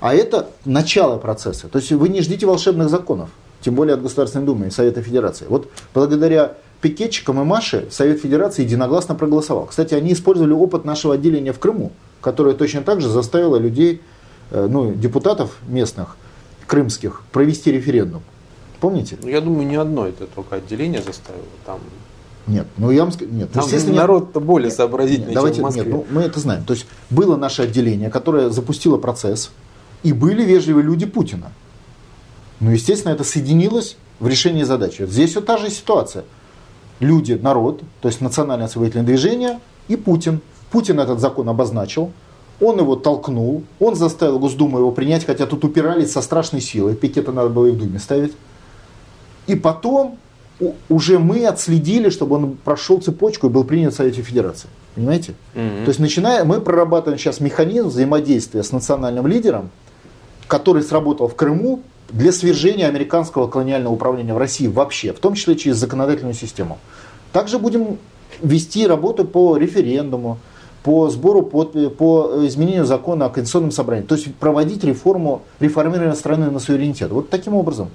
А 0.01 0.13
это 0.13 0.49
начало 0.65 1.17
процесса. 1.17 1.69
То 1.69 1.79
есть 1.79 1.91
вы 1.91 2.09
не 2.09 2.21
ждите 2.21 2.45
волшебных 2.45 2.89
законов, 2.89 3.29
тем 3.61 3.75
более 3.75 3.95
от 3.95 4.01
Государственной 4.01 4.45
Думы 4.45 4.67
и 4.67 4.69
Совета 4.69 5.01
Федерации. 5.01 5.45
Вот 5.47 5.69
благодаря 5.93 6.55
пикетчикам 6.81 7.41
и 7.41 7.43
Маше 7.43 7.87
Совет 7.89 8.19
Федерации 8.21 8.63
единогласно 8.63 9.15
проголосовал. 9.15 9.65
Кстати, 9.65 9.93
они 9.93 10.13
использовали 10.13 10.53
опыт 10.53 10.85
нашего 10.85 11.15
отделения 11.15 11.51
в 11.51 11.59
Крыму, 11.59 11.91
которое 12.21 12.53
точно 12.55 12.81
так 12.81 13.01
же 13.01 13.09
заставило 13.09 13.57
людей, 13.57 14.01
э, 14.51 14.67
ну, 14.69 14.93
депутатов 14.93 15.57
местных, 15.67 16.17
крымских, 16.67 17.23
провести 17.31 17.71
референдум. 17.71 18.21
Помните? 18.79 19.17
Я 19.23 19.41
думаю, 19.41 19.67
не 19.67 19.77
одно 19.77 20.07
это 20.07 20.27
только 20.27 20.57
отделение 20.57 21.01
заставило. 21.01 21.43
Там, 21.65 21.79
Нет, 22.45 22.67
ну 22.77 22.91
я 22.91 23.03
вам 23.03 23.11
скажу, 23.11 23.31
нет, 23.31 23.51
там 23.51 23.63
естественно, 23.63 23.97
народ-то 23.97 24.39
более 24.39 24.67
Нет, 24.67 24.77
сообразительный, 24.77 25.27
нет, 25.27 25.35
давайте, 25.35 25.55
чем 25.57 25.63
в 25.63 25.67
Москве. 25.67 25.85
нет, 25.85 25.93
ну, 25.93 26.05
мы 26.11 26.21
это 26.21 26.39
знаем. 26.39 26.63
То 26.65 26.73
есть 26.73 26.85
было 27.09 27.35
наше 27.35 27.63
отделение, 27.63 28.11
которое 28.11 28.49
запустило 28.49 28.97
процесс, 28.97 29.49
и 30.03 30.13
были 30.13 30.43
вежливые 30.43 30.83
люди 30.83 31.07
Путина. 31.07 31.51
Ну, 32.59 32.71
естественно, 32.71 33.13
это 33.13 33.23
соединилось 33.23 33.97
в 34.19 34.27
решении 34.27 34.63
задачи. 34.63 35.05
Здесь 35.05 35.35
вот 35.35 35.45
та 35.45 35.57
же 35.57 35.69
ситуация. 35.69 36.23
Люди, 36.99 37.33
народ, 37.33 37.81
то 38.01 38.07
есть 38.07 38.21
национальное 38.21 38.67
освободительное 38.67 39.05
движение 39.05 39.59
и 39.87 39.95
Путин. 39.95 40.39
Путин 40.71 40.99
этот 40.99 41.19
закон 41.19 41.49
обозначил, 41.49 42.11
он 42.61 42.79
его 42.79 42.95
толкнул, 42.95 43.63
он 43.79 43.95
заставил 43.95 44.39
Госдуму 44.39 44.79
его 44.79 44.91
принять, 44.91 45.25
хотя 45.25 45.45
тут 45.45 45.65
упирались 45.65 46.11
со 46.11 46.21
страшной 46.21 46.61
силой, 46.61 46.95
пикеты 46.95 47.31
надо 47.31 47.49
было 47.49 47.67
и 47.67 47.71
в 47.71 47.77
Думе 47.77 47.99
ставить. 47.99 48.33
И 49.47 49.55
потом 49.55 50.17
уже 50.87 51.19
мы 51.19 51.45
отследили, 51.45 52.09
чтобы 52.09 52.37
он 52.37 52.55
прошел 52.55 53.01
цепочку 53.01 53.47
и 53.47 53.49
был 53.49 53.65
принят 53.65 53.93
в 53.93 53.97
Совете 53.97 54.21
Федерации. 54.21 54.69
Понимаете? 54.95 55.33
Мгм. 55.53 55.83
То 55.83 55.89
есть 55.89 55.99
начиная, 55.99 56.45
мы 56.45 56.61
прорабатываем 56.61 57.19
сейчас 57.19 57.41
механизм 57.41 57.89
взаимодействия 57.89 58.63
с 58.63 58.71
национальным 58.71 59.27
лидером, 59.27 59.69
который 60.47 60.83
сработал 60.83 61.27
в 61.27 61.35
Крыму 61.35 61.81
для 62.09 62.31
свержения 62.31 62.87
американского 62.87 63.47
колониального 63.47 63.93
управления 63.93 64.33
в 64.33 64.37
России 64.37 64.67
вообще, 64.67 65.13
в 65.13 65.19
том 65.19 65.33
числе 65.33 65.55
через 65.55 65.77
законодательную 65.77 66.33
систему. 66.33 66.77
Также 67.31 67.59
будем 67.59 67.97
вести 68.41 68.85
работу 68.87 69.25
по 69.25 69.57
референдуму, 69.57 70.37
по 70.83 71.09
сбору 71.09 71.41
подпи- 71.41 71.89
по 71.89 72.45
изменению 72.47 72.85
закона 72.85 73.25
о 73.25 73.29
Конституционном 73.29 73.71
собрании. 73.71 74.03
То 74.05 74.15
есть 74.15 74.33
проводить 74.35 74.83
реформу, 74.83 75.41
реформирование 75.59 76.15
страны 76.15 76.51
на 76.51 76.59
суверенитет. 76.59 77.09
Вот 77.11 77.29
таким 77.29 77.55
образом. 77.55 77.89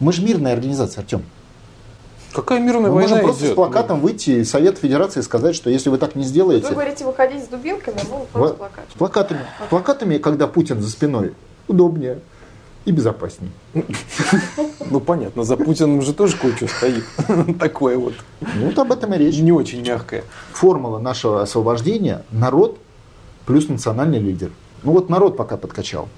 Мы 0.00 0.12
же 0.12 0.22
мирная 0.22 0.52
организация, 0.52 1.02
Артем. 1.02 1.22
Какая 2.32 2.58
мирная 2.60 2.90
Мы 2.90 2.96
война 2.96 3.10
можем 3.10 3.24
просто 3.26 3.42
идет? 3.44 3.52
с 3.52 3.54
плакатом 3.54 4.00
выйти 4.00 4.42
в 4.42 4.48
Совет 4.48 4.78
Федерации 4.78 5.20
и 5.20 5.22
сказать, 5.22 5.54
что 5.54 5.70
если 5.70 5.90
вы 5.90 5.98
так 5.98 6.16
не 6.16 6.22
Вы 6.22 6.28
сделаете... 6.28 6.70
говорите 6.70 7.04
выходить 7.04 7.44
с 7.44 7.46
дубинками, 7.48 7.98
а 8.00 8.04
мы 8.10 8.18
Во- 8.18 8.24
просто. 8.32 8.56
С 8.90 8.98
плакатами. 8.98 9.40
С 9.66 9.68
плакатами, 9.68 10.18
когда 10.18 10.46
Путин 10.48 10.80
за 10.80 10.90
спиной, 10.90 11.34
удобнее 11.68 12.18
и 12.84 12.90
безопаснее. 12.92 13.52
Ну 14.90 15.00
понятно, 15.00 15.42
за 15.42 15.56
Путиным 15.56 16.02
же 16.02 16.12
тоже 16.12 16.36
кое-что 16.36 16.66
стоит. 16.68 17.04
Такое 17.58 17.96
вот. 17.96 18.12
Ну, 18.42 18.66
вот 18.66 18.78
об 18.78 18.92
этом 18.92 19.14
и 19.14 19.18
речь. 19.18 19.38
Не 19.38 19.50
очень 19.50 19.80
мягкое. 19.80 20.24
Формула 20.52 20.98
нашего 20.98 21.40
освобождения– 21.40 22.24
народ 22.30 22.78
плюс 23.46 23.68
национальный 23.68 24.18
лидер. 24.18 24.50
Ну 24.82 24.92
вот 24.92 25.08
народ 25.08 25.38
пока 25.38 25.56
подкачал. 25.56 26.08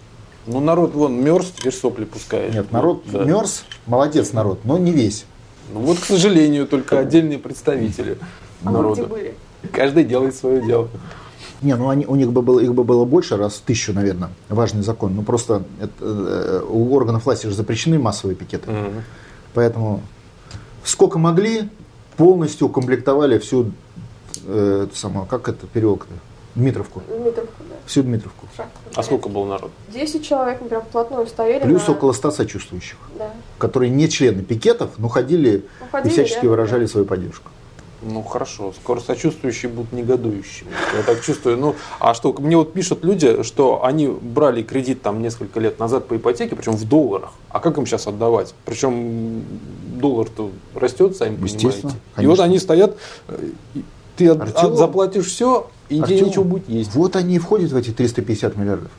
Ну 0.47 0.59
народ 0.59 0.93
вон 0.95 1.23
мерз, 1.23 1.53
теперь 1.57 1.73
сопли 1.73 2.05
пускает. 2.05 2.53
Нет, 2.53 2.73
народ 2.73 3.05
Да. 3.07 3.23
мерз, 3.25 3.65
молодец 3.87 4.33
народ, 4.33 4.65
но 4.65 4.77
не 4.77 4.91
весь. 4.91 5.25
Ну 5.73 5.81
вот, 5.81 6.01
к 6.01 6.05
сожалению, 6.05 6.67
только 6.67 6.99
отдельные 6.99 7.39
представители 7.39 8.19
А 8.65 8.71
вы 8.71 8.71
где 8.71 8.77
народа. 8.77 9.05
были? 9.07 9.35
Каждый 9.73 10.05
делает 10.05 10.35
свое 10.35 10.63
дело. 10.67 10.89
Не, 11.65 11.77
ну 11.77 11.89
они, 11.89 12.05
у 12.05 12.15
них 12.15 12.31
бы 12.31 12.43
было, 12.43 12.61
их 12.61 12.75
бы 12.75 12.85
было 12.85 13.07
больше, 13.07 13.37
раз 13.39 13.63
тысячу, 13.65 13.95
наверное, 13.95 14.29
важный 14.51 14.83
закон. 14.83 15.15
Ну 15.15 15.23
просто 15.23 15.65
это, 15.81 15.93
э, 16.01 16.63
у 16.69 16.95
органов 16.95 17.25
власти 17.25 17.47
же 17.47 17.55
запрещены 17.55 17.99
массовые 17.99 18.37
пикеты. 18.37 18.71
Мгм. 18.71 19.03
Поэтому 19.55 20.03
сколько 20.85 21.19
могли, 21.19 21.71
полностью 22.19 22.69
укомплектовали 22.69 23.39
всю, 23.39 23.73
э, 24.47 24.85
эту 24.89 24.95
самую, 24.95 25.25
как 25.27 25.49
это, 25.49 25.67
переулок 25.67 26.07
Дмитровку. 26.55 27.03
Дмитровку, 27.09 27.63
да. 27.69 27.75
Всю 27.87 28.03
Дмитровку. 28.03 28.47
Шаг. 28.57 28.69
А 28.95 29.03
сколько 29.03 29.29
было 29.29 29.45
народ? 29.47 29.73
10 29.93 30.25
человек, 30.25 30.61
мы 30.61 30.69
прям 30.69 30.83
вплотную 30.83 31.27
стояли. 31.27 31.65
Плюс 31.65 31.89
на- 31.89 31.95
около 31.95 32.13
100 32.13 32.31
сочувствующих, 32.31 32.97
Да. 33.19 33.31
которые 33.59 33.91
не 33.91 34.09
члены 34.09 34.43
пикетов, 34.43 34.91
но 34.99 35.09
ходили 35.09 35.65
Ну, 35.81 35.87
и 35.87 35.91
ходили, 35.91 36.13
всячески 36.13 36.43
да, 36.45 36.49
выражали 36.51 36.87
свою 36.87 37.07
поддержку. 37.07 37.51
Ну 38.05 38.23
хорошо, 38.23 38.73
скоро 38.73 39.01
сочувствующие 39.01 39.71
будут 39.71 39.93
негодующими. 39.93 40.71
Я 40.97 41.03
так 41.03 41.23
чувствую. 41.23 41.57
Ну, 41.57 41.75
а 41.99 42.15
что, 42.15 42.33
мне 42.35 42.57
вот 42.57 42.73
пишут 42.73 43.05
люди, 43.05 43.43
что 43.43 43.85
они 43.85 44.09
брали 44.09 44.63
кредит 44.63 45.03
там 45.03 45.23
несколько 45.23 45.61
лет 45.61 45.79
назад 45.79 46.07
по 46.07 46.17
ипотеке, 46.17 46.55
причем 46.55 46.73
в 46.73 46.85
долларах. 46.89 47.31
А 47.49 47.61
как 47.61 47.79
им 47.79 47.87
сейчас 47.87 48.07
отдавать? 48.07 48.55
Причем 48.65 49.43
доллар-то 49.97 50.51
растет, 50.75 51.17
сами 51.17 51.37
понимаете. 51.37 51.69
И 51.69 51.83
конечно. 52.15 52.31
вот 52.31 52.41
они 52.41 52.59
стоят, 52.59 52.97
э, 53.29 53.49
и 53.75 53.85
ты 54.17 54.29
от- 54.29 54.43
Артем, 54.43 54.73
от- 54.73 54.79
заплатишь 54.79 55.27
все, 55.27 55.71
и 55.89 55.97
тебе 55.97 56.05
Артем, 56.05 56.27
ничего 56.27 56.45
будет 56.45 56.69
есть. 56.69 56.95
Вот 56.95 57.17
они 57.17 57.37
и 57.37 57.39
входят 57.39 57.73
в 57.73 57.77
эти 57.77 57.91
350 57.91 58.57
миллиардов. 58.57 58.91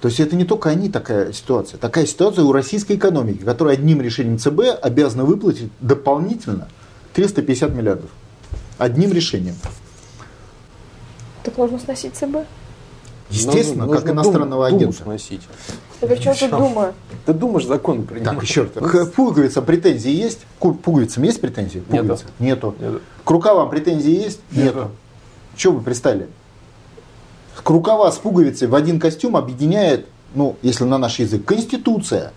То 0.00 0.06
есть 0.08 0.20
это 0.20 0.36
не 0.36 0.44
только 0.44 0.70
они 0.70 0.88
такая 0.90 1.32
ситуация. 1.32 1.78
Такая 1.78 2.06
ситуация 2.06 2.44
у 2.44 2.52
российской 2.52 2.94
экономики, 2.94 3.42
которая 3.42 3.74
одним 3.74 4.00
решением 4.00 4.38
ЦБ 4.38 4.78
обязана 4.80 5.24
выплатить 5.24 5.70
дополнительно 5.80 6.68
350 7.18 7.74
миллиардов. 7.74 8.10
Одним 8.78 9.12
решением. 9.12 9.56
Так 11.42 11.58
нужно 11.58 11.80
сносить 11.80 12.14
ЦБ. 12.14 12.46
Естественно, 13.30 13.86
Нужно- 13.86 13.96
как 13.96 14.04
нужно 14.06 14.10
иностранного 14.12 14.66
Думу- 14.68 14.78
Думу 14.78 14.90
агента. 14.90 15.02
сносить. 15.02 15.40
Да 16.00 16.06
при 16.06 16.14
чем 16.14 16.32
тут 16.34 16.40
Причем? 16.42 16.58
Дума? 16.58 16.94
Ты 17.26 17.32
думаешь, 17.32 17.66
закон 17.66 18.02
Так, 18.04 18.08
принимать? 18.14 18.42
еще 18.42 18.62
раз. 18.62 18.70
К 18.72 19.06
пуговицам 19.06 19.64
претензии 19.64 20.12
есть? 20.12 20.40
К 20.60 20.70
пуговицам 20.74 21.24
есть 21.24 21.40
претензии? 21.40 21.82
Нету. 21.88 22.02
Пуговицы? 22.06 22.24
Нету. 22.38 22.74
Нет. 22.78 23.02
К 23.24 23.30
рукавам 23.32 23.68
претензии 23.68 24.12
есть? 24.12 24.38
Нету. 24.52 24.76
Нету. 24.78 24.90
Чего 25.56 25.78
вы 25.78 25.82
пристали? 25.82 26.28
К 27.56 27.68
рукава 27.68 28.12
с 28.12 28.18
пуговицей 28.18 28.68
в 28.68 28.76
один 28.76 29.00
костюм 29.00 29.36
объединяет, 29.36 30.06
ну, 30.36 30.56
если 30.62 30.84
на 30.84 30.98
наш 30.98 31.18
язык, 31.18 31.44
Конституция. 31.44 32.32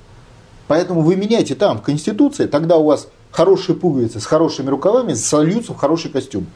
Поэтому 0.72 1.02
вы 1.02 1.18
меняете 1.18 1.54
там 1.54 1.80
в 1.80 1.82
Конституции, 1.82 2.46
тогда 2.46 2.78
у 2.78 2.86
вас 2.86 3.10
хорошие 3.30 3.76
пуговицы 3.76 4.22
с 4.22 4.26
хорошими 4.26 4.70
рукавами 4.70 5.16
сольются 5.16 5.74
в 5.74 5.76
хороший 5.76 6.10
костюм. 6.10 6.48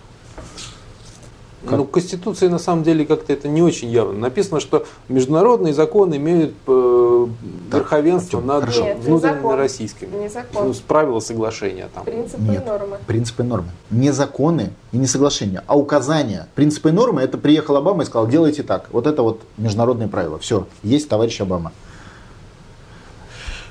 Ну, 1.69 1.83
в 1.83 1.91
Конституции 1.91 2.47
на 2.47 2.57
самом 2.57 2.83
деле 2.83 3.05
как-то 3.05 3.33
это 3.33 3.49
не 3.49 3.61
очень 3.61 3.89
явно. 3.89 4.17
Написано, 4.17 4.61
что 4.61 4.85
международные 5.09 5.73
законы 5.73 6.15
имеют 6.15 6.53
э, 6.65 7.27
верховенство 7.73 8.39
Артем, 8.39 8.47
над 8.47 8.61
хорошо. 8.61 8.83
Нет, 8.83 8.97
внутренними 8.99 9.35
закон. 9.35 9.55
российскими. 9.57 10.15
Не 10.15 10.29
закон. 10.29 10.67
Ну, 10.67 10.73
с 10.73 10.79
правила 10.79 11.19
соглашения 11.19 11.89
там. 11.93 12.05
Принципы 12.05 12.41
Нет. 12.41 12.63
и 12.63 12.65
нормы. 12.65 12.97
Принципы 13.05 13.43
и 13.43 13.45
нормы. 13.45 13.69
Не 13.91 14.11
законы 14.11 14.71
и 14.93 14.97
не 14.97 15.07
соглашения, 15.07 15.61
а 15.67 15.77
указания. 15.77 16.47
Принципы 16.55 16.87
и 16.87 16.91
нормы, 16.93 17.21
это 17.21 17.37
приехал 17.37 17.75
Обама 17.75 18.03
и 18.03 18.05
сказал, 18.05 18.27
делайте 18.29 18.63
так. 18.63 18.87
Вот 18.93 19.07
это 19.07 19.23
вот 19.23 19.41
международные 19.57 20.07
правила. 20.07 20.39
Все, 20.39 20.67
есть 20.83 21.09
товарищ 21.09 21.41
Обама. 21.41 21.73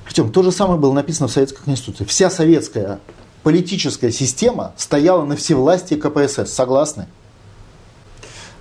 Артем, 0.07 0.31
то 0.31 0.43
же 0.43 0.53
самое 0.53 0.79
было 0.79 0.93
написано 0.93 1.29
в 1.29 1.33
Советской 1.33 1.63
Конституции. 1.65 2.05
Вся 2.05 2.31
советская 2.31 3.01
политическая 3.43 4.11
система 4.11 4.73
стояла 4.77 5.25
на 5.25 5.37
всевластии 5.37 5.95
КПСС. 5.95 6.53
Согласны? 6.53 7.07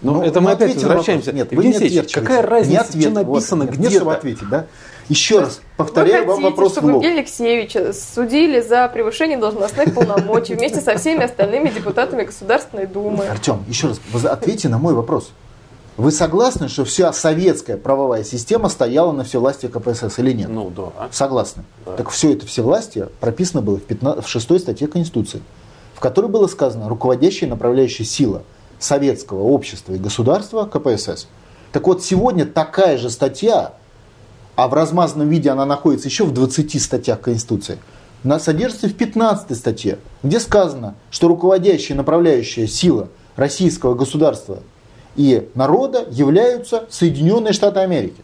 Но 0.02 0.16
Ну, 0.16 0.24
это 0.24 0.42
ну, 0.42 0.48
мы 0.48 0.52
опять 0.54 0.76
возвращаемся. 0.76 1.32
вопрос. 1.32 1.36
Нет, 1.36 1.48
вы 1.52 1.64
Евгений 1.64 1.90
не 1.90 2.00
отвечаете. 2.00 2.22
какая 2.22 2.42
разница, 2.42 2.72
Не 2.98 3.02
что 3.02 3.10
ответ, 3.12 3.26
вот, 3.26 3.34
написано 3.36 3.64
не 3.64 3.70
где-то? 3.70 3.96
чтобы 3.96 4.14
ответить, 4.14 4.50
да? 4.50 4.66
Еще 5.10 5.40
раз 5.40 5.62
повторяю 5.78 6.24
Вы 6.24 6.28
вам 6.28 6.36
хотите, 6.38 6.50
вопрос 6.52 6.72
в 6.72 6.76
чтобы 6.76 6.88
лоб. 6.94 6.96
Евгения 7.04 7.20
Алексеевича 7.22 7.94
судили 7.94 8.62
за 8.62 8.88
превышение 8.90 9.38
должностных 9.38 9.94
полномочий 9.94 10.56
вместе 10.56 10.82
со 10.82 10.98
всеми 10.98 11.24
остальными 11.24 11.70
депутатами 11.70 12.24
Государственной 12.24 12.86
Думы. 12.86 13.26
Артем, 13.26 13.64
еще 13.68 13.88
раз, 13.88 14.02
вы 14.12 14.28
ответьте 14.30 14.68
на 14.70 14.78
мой 14.78 14.94
вопрос. 14.94 15.32
Вы 15.96 16.12
согласны, 16.12 16.70
что 16.70 16.86
вся 16.86 17.14
советская 17.14 17.78
правовая 17.78 18.24
система 18.24 18.70
стояла 18.70 19.12
на 19.12 19.24
всевластии 19.24 19.68
КПСС 19.68 20.18
или 20.18 20.32
нет? 20.32 20.50
Ну 20.50 20.72
да. 20.72 21.10
Согласны. 21.12 21.64
Да. 21.86 21.94
Так 21.94 22.10
все 22.10 22.34
это 22.34 22.48
всевластие 22.48 23.10
прописано 23.20 23.62
было 23.62 23.78
в, 23.78 23.84
15, 23.84 24.26
в 24.26 24.28
6 24.28 24.60
статье 24.60 24.88
Конституции, 24.88 25.42
в 25.94 26.00
которой 26.00 26.28
было 26.28 26.48
сказано 26.48 26.90
руководящая 26.90 27.48
и 27.48 27.52
направляющая 27.52 28.06
сила 28.06 28.42
советского 28.80 29.44
общества 29.44 29.94
и 29.94 29.98
государства 29.98 30.66
КПСС. 30.66 31.28
Так 31.72 31.86
вот, 31.86 32.04
сегодня 32.04 32.46
такая 32.46 32.98
же 32.98 33.12
статья, 33.12 33.74
а 34.56 34.68
в 34.68 34.74
размазанном 34.74 35.30
виде 35.30 35.52
она 35.52 35.66
находится 35.66 36.08
еще 36.08 36.24
в 36.24 36.34
20 36.34 36.82
статьях 36.82 37.22
Конституции, 37.22 37.78
она 38.24 38.40
содержится 38.40 38.88
в 38.88 38.96
15 38.96 39.56
статье, 39.56 40.00
где 40.24 40.40
сказано, 40.40 40.96
что 41.12 41.28
руководящая 41.28 41.96
и 41.96 41.98
направляющая 41.98 42.66
сила 42.66 43.10
российского 43.36 43.96
государства 43.96 44.60
и 45.16 45.50
народа 45.56 46.06
являются 46.10 46.86
Соединенные 46.90 47.54
Штаты 47.54 47.80
Америки. 47.80 48.24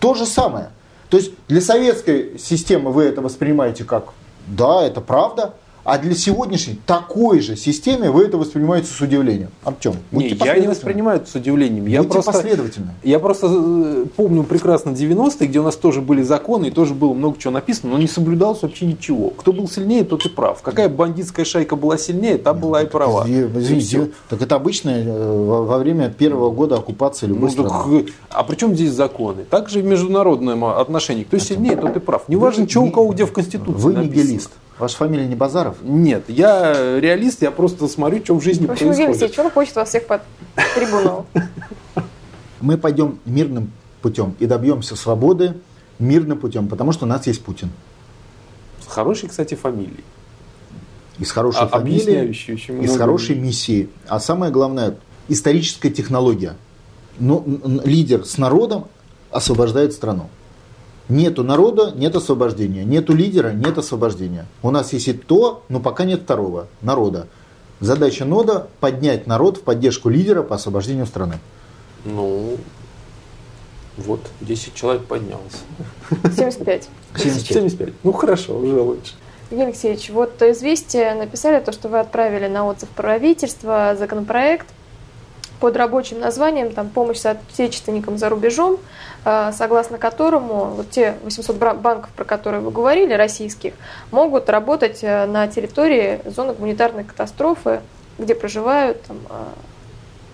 То 0.00 0.14
же 0.14 0.26
самое. 0.26 0.70
То 1.08 1.16
есть 1.16 1.32
для 1.48 1.60
советской 1.60 2.38
системы 2.38 2.92
вы 2.92 3.04
это 3.04 3.20
воспринимаете 3.20 3.84
как 3.84 4.12
да, 4.46 4.82
это 4.82 5.00
правда, 5.00 5.54
а 5.84 5.98
для 5.98 6.14
сегодняшней 6.14 6.78
такой 6.86 7.40
же 7.40 7.56
системе 7.56 8.10
вы 8.10 8.24
это 8.24 8.38
воспринимаете 8.38 8.88
с 8.88 9.00
удивлением. 9.00 9.50
Артем, 9.64 9.94
Не, 10.12 10.28
я 10.30 10.58
не 10.58 10.66
воспринимаю 10.66 11.20
это 11.20 11.30
с 11.30 11.34
удивлением. 11.34 11.86
Я 11.86 12.02
Будьте 12.02 12.14
просто, 12.14 12.32
последовательны. 12.32 12.90
я 13.02 13.18
просто 13.18 13.48
э, 13.50 14.06
помню 14.16 14.44
прекрасно 14.44 14.90
90-е, 14.90 15.46
где 15.46 15.60
у 15.60 15.62
нас 15.62 15.76
тоже 15.76 16.00
были 16.00 16.22
законы, 16.22 16.66
и 16.66 16.70
тоже 16.70 16.94
было 16.94 17.12
много 17.12 17.38
чего 17.38 17.52
написано, 17.52 17.92
но 17.92 17.98
не 17.98 18.08
соблюдалось 18.08 18.62
вообще 18.62 18.86
ничего. 18.86 19.30
Кто 19.30 19.52
был 19.52 19.68
сильнее, 19.68 20.04
тот 20.04 20.24
и 20.24 20.28
прав. 20.28 20.62
Какая 20.62 20.88
бандитская 20.88 21.44
шайка 21.44 21.76
была 21.76 21.98
сильнее, 21.98 22.38
та 22.38 22.54
была 22.54 22.82
и 22.82 22.86
права. 22.86 23.26
Извините, 23.28 24.10
так 24.30 24.40
это 24.40 24.54
обычно 24.56 24.90
э, 24.90 25.64
во 25.64 25.78
время 25.78 26.08
первого 26.08 26.50
года 26.50 26.76
оккупации 26.76 27.26
любой 27.26 27.50
Ну, 27.54 27.62
так, 27.62 27.72
страны. 27.72 28.00
э, 28.00 28.04
а 28.30 28.42
при 28.42 28.56
чем 28.56 28.74
здесь 28.74 28.90
законы? 28.92 29.44
Также 29.44 29.80
в 29.80 29.84
международном 29.84 30.64
отношении. 30.64 31.24
Кто 31.24 31.38
сильнее, 31.38 31.76
тот 31.76 31.96
и 31.96 32.00
прав. 32.00 32.28
Не 32.28 32.36
важно, 32.36 32.68
что 32.68 32.80
у 32.80 32.90
кого 32.90 33.12
где 33.12 33.26
в 33.26 33.32
Конституции 33.32 33.72
Вы 33.82 33.92
написано. 33.92 34.22
нигилист. 34.22 34.50
Ваша 34.78 34.96
фамилия 34.96 35.26
не 35.26 35.36
Базаров? 35.36 35.76
Нет, 35.82 36.24
я 36.28 36.98
реалист, 36.98 37.42
я 37.42 37.50
просто 37.50 37.86
смотрю, 37.86 38.24
что 38.24 38.34
в 38.34 38.42
жизни 38.42 38.66
В 38.66 38.72
общем, 38.72 38.86
Евгений 38.88 39.06
происходит. 39.06 39.22
Алексеевич, 39.22 39.38
он 39.46 39.50
хочет 39.52 39.76
вас 39.76 39.88
всех 39.88 40.06
под 40.06 40.22
трибунал. 40.74 41.26
Мы 42.60 42.76
пойдем 42.78 43.18
мирным 43.24 43.70
путем 44.02 44.34
и 44.40 44.46
добьемся 44.46 44.96
свободы 44.96 45.54
мирным 45.98 46.38
путем, 46.38 46.66
потому 46.68 46.92
что 46.92 47.04
у 47.04 47.08
нас 47.08 47.26
есть 47.26 47.42
Путин. 47.44 47.70
С 48.80 48.86
хорошей, 48.92 49.28
кстати, 49.28 49.54
фамилией. 49.54 50.04
И 51.18 51.24
с 51.24 51.30
хорошей 51.30 51.62
А- 51.62 51.68
фамилией, 51.68 52.00
объясняющей 52.00 52.54
очень 52.54 52.74
и 52.82 52.86
с 52.86 52.90
много. 52.90 52.98
хорошей 52.98 53.36
миссией. 53.36 53.88
А 54.08 54.18
самое 54.18 54.50
главное, 54.50 54.96
историческая 55.28 55.90
технология. 55.90 56.56
Но 57.20 57.44
н- 57.46 57.60
н- 57.64 57.80
лидер 57.84 58.24
с 58.24 58.38
народом 58.38 58.86
освобождает 59.30 59.92
страну. 59.92 60.28
Нету 61.08 61.44
народа, 61.44 61.92
нет 61.94 62.16
освобождения. 62.16 62.84
Нету 62.84 63.14
лидера, 63.14 63.50
нет 63.52 63.76
освобождения. 63.76 64.46
У 64.62 64.70
нас 64.70 64.92
есть 64.92 65.08
и 65.08 65.12
то, 65.12 65.62
но 65.68 65.80
пока 65.80 66.04
нет 66.04 66.22
второго, 66.22 66.66
народа. 66.80 67.26
Задача 67.80 68.24
нода– 68.24 68.68
поднять 68.80 69.26
народ 69.26 69.58
в 69.58 69.62
поддержку 69.62 70.08
лидера 70.08 70.42
по 70.42 70.54
освобождению 70.54 71.06
страны. 71.06 71.38
Ну, 72.04 72.56
Вот, 73.98 74.20
10 74.40 74.74
человек 74.74 75.04
поднялось. 75.04 75.62
75. 76.34 76.88
75. 77.16 77.46
75. 77.46 77.94
Ну 78.02 78.12
хорошо, 78.12 78.58
уже 78.58 78.80
лучше. 78.80 79.12
Евгений 79.50 79.70
Алексеевич, 79.70 80.10
вот 80.10 80.40
известие 80.42 81.14
написали 81.14 81.62
то, 81.62 81.70
что 81.70 81.88
вы 81.88 82.00
отправили 82.00 82.48
на 82.48 82.66
отзыв 82.66 82.88
правительства 82.88 83.94
законопроект 83.98 84.66
под 85.64 85.78
рабочим 85.78 86.20
названием 86.20 86.74
там, 86.74 86.90
«Помощь 86.90 87.16
соотечественникам 87.16 88.18
за 88.18 88.28
рубежом», 88.28 88.76
э, 89.24 89.50
согласно 89.56 89.96
которому 89.96 90.66
вот 90.66 90.90
те 90.90 91.16
800 91.24 91.56
бра- 91.56 91.72
банков, 91.72 92.10
про 92.14 92.24
которые 92.26 92.60
вы 92.60 92.70
говорили, 92.70 93.14
российских, 93.14 93.72
могут 94.10 94.50
работать 94.50 94.98
э, 95.00 95.24
на 95.24 95.48
территории 95.48 96.20
зоны 96.26 96.52
гуманитарной 96.52 97.04
катастрофы, 97.04 97.80
где 98.18 98.34
проживают 98.34 99.00
там, 99.04 99.16
э, 99.30 99.44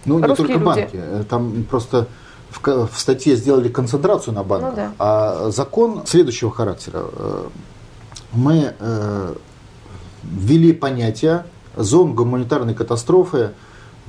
Ну, 0.07 0.19
не 0.19 0.35
только 0.35 0.52
люди. 0.55 0.65
банки. 0.65 1.01
Там 1.28 1.62
просто 1.62 2.09
в, 2.51 2.89
в 2.89 2.98
статье 2.98 3.36
сделали 3.36 3.69
концентрацию 3.69 4.35
на 4.35 4.43
банках. 4.43 4.70
Ну 4.70 4.77
да. 4.77 4.93
А 4.98 5.51
закон 5.51 6.02
следующего 6.09 6.51
характера. 6.51 7.05
Мы 8.32 8.74
ввели 10.24 10.73
понятие 10.73 11.44
зон 11.77 12.16
гуманитарной 12.16 12.74
катастрофы 12.74 13.51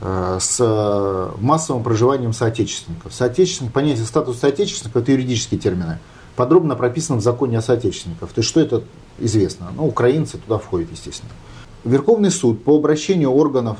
с 0.02 0.57
э, 0.60 1.30
массовым 1.40 1.84
проживанием 1.84 2.34
соотечественников. 2.34 3.14
Соотечественник, 3.14 3.72
понятие 3.72 4.06
статус 4.06 4.40
соотечественника– 4.40 4.99
это 5.02 5.11
юридические 5.11 5.60
термины. 5.60 5.99
Подробно 6.36 6.76
прописано 6.76 7.19
в 7.19 7.22
законе 7.22 7.60
о 7.60 7.61
соотечественниках. 7.61 8.30
То 8.30 8.40
есть, 8.40 8.49
что 8.49 8.60
это 8.61 8.84
известно? 9.19 9.72
Ну, 9.76 9.86
украинцы 9.86 10.38
туда 10.38 10.57
входят, 10.57 10.90
естественно. 10.91 11.32
Верховный 11.84 12.32
суд 12.32 12.64
по 12.64 12.76
обращению 12.76 13.32
органов, 13.32 13.78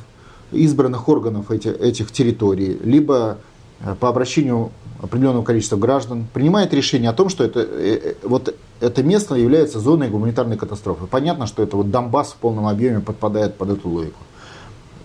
избранных 0.52 1.10
органов 1.10 1.50
эти- 1.50 1.70
этих 1.70 2.12
территорий, 2.12 2.78
либо 2.84 3.38
э, 3.84 3.96
по 4.00 4.10
обращению 4.10 4.72
определенного 5.02 5.44
количества 5.44 5.78
граждан, 5.78 6.28
принимает 6.32 6.72
решение 6.72 7.10
о 7.10 7.14
том, 7.14 7.30
что 7.30 7.44
это, 7.44 7.62
э, 7.62 8.00
э, 8.04 8.28
вот 8.28 8.54
это 8.80 9.02
место 9.02 9.34
является 9.34 9.80
зоной 9.80 10.10
гуманитарной 10.10 10.58
катастрофы. 10.58 11.08
Понятно, 11.08 11.48
что 11.48 11.64
это 11.64 11.78
вот 11.78 11.90
Донбасс 11.90 12.34
в 12.34 12.36
полном 12.36 12.68
объеме 12.68 13.00
подпадает 13.00 13.56
под 13.56 13.72
эту 13.72 13.90
логику. 13.90 14.20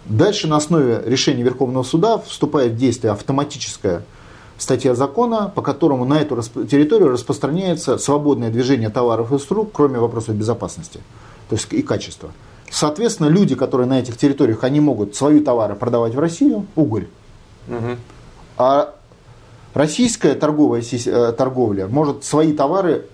Дальше 0.09 0.47
на 0.47 0.57
основе 0.57 1.03
решения 1.05 1.43
Верховного 1.43 1.83
суда 1.83 2.19
вступает 2.19 2.73
в 2.73 2.77
действие 2.77 3.13
автоматическая 3.13 4.03
статья 4.57 4.95
закона, 4.95 5.53
по 5.55 5.63
которому 5.63 6.05
на 6.05 6.21
эту 6.21 6.41
территорию 6.67 7.11
распространяется 7.11 7.99
свободное 7.99 8.51
движение 8.51 8.89
товаров 8.89 9.33
и 9.33 9.35
услуг, 9.35 9.71
кроме 9.73 9.99
вопросов 9.99 10.35
безопасности 10.35 11.01
то 11.49 11.57
есть 11.57 11.73
и 11.73 11.83
качества. 11.83 12.33
Соответственно, 12.71 13.29
люди, 13.29 13.55
которые 13.55 13.87
на 13.87 14.01
этих 14.01 14.17
территориях, 14.17 14.65
они 14.65 14.81
могут 14.81 15.15
свои 15.15 15.41
товары 15.41 15.75
продавать 15.75 16.15
в 16.15 16.19
Россию, 16.19 16.67
уголь, 16.75 17.07
Мгм. 17.69 17.99
а 18.59 18.95
российская 19.75 20.35
торговая 20.35 20.83
э, 20.83 21.33
торговля 21.33 21.87
может 21.87 22.25
свои 22.25 22.53
товары 22.53 23.07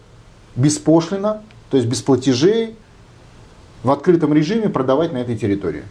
беспошлино, 0.57 1.43
то 1.71 1.77
есть 1.77 1.89
без 1.89 2.01
платежей, 2.03 2.77
в 3.83 3.91
открытом 3.91 4.33
режиме 4.33 4.69
продавать 4.69 5.13
на 5.13 5.19
этой 5.19 5.37
территории. 5.37 5.83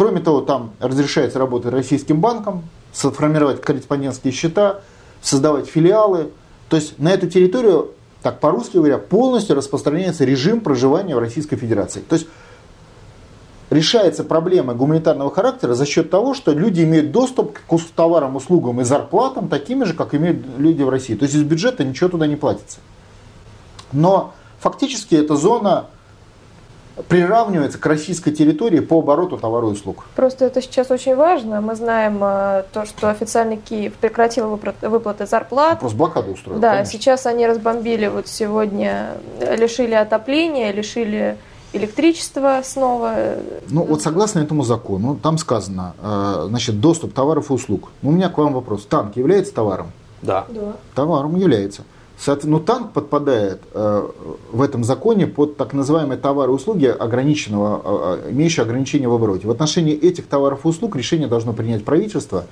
Кроме 0.00 0.20
того, 0.20 0.40
там 0.40 0.72
разрешается 0.80 1.38
работать 1.38 1.74
российским 1.74 2.22
банкам, 2.22 2.62
сформировать 2.90 3.60
корреспондентские 3.60 4.32
счета, 4.32 4.80
создавать 5.20 5.66
филиалы. 5.66 6.30
То 6.70 6.76
есть 6.76 6.98
на 6.98 7.10
эту 7.10 7.28
территорию, 7.28 7.90
так 8.22 8.40
по-русски 8.40 8.78
говоря, 8.78 8.96
полностью 8.96 9.56
распространяется 9.56 10.24
режим 10.24 10.62
проживания 10.62 11.14
в 11.14 11.18
Российской 11.18 11.56
Федерации. 11.56 12.00
То 12.00 12.14
есть 12.14 12.28
решается 13.68 14.24
проблема 14.24 14.72
гуманитарного 14.72 15.30
характера 15.30 15.74
за 15.74 15.84
счет 15.84 16.08
того, 16.08 16.32
что 16.32 16.52
люди 16.52 16.82
имеют 16.82 17.12
доступ 17.12 17.58
к 17.58 17.78
товарам, 17.94 18.36
услугам 18.36 18.80
и 18.80 18.84
зарплатам 18.84 19.48
такими 19.50 19.84
же, 19.84 19.92
как 19.92 20.14
имеют 20.14 20.46
люди 20.56 20.82
в 20.82 20.88
России. 20.88 21.14
То 21.14 21.24
есть 21.24 21.34
из 21.34 21.42
бюджета 21.42 21.84
ничего 21.84 22.08
туда 22.08 22.26
не 22.26 22.36
платится. 22.36 22.78
Но 23.92 24.32
фактически 24.60 25.14
эта 25.14 25.36
зона 25.36 25.88
приравнивается 27.08 27.78
к 27.78 27.86
российской 27.86 28.30
территории 28.30 28.80
по 28.80 28.98
обороту 28.98 29.36
товаров 29.36 29.70
и 29.70 29.72
услуг. 29.74 30.04
Просто 30.16 30.46
это 30.46 30.62
сейчас 30.62 30.90
очень 30.90 31.16
важно. 31.16 31.60
Мы 31.60 31.74
знаем 31.74 32.18
э, 32.22 32.64
то, 32.72 32.86
что 32.86 33.10
официально 33.10 33.56
Киев 33.56 33.94
прекратил 33.94 34.48
выплаты 34.82 35.26
зарплат. 35.26 35.80
Просто 35.80 35.98
блокаду 35.98 36.32
устроил. 36.32 36.58
Да, 36.60 36.72
конечно. 36.72 36.92
сейчас 36.92 37.26
они 37.26 37.46
разбомбили 37.46 38.06
вот 38.06 38.28
сегодня, 38.28 39.16
лишили 39.40 39.94
отопления, 39.94 40.72
лишили 40.72 41.36
электричества 41.72 42.60
снова. 42.64 43.14
Ну 43.68 43.84
вот 43.84 44.02
согласно 44.02 44.40
этому 44.40 44.62
закону, 44.62 45.16
там 45.16 45.38
сказано, 45.38 45.94
э, 46.00 46.46
значит, 46.48 46.80
доступ 46.80 47.14
товаров 47.14 47.50
и 47.50 47.52
услуг. 47.52 47.90
У 48.02 48.10
меня 48.10 48.28
к 48.28 48.38
вам 48.38 48.52
вопрос. 48.54 48.86
Танк 48.86 49.16
является 49.16 49.54
товаром? 49.54 49.92
Да. 50.22 50.46
Да. 50.48 50.76
Товаром 50.94 51.36
является. 51.36 51.82
Соот- 52.20 52.44
Ну, 52.44 52.60
танк 52.60 52.92
подпадает 52.92 53.62
э, 53.72 54.08
в 54.52 54.60
этом 54.60 54.84
законе 54.84 55.26
под 55.26 55.56
так 55.56 55.72
называемые 55.72 56.18
товары 56.18 56.52
и 56.52 56.54
услуги 56.54 56.84
ограниченного, 56.84 58.18
э, 58.22 58.28
э, 58.28 58.32
имеющие 58.32 58.62
ограничения 58.62 59.08
в 59.08 59.14
обороте. 59.14 59.46
В 59.46 59.50
отношении 59.50 59.94
этих 59.94 60.26
товаров 60.26 60.66
и 60.66 60.68
услуг 60.68 60.96
решение 60.96 61.28
должно 61.28 61.54
принять 61.54 61.82
правительство, 61.82 62.44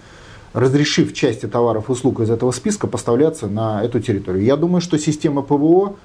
разрешив 0.55 1.13
части 1.13 1.47
товаров 1.47 1.91
и 1.91 1.93
услуг 1.93 2.21
из 2.21 2.31
этого 2.31 2.51
списка 2.53 2.87
поставляться 2.87 3.47
на 3.47 3.85
эту 3.85 4.01
территорию. 4.01 4.43
Я 4.43 4.57
думаю, 4.57 4.81
что 4.81 4.99
система 4.99 5.43
ПВО 5.43 5.97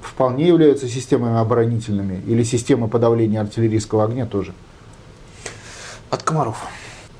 вполне 0.00 0.48
являются 0.48 0.88
системами 0.88 1.38
оборонительными 1.38 2.22
или 2.26 2.42
система 2.42 2.88
подавления 2.88 3.42
артиллерийского 3.42 4.04
огня 4.04 4.24
тоже. 4.24 4.54
От 6.08 6.22
комаров. 6.22 6.56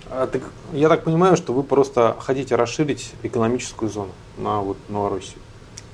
А, 0.08 0.26
я 0.72 0.88
так 0.88 1.04
понимаю, 1.04 1.36
что 1.36 1.52
вы 1.52 1.62
просто 1.62 2.16
хотите 2.20 2.56
расширить 2.56 3.12
экономическую 3.22 3.90
зону 3.90 4.12
на 4.38 4.62
вот 4.62 4.78
Новороссию. 4.88 5.40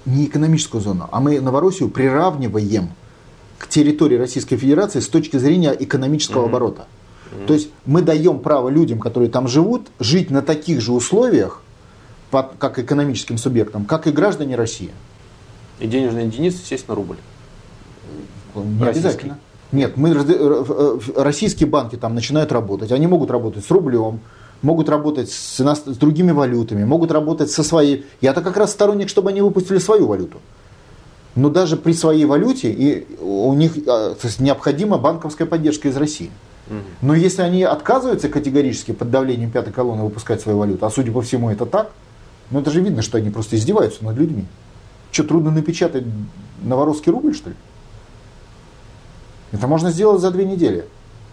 Не 0.07 0.27
экономическую 0.27 0.81
зону, 0.81 1.09
а 1.13 1.21
мы 1.21 1.41
Новороссию 1.41 1.89
приравниваем 1.91 2.91
к 3.59 3.69
территории 3.69 4.17
Российской 4.17 4.57
Федерации 4.57 5.01
с 5.01 5.09
точки 5.09 5.37
зрения 5.37 5.75
экономического 5.79 6.43
Мгм. 6.43 6.49
оборота. 6.49 6.87
То 7.47 7.55
есть 7.55 7.71
мы 7.87 8.03
даем 8.03 8.39
право 8.39 8.69
людям, 8.69 9.01
которые 9.01 9.29
там 9.31 9.49
живут, 9.49 9.89
жить 9.99 10.31
на 10.31 10.43
таких 10.43 10.81
же 10.81 10.93
условиях, 10.93 11.61
под- 12.31 12.53
как 12.59 12.79
экономическим 12.79 13.37
субъектам, 13.37 13.85
как 13.85 14.07
и 14.07 14.11
граждане 14.11 14.57
России. 14.57 14.91
И 15.81 15.87
денежная 15.87 16.25
единица, 16.27 16.59
естественно, 16.61 16.95
рубль. 16.95 17.17
Не 18.55 18.63
Российский. 18.85 19.09
обязательно. 19.09 19.39
Нет, 19.73 19.97
мы, 19.97 20.11
разде- 20.13 20.37
э, 20.39 20.99
э, 21.17 21.23
российские 21.23 21.69
банки 21.69 21.97
там 21.97 22.15
начинают 22.15 22.53
работать. 22.53 22.93
Они 22.93 23.07
могут 23.07 23.31
работать 23.31 23.65
с 23.65 23.71
рублем, 23.71 24.21
могут 24.63 24.89
работать 24.89 25.31
с, 25.31 25.61
ино- 25.61 25.75
с 25.75 25.97
другими 25.97 26.33
валютами, 26.33 26.85
могут 26.85 27.11
работать 27.11 27.51
со 27.51 27.63
своей. 27.63 28.05
Я-то 28.21 28.43
как 28.43 28.57
раз 28.57 28.73
сторонник, 28.73 29.09
чтобы 29.09 29.31
они 29.31 29.41
выпустили 29.41 29.79
свою 29.79 30.07
валюту. 30.07 30.39
Но 31.35 31.51
даже 31.51 31.77
при 31.77 31.93
своей 31.93 32.25
валюте 32.25 32.73
и 32.73 33.07
у 33.21 33.53
них 33.53 33.77
э, 33.77 33.83
то 33.83 34.19
есть 34.23 34.41
необходима 34.41 34.97
банковская 34.97 35.45
поддержка 35.45 35.89
из 35.89 35.97
России. 35.97 36.31
Но 37.01 37.15
если 37.15 37.43
они 37.43 37.63
отказываются 37.63 38.29
категорически 38.29 38.93
под 38.93 39.11
давлением 39.11 39.51
пятой 39.53 39.73
колонны 39.73 40.03
выпускать 40.03 40.41
свою 40.41 40.59
валюту, 40.59 40.85
а 40.85 40.91
судя 40.91 41.13
по 41.13 41.23
всему 41.23 41.51
это 41.51 41.65
так, 41.65 41.93
ну 42.51 42.61
это 42.61 42.71
же 42.71 42.81
видно, 42.81 43.03
что 43.03 43.19
они 43.19 43.31
просто 43.31 43.57
издеваются 43.57 44.05
над 44.05 44.17
людьми. 44.17 44.47
Что, 45.13 45.25
трудно 45.25 45.51
напечатать 45.51 46.05
новорусский 46.63 47.13
рубль, 47.13 47.35
что 47.35 47.51
ли? 47.51 47.57
Это 49.53 49.67
можно 49.69 49.91
сделать 49.91 50.21
за 50.21 50.31
две 50.31 50.45
недели. 50.45 50.87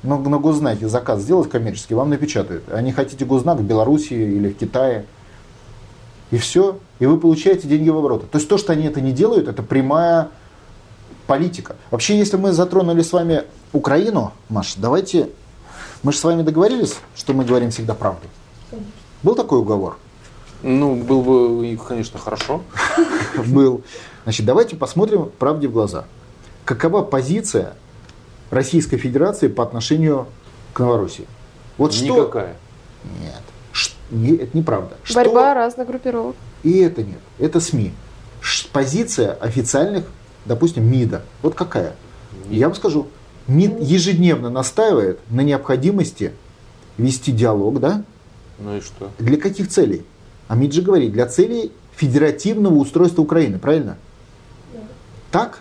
Но 0.03 0.17
на 0.19 0.37
госзнаке 0.37 0.89
заказ 0.89 1.21
сделать 1.21 1.49
коммерческий, 1.49 1.95
вам 1.95 2.09
напечатают. 2.09 2.65
А 2.67 2.81
не 2.81 2.91
хотите 2.91 3.23
госзнак 3.23 3.59
в 3.59 3.63
Белоруссии 3.63 4.17
или 4.17 4.49
в 4.49 4.57
Китае. 4.57 5.05
И 6.29 6.37
все. 6.37 6.79
И 6.99 7.05
вы 7.05 7.17
получаете 7.17 7.67
деньги 7.67 7.89
в 7.89 7.97
оборот. 7.97 8.29
То 8.29 8.37
есть 8.37 8.49
то, 8.49 8.57
что 8.57 8.73
они 8.73 8.85
это 8.85 8.99
не 8.99 9.13
делают, 9.13 9.47
это 9.47 9.63
прямая 9.63 10.29
политика. 11.25 11.77
Вообще, 11.89 12.17
если 12.17 12.35
мы 12.35 12.51
затронули 12.51 13.01
с 13.01 13.13
вами 13.13 13.43
Украину, 13.71 14.33
Маш, 14.49 14.75
давайте... 14.75 15.29
Мы 16.01 16.11
же 16.11 16.17
с 16.17 16.23
вами 16.25 16.41
договорились, 16.41 16.97
что 17.15 17.33
мы 17.33 17.45
говорим 17.45 17.71
всегда 17.71 17.93
правду. 17.93 18.27
Был 19.21 19.35
такой 19.35 19.59
уговор? 19.59 19.97
Ну, 20.61 20.95
был 20.95 21.21
бы, 21.21 21.79
конечно, 21.87 22.19
хорошо. 22.19 22.61
Был. 23.47 23.83
Значит, 24.23 24.45
давайте 24.45 24.75
посмотрим 24.75 25.31
правде 25.39 25.69
в 25.69 25.71
глаза. 25.71 26.05
Какова 26.65 27.03
позиция 27.03 27.75
Российской 28.53 28.97
Федерации 28.97 29.47
по 29.47 29.63
отношению 29.63 30.27
к 30.73 30.79
Новороссии? 30.79 31.25
Вот 31.77 31.93
что... 31.93 32.05
Никакая. 32.05 32.55
Нет. 33.21 33.41
Ш- 33.71 33.91
не- 34.11 34.35
это 34.35 34.55
неправда. 34.57 34.95
Что- 35.03 35.15
Борьба 35.15 35.53
разных 35.53 35.87
группировок. 35.87 36.35
И 36.63 36.79
это 36.79 37.03
нет. 37.03 37.19
Это 37.39 37.59
СМИ. 37.59 37.91
Ш- 38.41 38.67
Позиция 38.71 39.33
официальных, 39.33 40.05
допустим, 40.45 40.89
МИДа. 40.89 41.23
Вот 41.41 41.55
какая? 41.55 41.93
Я 42.49 42.67
вам 42.67 42.75
скажу. 42.75 43.07
МИД 43.47 43.81
ежедневно 43.81 44.49
настаивает 44.49 45.19
на 45.29 45.41
необходимости 45.41 46.31
вести 46.97 47.31
диалог, 47.31 47.79
да? 47.79 48.03
Ну 48.59 48.77
и 48.77 48.81
что? 48.81 49.11
Для 49.19 49.37
каких 49.37 49.67
целей? 49.69 50.05
А 50.47 50.55
МИД 50.55 50.73
же 50.73 50.81
говорит, 50.81 51.11
для 51.11 51.25
целей 51.25 51.71
федеративного 51.95 52.75
устройства 52.75 53.21
Украины, 53.21 53.59
правильно? 53.59 53.97
Так? 55.31 55.59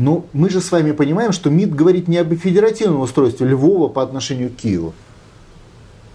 Ну, 0.00 0.24
мы 0.32 0.48
же 0.48 0.62
с 0.62 0.72
вами 0.72 0.92
понимаем, 0.92 1.30
что 1.30 1.50
МИД 1.50 1.74
говорит 1.74 2.08
не 2.08 2.16
об 2.16 2.34
федеративном 2.34 3.02
устройстве 3.02 3.46
Львова 3.46 3.88
по 3.88 4.02
отношению 4.02 4.48
к 4.48 4.56
Киеву. 4.56 4.94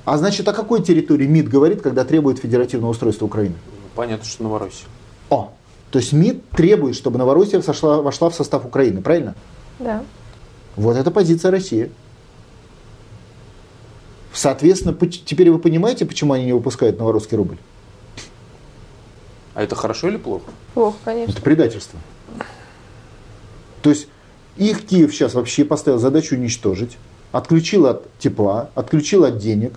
А 0.06 0.18
значит, 0.18 0.48
о 0.48 0.54
какой 0.54 0.82
территории 0.82 1.28
МИД 1.28 1.50
говорит, 1.50 1.82
когда 1.84 2.04
требует 2.04 2.40
федеративного 2.40 2.90
устройства 2.90 3.28
Украины? 3.28 3.54
Понятно, 3.94 4.26
что 4.26 4.42
Новороссия. 4.42 4.88
О, 5.30 5.54
то 5.92 6.00
есть 6.00 6.14
МИД 6.14 6.50
требует, 6.50 6.96
чтобы 6.96 7.20
Новороссия 7.20 7.62
сошла, 7.62 8.02
вошла 8.02 8.32
в 8.32 8.36
состав 8.36 8.66
Украины, 8.66 9.04
правильно? 9.04 9.36
Да. 9.78 10.04
Вот 10.76 10.98
это 10.98 11.12
позиция 11.12 11.52
России. 11.52 11.92
Соответственно, 14.34 14.96
теперь 14.96 15.52
вы 15.52 15.60
понимаете, 15.60 16.08
почему 16.08 16.34
они 16.34 16.46
не 16.46 16.54
выпускают 16.54 16.98
новорусский 16.98 17.38
рубль? 17.38 17.58
А 19.54 19.62
это 19.62 19.76
хорошо 19.76 20.08
или 20.08 20.18
плохо? 20.18 20.50
Плохо, 20.74 20.98
конечно. 21.06 21.34
Это 21.34 21.42
предательство. 21.44 22.00
То 23.86 23.92
есть 23.92 24.08
их 24.58 24.88
Киев 24.88 25.14
сейчас 25.14 25.36
вообще 25.36 25.64
поставил 25.64 26.00
задачу 26.00 26.34
уничтожить, 26.34 26.98
отключил 27.32 27.86
от 27.86 28.10
тепла, 28.18 28.72
отключил 28.74 29.26
от 29.26 29.38
денег, 29.38 29.74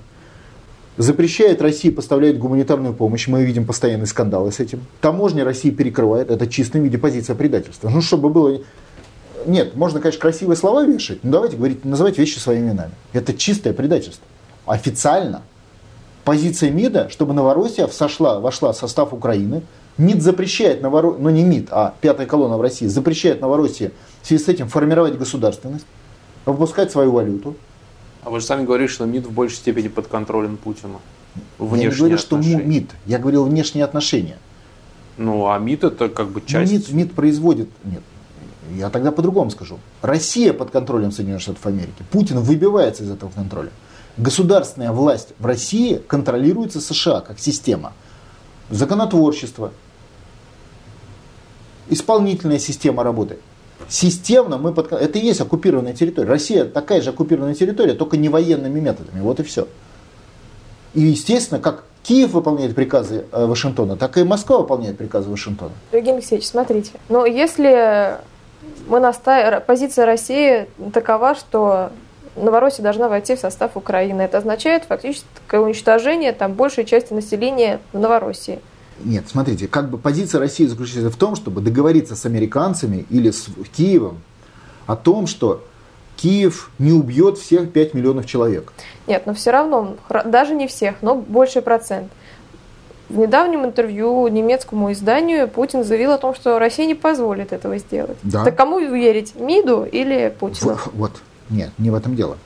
запрещает 0.96 1.60
России 1.60 1.90
поставлять 1.90 2.38
гуманитарную 2.38 2.94
помощь, 2.94 3.28
мы 3.28 3.44
видим 3.44 3.66
постоянные 3.66 4.06
скандалы 4.06 4.50
с 4.50 4.60
этим. 4.60 4.80
Таможня 5.02 5.44
России 5.44 5.68
перекрывает, 5.68 6.30
это 6.30 6.46
в 6.46 6.50
чистом 6.50 6.84
виде 6.84 6.96
позиция 6.96 7.36
предательства. 7.36 7.90
Ну, 7.90 8.00
чтобы 8.00 8.30
было... 8.30 8.62
Нет, 9.44 9.76
можно, 9.76 10.00
конечно, 10.00 10.22
красивые 10.22 10.56
слова 10.56 10.84
вешать, 10.84 11.22
но 11.22 11.32
давайте 11.32 11.58
говорить, 11.58 11.84
называть 11.84 12.16
вещи 12.16 12.38
своими 12.38 12.70
именами. 12.70 12.92
Это 13.12 13.34
чистое 13.34 13.74
предательство. 13.74 14.24
Официально 14.64 15.42
позиция 16.24 16.70
МИДа, 16.70 17.10
чтобы 17.10 17.34
Новороссия 17.34 17.86
сошла, 17.88 18.40
вошла 18.40 18.72
в 18.72 18.76
состав 18.78 19.12
Украины. 19.12 19.64
МИД 19.98 20.22
запрещает 20.22 20.80
Новороссии, 20.80 21.20
ну 21.20 21.30
не 21.30 21.44
МИД, 21.44 21.68
а 21.70 21.94
пятая 22.00 22.26
колонна 22.26 22.56
в 22.56 22.60
России, 22.60 22.86
запрещает 22.86 23.40
Новороссии 23.40 23.90
в 24.22 24.26
связи 24.26 24.42
с 24.42 24.48
этим 24.48 24.68
формировать 24.68 25.18
государственность, 25.18 25.86
выпускать 26.46 26.92
свою 26.92 27.12
валюту. 27.12 27.56
А 28.22 28.30
вы 28.30 28.40
же 28.40 28.46
сами 28.46 28.64
говорили, 28.64 28.86
что 28.88 29.04
МИД 29.04 29.26
в 29.26 29.32
большей 29.32 29.56
степени 29.56 29.88
подконтролен 29.88 30.56
Путину. 30.56 31.00
я 31.58 31.66
не 31.76 31.88
говорю, 31.88 32.16
что 32.16 32.36
МИД, 32.36 32.90
я 33.06 33.18
говорил 33.18 33.44
внешние 33.44 33.84
отношения. 33.84 34.38
Ну, 35.16 35.48
а 35.48 35.58
МИД 35.58 35.84
это 35.84 36.08
как 36.08 36.28
бы 36.28 36.42
часть... 36.46 36.72
МИД, 36.72 36.92
МИД 36.92 37.12
производит, 37.14 37.68
нет, 37.84 38.02
я 38.76 38.90
тогда 38.90 39.10
по-другому 39.10 39.50
скажу. 39.50 39.78
Россия 40.02 40.52
под 40.52 40.70
контролем 40.70 41.10
Соединенных 41.10 41.42
Штатов 41.42 41.66
Америки. 41.66 42.04
Путин 42.12 42.38
выбивается 42.38 43.02
из 43.02 43.10
этого 43.10 43.30
контроля. 43.30 43.70
Государственная 44.16 44.92
власть 44.92 45.28
в 45.38 45.46
России 45.46 46.00
контролируется 46.06 46.80
США 46.80 47.20
как 47.20 47.38
система. 47.38 47.92
Законотворчество, 48.70 49.72
исполнительная 51.90 52.58
система 52.58 53.02
работы. 53.02 53.38
Системно 53.88 54.58
мы 54.58 54.72
под... 54.72 54.92
Это 54.92 55.18
и 55.18 55.24
есть 55.24 55.40
оккупированная 55.40 55.94
территория. 55.94 56.28
Россия 56.28 56.64
такая 56.64 57.00
же 57.00 57.10
оккупированная 57.10 57.54
территория, 57.54 57.94
только 57.94 58.16
не 58.16 58.28
военными 58.28 58.80
методами. 58.80 59.20
Вот 59.20 59.40
и 59.40 59.42
все. 59.42 59.68
И, 60.94 61.00
естественно, 61.00 61.60
как 61.60 61.84
Киев 62.02 62.32
выполняет 62.32 62.74
приказы 62.74 63.26
э, 63.30 63.46
Вашингтона, 63.46 63.96
так 63.96 64.16
и 64.18 64.24
Москва 64.24 64.58
выполняет 64.58 64.96
приказы 64.96 65.30
Вашингтона. 65.30 65.72
Евгений 65.92 66.18
Алексеевич, 66.18 66.46
смотрите. 66.46 66.92
Но 67.08 67.26
если 67.26 68.16
мы 68.88 69.00
наста... 69.00 69.62
позиция 69.66 70.06
России 70.06 70.66
такова, 70.92 71.34
что 71.34 71.90
Новороссия 72.36 72.82
должна 72.82 73.08
войти 73.08 73.36
в 73.36 73.40
состав 73.40 73.76
Украины, 73.76 74.22
это 74.22 74.38
означает 74.38 74.84
фактически 74.84 75.26
уничтожение 75.52 76.32
там 76.32 76.54
большей 76.54 76.84
части 76.84 77.12
населения 77.12 77.80
в 77.92 77.98
Новороссии. 77.98 78.60
Нет, 79.04 79.24
смотрите, 79.28 79.68
как 79.68 79.90
бы 79.90 79.98
позиция 79.98 80.38
России 80.40 80.66
заключается 80.66 81.10
в 81.10 81.16
том, 81.16 81.36
чтобы 81.36 81.60
договориться 81.60 82.16
с 82.16 82.26
американцами 82.26 83.06
или 83.10 83.30
с 83.30 83.46
Киевом 83.76 84.18
о 84.86 84.96
том, 84.96 85.26
что 85.26 85.64
Киев 86.16 86.70
не 86.78 86.92
убьет 86.92 87.38
всех 87.38 87.70
5 87.70 87.94
миллионов 87.94 88.26
человек. 88.26 88.72
Нет, 89.06 89.24
но 89.26 89.34
все 89.34 89.50
равно, 89.52 89.96
даже 90.24 90.54
не 90.54 90.66
всех, 90.66 90.96
но 91.00 91.14
больший 91.14 91.62
процент. 91.62 92.10
В 93.08 93.16
недавнем 93.16 93.64
интервью 93.64 94.26
немецкому 94.28 94.92
изданию 94.92 95.48
Путин 95.48 95.82
заявил 95.84 96.12
о 96.12 96.18
том, 96.18 96.34
что 96.34 96.58
Россия 96.58 96.86
не 96.86 96.94
позволит 96.94 97.52
этого 97.52 97.78
сделать. 97.78 98.18
Да. 98.22 98.44
Так 98.44 98.56
кому 98.56 98.80
верить, 98.80 99.34
МИДу 99.36 99.84
или 99.84 100.34
Путину? 100.38 100.74
В- 100.74 100.90
вот, 100.94 101.12
нет, 101.48 101.70
не 101.78 101.90
в 101.90 101.94
этом 101.94 102.16
дело. 102.16 102.36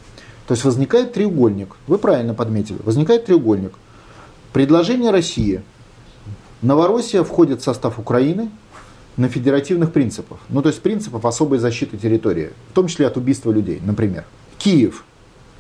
То 0.47 0.53
есть 0.55 0.65
возникает 0.65 1.15
треугольник, 1.15 1.75
вы 1.87 1.99
правильно 1.99 2.35
подметили, 2.35 2.79
возникает 2.85 3.25
треугольник. 3.27 3.73
Предложение 4.53 5.11
России. 5.11 5.63
Новороссия 6.63 7.25
входит 7.25 7.61
в 7.61 7.65
состав 7.65 7.99
Украины 7.99 8.49
на 9.17 9.29
федеративных 9.29 9.93
принципах. 9.93 10.39
Ну, 10.49 10.63
то 10.63 10.69
есть 10.69 10.81
принципов 10.81 11.25
особой 11.27 11.59
защиты 11.59 11.99
территории, 11.99 12.51
в 12.71 12.73
том 12.73 12.87
числе 12.87 13.07
от 13.09 13.17
убийства 13.17 13.51
людей, 13.51 13.81
например. 13.85 14.25
Киев. 14.59 15.05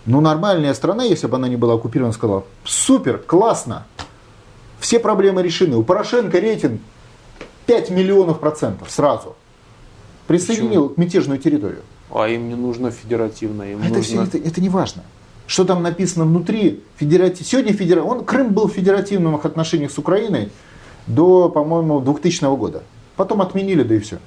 Ну, 0.06 0.20
нормальная 0.20 0.74
страна, 0.74 1.04
если 1.04 1.26
бы 1.26 1.36
она 1.36 1.48
не 1.48 1.56
была 1.56 1.74
оккупирована, 1.74 2.12
сказала, 2.12 2.44
супер, 2.64 3.18
классно, 3.18 3.86
все 4.80 4.98
проблемы 4.98 5.42
решены. 5.42 5.76
У 5.76 5.82
Порошенко 5.82 6.40
рейтинг 6.40 6.80
5 7.66 7.90
миллионов 7.90 8.40
процентов 8.40 8.90
сразу. 8.90 9.36
Присоединил 10.26 10.92
мятежную 10.96 11.38
территорию. 11.38 11.82
А 12.10 12.28
им 12.28 12.48
не 12.48 12.54
нужно 12.54 12.90
федеративно, 12.90 13.62
им 13.62 13.82
это, 13.82 14.02
все, 14.02 14.16
нужно... 14.16 14.28
это, 14.28 14.48
это 14.48 14.60
не 14.60 14.68
важно. 14.68 15.02
Что 15.46 15.64
там 15.64 15.82
написано 15.82 16.24
внутри 16.24 16.82
федератив... 16.96 17.46
Сегодня 17.46 17.72
федера... 17.72 18.02
Он, 18.02 18.24
Крым 18.24 18.52
был 18.52 18.68
в 18.68 18.72
федеративных 18.72 19.44
отношениях 19.44 19.90
с 19.90 19.98
Украиной 19.98 20.50
до, 21.06 21.48
по-моему, 21.48 22.00
2000 22.00 22.56
года. 22.56 22.82
Потом 23.16 23.42
отменили, 23.42 23.82
да 23.82 23.94
и 23.94 23.98
все. 23.98 24.18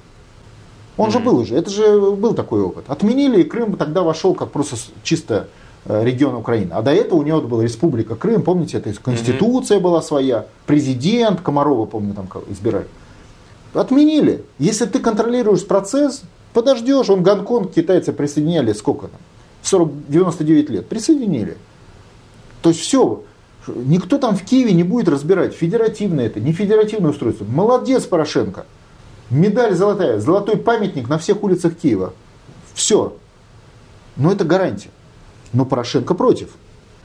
Он 0.96 1.10
же 1.10 1.18
был 1.18 1.38
уже, 1.38 1.56
это 1.56 1.70
же 1.70 2.12
был 2.12 2.34
такой 2.34 2.62
опыт. 2.62 2.84
Отменили, 2.88 3.42
и 3.42 3.44
Крым 3.44 3.76
тогда 3.76 4.02
вошел 4.02 4.34
как 4.34 4.50
просто 4.50 4.76
чисто 5.02 5.48
э, 5.84 6.04
регион 6.04 6.36
Украины. 6.36 6.72
А 6.72 6.80
до 6.80 6.92
этого 6.92 7.18
у 7.18 7.22
него 7.22 7.42
была 7.42 7.62
республика 7.64 8.14
Крым, 8.14 8.42
помните, 8.42 8.78
это 8.78 8.94
конституция 8.94 9.78
была 9.78 10.00
своя, 10.00 10.46
президент, 10.64 11.42
Комарова, 11.42 11.84
помню, 11.84 12.14
там 12.14 12.28
избирали. 12.48 12.86
Отменили. 13.74 14.42
Если 14.58 14.86
ты 14.86 15.00
контролируешь 15.00 15.66
процесс, 15.66 16.22
подождешь, 16.54 17.10
он 17.10 17.22
Гонконг, 17.22 17.72
китайцы 17.72 18.12
присоединяли 18.14 18.72
сколько 18.72 19.08
там? 19.08 19.20
40, 19.62 20.08
99 20.08 20.70
лет. 20.70 20.88
Присоединили. 20.88 21.58
То 22.62 22.70
есть 22.70 22.80
все, 22.80 23.22
никто 23.74 24.18
там 24.18 24.36
в 24.36 24.44
Киеве 24.44 24.72
не 24.72 24.82
будет 24.82 25.08
разбирать, 25.08 25.54
федеративное 25.54 26.26
это, 26.26 26.40
не 26.40 26.52
федеративное 26.52 27.10
устройство. 27.10 27.44
Молодец 27.44 28.04
Порошенко. 28.04 28.66
Медаль 29.30 29.74
золотая, 29.74 30.20
золотой 30.20 30.56
памятник 30.56 31.08
на 31.08 31.18
всех 31.18 31.42
улицах 31.42 31.76
Киева. 31.76 32.12
Все. 32.74 33.16
Но 34.16 34.32
это 34.32 34.44
гарантия. 34.44 34.90
Но 35.52 35.64
Порошенко 35.64 36.14
против. 36.14 36.50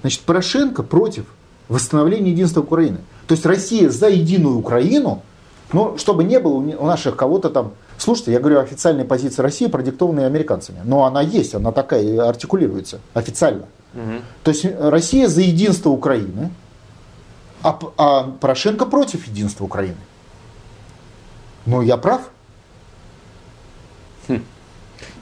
Значит, 0.02 0.22
Порошенко 0.22 0.84
против 0.84 1.26
восстановления 1.68 2.32
единства 2.32 2.62
Украины. 2.62 3.00
То 3.28 3.34
есть 3.34 3.46
Россия 3.46 3.90
за 3.90 4.10
единую 4.10 4.58
Украину, 4.58 5.24
но 5.74 5.98
чтобы 5.98 6.24
не 6.24 6.40
было 6.40 6.54
у 6.54 6.86
наших 6.86 7.16
кого-то 7.16 7.50
там... 7.50 7.74
Слушайте, 7.98 8.34
я 8.34 8.40
говорю 8.40 8.60
официальная 8.60 9.06
позиция 9.06 9.44
России, 9.44 9.68
продиктованная 9.68 10.26
американцами. 10.26 10.82
Но 10.84 11.06
она 11.06 11.22
есть, 11.22 11.56
она 11.56 11.72
такая 11.72 12.28
артикулируется 12.28 13.00
официально. 13.14 13.66
Мгм. 13.94 14.22
То 14.44 14.52
есть 14.52 14.66
э, 14.66 14.90
Россия 14.90 15.28
за 15.28 15.42
единство 15.42 15.90
Украины, 15.90 16.50
а, 17.64 17.78
а 17.98 18.24
Порошенко 18.40 18.86
против 18.86 19.28
единства 19.28 19.66
Украины. 19.66 19.98
Ну, 21.66 21.82
я 21.82 21.98
прав? 21.98 22.30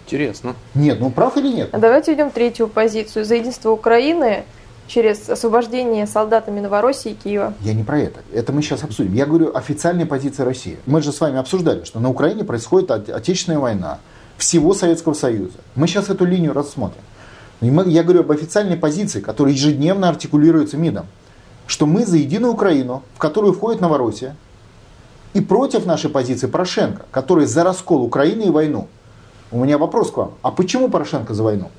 Интересно. 0.06 0.56
Нет, 0.74 1.00
ну 1.00 1.12
прав 1.12 1.38
или 1.38 1.50
нет? 1.54 1.70
А 1.72 1.78
давайте 1.78 2.12
ведем 2.14 2.32
третью 2.32 2.68
позицию. 2.68 3.26
За 3.26 3.36
единство 3.36 3.70
Украины 3.72 4.44
через 4.88 5.30
освобождение 5.30 6.08
солдатами 6.08 6.60
Новороссии 6.60 7.12
и 7.12 7.14
Киева. 7.14 7.54
Я 7.62 7.74
не 7.76 7.84
про 7.84 8.00
это. 8.00 8.22
Это 8.34 8.52
мы 8.52 8.64
сейчас 8.64 8.84
обсудим. 8.84 9.14
Я 9.14 9.28
говорю 9.28 9.56
официальная 9.56 10.08
позиция 10.08 10.46
России. 10.46 10.80
Мы 10.88 11.04
же 11.04 11.12
с 11.12 11.22
вами 11.22 11.38
обсуждали, 11.38 11.84
что 11.84 12.00
на 12.00 12.10
Украине 12.10 12.44
происходит 12.44 12.90
от- 12.90 13.10
Отечественная 13.10 13.60
война 13.60 14.00
всего 14.38 14.74
Советского 14.74 15.14
Союза. 15.14 15.58
Мы 15.76 15.86
сейчас 15.88 16.10
эту 16.10 16.26
линию 16.26 16.54
рассмотрим. 16.54 17.02
Я 17.62 18.04
говорю 18.04 18.22
об 18.22 18.32
официальной 18.32 18.78
позиции, 18.78 19.20
которая 19.20 19.54
ежедневно 19.54 20.08
артикулируется 20.10 20.78
МИДом, 20.78 21.08
что 21.68 21.86
мы 21.86 22.06
за 22.06 22.18
единую 22.18 22.54
Украину, 22.54 23.04
в 23.16 23.20
которую 23.20 23.54
входит 23.54 23.82
Новороссия, 23.82 24.36
и 25.34 25.42
против 25.42 25.86
нашей 25.86 26.10
позиции 26.10 26.48
Порошенко, 26.48 27.06
который 27.12 27.46
за 27.46 27.64
раскол 27.64 28.04
Украины 28.04 28.44
и 28.44 28.50
войну. 28.50 28.88
У 29.52 29.64
меня 29.64 29.78
вопрос 29.78 30.12
к 30.12 30.18
вам. 30.18 30.34
А 30.42 30.52
почему 30.52 30.90
Порошенко 30.90 31.34
за 31.34 31.44
войну? 31.44 31.70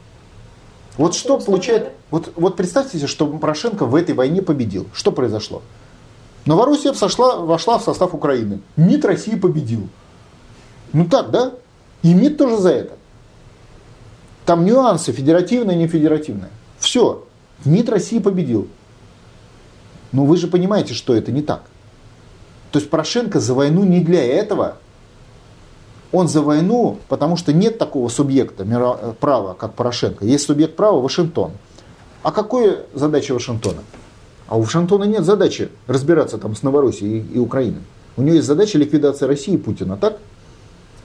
Вот 0.97 1.15
что 1.15 1.39
получает... 1.39 1.93
Вот, 2.11 2.33
вот 2.37 2.57
представьте 2.57 2.99
себе, 2.99 3.07
что 3.07 3.27
Порошенко 3.27 3.87
в 3.87 3.95
этой 3.95 4.15
войне 4.15 4.43
победил. 4.43 4.87
Что 4.93 5.13
произошло? 5.13 5.63
Новороссия 6.47 6.93
сошла, 6.93 7.37
вошла 7.37 7.79
в 7.79 7.83
состав 7.83 8.15
Украины. 8.15 8.61
МИД 8.77 9.05
России 9.05 9.35
победил. 9.35 9.89
Ну 10.93 11.07
так, 11.07 11.31
да? 11.31 11.53
И 12.03 12.13
МИД 12.13 12.39
тоже 12.39 12.57
за 12.59 12.71
это. 12.71 12.93
Там 14.51 14.65
нюансы, 14.65 15.13
федеративное, 15.13 15.77
не 15.77 15.87
федеративное. 15.87 16.51
Все. 16.81 17.25
МИД 17.65 17.89
России 17.91 18.19
победил. 18.19 18.67
Но 20.11 20.25
вы 20.25 20.37
же 20.37 20.49
понимаете, 20.49 20.93
что 20.93 21.15
это 21.15 21.31
не 21.31 21.41
так. 21.41 21.63
То 22.73 22.81
есть 22.81 22.91
Порошенко 22.91 23.39
за 23.39 23.55
войну 23.55 23.85
не 23.85 24.01
для 24.01 24.25
этого. 24.25 24.79
Он 26.11 26.27
за 26.27 26.43
войну, 26.43 26.99
потому 27.07 27.37
что 27.37 27.53
нет 27.53 27.79
такого 27.79 28.09
субъекта 28.09 28.65
э, 28.65 29.13
права, 29.21 29.55
как 29.55 29.75
Порошенко. 29.75 30.25
Есть 30.25 30.47
субъект 30.47 30.75
права 30.75 31.01
Вашингтон. 31.01 31.53
А 32.25 32.33
какая 32.33 32.87
задача 32.93 33.35
Вашингтона? 33.35 33.85
А 34.49 34.59
у 34.59 34.63
Вашингтона 34.63 35.05
нет 35.05 35.25
задачи 35.25 35.69
разбираться 35.87 36.39
там 36.39 36.57
с 36.57 36.65
Новороссией 36.65 37.21
и, 37.21 37.35
и 37.35 37.39
Украиной. 37.39 37.83
У 38.17 38.23
него 38.23 38.35
есть 38.35 38.49
задача 38.49 38.79
ликвидация 38.79 39.29
России 39.29 39.55
и 39.55 39.59
Путина, 39.59 39.97
так? 39.97 40.19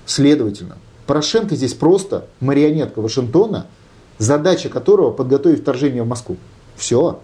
Следовательно, 0.08 0.78
Порошенко 1.08 1.56
здесь 1.56 1.74
просто 1.74 2.26
марионетка 2.40 3.00
Вашингтона, 3.02 3.68
задача 4.18 4.70
которого 4.70 5.12
подготовить 5.12 5.62
вторжение 5.62 6.04
в 6.04 6.08
Москву. 6.08 6.38
Все. 6.76 7.20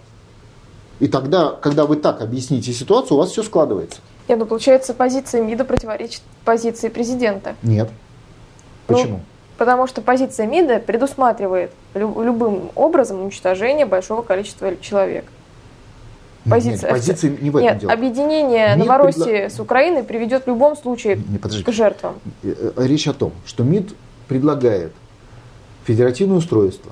И 0.99 1.08
тогда, 1.08 1.52
когда 1.52 1.86
вы 1.86 1.95
так 1.95 2.22
объясните 2.22 2.74
ситуацию, 2.74 3.18
у 3.18 3.20
вас 3.20 3.32
все 3.32 3.41
складывается. 3.44 3.99
Нет, 4.28 4.38
ну 4.38 4.45
получается, 4.45 4.94
позиция 4.94 5.41
МИДа 5.41 5.66
противоречит 5.66 6.22
позиции 6.45 6.90
президента. 6.90 7.56
Нет. 7.64 7.90
Ну, 8.88 8.95
Почему? 8.95 9.20
Потому 9.58 9.88
что 9.88 10.02
позиция 10.02 10.45
МИДа 10.48 10.80
предусматривает 10.80 11.72
лю- 11.95 12.22
любым 12.22 12.72
образом 12.76 13.22
уничтожение 13.22 13.86
большого 13.86 14.22
количества 14.22 14.76
человек. 14.78 15.26
Нет, 16.46 16.82
позиция 16.82 17.38
не 17.40 17.50
в 17.50 17.58
этом 17.58 17.70
Нет, 17.70 17.80
дело. 17.80 17.94
объединение 17.94 18.76
МИД 18.76 18.86
Новороссии 18.86 19.48
с 19.48 19.60
Украиной 19.60 20.04
приведет 20.04 20.46
в 20.46 20.48
любом 20.48 20.76
случае 20.76 21.18
Не, 21.28 21.38
подождите. 21.38 21.72
к 21.72 21.74
жертвам. 21.74 22.16
Э, 22.44 22.72
э, 22.76 22.88
Речь 22.88 23.08
о 23.08 23.14
том, 23.14 23.34
что 23.46 23.64
МИД 23.64 23.94
предлагает 24.28 24.94
федеративное 25.86 26.38
устройство. 26.38 26.92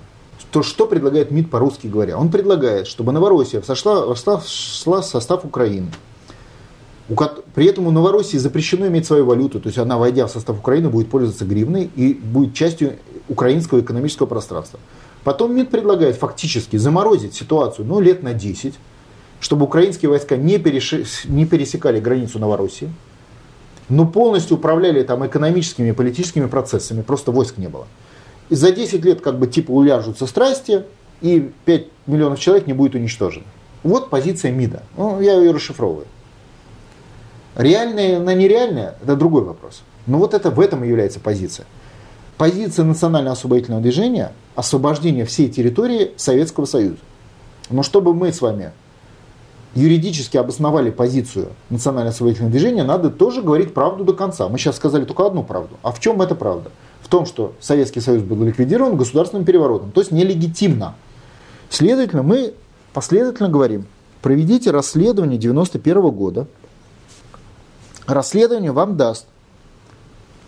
То, 0.51 0.63
что 0.63 0.87
предлагает 0.87 1.31
МИД 1.31 1.49
по-русски 1.51 1.87
говоря? 1.87 2.17
Он 2.17 2.29
предлагает, 2.29 2.87
чтобы 2.87 3.11
Новороссия 3.11 3.61
сошла, 3.61 4.05
вошла, 4.05 4.41
шла 4.45 5.01
в 5.01 5.05
состав 5.05 5.45
Украины. 5.45 5.87
При 7.55 7.65
этом 7.65 7.87
у 7.87 7.91
Новороссии 7.91 8.37
запрещено 8.37 8.87
иметь 8.87 9.05
свою 9.05 9.25
валюту, 9.25 9.59
то 9.59 9.67
есть 9.67 9.79
она, 9.79 9.97
войдя 9.97 10.27
в 10.27 10.31
состав 10.31 10.59
Украины, 10.59 10.89
будет 10.89 11.09
пользоваться 11.09 11.43
гривной 11.45 11.89
и 11.95 12.13
будет 12.13 12.53
частью 12.53 12.97
украинского 13.27 13.79
экономического 13.79 14.27
пространства. 14.27 14.79
Потом 15.23 15.55
МИД 15.55 15.69
предлагает 15.69 16.15
фактически 16.17 16.77
заморозить 16.77 17.33
ситуацию 17.33 17.85
ну, 17.85 17.99
лет 17.99 18.23
на 18.23 18.33
10, 18.33 18.75
чтобы 19.39 19.65
украинские 19.65 20.09
войска 20.09 20.37
не, 20.37 20.57
переши- 20.57 21.05
не 21.25 21.45
пересекали 21.45 21.99
границу 21.99 22.39
Новороссии, 22.39 22.91
но 23.87 24.05
полностью 24.05 24.57
управляли 24.57 25.01
там 25.03 25.25
экономическими 25.25 25.89
и 25.89 25.91
политическими 25.91 26.45
процессами, 26.45 27.01
просто 27.01 27.31
войск 27.31 27.57
не 27.57 27.67
было. 27.67 27.87
И 28.49 28.55
за 28.55 28.71
10 28.71 29.03
лет 29.05 29.21
как 29.21 29.39
бы 29.39 29.47
типа 29.47 29.71
уляжутся 29.71 30.25
страсти, 30.27 30.83
и 31.21 31.51
5 31.65 31.85
миллионов 32.07 32.39
человек 32.39 32.67
не 32.67 32.73
будет 32.73 32.95
уничтожено. 32.95 33.45
Вот 33.83 34.09
позиция 34.09 34.51
МИДа. 34.51 34.83
Ну, 34.97 35.21
я 35.21 35.33
ее 35.33 35.51
расшифровываю. 35.51 36.07
Реальная, 37.55 38.17
она 38.17 38.33
нереальная, 38.33 38.95
это 39.01 39.15
другой 39.15 39.43
вопрос. 39.43 39.81
Но 40.07 40.17
вот 40.17 40.33
это 40.33 40.49
в 40.49 40.59
этом 40.59 40.83
и 40.83 40.87
является 40.87 41.19
позиция. 41.19 41.65
Позиция 42.37 42.85
национального 42.85 43.33
освободительного 43.33 43.81
движения– 43.81 44.31
освобождение 44.55 45.25
всей 45.25 45.49
территории 45.49 46.11
Советского 46.15 46.65
Союза. 46.65 46.99
Но 47.69 47.83
чтобы 47.83 48.13
мы 48.13 48.31
с 48.31 48.41
вами 48.41 48.71
юридически 49.75 50.37
обосновали 50.37 50.89
позицию 50.89 51.49
национального 51.69 52.13
освободительного 52.13 52.51
движения, 52.51 52.83
надо 52.83 53.09
тоже 53.09 53.41
говорить 53.41 53.73
правду 53.73 54.03
до 54.03 54.13
конца. 54.13 54.47
Мы 54.49 54.57
сейчас 54.57 54.75
сказали 54.77 55.05
только 55.05 55.25
одну 55.25 55.43
правду. 55.43 55.77
А 55.83 55.91
в 55.91 55.99
чем 55.99 56.21
эта 56.21 56.35
правда? 56.35 56.71
В 57.01 57.07
том, 57.07 57.25
что 57.25 57.53
Советский 57.59 58.01
Союз 58.01 58.23
был 58.23 58.43
ликвидирован 58.43 58.97
государственным 58.97 59.45
переворотом, 59.45 59.91
то 59.91 60.01
есть 60.01 60.11
нелегитимно. 60.11 60.95
Следовательно, 61.69 62.23
мы 62.23 62.53
последовательно 62.93 63.49
говорим, 63.49 63.85
проведите 64.21 64.71
расследование 64.71 65.37
91 65.37 66.09
года. 66.11 66.47
Расследование 68.07 68.71
вам 68.71 68.97
даст 68.97 69.27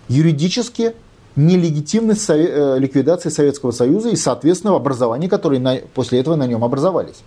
юридически 0.07 0.93
нелегитимность 1.35 2.29
э, 2.29 2.77
ликвидации 2.79 3.29
Советского 3.29 3.71
Союза 3.71 4.09
и, 4.09 4.15
соответственно, 4.15 4.75
образований, 4.75 5.29
которые 5.29 5.59
на- 5.59 5.77
после 5.93 6.19
этого 6.19 6.35
на 6.35 6.47
нем 6.47 6.63
образовались. 6.63 7.21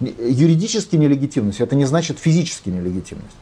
Юридически 0.00 0.96
нелегитимность, 0.96 1.60
это 1.60 1.74
не 1.74 1.86
значит 1.86 2.18
физически 2.18 2.68
нелегитимность. 2.68 3.36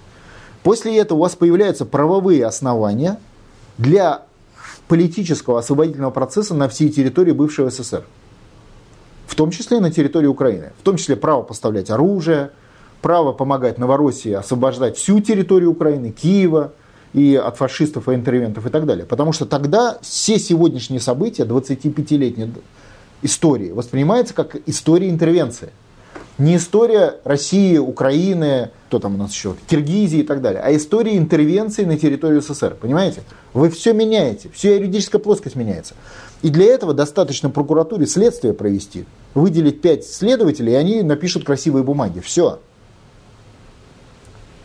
После 0.62 0.96
этого 0.96 1.18
у 1.18 1.22
вас 1.22 1.34
появляются 1.34 1.84
правовые 1.84 2.46
основания 2.46 3.18
для 3.76 4.22
политического 4.88 5.58
освободительного 5.58 6.10
процесса 6.10 6.54
на 6.54 6.68
всей 6.68 6.90
территории 6.90 7.32
бывшего 7.32 7.70
СССР. 7.70 8.04
В 9.26 9.34
том 9.34 9.50
числе 9.50 9.78
и 9.78 9.80
на 9.80 9.90
территории 9.90 10.26
Украины. 10.26 10.72
В 10.78 10.82
том 10.82 10.96
числе 10.96 11.16
право 11.16 11.42
поставлять 11.42 11.90
оружие, 11.90 12.50
право 13.02 13.32
помогать 13.32 13.78
Новороссии 13.78 14.32
освобождать 14.32 14.96
всю 14.96 15.20
территорию 15.20 15.72
Украины, 15.72 16.10
Киева 16.10 16.72
и 17.12 17.34
от 17.34 17.56
фашистов 17.56 18.08
и 18.08 18.14
интервентов 18.14 18.66
и 18.66 18.70
так 18.70 18.86
далее. 18.86 19.04
Потому 19.04 19.32
что 19.32 19.44
тогда 19.44 19.98
все 20.02 20.38
сегодняшние 20.38 21.00
события 21.00 21.42
25-летней 21.44 22.52
истории 23.22 23.72
воспринимаются 23.72 24.34
как 24.34 24.56
история 24.66 25.10
интервенции. 25.10 25.70
Не 26.36 26.56
история 26.56 27.20
России, 27.22 27.78
Украины, 27.78 28.70
кто 28.88 28.98
там 28.98 29.14
у 29.14 29.18
нас 29.18 29.32
еще, 29.32 29.54
Киргизии 29.68 30.20
и 30.20 30.22
так 30.24 30.42
далее, 30.42 30.60
а 30.62 30.74
история 30.74 31.16
интервенции 31.16 31.84
на 31.84 31.96
территорию 31.96 32.42
СССР. 32.42 32.76
Понимаете? 32.80 33.22
Вы 33.52 33.70
все 33.70 33.92
меняете, 33.92 34.50
вся 34.52 34.74
юридическая 34.74 35.20
плоскость 35.20 35.54
меняется. 35.54 35.94
И 36.42 36.50
для 36.50 36.66
этого 36.66 36.92
достаточно 36.92 37.50
прокуратуре 37.50 38.06
следствие 38.06 38.52
провести, 38.52 39.04
выделить 39.34 39.80
пять 39.80 40.04
следователей, 40.06 40.72
и 40.72 40.76
они 40.76 41.02
напишут 41.02 41.44
красивые 41.44 41.84
бумаги. 41.84 42.18
Все. 42.18 42.58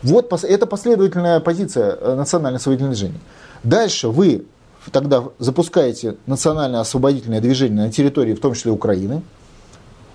Вот 0.02 0.32
это 0.42 0.66
последовательная 0.66 1.40
позиция 1.40 1.96
э, 2.00 2.14
национального 2.16 2.56
освободительного 2.56 2.94
движения. 2.94 3.20
Дальше 3.62 4.08
вы 4.08 4.44
тогда 4.92 5.24
запускаете 5.38 6.16
национальное 6.26 6.80
освободительное 6.80 7.40
движение 7.40 7.86
на 7.86 7.92
территории, 7.92 8.34
в 8.34 8.40
том 8.40 8.54
числе 8.54 8.72
Украины, 8.72 9.22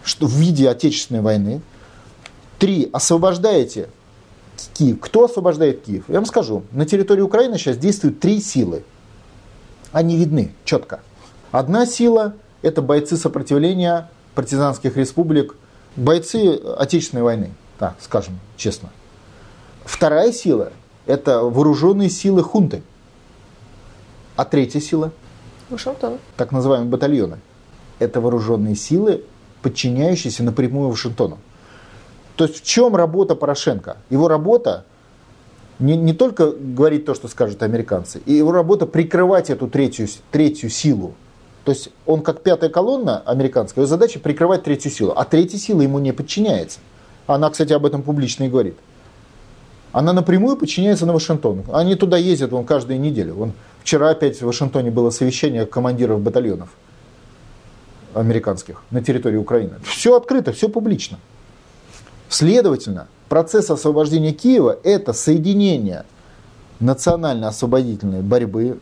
что 0.05 0.27
в 0.27 0.31
виде 0.31 0.69
Отечественной 0.69 1.21
войны. 1.21 1.61
Три. 2.59 2.89
Освобождаете 2.93 3.89
Киев. 4.73 4.99
Кто 5.01 5.25
освобождает 5.25 5.81
Киев? 5.81 6.05
Я 6.07 6.15
вам 6.15 6.25
скажу. 6.25 6.63
На 6.71 6.85
территории 6.85 7.21
Украины 7.21 7.57
сейчас 7.57 7.77
действуют 7.77 8.19
три 8.19 8.39
силы. 8.39 8.83
Они 9.91 10.15
видны 10.15 10.53
четко. 10.63 11.01
Одна 11.51 11.85
сила– 11.85 12.35
это 12.61 12.81
бойцы 12.81 13.17
сопротивления 13.17 14.09
партизанских 14.35 14.95
республик, 14.97 15.55
бойцы 15.95 16.55
Отечественной 16.77 17.23
войны, 17.23 17.51
так 17.79 17.95
скажем 18.01 18.39
честно. 18.57 18.89
Вторая 19.85 20.31
сила– 20.31 20.71
это 21.05 21.41
вооруженные 21.41 22.09
силы 22.09 22.43
хунты. 22.43 22.83
А 24.35 24.43
третья 24.43 24.81
сила 24.81 25.11
Вашингтон.– 25.69 26.19
так 26.37 26.51
называемые 26.51 26.89
батальоны. 26.89 27.39
Это 27.99 28.19
вооруженные 28.19 28.75
силы, 28.75 29.23
подчиняющиеся 29.65 30.43
напрямую 30.43 30.89
Вашингтону. 30.89 31.39
То 32.35 32.43
есть 32.43 32.61
в 32.61 32.63
чем 32.63 32.95
работа 32.95 33.33
Порошенко? 33.33 33.97
Его 34.11 34.27
работа 34.27 34.85
не, 35.79 35.97
не 35.97 36.13
только 36.13 36.51
говорить 36.51 37.05
то, 37.05 37.15
что 37.15 37.27
скажут 37.27 37.63
американцы, 37.63 38.21
и 38.27 38.33
его 38.33 38.51
работа 38.51 38.85
прикрывать 38.85 39.49
эту 39.49 39.67
третью, 39.67 40.07
третью 40.29 40.69
силу. 40.69 41.15
То 41.63 41.71
есть 41.71 41.89
он 42.05 42.21
как 42.21 42.43
пятая 42.43 42.69
колонна 42.69 43.23
американская, 43.25 43.81
его 43.81 43.89
задача 43.89 44.19
прикрывать 44.19 44.61
третью 44.61 44.91
силу, 44.91 45.13
а 45.15 45.25
третья 45.25 45.57
сила 45.57 45.81
ему 45.81 45.97
не 45.97 46.11
подчиняется. 46.11 46.77
Она, 47.25 47.49
кстати, 47.49 47.73
об 47.73 47.87
этом 47.87 48.03
публично 48.03 48.43
и 48.43 48.49
говорит. 48.49 48.77
Она 49.93 50.13
напрямую 50.13 50.57
подчиняется 50.57 51.07
на 51.07 51.13
Вашингтон. 51.13 51.63
Они 51.73 51.95
туда 51.95 52.17
ездят 52.17 52.51
вон, 52.51 52.65
каждую 52.65 52.99
неделю. 52.99 53.33
Вон, 53.33 53.53
вчера 53.81 54.11
опять 54.11 54.39
в 54.39 54.45
Вашингтоне 54.45 54.91
было 54.91 55.09
совещание 55.09 55.65
командиров 55.65 56.21
батальонов 56.21 56.69
американских 58.15 58.81
на 58.91 59.03
территории 59.03 59.37
Украины. 59.37 59.75
Все 59.83 60.15
открыто, 60.15 60.51
все 60.51 60.69
публично. 60.69 61.19
Следовательно, 62.29 63.07
процесс 63.29 63.69
освобождения 63.69 64.33
Киева– 64.33 64.77
это 64.83 65.13
соединение 65.13 66.05
национально-освободительной 66.79 68.21
борьбы 68.21 68.79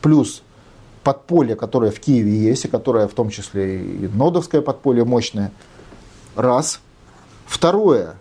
плюс 0.00 0.42
подполье, 1.02 1.56
которое 1.56 1.90
в 1.90 2.00
Киеве 2.00 2.38
есть, 2.38 2.66
и 2.66 2.68
которое 2.68 3.08
в 3.08 3.14
том 3.14 3.30
числе 3.30 3.82
и 3.82 4.08
нодовское 4.08 4.60
подполье 4.60 5.04
мощное. 5.04 5.52
Раз. 6.36 6.80
Второе. 7.46 8.14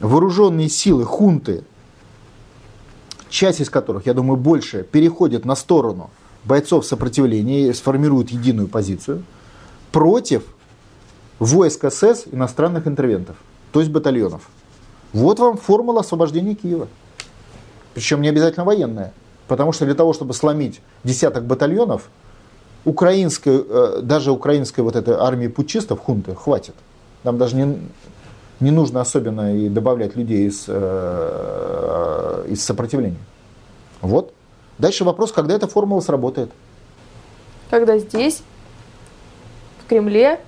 Вооруженные 0.00 0.68
силы 0.68 1.04
хунты, 1.04 1.64
часть 3.28 3.60
из 3.60 3.70
которых, 3.70 4.06
я 4.06 4.14
думаю, 4.14 4.36
больше, 4.36 4.82
переходят 4.82 5.44
на 5.44 5.54
сторону 5.54 6.10
бойцов 6.46 6.86
сопротивления 6.86 7.72
сформируют 7.74 8.30
единую 8.30 8.68
позицию 8.68 9.24
против 9.92 10.44
войск 11.38 11.90
СС 11.90 12.24
иностранных 12.30 12.86
интервентов, 12.86 13.36
то 13.72 13.80
есть 13.80 13.92
батальонов. 13.92 14.48
Вот 15.12 15.38
вам 15.38 15.56
формула 15.56 16.00
освобождения 16.00 16.54
Киева. 16.54 16.88
Причем 17.94 18.20
не 18.20 18.28
обязательно 18.28 18.64
военная. 18.64 19.12
Потому 19.48 19.72
что 19.72 19.84
для 19.84 19.94
того, 19.94 20.12
чтобы 20.12 20.34
сломить 20.34 20.80
десяток 21.04 21.44
батальонов, 21.44 22.08
украинской, 22.84 23.64
э, 23.66 24.00
даже 24.02 24.32
украинской 24.32 24.80
вот 24.80 24.96
этой 24.96 25.14
армии 25.14 25.46
путчистов, 25.48 26.00
хунты, 26.00 26.34
хватит. 26.34 26.74
Там 27.22 27.38
даже 27.38 27.56
не, 27.56 27.78
не 28.60 28.70
нужно 28.70 29.00
особенно 29.00 29.56
и 29.56 29.68
добавлять 29.68 30.16
людей 30.16 30.48
из, 30.48 30.64
э, 30.66 32.46
из 32.48 32.64
сопротивления. 32.64 33.16
Вот. 34.02 34.32
Дальше 34.78 35.04
вопрос, 35.04 35.32
когда 35.32 35.54
эта 35.54 35.66
формула 35.66 36.00
сработает. 36.00 36.50
Когда 37.70 37.98
здесь, 37.98 38.42
в 39.84 39.88
Кремле, 39.88 40.40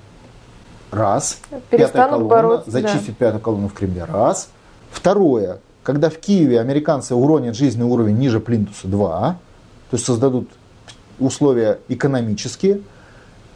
Раз. 0.91 1.39
Пятая 1.71 2.09
колонна, 2.09 2.29
бороться, 2.29 2.71
да. 2.71 2.81
зачистить 2.81 3.17
пятую 3.17 3.41
колонну 3.41 3.69
в 3.69 3.75
Кремле. 3.75 4.05
Раз. 4.05 4.49
Второе. 4.91 5.61
Когда 5.83 6.11
в 6.11 6.19
Киеве 6.19 6.61
американцы 6.61 7.15
уронят 7.15 7.57
жизненный 7.57 7.87
уровень 7.87 8.17
ниже 8.17 8.41
плинтуса. 8.41 8.89
Два. 8.89 9.39
То 9.91 9.97
есть 9.97 10.07
создадут 10.07 10.49
условия 11.19 11.81
экономические. 11.89 12.81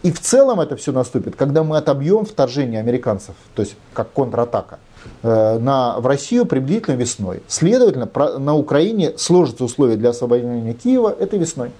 И 0.02 0.10
в 0.10 0.20
целом 0.20 0.60
это 0.60 0.76
все 0.76 0.92
наступит, 0.92 1.36
когда 1.36 1.62
мы 1.62 1.76
отобьем 1.76 2.24
вторжение 2.24 2.80
американцев, 2.80 3.36
то 3.54 3.62
есть 3.62 3.76
как 3.94 4.12
контратака, 4.12 4.80
на, 5.22 5.98
в 6.00 6.06
Россию 6.06 6.46
приблизительно 6.46 6.94
весной. 6.96 7.42
Следовательно, 7.48 8.06
про- 8.06 8.38
на 8.38 8.54
Украине 8.54 9.16
сложатся 9.18 9.64
условия 9.64 9.96
для 9.96 10.10
освобождения 10.10 10.74
Киева 10.74 11.08
этой 11.18 11.38
весной. 11.38 11.70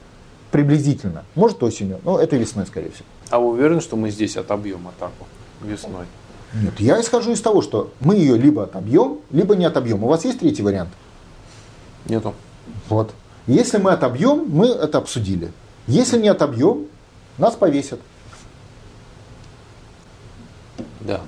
Приблизительно. 0.51 1.25
Может 1.35 1.63
осенью, 1.63 1.99
но 2.05 2.19
это 2.19 2.37
весной, 2.37 2.67
скорее 2.67 2.91
всего. 2.91 3.07
А 3.31 3.39
вы 3.39 3.49
уверены, 3.51 3.81
что 3.81 3.97
мы 3.97 4.11
здесь 4.11 4.37
отобьем 4.37 4.87
атаку 4.89 5.27
весной? 5.63 6.05
Нет, 6.55 6.79
я 6.81 7.01
исхожу 7.01 7.33
из 7.33 7.41
того, 7.41 7.63
что 7.63 7.91
мы 8.01 8.17
ее 8.17 8.37
либо 8.37 8.65
отобьем, 8.65 9.21
либо 9.31 9.57
не 9.57 9.65
отобьем. 9.65 10.05
У 10.05 10.09
вас 10.09 10.25
есть 10.27 10.41
третий 10.41 10.63
вариант? 10.63 10.91
Нету. 12.07 12.35
Вот. 12.91 13.13
Если 13.47 13.79
мы 13.79 13.93
отобьем, 13.93 14.45
мы 14.49 14.67
это 14.69 14.99
обсудили. 14.99 15.51
Если 15.87 16.21
не 16.21 16.29
отобьем, 16.29 16.87
нас 17.39 17.55
повесят. 17.55 18.01
Да. 21.01 21.23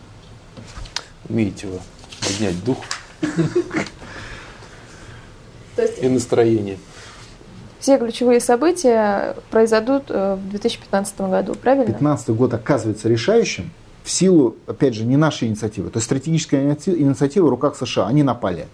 Умеете 1.28 1.66
вы 1.66 1.80
поднять 2.20 2.64
дух 2.64 2.78
и 6.01 6.09
настроение. 6.09 6.78
все 7.80 7.98
ключевые 7.98 8.40
события 8.40 9.36
произойдут 9.51 10.05
э, 10.09 10.36
в 10.36 10.51
2015 10.51 11.20
году, 11.22 11.55
правильно? 11.55 11.86
2015 11.86 12.30
год 12.30 12.55
оказывается 12.55 13.09
решающим 13.09 13.70
в 14.05 14.10
силу, 14.10 14.56
опять 14.66 14.94
же, 14.94 15.05
не 15.05 15.16
нашей 15.16 15.48
инициативы. 15.48 15.90
То 15.90 15.96
есть 15.96 16.06
стратегическая 16.06 16.62
иници- 16.62 16.96
инициатива 16.96 17.46
в 17.46 17.48
руках 17.48 17.76
США. 17.76 18.06
Они 18.06 18.22
напали. 18.22 18.68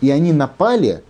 И 0.00 0.10
они 0.10 0.32
напали, 0.32 1.02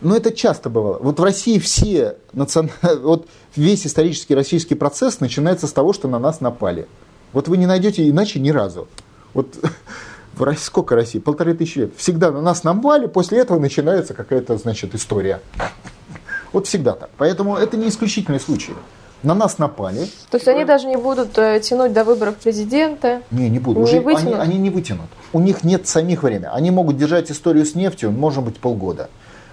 но 0.00 0.16
это 0.16 0.32
часто 0.32 0.68
бывало. 0.68 0.98
Вот 1.00 1.20
в 1.20 1.22
России 1.22 1.58
все 1.58 2.16
национ... 2.32 2.70
вот 3.02 3.28
весь 3.54 3.86
исторический 3.86 4.34
российский 4.34 4.74
процесс 4.74 5.20
начинается 5.20 5.66
с 5.66 5.72
того, 5.72 5.92
что 5.92 6.08
на 6.08 6.18
нас 6.18 6.40
напали. 6.40 6.86
Вот 7.32 7.48
вы 7.48 7.56
не 7.56 7.66
найдете 7.66 8.08
иначе 8.08 8.40
ни 8.40 8.50
разу. 8.50 8.88
Вот 9.34 9.56
в 10.34 10.42
России, 10.42 10.64
сколько 10.64 10.94
России? 10.94 11.18
Полторы 11.18 11.54
тысячи 11.54 11.80
лет. 11.80 11.92
Всегда 11.96 12.30
на 12.30 12.40
нас 12.40 12.64
напали, 12.64 13.06
после 13.06 13.38
этого 13.38 13.58
начинается 13.58 14.14
какая-то, 14.14 14.56
значит, 14.58 14.94
история. 14.94 15.40
Вот 16.52 16.66
всегда 16.66 16.92
так. 16.92 17.08
Поэтому 17.16 17.56
это 17.56 17.78
не 17.78 17.88
исключительный 17.88 18.38
случай. 18.38 18.74
На 19.22 19.34
нас 19.34 19.56
напали, 19.56 20.06
То 20.30 20.36
есть 20.36 20.48
они 20.48 20.64
даже 20.66 20.86
не 20.86 20.96
будут 20.96 21.38
э, 21.38 21.60
тянуть 21.60 21.92
до 21.94 22.04
выборов 22.04 22.36
президента. 22.36 23.22
не, 23.30 23.48
не 23.48 23.58
буду. 23.58 23.78
Не 23.78 23.84
Уже 23.84 23.96
они, 23.96 24.04
вытянут? 24.04 24.40
они 24.40 24.58
не 24.58 24.68
вытянут. 24.68 25.08
У 25.32 25.40
них 25.40 25.64
нет 25.64 25.86
самих 25.86 26.24
времени. 26.24 26.50
Они 26.52 26.70
могут 26.70 26.98
держать 26.98 27.30
историю 27.30 27.64
с 27.64 27.74
нефтью, 27.74 28.10
может 28.10 28.42
быть, 28.44 28.58
полгода. 28.58 29.08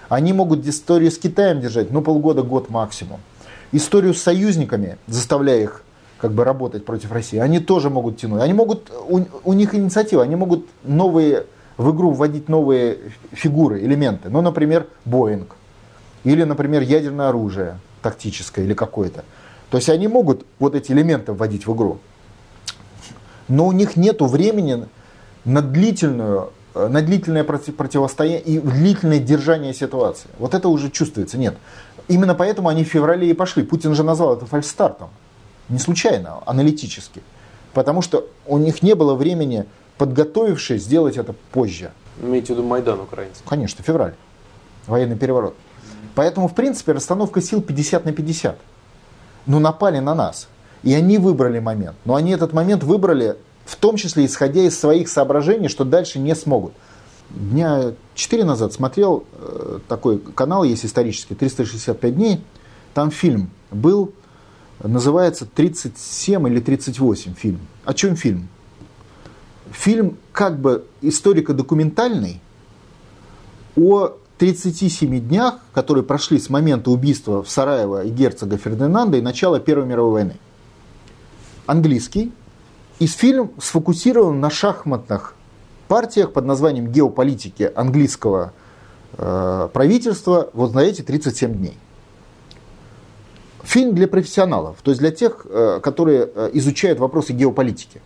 Они 0.10 0.34
могут 0.34 0.66
историю 0.68 1.12
с 1.12 1.18
Китаем 1.20 1.62
держать, 1.62 1.92
ну, 1.92 2.02
полгода, 2.02 2.42
год 2.42 2.70
максимум. 2.70 3.22
Историю 3.72 4.16
с 4.16 4.22
союзниками, 4.22 4.98
заставляя 5.08 5.62
их 5.62 5.84
как 6.20 6.32
бы 6.32 6.44
работать 6.44 6.86
против 6.86 7.12
России, 7.12 7.40
они 7.40 7.60
тоже 7.60 7.90
могут 7.90 8.18
тянуть. 8.18 8.42
Они 8.42 8.54
могут, 8.54 8.92
у, 9.08 9.22
у 9.44 9.54
них 9.54 9.74
инициатива, 9.74 10.24
они 10.24 10.36
могут 10.36 10.66
новые, 10.84 11.46
в 11.78 11.96
игру 11.96 12.12
вводить 12.12 12.50
новые 12.50 12.98
фигуры, 13.32 13.82
элементы. 13.82 14.30
Ну, 14.30 14.42
например, 14.42 14.88
Боинг. 15.06 15.56
Или, 16.24 16.44
например, 16.44 16.82
ядерное 16.82 17.30
оружие 17.30 17.80
тактическое 18.02 18.66
или 18.66 18.74
какое-то. 18.74 19.24
То 19.70 19.78
есть 19.78 19.90
они 19.90 20.08
могут 20.08 20.46
вот 20.60 20.76
эти 20.76 20.92
элементы 20.92 21.32
вводить 21.34 21.68
в 21.68 21.74
игру 21.74 22.00
но 23.50 23.68
у 23.68 23.72
них 23.74 23.98
нет 23.98 24.22
времени 24.22 24.86
на, 25.44 25.62
длительную, 25.62 26.54
на 26.74 27.02
длительное 27.02 27.44
проти- 27.44 27.72
противостояние 27.72 28.42
и 28.42 28.60
длительное 28.60 29.20
держание 29.20 29.74
ситуации. 29.74 30.30
Вот 30.38 30.54
это 30.54 30.70
уже 30.70 30.90
чувствуется, 30.90 31.38
нет. 31.38 31.58
Именно 32.08 32.36
поэтому 32.36 32.70
они 32.70 32.84
в 32.84 32.88
феврале 32.88 33.30
и 33.30 33.34
пошли. 33.34 33.64
Путин 33.64 33.96
же 33.96 34.04
назвал 34.04 34.38
это 34.38 34.46
фальстартом. 34.46 35.10
Не 35.70 35.80
случайно, 35.80 36.42
аналитически. 36.46 37.22
Потому 37.74 38.02
что 38.02 38.28
у 38.46 38.58
них 38.58 38.82
не 38.82 38.96
было 38.96 39.14
времени, 39.14 39.66
подготовившись, 39.98 40.84
сделать 40.84 41.18
это 41.18 41.34
позже. 41.52 41.92
Имеете 42.22 42.54
в 42.54 42.58
виду 42.58 42.64
Майдан 42.68 43.00
украинцев? 43.00 43.44
Конечно, 43.48 43.84
февраль. 43.84 44.16
Военный 44.88 45.16
переворот. 45.16 45.56
Поэтому, 46.16 46.48
в 46.48 46.56
принципе, 46.56 46.94
расстановка 46.94 47.42
сил 47.42 47.62
50 47.62 48.06
на 48.06 48.12
50. 48.12 48.58
Но 49.46 49.60
напали 49.60 50.00
на 50.00 50.16
нас. 50.16 50.48
И 50.84 50.94
они 50.94 51.18
выбрали 51.18 51.60
момент. 51.60 51.96
Но 52.06 52.16
они 52.16 52.32
этот 52.32 52.54
момент 52.54 52.84
выбрали, 52.84 53.36
в 53.66 53.76
том 53.76 53.96
числе 53.96 54.26
исходя 54.26 54.62
из 54.62 54.80
своих 54.80 55.10
соображений, 55.10 55.68
что 55.68 55.86
дальше 55.86 56.20
не 56.20 56.36
смогут. 56.36 56.74
Дня 57.30 57.94
4 58.16 58.44
назад 58.44 58.74
смотрел 58.74 59.24
э, 59.34 59.80
такой 59.88 60.18
канал, 60.18 60.64
есть 60.64 60.86
исторический, 60.86 61.36
365 61.36 62.16
дней. 62.16 62.44
Там 62.94 63.12
фильм 63.12 63.52
был, 63.70 64.14
называется 64.82 65.46
37 65.46 66.48
или 66.48 66.60
38 66.60 67.34
фильм. 67.34 67.60
О 67.86 67.94
чем 67.94 68.16
фильм? 68.16 68.48
Фильм 69.72 70.18
как 70.32 70.60
бы 70.60 70.86
историко-документальный 71.02 72.42
о 73.76 74.14
37 74.40 75.20
днях, 75.20 75.56
которые 75.74 76.04
прошли 76.04 76.40
с 76.40 76.50
момента 76.50 76.92
убийства 76.92 77.44
в 77.44 77.50
Сараево 77.50 78.06
и 78.06 78.10
герцога 78.10 78.58
Фердинанда 78.58 79.18
и 79.18 79.22
начала 79.22 79.60
Первой 79.60 79.86
мировой 79.86 80.12
войны. 80.14 80.38
Английский. 81.66 82.32
И 83.00 83.08
фильм 83.08 83.52
сфокусирован 83.62 84.40
на 84.40 84.50
шахматных 84.50 85.36
партиях 85.88 86.34
под 86.34 86.46
названием 86.46 86.88
«Геополитики 86.88 87.72
английского 87.74 88.54
э, 89.18 89.70
правительства» 89.72 90.50
вот 90.54 90.74
на 90.74 90.80
эти 90.80 91.02
37 91.02 91.54
дней. 91.54 91.78
Фильм 93.64 93.94
для 93.94 94.08
профессионалов, 94.08 94.78
то 94.84 94.92
есть 94.92 95.00
для 95.00 95.12
тех, 95.12 95.46
э, 95.50 95.80
которые 95.82 96.30
э, 96.34 96.50
изучают 96.54 97.00
вопросы 97.00 97.34
геополитики. 97.34 98.02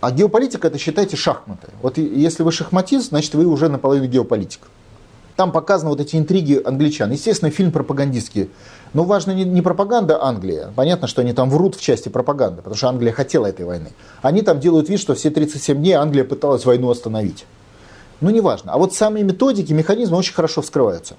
А 0.00 0.10
геополитика 0.12 0.68
это 0.68 0.78
считайте 0.78 1.16
шахматы. 1.16 1.68
Вот 1.82 1.98
если 1.98 2.42
вы 2.42 2.52
шахматист, 2.52 3.08
значит 3.08 3.34
вы 3.34 3.46
уже 3.46 3.68
наполовину 3.68 4.06
геополитик. 4.06 4.60
Там 5.36 5.52
показаны 5.52 5.90
вот 5.90 6.00
эти 6.00 6.16
интриги 6.16 6.60
англичан. 6.64 7.10
Естественно, 7.10 7.50
фильм 7.50 7.70
пропагандистский. 7.70 8.50
Но 8.92 9.04
важно 9.04 9.32
не, 9.32 9.44
не 9.44 9.62
пропаганда 9.62 10.22
Англии. 10.22 10.62
Понятно, 10.74 11.06
что 11.06 11.22
они 11.22 11.32
там 11.32 11.50
врут 11.50 11.76
в 11.76 11.80
части 11.80 12.08
пропаганды, 12.08 12.58
потому 12.58 12.76
что 12.76 12.88
Англия 12.88 13.12
хотела 13.12 13.46
этой 13.46 13.64
войны. 13.64 13.90
Они 14.22 14.42
там 14.42 14.58
делают 14.58 14.88
вид, 14.88 14.98
что 14.98 15.14
все 15.14 15.30
37 15.30 15.76
дней 15.78 15.92
Англия 15.92 16.24
пыталась 16.24 16.64
войну 16.64 16.90
остановить. 16.90 17.46
Ну, 18.20 18.30
неважно. 18.30 18.72
А 18.72 18.78
вот 18.78 18.94
самые 18.94 19.24
методики, 19.24 19.72
механизмы 19.72 20.16
очень 20.16 20.34
хорошо 20.34 20.62
вскрываются. 20.62 21.14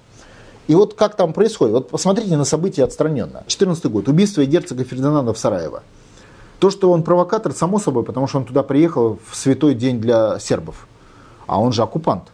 И 0.70 0.76
вот 0.76 0.94
как 0.94 1.16
там 1.16 1.34
происходит. 1.34 1.74
Вот 1.74 1.90
посмотрите 1.90 2.38
на 2.38 2.46
события 2.46 2.84
отстраненно. 2.84 3.44
14 3.48 3.84
год. 3.86 4.08
Убийство 4.08 4.46
герцога 4.46 4.84
Фердинанда 4.84 5.34
в 5.34 5.40
Сараево. 5.40 5.82
То, 6.60 6.70
что 6.70 6.92
он 6.92 7.02
провокатор, 7.02 7.54
само 7.54 7.80
собой, 7.80 8.04
потому 8.04 8.28
что 8.28 8.38
он 8.38 8.46
туда 8.46 8.62
приехал 8.62 9.18
в 9.28 9.36
святой 9.36 9.74
день 9.74 10.00
для 10.00 10.38
сербов. 10.38 10.88
А 11.48 11.60
он 11.60 11.72
же 11.72 11.82
оккупант. 11.82 12.26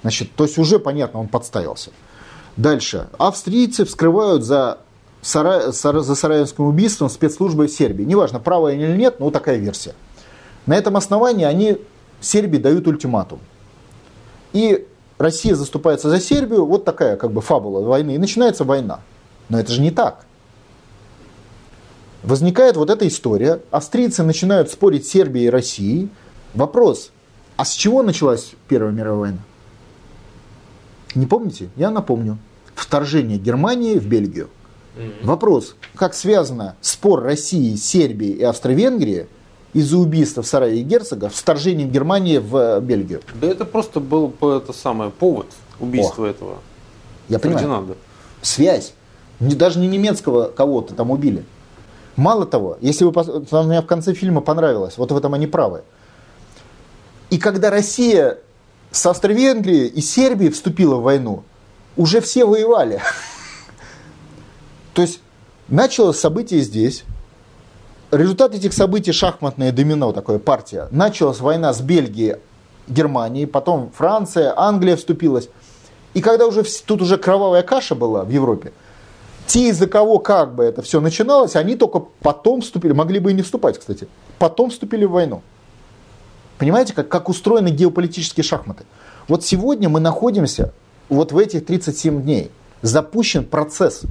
Значит, 0.00 0.30
то 0.36 0.44
есть 0.44 0.56
уже 0.56 0.78
понятно, 0.78 1.20
он 1.20 1.28
подставился. 1.28 1.90
Дальше. 2.56 3.10
Австрийцы 3.18 3.84
вскрывают 3.84 4.42
за, 4.42 4.78
Сара... 5.20 5.70
За 5.70 6.14
Сараевским 6.14 6.64
убийством 6.64 7.10
спецслужбы 7.10 7.68
Сербии. 7.68 8.04
Неважно, 8.04 8.40
правая 8.40 8.72
или 8.74 8.96
нет, 8.96 9.20
но 9.20 9.26
вот 9.26 9.34
такая 9.34 9.58
версия. 9.58 9.94
На 10.64 10.78
этом 10.78 10.96
основании 10.96 11.44
они 11.44 11.76
Сербии 12.22 12.56
дают 12.56 12.88
ультиматум. 12.88 13.40
И 14.54 14.86
Россия 15.18 15.54
заступается 15.54 16.08
за 16.08 16.20
Сербию, 16.20 16.64
вот 16.64 16.84
такая 16.84 17.16
как 17.16 17.32
бы 17.32 17.40
фабула 17.40 17.84
войны, 17.84 18.14
и 18.14 18.18
начинается 18.18 18.64
война. 18.64 19.00
Но 19.48 19.58
это 19.58 19.72
же 19.72 19.80
не 19.80 19.90
так. 19.90 20.24
Возникает 22.22 22.76
вот 22.76 22.90
эта 22.90 23.06
история, 23.06 23.60
австрийцы 23.70 24.22
начинают 24.22 24.70
спорить 24.70 25.06
с 25.06 25.10
Сербией 25.10 25.46
и 25.46 25.50
Россией. 25.50 26.08
Вопрос, 26.54 27.10
а 27.56 27.64
с 27.64 27.72
чего 27.72 28.02
началась 28.02 28.52
Первая 28.68 28.92
мировая 28.92 29.20
война? 29.20 29.38
Не 31.14 31.26
помните? 31.26 31.70
Я 31.76 31.90
напомню. 31.90 32.38
Вторжение 32.74 33.38
Германии 33.38 33.98
в 33.98 34.06
Бельгию. 34.06 34.50
Вопрос, 35.22 35.76
как 35.94 36.14
связано 36.14 36.76
спор 36.80 37.22
России, 37.22 37.76
Сербии 37.76 38.30
и 38.30 38.42
Австро-Венгрии 38.42 39.28
из-за 39.72 39.98
убийства 39.98 40.42
в 40.42 40.46
Сараеве 40.46 40.82
герцога 40.82 41.28
вторжением 41.28 41.90
Германии 41.90 42.38
в 42.38 42.56
э, 42.56 42.80
Бельгию? 42.80 43.20
Да 43.40 43.46
это 43.46 43.64
просто 43.64 44.00
был 44.00 44.32
это 44.40 44.72
самое 44.72 45.10
повод 45.10 45.46
убийства 45.80 46.26
этого 46.26 46.58
Я 47.28 47.38
понимаю. 47.38 47.60
Фердинанда. 47.60 47.96
Связь. 48.42 48.94
Не- 49.40 49.54
Даже 49.54 49.78
не 49.78 49.86
немецкого 49.86 50.44
кого-то 50.48 50.94
там 50.94 51.10
убили. 51.10 51.44
Мало 52.16 52.46
того, 52.46 52.78
если 52.80 53.04
вы 53.04 53.12
там 53.44 53.68
мне 53.68 53.80
в 53.80 53.86
конце 53.86 54.12
фильма 54.14 54.40
понравилось, 54.40 54.98
вот 54.98 55.12
в 55.12 55.16
этом 55.16 55.34
они 55.34 55.46
правы. 55.46 55.82
И 57.30 57.38
когда 57.38 57.70
Россия 57.70 58.38
с 58.90 59.06
Австро-Венгрией 59.06 59.86
и 59.86 60.00
Сербией 60.00 60.50
вступила 60.50 60.96
в 60.96 61.02
войну, 61.02 61.44
уже 61.96 62.20
все 62.20 62.44
воевали. 62.44 63.00
То 64.94 65.02
есть 65.02 65.20
началось 65.68 66.18
событие 66.18 66.60
здесь, 66.62 67.04
результат 68.10 68.54
этих 68.54 68.72
событий 68.72 69.12
шахматное 69.12 69.72
домино, 69.72 70.12
такое 70.12 70.38
партия. 70.38 70.88
Началась 70.90 71.40
война 71.40 71.72
с 71.72 71.80
Бельгией, 71.80 72.36
Германией, 72.88 73.46
потом 73.46 73.90
Франция, 73.94 74.52
Англия 74.56 74.96
вступилась. 74.96 75.48
И 76.14 76.20
когда 76.20 76.46
уже 76.46 76.64
тут 76.86 77.02
уже 77.02 77.18
кровавая 77.18 77.62
каша 77.62 77.94
была 77.94 78.24
в 78.24 78.30
Европе, 78.30 78.72
те, 79.46 79.68
из-за 79.68 79.86
кого 79.86 80.18
как 80.18 80.54
бы 80.54 80.64
это 80.64 80.82
все 80.82 81.00
начиналось, 81.00 81.56
они 81.56 81.76
только 81.76 82.00
потом 82.20 82.60
вступили, 82.60 82.92
могли 82.92 83.18
бы 83.18 83.30
и 83.30 83.34
не 83.34 83.42
вступать, 83.42 83.78
кстати, 83.78 84.08
потом 84.38 84.70
вступили 84.70 85.04
в 85.04 85.12
войну. 85.12 85.42
Понимаете, 86.58 86.92
как, 86.92 87.08
как 87.08 87.28
устроены 87.28 87.68
геополитические 87.68 88.44
шахматы? 88.44 88.84
Вот 89.28 89.44
сегодня 89.44 89.88
мы 89.88 90.00
находимся 90.00 90.72
вот 91.08 91.32
в 91.32 91.38
этих 91.38 91.64
37 91.64 92.22
дней. 92.22 92.50
Запущен 92.82 93.44
процесс. 93.44 94.02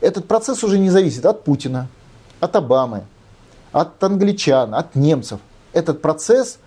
Этот 0.00 0.28
процесс 0.28 0.62
уже 0.62 0.78
не 0.78 0.90
зависит 0.90 1.24
от 1.26 1.42
Путина, 1.44 1.88
от 2.40 2.54
Обамы, 2.54 3.04
от 3.76 4.02
англичан, 4.02 4.74
от 4.74 4.94
немцев. 4.94 5.38
Этот 5.74 6.00
процесс, 6.00 6.58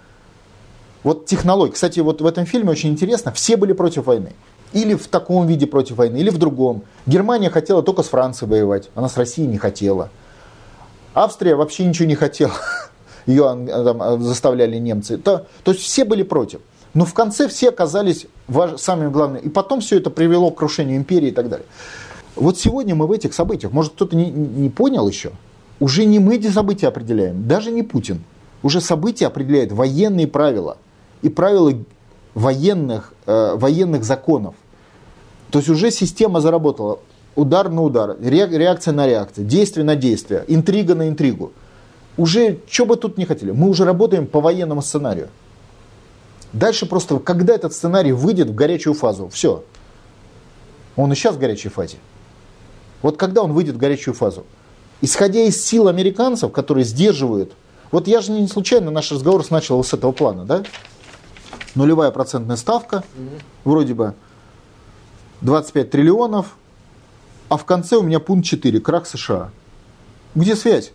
вот 1.03 1.26
технология. 1.26 1.73
Кстати, 1.73 1.99
вот 2.02 2.22
в 2.22 2.26
этом 2.26 2.45
фильме 2.45 2.69
очень 2.69 2.91
интересно, 2.91 3.31
все 3.31 3.57
были 3.57 3.73
против 3.73 4.06
войны. 4.06 4.34
Или 4.73 4.94
в 4.94 5.07
таком 5.07 5.48
виде 5.48 5.65
против 5.65 5.95
войны, 5.95 6.18
или 6.18 6.30
в 6.30 6.38
другом. 6.38 6.84
Германия 7.07 7.49
хотела 7.49 7.81
только 7.81 8.03
с 8.03 8.10
Францией 8.10 8.52
воевать, 8.52 8.91
она 8.94 9.10
с 9.10 9.18
Россией 9.18 9.48
не 9.48 9.57
хотела. 9.57 10.10
Австрия 11.15 11.56
вообще 11.56 11.86
ничего 11.86 12.07
не 12.07 12.14
хотела. 12.14 12.53
Ее 13.26 13.44
там, 13.44 14.22
заставляли 14.22 14.77
немцы. 14.77 15.18
То, 15.18 15.48
то 15.64 15.72
есть 15.72 15.84
все 15.84 16.06
были 16.06 16.22
против. 16.22 16.61
Но 16.94 17.06
в 17.06 17.15
конце 17.15 17.48
все 17.48 17.69
оказались 17.69 18.27
самыми 18.77 19.10
главными. 19.10 19.41
И 19.41 19.49
потом 19.49 19.81
все 19.81 19.98
это 19.98 20.11
привело 20.11 20.52
к 20.52 20.60
крушению 20.60 20.98
империи 20.98 21.30
и 21.30 21.34
так 21.34 21.49
далее. 21.49 21.65
Вот 22.36 22.60
сегодня 22.60 22.94
мы 22.94 23.07
в 23.07 23.11
этих 23.11 23.34
событиях, 23.34 23.73
может 23.73 23.94
кто-то 23.94 24.15
не, 24.15 24.30
не 24.30 24.69
понял 24.69 25.07
еще, 25.07 25.31
уже 25.80 26.06
не 26.06 26.19
мы 26.19 26.35
эти 26.35 26.47
события 26.47 26.88
определяем, 26.88 27.47
даже 27.47 27.72
не 27.72 27.84
Путин. 27.84 28.23
Уже 28.64 28.81
события 28.81 29.27
определяют 29.27 29.72
военные 29.72 30.27
правила 30.27 30.77
и 31.22 31.30
правила 31.30 31.73
военных, 32.34 33.14
э, 33.26 33.56
военных 33.56 34.03
законов. 34.03 34.56
То 35.49 35.60
есть 35.60 35.69
уже 35.69 35.91
система 35.91 36.41
заработала. 36.41 36.99
Удар 37.35 37.69
на 37.69 37.84
удар, 37.84 38.18
реакция 38.19 38.93
на 38.93 39.07
реакцию, 39.07 39.45
действие 39.45 39.85
на 39.85 39.95
действие, 39.95 40.43
интрига 40.47 40.95
на 40.95 41.07
интригу. 41.07 41.53
Уже, 42.18 42.60
что 42.69 42.85
бы 42.85 42.97
тут 42.97 43.18
не 43.18 43.23
хотели, 43.23 43.51
мы 43.51 43.69
уже 43.69 43.85
работаем 43.85 44.27
по 44.27 44.41
военному 44.41 44.81
сценарию. 44.81 45.30
Дальше 46.51 46.85
просто, 46.85 47.19
когда 47.19 47.53
этот 47.53 47.73
сценарий 47.73 48.11
выйдет 48.11 48.49
в 48.49 48.56
горячую 48.56 48.93
фазу, 48.93 49.30
все. 49.30 49.64
Он 50.97 51.14
и 51.14 51.15
сейчас 51.15 51.35
в 51.35 51.39
горячей 51.39 51.69
фазе. 51.69 51.97
Вот 53.01 53.15
когда 53.15 53.41
он 53.41 53.53
выйдет 53.53 53.76
в 53.76 53.77
горячую 53.77 54.15
фазу? 54.15 54.43
Исходя 55.02 55.42
из 55.42 55.64
сил 55.64 55.88
американцев, 55.88 56.52
которые 56.52 56.84
сдерживают, 56.84 57.54
вот 57.92 58.08
я 58.08 58.22
же 58.22 58.32
не 58.32 58.48
случайно 58.48 58.92
наш 58.92 59.12
разговор 59.12 59.44
начал 59.50 59.84
с 59.84 59.94
этого 59.94 60.12
плана, 60.12 60.46
да? 60.46 60.64
Нулевая 61.76 62.12
процентная 62.12 62.58
ставка, 62.58 63.04
вроде 63.64 63.94
бы 63.94 64.14
25 65.42 65.90
триллионов, 65.90 66.56
а 67.48 67.58
в 67.58 67.66
конце 67.66 67.96
у 67.96 68.02
меня 68.02 68.20
пункт 68.20 68.46
4, 68.46 68.80
крах 68.80 69.08
США. 69.08 69.52
Где 70.36 70.56
связь? 70.56 70.92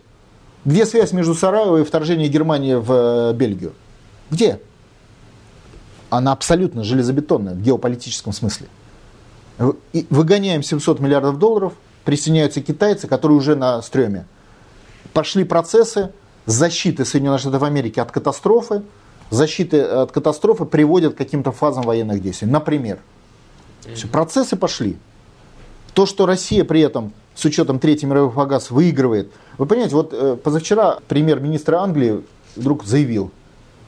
Где 0.63 0.85
связь 0.85 1.11
между 1.11 1.35
Сараево 1.35 1.77
и 1.77 1.83
вторжением 1.83 2.31
Германии 2.31 2.75
в 2.75 2.91
э, 2.91 3.33
Бельгию? 3.33 3.73
Где? 4.31 4.59
Она 6.09 6.31
абсолютно 6.31 6.83
железобетонная 6.83 7.53
в 7.53 7.61
геополитическом 7.61 8.33
смысле. 8.33 8.67
Выгоняем 10.09 10.63
700 10.63 10.99
миллиардов 10.99 11.39
долларов, 11.39 11.73
присоединяются 12.05 12.61
китайцы, 12.61 13.07
которые 13.07 13.37
уже 13.37 13.55
на 13.55 13.81
стреме. 13.81 14.25
Пошли 15.13 15.43
процессы 15.43 16.11
защиты 16.45 17.03
Соединенных 17.03 17.41
Штатов 17.41 17.63
Америки 17.63 17.99
от 17.99 18.11
катастрофы. 18.11 18.83
Защиты 19.31 19.81
от 19.81 20.11
катастрофы 20.11 20.65
приводят 20.65 21.15
к 21.15 21.17
каким-то 21.17 21.51
фазам 21.51 21.83
военных 21.83 22.21
действий. 22.21 22.47
Например, 22.47 22.99
все, 23.93 24.07
процессы 24.07 24.55
пошли. 24.55 24.97
То, 25.93 26.05
что 26.05 26.25
Россия 26.25 26.63
при 26.63 26.81
этом 26.81 27.13
с 27.33 27.43
учетом 27.45 27.79
Третьей 27.79 28.07
мировой 28.07 28.31
погас 28.31 28.69
выигрывает. 28.69 29.31
Вы 29.57 29.65
понимаете, 29.65 29.95
вот 29.95 30.13
э, 30.13 30.35
позавчера 30.35 30.99
премьер-министр 31.07 31.75
Англии 31.75 32.23
вдруг 32.55 32.85
заявил, 32.85 33.31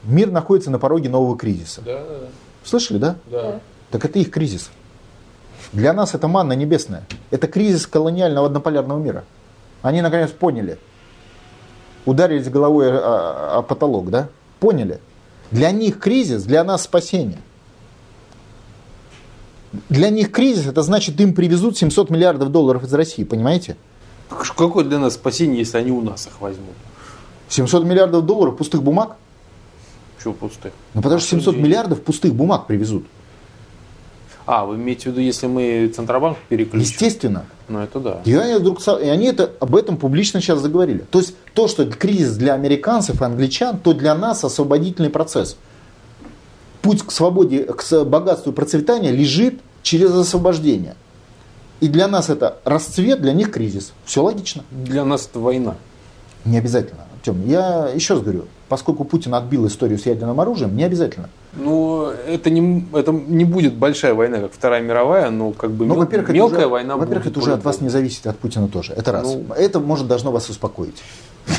мир 0.04 0.30
находится 0.30 0.70
на 0.70 0.78
пороге 0.78 1.08
нового 1.08 1.36
кризиса. 1.36 1.82
Да, 1.82 1.98
да, 1.98 2.18
да. 2.20 2.26
Слышали, 2.64 2.98
да? 2.98 3.16
Да. 3.26 3.60
Так 3.90 4.04
это 4.04 4.18
их 4.18 4.30
кризис. 4.30 4.70
Для 5.72 5.92
нас 5.92 6.14
это 6.14 6.28
манна 6.28 6.54
небесная. 6.54 7.04
Это 7.30 7.46
кризис 7.46 7.86
колониального 7.86 8.46
однополярного 8.46 8.98
мира. 8.98 9.24
Они 9.82 10.00
наконец 10.02 10.30
поняли. 10.30 10.78
Ударились 12.06 12.48
головой 12.48 12.90
о, 12.90 13.58
о 13.58 13.62
потолок, 13.62 14.10
да? 14.10 14.28
Поняли. 14.60 15.00
Для 15.50 15.70
них 15.70 15.98
кризис, 15.98 16.44
для 16.44 16.64
нас 16.64 16.82
спасение. 16.82 17.38
Для 19.88 20.08
них 20.08 20.32
кризис, 20.32 20.66
это 20.66 20.82
значит, 20.82 21.20
им 21.20 21.34
привезут 21.34 21.76
700 21.76 22.08
миллиардов 22.10 22.50
долларов 22.50 22.84
из 22.84 22.92
России, 22.94 23.24
понимаете? 23.24 23.76
Какое 24.56 24.84
для 24.84 24.98
нас 24.98 25.14
спасение, 25.14 25.58
если 25.58 25.76
они 25.76 25.90
у 25.90 26.00
нас 26.00 26.26
их 26.26 26.40
возьмут? 26.40 26.74
700 27.48 27.84
миллиардов 27.84 28.24
долларов 28.24 28.56
пустых 28.56 28.82
бумаг? 28.82 29.16
Чего 30.22 30.32
пустых? 30.32 30.72
Ну, 30.94 31.02
потому 31.02 31.20
что 31.20 31.30
700 31.30 31.56
миллиардов 31.56 32.02
пустых 32.02 32.34
бумаг 32.34 32.66
привезут. 32.66 33.06
А, 34.50 34.64
вы 34.64 34.76
имеете 34.76 35.02
в 35.02 35.06
виду, 35.12 35.20
если 35.20 35.46
мы 35.46 35.92
Центробанк 35.94 36.38
переключим? 36.48 36.80
Естественно. 36.80 37.44
Ну, 37.68 37.80
это 37.80 38.00
да. 38.00 38.22
И 38.24 38.34
они, 38.34 38.54
вдруг, 38.54 38.80
и 38.80 39.06
они 39.06 39.26
это, 39.26 39.52
об 39.60 39.76
этом 39.76 39.98
публично 39.98 40.40
сейчас 40.40 40.60
заговорили. 40.60 41.04
То 41.10 41.18
есть, 41.18 41.34
то, 41.52 41.68
что 41.68 41.84
кризис 41.84 42.34
для 42.38 42.54
американцев 42.54 43.20
и 43.20 43.24
англичан, 43.26 43.78
то 43.78 43.92
для 43.92 44.14
нас 44.14 44.42
освободительный 44.44 45.10
процесс. 45.10 45.58
Путь 46.80 47.02
к 47.02 47.10
свободе, 47.10 47.64
к 47.64 48.04
богатству 48.04 48.52
и 48.52 48.54
процветанию 48.54 49.14
лежит 49.14 49.60
через 49.82 50.12
освобождение. 50.12 50.94
И 51.80 51.88
для 51.88 52.08
нас 52.08 52.30
это 52.30 52.56
расцвет, 52.64 53.20
для 53.20 53.34
них 53.34 53.50
кризис. 53.50 53.92
Все 54.06 54.22
логично. 54.22 54.64
Для 54.70 55.04
нас 55.04 55.28
это 55.30 55.40
война. 55.40 55.74
Не 56.46 56.56
обязательно. 56.56 57.02
Тем, 57.22 57.46
я 57.46 57.88
еще 57.88 58.14
раз 58.14 58.22
говорю, 58.22 58.44
поскольку 58.68 59.04
Путин 59.04 59.34
отбил 59.34 59.66
историю 59.66 59.98
с 59.98 60.06
ядерным 60.06 60.40
оружием, 60.40 60.76
не 60.76 60.84
обязательно. 60.84 61.28
Ну, 61.54 62.06
это 62.06 62.50
не, 62.50 62.86
это 62.92 63.12
не 63.12 63.44
будет 63.44 63.74
большая 63.74 64.14
война, 64.14 64.38
как 64.38 64.52
Вторая 64.52 64.82
мировая, 64.82 65.30
но 65.30 65.52
как 65.52 65.72
бы 65.72 65.84
ну, 65.86 65.94
мел, 65.94 66.04
во-первых, 66.04 66.28
мелкая 66.30 66.58
уже, 66.60 66.68
война 66.68 66.96
Во-первых, 66.96 67.26
это 67.26 67.38
уже 67.38 67.52
от 67.54 67.64
вас 67.64 67.80
не 67.80 67.88
зависит, 67.88 68.26
от 68.26 68.38
Путина 68.38 68.68
тоже. 68.68 68.92
Это 68.92 69.12
раз. 69.12 69.24
Ну, 69.24 69.46
это, 69.54 69.80
может, 69.80 70.06
должно 70.06 70.30
вас 70.30 70.48
успокоить. 70.48 71.02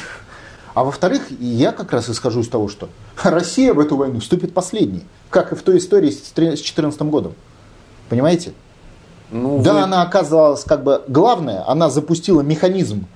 А 0.76 0.84
во-вторых, 0.84 1.24
я 1.42 1.74
как 1.74 1.92
раз 1.92 2.10
исхожу 2.10 2.40
из 2.42 2.48
того, 2.48 2.70
что 2.70 2.88
Россия 3.22 3.74
в 3.74 3.80
эту 3.80 3.98
войну 3.98 4.20
вступит 4.22 4.54
последней, 4.54 5.04
как 5.30 5.52
и 5.52 5.56
в 5.56 5.64
той 5.64 5.80
истории 5.80 6.10
с 6.10 6.32
2014 6.32 7.02
годом. 7.02 7.34
Понимаете? 8.08 8.54
Ну, 9.32 9.62
да, 9.62 9.74
вы... 9.74 9.80
она 9.82 10.04
оказалась 10.04 10.64
как 10.64 10.84
бы 10.84 11.02
главная, 11.08 11.68
она 11.68 11.90
запустила 11.90 12.42
механизм 12.42 13.08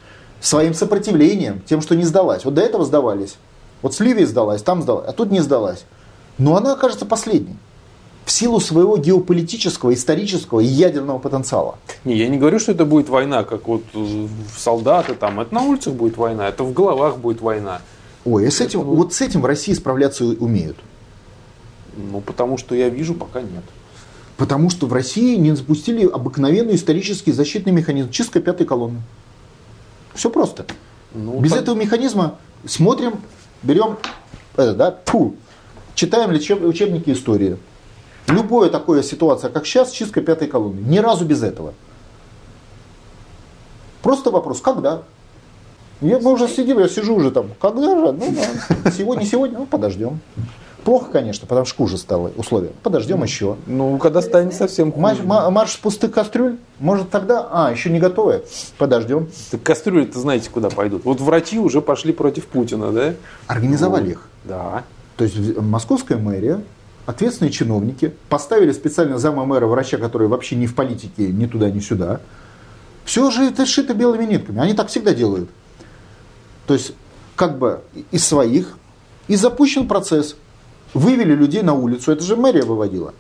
своим 0.43 0.73
сопротивлением, 0.73 1.61
тем, 1.61 1.81
что 1.81 1.95
не 1.95 2.03
сдалась. 2.03 2.43
Вот 2.43 2.53
до 2.53 2.61
этого 2.61 2.83
сдавались. 2.83 3.35
Вот 3.81 3.93
с 3.93 3.99
Ливией 4.01 4.25
сдалась, 4.25 4.61
там 4.61 4.81
сдалась, 4.81 5.07
а 5.07 5.13
тут 5.13 5.31
не 5.31 5.39
сдалась. 5.39 5.85
Но 6.37 6.57
она 6.57 6.73
окажется 6.73 7.05
последней. 7.05 7.55
В 8.25 8.31
силу 8.31 8.59
своего 8.59 8.97
геополитического, 8.97 9.93
исторического 9.93 10.59
и 10.59 10.65
ядерного 10.65 11.19
потенциала. 11.19 11.75
Не, 12.03 12.15
я 12.15 12.27
не 12.27 12.37
говорю, 12.37 12.59
что 12.59 12.71
это 12.71 12.85
будет 12.85 13.09
война, 13.09 13.43
как 13.43 13.67
вот 13.67 13.83
солдаты 14.57 15.13
там. 15.13 15.39
Это 15.39 15.53
на 15.53 15.61
улицах 15.61 15.93
будет 15.93 16.17
война, 16.17 16.47
это 16.47 16.63
в 16.63 16.73
головах 16.73 17.17
будет 17.17 17.41
война. 17.41 17.81
Ой, 18.25 18.47
а 18.47 18.51
с 18.51 18.61
этим, 18.61 18.81
будет... 18.81 18.97
вот 18.97 19.13
с 19.13 19.21
этим 19.21 19.41
в 19.41 19.45
России 19.45 19.73
справляться 19.73 20.25
умеют. 20.25 20.77
Ну, 21.97 22.21
потому 22.21 22.57
что 22.57 22.75
я 22.75 22.89
вижу, 22.89 23.13
пока 23.13 23.41
нет. 23.41 23.63
Потому 24.37 24.69
что 24.69 24.87
в 24.87 24.93
России 24.93 25.35
не 25.35 25.55
запустили 25.55 26.05
обыкновенный 26.05 26.75
исторический 26.75 27.31
защитный 27.31 27.71
механизм. 27.71 28.09
Чистка 28.09 28.39
пятой 28.39 28.65
колонны. 28.65 29.01
Все 30.13 30.29
просто. 30.29 30.65
Ну, 31.13 31.39
Без 31.39 31.51
так... 31.51 31.61
этого 31.61 31.75
механизма 31.75 32.37
смотрим, 32.65 33.19
берем, 33.61 33.97
это, 34.55 34.73
да, 34.73 34.99
фу, 35.05 35.35
читаем 35.95 36.31
учебники 36.31 37.11
истории. 37.11 37.57
Любая 38.27 38.69
такая 38.69 39.03
ситуация, 39.03 39.49
как 39.49 39.65
сейчас, 39.65 39.91
чистка 39.91 40.21
пятой 40.21 40.47
колонны. 40.47 40.79
Ни 40.79 40.97
разу 40.99 41.25
без 41.25 41.43
этого. 41.43 41.73
Просто 44.01 44.31
вопрос, 44.31 44.61
когда? 44.61 45.03
Я, 46.01 46.19
мы 46.19 46.33
уже 46.33 46.47
сидим, 46.47 46.79
я 46.79 46.89
сижу 46.89 47.15
уже 47.15 47.31
там, 47.31 47.51
когда 47.61 47.95
же? 47.95 48.11
Ну, 48.11 48.35
да. 48.83 48.91
Сегодня, 48.91 49.25
сегодня, 49.25 49.59
ну, 49.59 49.65
подождем. 49.65 50.19
Плохо, 50.83 51.11
конечно, 51.11 51.47
потому 51.47 51.65
что 51.65 51.77
хуже 51.77 51.97
стало 51.97 52.31
условия. 52.35 52.71
Подождем 52.83 53.19
ну, 53.19 53.23
еще. 53.23 53.55
Ну, 53.67 53.97
когда 53.97 54.21
станет 54.21 54.53
совсем 54.53 54.91
хуже. 54.91 55.23
Марш, 55.23 55.51
марш 55.51 55.71
с 55.71 55.77
пустых 55.77 56.11
кастрюль? 56.11 56.57
Может 56.79 57.09
тогда? 57.09 57.47
А, 57.51 57.71
еще 57.71 57.89
не 57.89 57.99
готовы? 57.99 58.43
Подождем. 58.77 59.29
Так 59.51 59.63
кастрюли-то 59.63 60.19
знаете, 60.19 60.49
куда 60.49 60.69
пойдут. 60.69 61.05
Вот 61.05 61.21
врачи 61.21 61.57
уже 61.57 61.81
пошли 61.81 62.11
против 62.11 62.47
Путина, 62.47 62.91
да? 62.91 63.13
Организовали 63.47 64.03
ну, 64.03 64.09
их. 64.11 64.27
Да. 64.43 64.83
То 65.15 65.23
есть 65.23 65.57
московская 65.57 66.17
мэрия, 66.17 66.61
ответственные 67.05 67.51
чиновники, 67.51 68.13
поставили 68.27 68.73
специально 68.73 69.17
зама 69.17 69.45
мэра 69.45 69.67
врача, 69.67 69.97
который 69.97 70.27
вообще 70.27 70.57
не 70.57 70.67
в 70.67 70.75
политике, 70.75 71.27
ни 71.27 71.45
туда, 71.45 71.69
ни 71.69 71.79
сюда. 71.79 72.19
Все 73.05 73.31
же 73.31 73.43
это 73.43 73.65
шито 73.65 73.93
белыми 73.93 74.25
нитками. 74.25 74.59
Они 74.59 74.73
так 74.73 74.89
всегда 74.89 75.13
делают. 75.13 75.49
То 76.67 76.73
есть 76.73 76.93
как 77.35 77.57
бы 77.57 77.81
из 78.11 78.25
своих, 78.25 78.77
и 79.27 79.35
запущен 79.35 79.87
процесс. 79.87 80.35
Вывели 80.93 81.33
людей 81.33 81.63
на 81.63 81.73
улицу, 81.73 82.11
это 82.11 82.23
же 82.23 82.35
мэрия 82.35 82.63
выводила. 82.63 83.13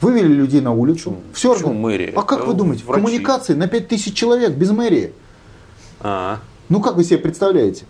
Вывели 0.00 0.32
людей 0.32 0.60
на 0.60 0.72
улицу. 0.72 1.16
Все 1.32 1.54
Почему 1.54 1.74
мэрия? 1.74 2.12
А 2.16 2.22
как 2.22 2.40
Это 2.40 2.48
вы 2.48 2.54
думаете, 2.54 2.84
врачи. 2.84 3.00
коммуникации 3.04 3.54
на 3.54 3.68
5000 3.68 4.14
человек 4.14 4.52
без 4.52 4.70
мэрии? 4.70 5.12
А, 6.00 6.40
Ну 6.68 6.80
как 6.80 6.96
вы 6.96 7.04
себе 7.04 7.18
представляете? 7.18 7.84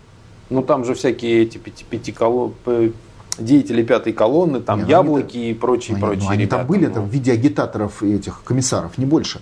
ну 0.49 0.61
там 0.61 0.85
же 0.85 0.93
всякие 0.93 1.41
эти 1.41 1.57
пяти, 1.57 1.83
пяти 1.89 2.11
п- 2.11 2.91
деятели 3.39 3.81
пятой 3.81 4.13
колонны, 4.13 4.59
там 4.59 4.79
Не, 4.79 4.83
ну 4.85 4.89
яблоки 4.91 5.37
они 5.37 5.49
и 5.51 5.53
прочие, 5.55 5.97
Ну, 5.97 6.05
прочие 6.05 6.25
ну, 6.25 6.29
они 6.29 6.41
ребята. 6.43 6.57
там 6.57 6.67
были 6.67 6.85
ну. 6.85 6.91
это 6.91 7.01
в 7.01 7.07
виде 7.09 7.31
агитаторов 7.31 8.03
и 8.03 8.13
этих 8.13 8.43
комиссаров, 8.43 8.99
не 8.99 9.05
больше. 9.05 9.41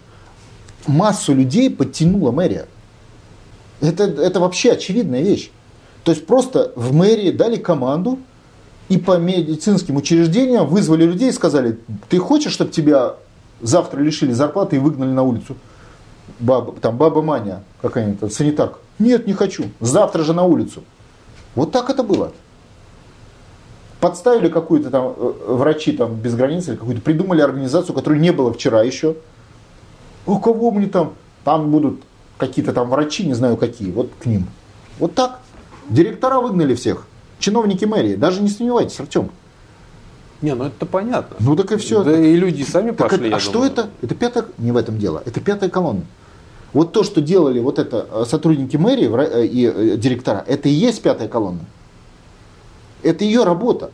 Массу 0.88 1.34
людей 1.35 1.69
подтянула 1.69 2.31
мэрия. 2.31 2.68
Это, 3.81 4.06
это 4.06 4.39
вообще 4.39 4.72
очевидная 4.73 5.22
вещь. 5.22 5.52
То 6.06 6.11
есть 6.14 6.26
просто 6.26 6.72
в 6.77 6.93
мэрии 6.93 7.31
дали 7.31 7.57
команду 7.57 8.19
и 8.91 8.97
по 8.97 9.18
медицинским 9.18 9.95
учреждениям 9.95 10.68
вызвали 10.68 11.05
людей 11.05 11.30
и 11.30 11.31
сказали, 11.31 11.80
ты 12.09 12.19
хочешь, 12.19 12.51
чтобы 12.51 12.72
тебя 12.72 13.15
завтра 13.61 14.01
лишили 14.01 14.34
зарплаты 14.34 14.76
и 14.76 14.80
выгнали 14.80 15.11
на 15.11 15.23
улицу? 15.23 15.55
Баба, 16.39 16.73
там 16.73 16.97
баба 16.97 17.22
Маня 17.22 17.63
какая-нибудь, 17.81 18.34
санитарка. 18.34 18.80
Нет, 18.99 19.27
не 19.27 19.34
хочу. 19.34 19.63
Завтра 19.80 20.23
же 20.23 20.34
на 20.34 20.43
улицу. 20.43 20.84
Вот 21.55 21.72
так 21.72 21.89
это 21.89 22.03
было 22.03 22.34
подставили 24.01 24.49
какую-то 24.49 24.89
там 24.89 25.13
э, 25.15 25.34
врачи 25.47 25.93
там 25.93 26.15
без 26.15 26.35
границ 26.35 26.68
или 26.68 26.76
какую-то 26.76 27.01
придумали 27.01 27.41
организацию, 27.41 27.95
которой 27.95 28.19
не 28.19 28.31
было 28.31 28.51
вчера 28.51 28.81
еще. 28.81 29.15
У 30.26 30.39
кого 30.39 30.72
мне 30.72 30.88
там? 30.88 31.13
Там 31.45 31.72
будут 31.72 32.01
какие-то 32.38 32.73
там 32.73 32.89
врачи, 32.89 33.26
не 33.26 33.35
знаю 33.35 33.55
какие, 33.55 33.91
вот 33.91 34.09
к 34.19 34.26
ним. 34.26 34.47
Вот 34.99 35.13
так. 35.13 35.39
Директора 35.88 36.41
выгнали 36.41 36.73
всех. 36.76 37.05
Чиновники 37.41 37.85
мэрии. 37.85 38.15
Даже 38.15 38.41
не 38.41 38.49
сомневайтесь, 38.49 38.99
Артем. 38.99 39.31
Не, 40.41 40.55
ну 40.55 40.65
это 40.65 40.85
понятно. 40.85 41.35
Ну 41.39 41.55
так 41.55 41.72
и 41.72 41.77
все. 41.77 42.03
Да 42.03 42.18
и 42.18 42.35
люди 42.35 42.63
сами 42.63 42.91
Так 42.91 43.09
пошли. 43.09 43.31
а 43.31 43.39
что 43.39 43.53
думаю. 43.53 43.72
это? 43.72 43.89
Это 44.01 44.15
пятая, 44.15 44.45
не 44.57 44.72
в 44.72 44.77
этом 44.77 44.97
дело, 44.97 45.22
это 45.26 45.39
пятая 45.39 45.69
колонна. 45.69 46.05
Вот 46.73 46.93
то, 46.93 47.03
что 47.03 47.19
делали 47.19 47.59
вот 47.59 47.80
это 47.80 48.07
э, 48.09 48.23
сотрудники 48.27 48.77
мэрии 48.77 49.09
э, 49.11 49.45
и 49.45 49.65
э, 49.65 49.97
директора, 49.97 50.43
это 50.47 50.69
и 50.69 50.72
есть 50.72 51.01
пятая 51.01 51.27
колонна. 51.27 51.65
Это 53.03 53.26
ее 53.26 53.43
работа. 53.43 53.91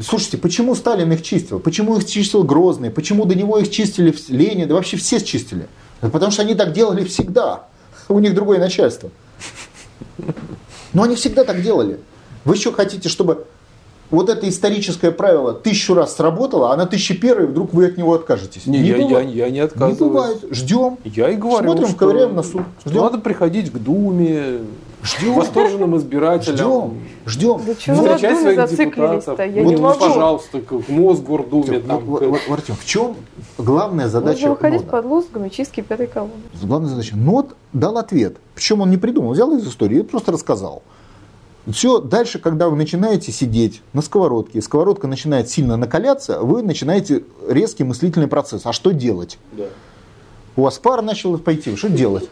Слушайте, 0.00 0.38
почему 0.38 0.74
Сталин 0.74 1.12
их 1.12 1.22
чистил? 1.22 1.60
Почему 1.60 1.96
их 1.96 2.06
чистил 2.06 2.42
Грозный? 2.42 2.90
Почему 2.90 3.26
до 3.26 3.34
него 3.34 3.58
их 3.58 3.70
чистили 3.70 4.14
Ленин? 4.28 4.66
Да 4.66 4.74
вообще 4.74 4.96
все 4.96 5.20
чистили. 5.20 5.68
Да 6.00 6.08
потому 6.08 6.32
что 6.32 6.42
они 6.42 6.54
так 6.54 6.72
делали 6.72 7.04
всегда. 7.04 7.66
У 8.08 8.18
них 8.18 8.34
другое 8.34 8.58
начальство. 8.58 9.10
Но 10.92 11.02
они 11.02 11.14
всегда 11.14 11.44
так 11.44 11.62
делали. 11.62 12.00
Вы 12.44 12.54
еще 12.54 12.72
хотите, 12.72 13.08
чтобы 13.08 13.46
вот 14.10 14.28
это 14.28 14.48
историческое 14.48 15.10
правило 15.10 15.54
тысячу 15.54 15.94
раз 15.94 16.14
сработало, 16.16 16.72
а 16.72 16.76
на 16.76 16.86
тысячи 16.86 17.14
первой 17.14 17.46
вдруг 17.46 17.72
вы 17.72 17.86
от 17.86 17.96
него 17.96 18.14
откажетесь? 18.14 18.66
Не, 18.66 18.78
я, 18.78 18.96
я, 18.98 19.06
бывает. 19.08 19.30
я 19.30 19.46
не 19.46 19.52
Не 19.52 19.60
отказываюсь. 19.60 19.98
бывает. 19.98 20.38
Ждем. 20.50 20.98
Я 21.04 21.30
и 21.30 21.36
говорю, 21.36 21.68
Смотрим, 21.72 21.88
что, 21.88 21.96
ковыряем 21.96 22.34
носу. 22.34 22.64
что 22.80 22.90
Ждем. 22.90 23.02
надо 23.02 23.18
приходить 23.18 23.72
к 23.72 23.76
Думе, 23.78 24.58
Ждем. 25.02 25.34
восторженным 25.34 25.96
избирателям. 25.96 26.56
Ждем. 27.26 27.58
Ждем. 27.58 27.60
Да 27.66 27.74
чего 27.74 27.96
вы 27.96 28.02
на 28.08 28.14
встречать 28.16 28.38
Думе 28.38 28.42
своих 28.54 28.68
зациклились-то? 28.70 29.44
Я 29.44 29.62
Вот 29.64 29.70
не 29.70 29.76
могу. 29.76 29.98
пожалуйста, 29.98 30.60
к 30.60 30.88
Мосгордуме. 30.88 31.78
Вот, 31.78 31.86
там, 31.86 32.04
вот, 32.04 32.22
вот, 32.26 32.40
Артем, 32.50 32.76
в 32.76 32.84
чем 32.84 33.16
главная 33.58 34.04
Можно 34.04 34.08
задача 34.20 34.50
выходить 34.50 34.80
НОДа? 34.80 34.90
под 34.92 35.04
лозунгами 35.06 35.48
чистки 35.48 35.80
пятой 35.80 36.06
колонны. 36.06 36.34
Главная 36.62 36.90
задача. 36.90 37.16
НОД 37.16 37.56
дал 37.72 37.96
ответ. 37.98 38.36
Причем 38.54 38.82
он 38.82 38.90
не 38.90 38.96
придумал, 38.98 39.32
взял 39.32 39.50
из 39.56 39.66
истории 39.66 40.00
и 40.00 40.02
просто 40.02 40.30
рассказал. 40.30 40.82
Все, 41.72 41.98
дальше, 41.98 42.38
когда 42.38 42.68
вы 42.68 42.76
начинаете 42.76 43.32
сидеть 43.32 43.80
на 43.94 44.02
сковородке, 44.02 44.60
сковородка 44.60 45.06
начинает 45.06 45.48
сильно 45.48 45.76
накаляться, 45.76 46.40
вы 46.40 46.62
начинаете 46.62 47.24
резкий 47.48 47.84
мыслительный 47.84 48.28
процесс. 48.28 48.66
А 48.66 48.72
что 48.72 48.90
делать? 48.90 49.38
Да. 49.52 49.64
У 50.56 50.62
вас 50.62 50.78
пар 50.78 51.00
начал 51.00 51.36
пойти, 51.38 51.74
что 51.76 51.88
делать? 51.88 52.28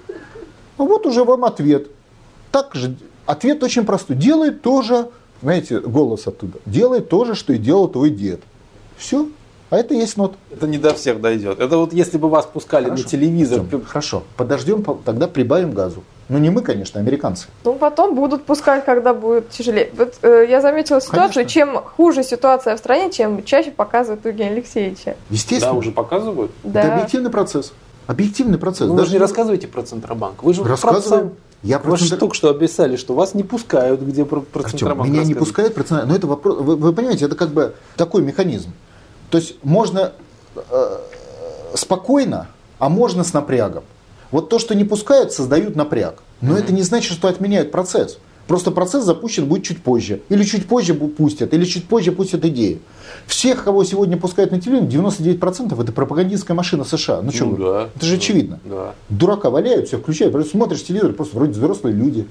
А 0.77 0.83
вот 0.83 1.07
уже 1.07 1.25
вам 1.25 1.45
ответ. 1.45 1.89
Так 2.51 2.75
же, 2.75 2.97
ответ 3.25 3.63
очень 3.63 3.85
простой. 3.85 4.17
Делай 4.17 4.51
то 4.51 4.83
же, 4.83 5.09
знаете, 5.41 5.81
голос 5.81 6.27
оттуда. 6.27 6.59
Делай 6.67 7.01
то 7.01 7.25
же, 7.25 7.35
что 7.35 7.55
и 7.55 7.59
делал 7.59 7.89
твой 7.89 8.11
дед. 8.11 8.41
Все. 8.99 9.29
А 9.71 9.79
это 9.79 9.95
есть 9.95 10.19
нот. 10.19 10.35
Это 10.51 10.67
не 10.67 10.77
до 10.77 10.93
всех 10.93 11.23
дойдет. 11.23 11.59
Это 11.59 11.79
вот 11.79 11.95
если 11.95 12.19
бы 12.19 12.29
вас 12.29 12.45
пускали 12.45 12.85
Хорошо. 12.85 13.03
на 13.05 13.09
телевизор. 13.09 13.65
Хорошо. 13.87 14.23
Подождем, 14.37 14.83
по- 14.83 14.99
тогда 15.03 15.27
прибавим 15.27 15.73
газу. 15.73 16.05
Ну 16.29 16.39
не 16.39 16.51
мы, 16.51 16.63
конечно, 16.63 17.01
американцы. 17.01 17.49
Ну, 17.65 17.75
потом 17.75 18.15
будут 18.15 18.45
пускать, 18.45 18.85
когда 18.85 19.13
будет 19.13 19.51
тяжелее. 19.51 19.91
Вот 19.97 20.15
э, 20.23 20.47
я 20.49 20.61
заметила 20.61 21.01
ситуацию, 21.01 21.35
Конечно. 21.45 21.51
чем 21.51 21.77
хуже 21.77 22.23
ситуация 22.23 22.77
в 22.77 22.79
стране, 22.79 23.11
чем 23.11 23.45
чаще 23.45 23.71
показывают 23.71 24.25
Евгения 24.25 24.51
Алексеевича. 24.51 25.17
Естественно. 25.31 25.73
Да, 25.73 25.79
уже 25.79 25.91
показывают. 25.91 26.53
Это 26.63 26.73
Да. 26.73 26.95
объективный 26.95 27.31
процесс. 27.31 27.73
Объективный 28.07 28.59
процесс. 28.59 28.87
Ну, 28.87 28.93
вы 28.95 28.99
Даже 28.99 29.11
же 29.11 29.17
не 29.17 29.21
рассказываете 29.21 29.69
про 29.69 29.83
Центробанк. 29.83 30.43
Вы 30.43 30.55
же 30.55 30.65
рассказываем. 30.65 31.31
про 31.31 31.37
Я 31.63 31.79
Вы 31.79 31.85
про 31.85 31.97
же 31.97 32.05
Центр- 32.09 32.19
только 32.21 32.35
что 32.35 32.51
описали, 32.51 32.97
что 32.97 33.15
вас 33.15 33.35
не 33.35 33.43
пускают, 33.45 34.01
где 34.01 34.25
про, 34.25 34.41
про 34.41 34.61
Артем, 34.65 34.79
Центробанк 34.79 35.09
меня 35.11 35.25
не 35.25 35.35
пускают 35.35 35.75
процент, 35.75 36.07
но 36.07 36.15
это 36.17 36.27
вопрос. 36.27 36.59
Вы, 36.59 36.77
вы 36.77 36.93
понимаете, 36.93 37.27
это 37.27 37.37
как 37.37 37.51
бы 37.51 37.75
такой 37.97 38.23
механизм. 38.23 38.73
То 39.31 39.39
есть 39.39 39.57
можно 39.63 40.13
э, 40.57 40.99
спокойно, 41.75 42.49
а 42.79 42.89
можно 42.89 43.23
с 43.25 43.33
напрягом. 43.33 43.85
Вот 44.33 44.49
то, 44.49 44.59
что 44.59 44.75
не 44.75 44.83
пускают, 44.85 45.33
создают 45.33 45.77
напряг. 45.77 46.23
Но 46.41 46.57
это 46.59 46.73
не 46.73 46.83
значит, 46.83 47.13
что 47.13 47.29
отменяют 47.29 47.71
процесс. 47.71 48.19
Просто 48.49 48.73
процесс 48.73 49.05
запущен 49.05 49.47
будет 49.47 49.63
чуть 49.63 49.81
позже. 49.83 50.21
Или 50.29 50.43
чуть 50.43 50.67
позже 50.67 50.95
пустят, 50.95 51.55
или 51.55 51.65
чуть 51.65 51.85
позже 51.85 52.11
пустят 52.11 52.45
идеи. 52.47 52.81
Всех, 53.27 53.63
кого 53.63 53.85
сегодня 53.85 54.17
пускают 54.17 54.51
на 54.51 54.61
телевидение, 54.61 54.91
99% 54.91 55.81
это 55.81 55.93
пропагандистская 55.93 56.57
машина 56.57 56.83
США. 56.85 57.23
Ну 57.23 57.31
что 57.31 57.45
Ну, 57.45 57.51
вы? 57.53 57.59
да. 57.59 57.89
Это 57.95 58.05
же 58.07 58.13
Да. 58.13 58.19
очевидно. 58.19 58.59
Да. 58.65 58.95
Дурака 59.11 59.49
валяют, 59.51 59.87
все 59.87 59.99
включают. 59.99 60.33
Просто 60.33 60.51
смотришь 60.53 60.83
телевизор, 60.85 61.13
просто 61.13 61.37
вроде 61.37 61.53
взрослые 61.53 61.95
люди. 61.95 62.27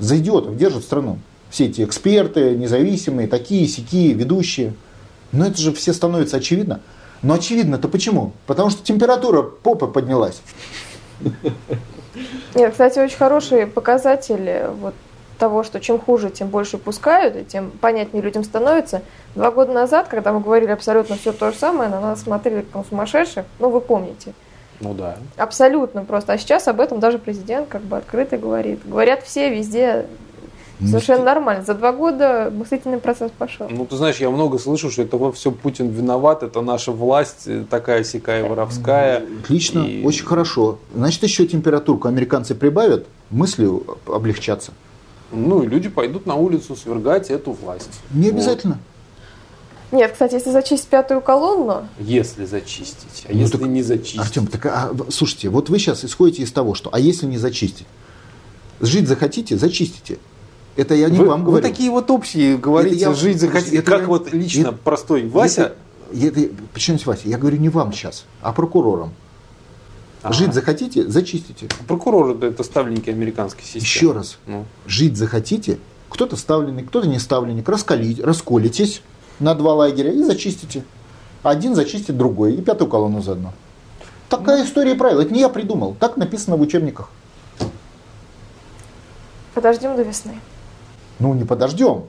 За 0.00 0.18
идиотов 0.18 0.56
держат 0.56 0.82
страну. 0.82 1.18
Все 1.50 1.66
эти 1.66 1.84
эксперты, 1.84 2.56
независимые, 2.56 3.28
такие, 3.28 3.68
сякие, 3.68 4.12
ведущие. 4.14 4.74
Но 5.30 5.46
это 5.46 5.60
же 5.60 5.72
все 5.72 5.92
становится 5.92 6.38
очевидно. 6.38 6.80
Но 7.22 7.34
очевидно-то 7.34 7.86
почему? 7.88 8.32
Потому 8.46 8.70
что 8.70 8.82
температура 8.82 9.42
попы 9.42 9.86
поднялась. 9.86 10.40
Нет, 12.54 12.72
кстати, 12.72 12.98
очень 12.98 13.16
хороший 13.16 13.66
показатель 13.66 14.48
э, 14.48 14.70
вот 14.70 14.94
того, 15.38 15.62
что 15.62 15.80
чем 15.80 15.98
хуже, 15.98 16.30
тем 16.30 16.48
больше 16.48 16.78
пускают, 16.78 17.36
и 17.36 17.44
тем 17.44 17.70
понятнее 17.70 18.22
людям 18.22 18.44
становится. 18.44 19.02
Два 19.34 19.50
года 19.50 19.72
назад, 19.72 20.08
когда 20.08 20.32
мы 20.32 20.40
говорили 20.40 20.70
абсолютно 20.70 21.16
все 21.16 21.32
то 21.32 21.50
же 21.50 21.58
самое, 21.58 21.90
на 21.90 22.00
нас 22.00 22.22
смотрели 22.22 22.60
как 22.60 22.74
на 22.74 22.84
сумасшедших, 22.84 23.44
ну 23.58 23.70
вы 23.70 23.80
помните. 23.80 24.32
Ну 24.80 24.94
да. 24.94 25.16
Абсолютно 25.36 26.04
просто. 26.04 26.32
А 26.32 26.38
сейчас 26.38 26.68
об 26.68 26.80
этом 26.80 27.00
даже 27.00 27.18
президент 27.18 27.68
как 27.68 27.82
бы 27.82 27.96
открыто 27.96 28.36
говорит. 28.36 28.80
Говорят 28.84 29.22
все 29.22 29.50
везде 29.50 30.06
совершенно 30.86 31.24
нормально. 31.24 31.64
За 31.64 31.74
два 31.74 31.92
года 31.92 32.52
мыслительный 32.54 32.98
процесс 32.98 33.30
пошел. 33.36 33.68
Ну, 33.68 33.86
ты 33.86 33.96
знаешь, 33.96 34.16
я 34.16 34.30
много 34.30 34.58
слышу, 34.58 34.90
что 34.90 35.02
это 35.02 35.32
все 35.32 35.50
Путин 35.50 35.88
виноват, 35.88 36.42
это 36.42 36.60
наша 36.60 36.92
власть 36.92 37.46
э, 37.46 37.64
такая 37.68 38.04
сякая 38.04 38.48
воровская. 38.48 39.22
Отлично, 39.42 39.80
И- 39.80 40.04
очень 40.04 40.24
хорошо. 40.26 40.78
Значит, 40.94 41.22
еще 41.22 41.46
температурку 41.46 42.08
американцы 42.08 42.54
прибавят, 42.54 43.06
мысли 43.30 43.68
облегчатся. 44.06 44.72
Ну, 45.32 45.62
и 45.62 45.66
люди 45.66 45.88
пойдут 45.88 46.26
на 46.26 46.34
улицу 46.36 46.76
свергать 46.76 47.30
эту 47.30 47.52
власть. 47.52 47.90
Не 48.12 48.30
Вот. 48.30 48.34
обязательно. 48.34 48.78
Нет, 49.92 50.12
кстати, 50.12 50.34
если 50.34 50.50
зачистить 50.50 50.88
пятую 50.88 51.20
колонну, 51.20 51.86
Если 52.00 52.44
зачистить. 52.46 53.24
А 53.28 53.32
Ну, 53.32 53.38
если 53.38 53.58
так, 53.58 53.68
не 53.68 53.82
зачистить? 53.82 54.20
Артем, 54.20 54.46
так, 54.48 54.66
а, 54.66 54.90
слушайте, 55.10 55.48
вот 55.50 55.68
вы 55.68 55.78
сейчас 55.78 56.04
исходите 56.04 56.42
из 56.42 56.50
того, 56.52 56.74
что, 56.74 56.90
а 56.92 56.98
если 56.98 57.26
не 57.26 57.38
зачистить? 57.38 57.86
Жить 58.80 59.06
захотите, 59.06 59.56
зачистите. 59.56 60.18
Это 60.76 60.94
я 60.94 61.08
не 61.08 61.18
вы, 61.18 61.26
вам 61.26 61.40
вы 61.44 61.46
говорю. 61.52 61.66
такие 61.66 61.90
вот 61.90 62.10
общие 62.10 62.56
говорите, 62.56 62.96
я- 62.96 63.14
жить 63.14 63.40
захотите. 63.40 63.76
это 63.78 63.90
как 63.92 64.00
я- 64.02 64.06
вот 64.06 64.32
лично 64.32 64.68
это- 64.68 64.72
простой 64.72 65.28
Вася. 65.28 65.74
Это, 66.12 66.40
это, 66.40 66.54
почему 66.72 66.96
здесь 66.96 67.06
Вася? 67.06 67.28
Я 67.28 67.38
говорю 67.38 67.58
не 67.58 67.68
вам 67.68 67.92
сейчас, 67.92 68.24
а 68.42 68.52
прокурорам. 68.52 69.12
Ага. 70.22 70.32
Жить 70.34 70.54
захотите, 70.54 71.06
зачистите. 71.06 71.68
Прокуроры 71.86 72.34
да, 72.34 72.46
это 72.48 72.64
ставленники 72.64 73.10
американской 73.10 73.62
системы. 73.62 73.82
Еще 73.84 74.12
раз. 74.12 74.38
Ну, 74.46 74.64
Жить 74.86 75.16
захотите, 75.16 75.78
кто-то 76.08 76.36
ставленник, 76.36 76.88
кто-то 76.88 77.06
не 77.06 77.18
ставленник, 77.18 77.68
раскали, 77.68 78.20
расколитесь 78.22 79.02
на 79.38 79.54
два 79.54 79.74
лагеря 79.74 80.12
и 80.12 80.22
зачистите. 80.22 80.82
Один 81.42 81.74
зачистит 81.74 82.16
другой, 82.16 82.54
и 82.54 82.62
пятую 82.62 82.88
колонну 82.90 83.20
заодно. 83.20 83.52
Такая 84.30 84.64
история 84.64 84.92
и 84.92 84.96
правила. 84.96 85.20
Это 85.20 85.32
не 85.32 85.40
я 85.40 85.50
придумал. 85.50 85.94
Так 86.00 86.16
написано 86.16 86.56
в 86.56 86.62
учебниках. 86.62 87.10
подождем 89.54 89.94
до 89.94 90.02
весны. 90.02 90.40
Ну, 91.20 91.34
не 91.34 91.44
подождем. 91.44 92.04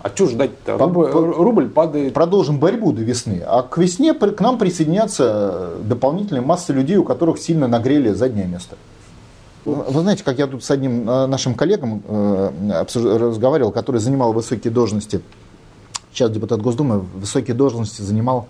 а 0.00 0.10
что 0.14 0.26
ждать-то? 0.26 0.76
Рубль, 0.78 1.10
по- 1.10 1.20
рубль 1.20 1.68
падает. 1.68 2.14
Продолжим 2.14 2.58
борьбу 2.58 2.92
до 2.92 3.02
весны. 3.02 3.42
А 3.46 3.62
к 3.62 3.78
весне 3.78 4.12
к 4.14 4.40
нам 4.40 4.58
присоединятся 4.58 5.74
дополнительные 5.82 6.42
массы 6.42 6.72
людей, 6.72 6.96
у 6.96 7.04
которых 7.04 7.38
сильно 7.38 7.68
нагрели 7.68 8.10
заднее 8.10 8.46
место. 8.46 8.76
Вы 9.64 10.00
знаете, 10.02 10.22
как 10.24 10.38
я 10.38 10.46
тут 10.46 10.62
с 10.62 10.70
одним 10.70 11.08
э, 11.08 11.26
нашим 11.26 11.54
коллегом 11.54 12.02
э, 12.06 12.84
разговаривал, 12.94 13.72
который 13.72 13.98
занимал 13.98 14.34
высокие 14.34 14.70
должности, 14.70 15.22
сейчас 16.12 16.30
депутат 16.30 16.60
Госдумы, 16.60 16.98
высокие 16.98 17.54
должности 17.56 18.02
занимал 18.02 18.48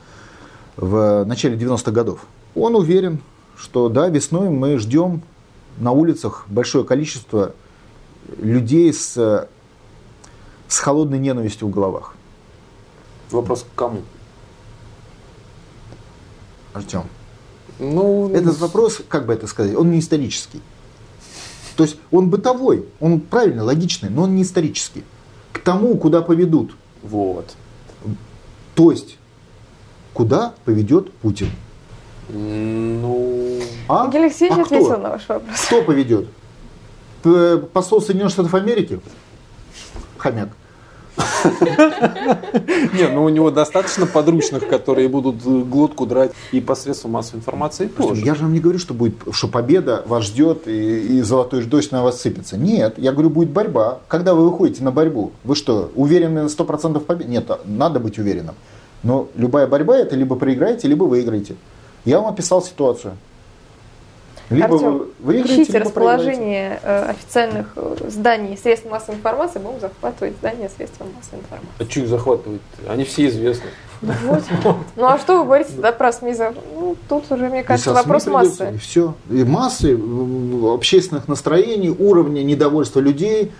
в 0.76 1.24
начале 1.24 1.56
90-х 1.56 1.92
годов. 1.92 2.26
Он 2.56 2.74
уверен, 2.74 3.20
что 3.56 3.88
да, 3.88 4.08
весной 4.08 4.50
мы 4.50 4.76
ждем 4.78 5.22
на 5.78 5.92
улицах 5.92 6.46
большое 6.48 6.84
количество 6.84 7.52
людей 8.38 8.92
с, 8.92 9.46
с 10.74 10.80
холодной 10.80 11.20
ненавистью 11.20 11.68
в 11.68 11.70
головах. 11.70 12.16
Вопрос 13.30 13.62
к 13.62 13.78
кому? 13.78 14.02
Артем. 16.72 17.04
Ну, 17.78 18.28
Этот 18.34 18.58
вопрос, 18.58 19.00
как 19.08 19.26
бы 19.26 19.32
это 19.32 19.46
сказать, 19.46 19.76
он 19.76 19.92
не 19.92 20.00
исторический. 20.00 20.60
То 21.76 21.84
есть 21.84 21.96
он 22.10 22.28
бытовой, 22.28 22.86
он 22.98 23.20
правильный, 23.20 23.62
логичный, 23.62 24.10
но 24.10 24.22
он 24.22 24.34
не 24.34 24.42
исторический. 24.42 25.04
К 25.52 25.60
тому, 25.60 25.96
куда 25.96 26.22
поведут. 26.22 26.74
Вот. 27.02 27.54
То 28.74 28.90
есть, 28.90 29.16
куда 30.12 30.54
поведет 30.64 31.12
Путин. 31.12 31.50
Ну, 32.30 33.60
А? 33.86 34.10
Алексеевич 34.10 34.58
А 34.58 34.64
кто? 34.64 34.74
ответил 34.76 34.98
на 34.98 35.10
ваш 35.10 35.28
вопрос. 35.28 35.60
Кто 35.66 35.82
поведет? 35.82 36.28
Посол 37.72 38.00
Соединенных 38.02 38.32
Штатов 38.32 38.54
Америки? 38.54 38.98
Хомяк. 40.18 40.48
не, 42.92 43.08
ну 43.08 43.24
у 43.24 43.28
него 43.28 43.50
достаточно 43.50 44.06
подручных, 44.06 44.68
которые 44.68 45.08
будут 45.08 45.36
э, 45.46 45.62
глотку 45.62 46.06
драть 46.06 46.32
и 46.52 46.60
посредством 46.60 47.12
массовой 47.12 47.38
информации 47.38 47.86
тоже. 47.86 48.24
Я 48.24 48.34
же 48.34 48.42
вам 48.42 48.52
не 48.52 48.60
говорю, 48.60 48.78
что 48.78 48.94
будет, 48.94 49.14
что 49.30 49.48
победа 49.48 50.02
вас 50.06 50.24
ждет 50.24 50.66
и, 50.66 51.18
и 51.18 51.20
золотой 51.22 51.64
дождь 51.64 51.92
на 51.92 52.02
вас 52.02 52.20
сыпется. 52.20 52.56
Нет, 52.56 52.94
я 52.98 53.12
говорю, 53.12 53.30
будет 53.30 53.50
борьба. 53.50 54.00
Когда 54.08 54.34
вы 54.34 54.48
выходите 54.48 54.82
на 54.82 54.90
борьбу, 54.90 55.32
вы 55.44 55.54
что, 55.54 55.90
уверены 55.94 56.42
на 56.42 56.46
100% 56.46 56.98
в 56.98 57.04
победе? 57.04 57.30
Нет, 57.30 57.50
надо 57.64 58.00
быть 58.00 58.18
уверенным. 58.18 58.54
Но 59.02 59.28
любая 59.36 59.66
борьба 59.66 59.96
это 59.98 60.16
либо 60.16 60.34
проиграете, 60.36 60.88
либо 60.88 61.04
выиграете. 61.04 61.56
Я 62.04 62.20
вам 62.20 62.32
описал 62.32 62.62
ситуацию. 62.62 63.16
Либо 64.50 64.74
Артем, 64.74 64.98
вы 64.98 65.06
выиграете, 65.20 65.62
ищите 65.62 65.78
либо 65.78 65.90
проиграете. 65.90 66.22
расположение 66.28 66.80
э, 66.82 67.04
официальных 67.10 67.66
э, 67.76 67.96
зданий 68.08 68.58
средств 68.58 68.90
массовой 68.90 69.16
информации, 69.16 69.58
будем 69.58 69.80
захватывать 69.80 70.34
здания 70.36 70.70
средств 70.76 71.00
массовой 71.00 71.40
информации. 71.42 71.74
А 71.78 71.84
что 71.84 72.00
их 72.00 72.08
захватывает? 72.08 72.60
Они 72.86 73.04
все 73.04 73.28
известны. 73.28 73.70
Вот. 74.02 74.42
Ну 74.96 75.04
а 75.06 75.18
что 75.18 75.38
вы 75.38 75.44
говорите 75.44 75.70
тогда 75.72 75.92
про 75.92 76.12
СМИ? 76.12 76.34
Ну, 76.74 76.96
тут 77.08 77.30
уже, 77.30 77.48
мне 77.48 77.62
кажется, 77.62 77.92
вопрос 77.94 78.24
придется, 78.24 78.64
массы. 78.64 78.74
И 78.74 78.78
все. 78.78 79.14
И 79.30 79.44
массы 79.44 79.92
м, 79.94 80.66
общественных 80.66 81.26
настроений, 81.26 81.88
уровня 81.88 82.42
недовольства 82.42 83.00
людей, 83.00 83.50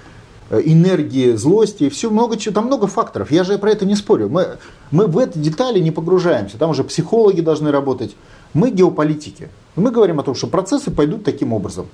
э, 0.51 0.61
энергии, 0.63 1.33
злости, 1.33 1.89
все 1.89 2.11
много 2.11 2.37
чего, 2.37 2.55
там 2.55 2.67
много 2.67 2.89
факторов. 2.89 3.31
Я 3.31 3.45
же 3.45 3.57
про 3.57 3.71
это 3.71 3.87
не 3.87 3.95
спорю. 3.95 4.29
Мы, 4.29 4.59
мы 4.91 5.07
в 5.07 5.17
эти 5.17 5.39
детали 5.39 5.79
не 5.79 5.91
погружаемся. 5.91 6.59
Там 6.59 6.71
уже 6.71 6.85
психологи 6.85 7.41
должны 7.41 7.71
работать. 7.71 8.15
Мы 8.55 8.71
геополитики. 8.71 9.51
Мы 9.77 9.91
говорим 9.91 10.21
о 10.21 10.23
том, 10.23 10.35
что 10.35 10.47
процессы 10.47 10.91
пойдут 10.91 11.25
таким 11.25 11.53
образом. 11.53 11.87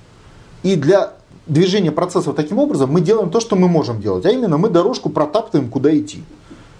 И 0.63 0.77
для 0.77 1.15
движения 1.47 1.91
процессов 1.91 2.37
таким 2.37 2.59
образом 2.59 2.91
мы 2.93 3.01
делаем 3.01 3.31
то, 3.31 3.41
что 3.41 3.57
мы 3.57 3.67
можем 3.69 4.01
делать. 4.01 4.27
А 4.27 4.31
именно 4.31 4.59
мы 4.59 4.69
дорожку 4.69 5.09
протаптываем, 5.09 5.71
куда 5.71 5.97
идти. 5.97 6.23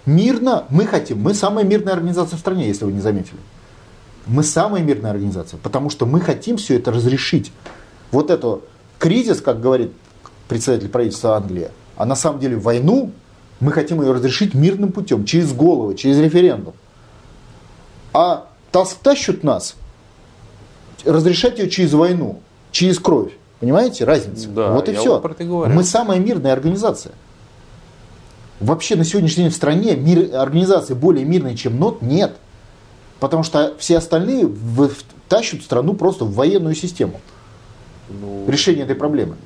Мирно 0.07 0.65
мы 0.71 0.85
хотим. 0.85 1.21
Мы 1.21 1.35
самая 1.35 1.65
мирная 1.65 1.95
организация 1.95 2.37
в 2.37 2.41
стране, 2.41 2.69
если 2.69 2.85
вы 2.85 2.93
не 2.93 3.01
заметили. 3.01 3.39
Мы 4.27 4.43
самая 4.43 4.83
мирная 4.83 5.11
организация, 5.11 5.59
потому 5.59 5.91
что 5.91 6.07
мы 6.07 6.21
хотим 6.21 6.59
все 6.59 6.77
это 6.77 6.93
разрешить. 6.93 7.53
Вот 8.13 8.31
это 8.31 8.61
кризис, 8.99 9.41
как 9.41 9.61
говорит 9.61 9.93
председатель 10.47 10.89
правительства 10.89 11.37
Англии, 11.37 11.69
а 11.97 12.05
на 12.05 12.15
самом 12.15 12.39
деле 12.39 12.57
войну 12.57 13.13
мы 13.61 13.73
хотим 13.73 14.03
ее 14.03 14.13
разрешить 14.13 14.55
мирным 14.55 14.93
путем, 14.93 15.25
через 15.25 15.53
головы, 15.53 15.95
через 15.95 16.19
референдум. 16.19 16.75
А 18.13 18.50
тащут 18.73 19.43
нас 19.45 19.75
разрешать 21.05 21.59
ее 21.59 21.69
через 21.71 21.93
войну, 21.93 22.41
через 22.71 22.99
кровь. 22.99 23.33
Понимаете 23.61 24.05
разницу? 24.05 24.49
Да, 24.51 24.73
вот 24.73 24.89
и 24.89 24.93
все. 25.01 25.21
Мы 25.75 25.85
самая 25.85 26.19
мирная 26.19 26.53
организация. 26.53 27.13
Вообще 28.59 28.97
на 28.97 29.05
сегодняшний 29.05 29.45
день 29.45 29.53
в 29.53 29.57
стране 29.57 29.97
мир, 29.97 30.35
организации 30.35 30.95
более 30.95 31.25
мирной, 31.25 31.57
чем 31.57 31.79
НОТ, 31.79 32.03
нет. 32.03 32.37
Потому 33.19 33.43
что 33.43 33.75
все 33.79 33.99
остальные 33.99 34.47
в- 34.47 34.89
в- 34.89 35.05
тащат 35.29 35.63
страну 35.63 35.95
просто 35.95 36.25
в 36.25 36.35
военную 36.35 36.75
систему. 36.75 37.21
Ну, 38.09 38.45
Решение 38.49 38.85
этой 38.85 38.97
проблемы. 38.97 39.37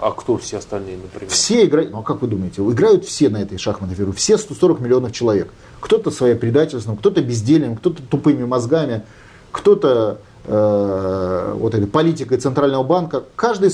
А 0.00 0.12
кто 0.12 0.36
все 0.36 0.58
остальные, 0.58 0.96
например? 0.98 1.30
Все 1.30 1.64
играют, 1.64 1.90
ну 1.90 2.00
а 2.00 2.02
как 2.02 2.22
вы 2.22 2.28
думаете, 2.28 2.62
играют 2.62 3.04
все 3.04 3.28
на 3.28 3.38
этой 3.38 3.58
шахматной 3.58 3.96
фигуре, 3.96 4.16
все 4.16 4.38
140 4.38 4.80
миллионов 4.80 5.12
человек. 5.12 5.52
Кто-то 5.80 6.10
своим 6.10 6.38
предательством, 6.38 6.96
кто-то 6.96 7.20
бездельем, 7.20 7.76
кто-то 7.76 8.02
тупыми 8.02 8.44
мозгами, 8.44 9.02
кто-то 9.52 10.18
э, 10.44 11.54
вот 11.56 11.74
этой 11.74 11.86
политикой 11.86 12.38
Центрального 12.38 12.82
банка. 12.82 13.24
Каждый, 13.36 13.72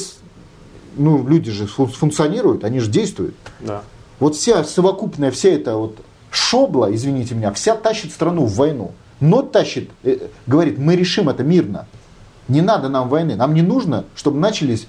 ну 0.96 1.26
люди 1.26 1.51
же 1.51 1.64
фун- 1.64 1.88
функционируют, 1.88 2.64
они 2.64 2.80
же 2.80 2.90
действуют. 2.90 3.34
Да. 3.60 3.82
Вот 4.20 4.36
вся 4.36 4.64
совокупная, 4.64 5.30
вся 5.30 5.51
эта 5.51 5.76
вот 5.76 5.98
шобла, 6.30 6.94
извините 6.94 7.34
меня, 7.34 7.52
вся 7.52 7.76
тащит 7.76 8.12
страну 8.12 8.44
в 8.44 8.55
войну. 8.55 8.92
Но 9.20 9.42
тащит, 9.42 9.90
э, 10.02 10.28
говорит, 10.46 10.78
мы 10.78 10.96
решим 10.96 11.28
это 11.28 11.42
мирно. 11.42 11.86
Не 12.48 12.60
надо 12.60 12.88
нам 12.88 13.09
войны. 13.09 13.36
Нам 13.36 13.55
не 13.55 13.62
нужно, 13.62 14.05
чтобы 14.14 14.38
начались 14.38 14.86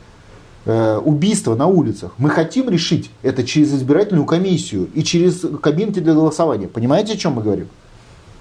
убийства 0.65 1.55
на 1.55 1.67
улицах. 1.67 2.11
Мы 2.17 2.29
хотим 2.29 2.69
решить 2.69 3.11
это 3.21 3.43
через 3.43 3.73
избирательную 3.73 4.25
комиссию 4.25 4.89
и 4.93 5.03
через 5.03 5.45
кабинки 5.61 5.99
для 5.99 6.13
голосования. 6.13 6.67
Понимаете, 6.67 7.13
о 7.13 7.17
чем 7.17 7.33
мы 7.33 7.43
говорим? 7.43 7.67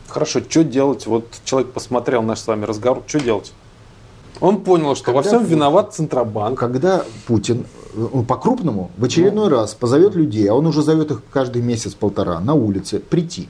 Хорошо, 0.09 0.41
что 0.49 0.65
делать? 0.65 1.07
Вот 1.07 1.27
человек 1.45 1.73
посмотрел 1.73 2.23
наш 2.23 2.39
с 2.41 2.47
вами 2.47 2.65
разговор, 2.65 3.03
что 3.07 3.21
делать? 3.21 3.53
Он 4.41 4.61
понял, 4.63 4.97
что 4.97 5.13
во 5.13 5.19
Когда 5.23 5.29
всем 5.31 5.41
Путин- 5.43 5.55
виноват 5.57 5.95
Центробанк. 5.95 6.59
Когда 6.59 7.05
Путин 7.27 7.67
э, 7.95 8.23
по-крупному 8.27 8.91
в 8.97 9.05
очередной 9.05 9.49
раз 9.49 9.75
позовет 9.75 10.15
людей, 10.15 10.49
а 10.49 10.55
он 10.55 10.67
уже 10.67 10.83
зовет 10.83 11.11
их 11.11 11.23
каждый 11.31 11.63
месяц-полтора 11.63 12.41
на 12.41 12.55
улице, 12.55 12.99
прийти, 13.01 13.49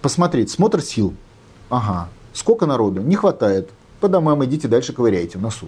посмотреть, 0.00 0.50
смотр 0.50 0.80
сил. 0.80 1.12
Ага, 1.70 2.08
сколько 2.32 2.66
народу? 2.66 3.00
Не 3.02 3.16
хватает. 3.16 3.68
По 4.00 4.08
домам 4.08 4.44
идите 4.44 4.68
дальше 4.68 4.92
ковыряйте 4.92 5.38
в 5.38 5.42
носу. 5.42 5.66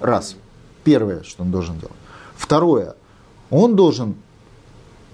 Раз. 0.00 0.36
Первое, 0.84 1.22
что 1.22 1.42
он 1.42 1.50
должен 1.50 1.78
делать. 1.78 1.96
Второе. 2.36 2.94
Он 3.50 3.76
должен 3.76 4.14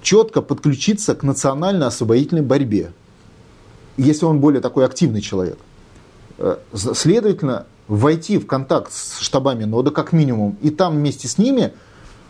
четко 0.02 0.42
подключиться 0.42 1.14
к 1.14 1.22
национально-освободительной 1.22 2.42
борьбе. 2.42 2.92
Если 3.96 4.24
он 4.24 4.40
более 4.40 4.60
такой 4.60 4.84
активный 4.84 5.20
человек. 5.20 5.58
Э, 6.38 6.56
Следовательно, 6.72 7.66
войти 7.88 8.38
в 8.38 8.46
контакт 8.46 8.92
с 8.92 9.18
штабами 9.18 9.64
нода 9.64 9.90
как 9.90 10.12
минимум, 10.12 10.56
и 10.62 10.70
там 10.70 10.94
вместе 10.94 11.26
с 11.26 11.38
ними 11.38 11.72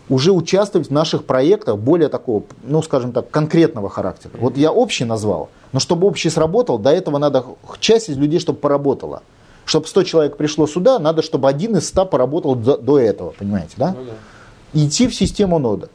уже 0.07 0.31
участвовать 0.31 0.87
в 0.87 0.91
наших 0.91 1.25
проектах 1.25 1.77
более 1.77 2.09
такого, 2.09 2.43
ну, 2.63 2.81
скажем 2.81 3.11
так, 3.11 3.29
конкретного 3.29 3.89
характера. 3.89 4.31
Вот 4.39 4.57
я 4.57 4.71
общий 4.71 5.05
назвал, 5.05 5.49
но 5.71 5.79
чтобы 5.79 6.07
общий 6.07 6.29
сработал, 6.29 6.79
до 6.79 6.89
этого 6.89 7.19
надо 7.19 7.45
часть 7.79 8.09
из 8.09 8.17
людей, 8.17 8.39
чтобы 8.39 8.57
поработала. 8.59 9.21
Чтобы 9.69 9.85
100 9.85 10.01
человек 10.01 10.35
пришло 10.35 10.65
сюда, 10.65 10.97
надо, 10.97 11.21
чтобы 11.21 11.47
один 11.47 11.77
из 11.77 11.87
100 11.89 12.07
поработал 12.07 12.55
до, 12.55 12.75
до 12.75 12.97
этого, 12.97 13.35
понимаете, 13.37 13.73
да? 13.77 13.95
Ну 13.95 14.05
да. 14.05 14.81
идти 14.81 15.07
в 15.07 15.13
систему 15.13 15.59
нода. 15.59 15.89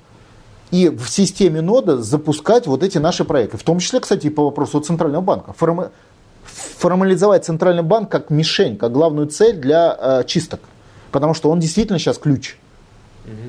И 0.71 0.89
в 0.89 1.09
системе 1.09 1.61
нода 1.61 2.01
запускать 2.01 2.69
вот 2.69 2.85
эти 2.85 2.99
наши 2.99 3.25
проекты. 3.25 3.57
В 3.57 3.65
том 3.65 3.81
числе, 3.81 3.99
кстати, 3.99 4.29
и 4.29 4.31
по 4.31 4.45
вопросу 4.45 4.79
Центрального 4.79 5.23
банка. 5.23 5.55
Форма- 5.55 5.91
формализовать 6.45 7.47
Центральный 7.47 7.83
банк 7.83 8.09
как 8.13 8.31
мишень, 8.31 8.77
как 8.77 8.93
главную 8.93 9.27
цель 9.27 9.57
для 9.57 9.99
э, 10.01 10.25
чисток. 10.25 10.61
Потому 11.11 11.35
что 11.35 11.51
он 11.51 11.59
действительно 11.59 11.99
сейчас 11.99 12.19
ключ. 12.19 12.57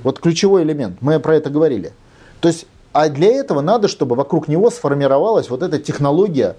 Вот 0.04 0.18
ключевой 0.18 0.64
элемент. 0.64 0.98
Мы 1.02 1.20
про 1.20 1.36
это 1.36 1.52
говорили. 1.52 1.94
То 2.42 2.48
есть, 2.48 2.66
а 2.94 3.10
для 3.10 3.32
этого 3.32 3.62
надо, 3.62 3.88
чтобы 3.88 4.16
вокруг 4.16 4.48
него 4.48 4.72
сформировалась 4.72 5.52
вот 5.52 5.62
эта 5.62 5.78
технология 5.78 6.56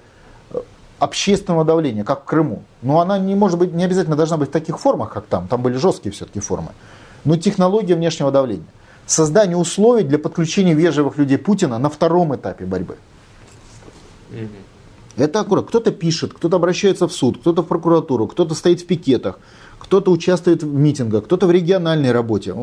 общественного 0.99 1.65
давления, 1.65 2.05
как 2.05 2.23
в 2.23 2.25
Крыму. 2.25 2.63
Но 2.83 3.01
она 3.01 3.19
не 3.19 3.35
может 3.35 3.59
быть, 3.59 3.75
не 3.75 3.85
обязательно 3.85 4.17
должна 4.17 4.37
быть 4.37 4.49
в 4.49 4.53
таких 4.53 4.79
формах, 4.79 5.13
как 5.13 5.27
там. 5.27 5.49
Там 5.49 5.63
были 5.63 5.77
жесткие 5.77 6.13
все-таки 6.13 6.41
формы. 6.41 6.73
Но 7.25 7.37
технология 7.37 7.95
внешнего 7.95 8.31
давления. 8.31 8.67
Создание 9.07 9.57
условий 9.57 10.03
для 10.03 10.19
подключения 10.19 10.75
вежливых 10.75 11.17
людей 11.19 11.39
Путина 11.39 11.79
на 11.79 11.89
втором 11.89 12.35
этапе 12.35 12.65
борьбы. 12.65 12.97
Это 15.17 15.41
аккуратно. 15.41 15.69
Кто-то 15.69 15.93
пишет, 15.93 16.35
кто-то 16.35 16.57
обращается 16.57 17.07
в 17.09 17.13
суд, 17.13 17.39
кто-то 17.39 17.63
в 17.63 17.67
прокуратуру, 17.67 18.27
кто-то 18.27 18.55
стоит 18.55 18.81
в 18.83 18.87
пикетах, 18.87 19.39
кто-то 19.79 20.11
участвует 20.11 20.63
в 20.63 20.75
митингах, 20.75 21.25
кто-то 21.25 21.47
в 21.47 21.51
региональной 21.51 22.13
работе. 22.13 22.55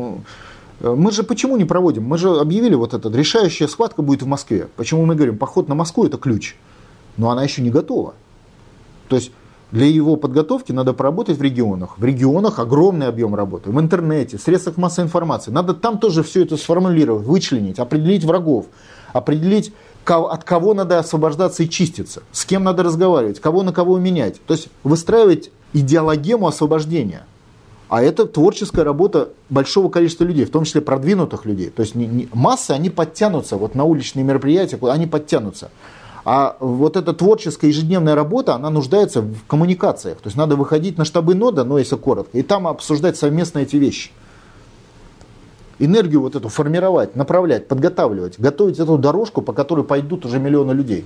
Э, 0.80 0.94
Мы 0.94 1.10
же 1.10 1.22
почему 1.22 1.56
не 1.56 1.64
проводим? 1.64 2.04
Мы 2.04 2.18
же 2.18 2.28
объявили 2.28 2.74
вот 2.74 2.94
это, 2.94 3.08
решающая 3.08 3.66
схватка 3.66 4.02
будет 4.02 4.22
в 4.22 4.26
Москве. 4.26 4.68
Почему 4.76 5.04
мы 5.04 5.14
говорим, 5.16 5.38
поход 5.38 5.68
на 5.68 5.74
Москву 5.74 6.06
это 6.06 6.16
ключ, 6.16 6.56
но 7.16 7.30
она 7.30 7.42
еще 7.42 7.62
не 7.62 7.70
готова. 7.70 8.14
То 9.08 9.16
есть 9.16 9.32
Для 9.74 9.86
его 9.86 10.14
подготовки 10.14 10.70
надо 10.70 10.92
поработать 10.92 11.36
в 11.36 11.42
регионах. 11.42 11.98
В 11.98 12.04
регионах 12.04 12.60
огромный 12.60 13.08
объем 13.08 13.34
работы. 13.34 13.70
В 13.70 13.80
интернете, 13.80 14.38
в 14.38 14.40
средствах 14.40 14.76
массовой 14.76 15.06
информации. 15.06 15.50
Надо 15.50 15.74
там 15.74 15.98
тоже 15.98 16.22
все 16.22 16.44
это 16.44 16.56
сформулировать, 16.56 17.26
вычленить, 17.26 17.80
определить 17.80 18.22
врагов, 18.22 18.66
определить, 19.12 19.72
от 20.06 20.44
кого 20.44 20.74
надо 20.74 21.00
освобождаться 21.00 21.64
и 21.64 21.68
чиститься, 21.68 22.22
с 22.30 22.44
кем 22.44 22.62
надо 22.62 22.84
разговаривать, 22.84 23.40
кого 23.40 23.64
на 23.64 23.72
кого 23.72 23.98
менять. 23.98 24.40
То 24.46 24.54
есть 24.54 24.68
выстраивать 24.84 25.50
идеологему 25.72 26.46
освобождения. 26.46 27.26
А 27.88 28.00
это 28.00 28.26
творческая 28.26 28.84
работа 28.84 29.30
большого 29.50 29.88
количества 29.88 30.22
людей, 30.22 30.44
в 30.44 30.50
том 30.50 30.62
числе 30.62 30.82
продвинутых 30.82 31.46
людей. 31.46 31.70
То 31.70 31.82
есть 31.82 31.96
не, 31.96 32.06
не, 32.06 32.28
массы, 32.32 32.70
они 32.70 32.90
подтянутся, 32.90 33.56
вот 33.56 33.74
на 33.74 33.82
уличные 33.82 34.22
мероприятия, 34.22 34.78
они 34.82 35.08
подтянутся. 35.08 35.72
А 36.24 36.56
вот 36.58 36.96
эта 36.96 37.12
творческая 37.12 37.68
ежедневная 37.68 38.14
работа, 38.14 38.54
она 38.54 38.70
нуждается 38.70 39.20
в 39.20 39.44
коммуникациях. 39.46 40.18
То 40.18 40.28
есть 40.28 40.36
надо 40.36 40.56
выходить 40.56 40.96
на 40.96 41.04
штабы 41.04 41.34
нода, 41.34 41.64
но 41.64 41.78
если 41.78 41.96
коротко, 41.96 42.38
и 42.38 42.42
там 42.42 42.66
обсуждать 42.66 43.16
совместно 43.16 43.58
эти 43.58 43.76
вещи. 43.76 44.10
Энергию 45.78 46.22
вот 46.22 46.34
эту 46.34 46.48
формировать, 46.48 47.14
направлять, 47.14 47.68
подготавливать, 47.68 48.38
готовить 48.38 48.78
эту 48.78 48.96
дорожку, 48.96 49.42
по 49.42 49.52
которой 49.52 49.84
пойдут 49.84 50.24
уже 50.24 50.38
миллионы 50.38 50.72
людей. 50.72 51.04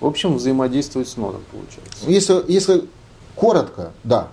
В 0.00 0.06
общем, 0.06 0.36
взаимодействовать 0.36 1.08
с 1.08 1.16
нодом 1.16 1.42
получается. 1.50 2.04
Если, 2.06 2.52
если 2.52 2.84
коротко, 3.36 3.92
да. 4.04 4.28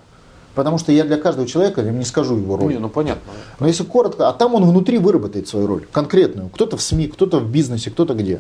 Потому 0.56 0.78
что 0.78 0.94
я 0.94 1.04
для 1.04 1.18
каждого 1.18 1.48
человека 1.48 1.84
не 1.84 2.06
скажу 2.06 2.38
его 2.38 2.56
роль. 2.56 2.74
Не, 2.74 2.80
ну 2.80 2.88
понятно. 2.88 3.34
Но 3.60 3.68
если 3.68 3.84
коротко, 3.84 4.30
а 4.30 4.34
там 4.34 4.56
он 4.56 4.64
внутри 4.64 4.98
выработает 4.98 5.48
свою 5.48 5.68
роль, 5.68 5.86
конкретную. 5.92 6.50
Кто-то 6.50 6.78
в 6.78 6.82
СМИ, 6.82 7.08
кто-то 7.10 7.40
в 7.40 7.52
бизнесе, 7.52 7.92
кто-то 7.92 8.14
где. 8.14 8.40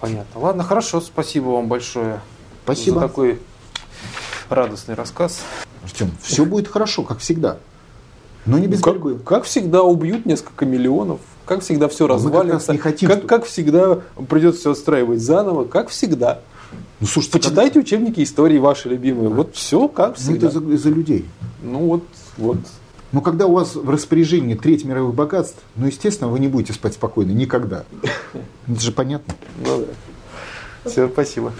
Понятно. 0.00 0.40
Ладно, 0.40 0.62
хорошо, 0.62 1.00
спасибо 1.00 1.46
вам 1.46 1.68
большое 1.68 2.20
спасибо. 2.64 3.00
за 3.00 3.08
такой 3.08 3.40
радостный 4.48 4.94
рассказ. 4.94 5.40
Артем, 5.82 6.10
все 6.22 6.44
будет 6.44 6.68
хорошо, 6.68 7.02
как 7.02 7.18
всегда. 7.18 7.58
Но 8.46 8.58
не 8.58 8.66
без 8.66 8.80
ну, 8.80 8.92
борьбы. 8.92 9.14
Как, 9.16 9.24
как 9.24 9.44
всегда 9.44 9.82
убьют 9.82 10.26
несколько 10.26 10.66
миллионов. 10.66 11.20
Как 11.46 11.60
всегда 11.62 11.88
все 11.88 12.06
развалится. 12.06 12.72
Мы 12.72 12.78
как, 12.78 12.86
не 12.86 12.92
хотим, 12.92 13.08
как, 13.08 13.26
как 13.26 13.44
всегда 13.44 14.00
придется 14.28 14.60
все 14.60 14.70
отстраивать 14.72 15.20
заново. 15.20 15.64
Как 15.64 15.88
всегда. 15.88 16.40
Ну, 17.00 17.06
слушайте, 17.06 17.38
Почитайте 17.38 17.74
как... 17.74 17.84
учебники 17.84 18.22
истории 18.22 18.58
ваши 18.58 18.88
любимые. 18.88 19.28
Вот 19.28 19.54
все 19.54 19.88
как 19.88 20.16
всегда. 20.16 20.50
Ну, 20.52 20.60
это 20.60 20.76
за, 20.76 20.76
за 20.76 20.88
людей. 20.90 21.26
Ну 21.62 21.78
вот, 21.86 22.04
вот. 22.36 22.58
Но 23.14 23.20
когда 23.20 23.46
у 23.46 23.52
вас 23.52 23.76
в 23.76 23.88
распоряжении 23.88 24.56
треть 24.56 24.84
мировых 24.84 25.14
богатств, 25.14 25.62
ну, 25.76 25.86
естественно, 25.86 26.28
вы 26.28 26.40
не 26.40 26.48
будете 26.48 26.72
спать 26.72 26.94
спокойно 26.94 27.30
никогда. 27.30 27.84
Это 28.66 28.80
же 28.80 28.90
понятно. 28.90 29.36
Ну 29.64 29.86
да. 29.86 30.90
Все, 30.90 31.08
спасибо. 31.08 31.52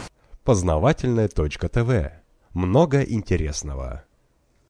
Познавательная 0.43 1.29
точка 1.29 1.69
ТВ. 1.69 2.11
Много 2.55 3.03
интересного. 3.03 4.03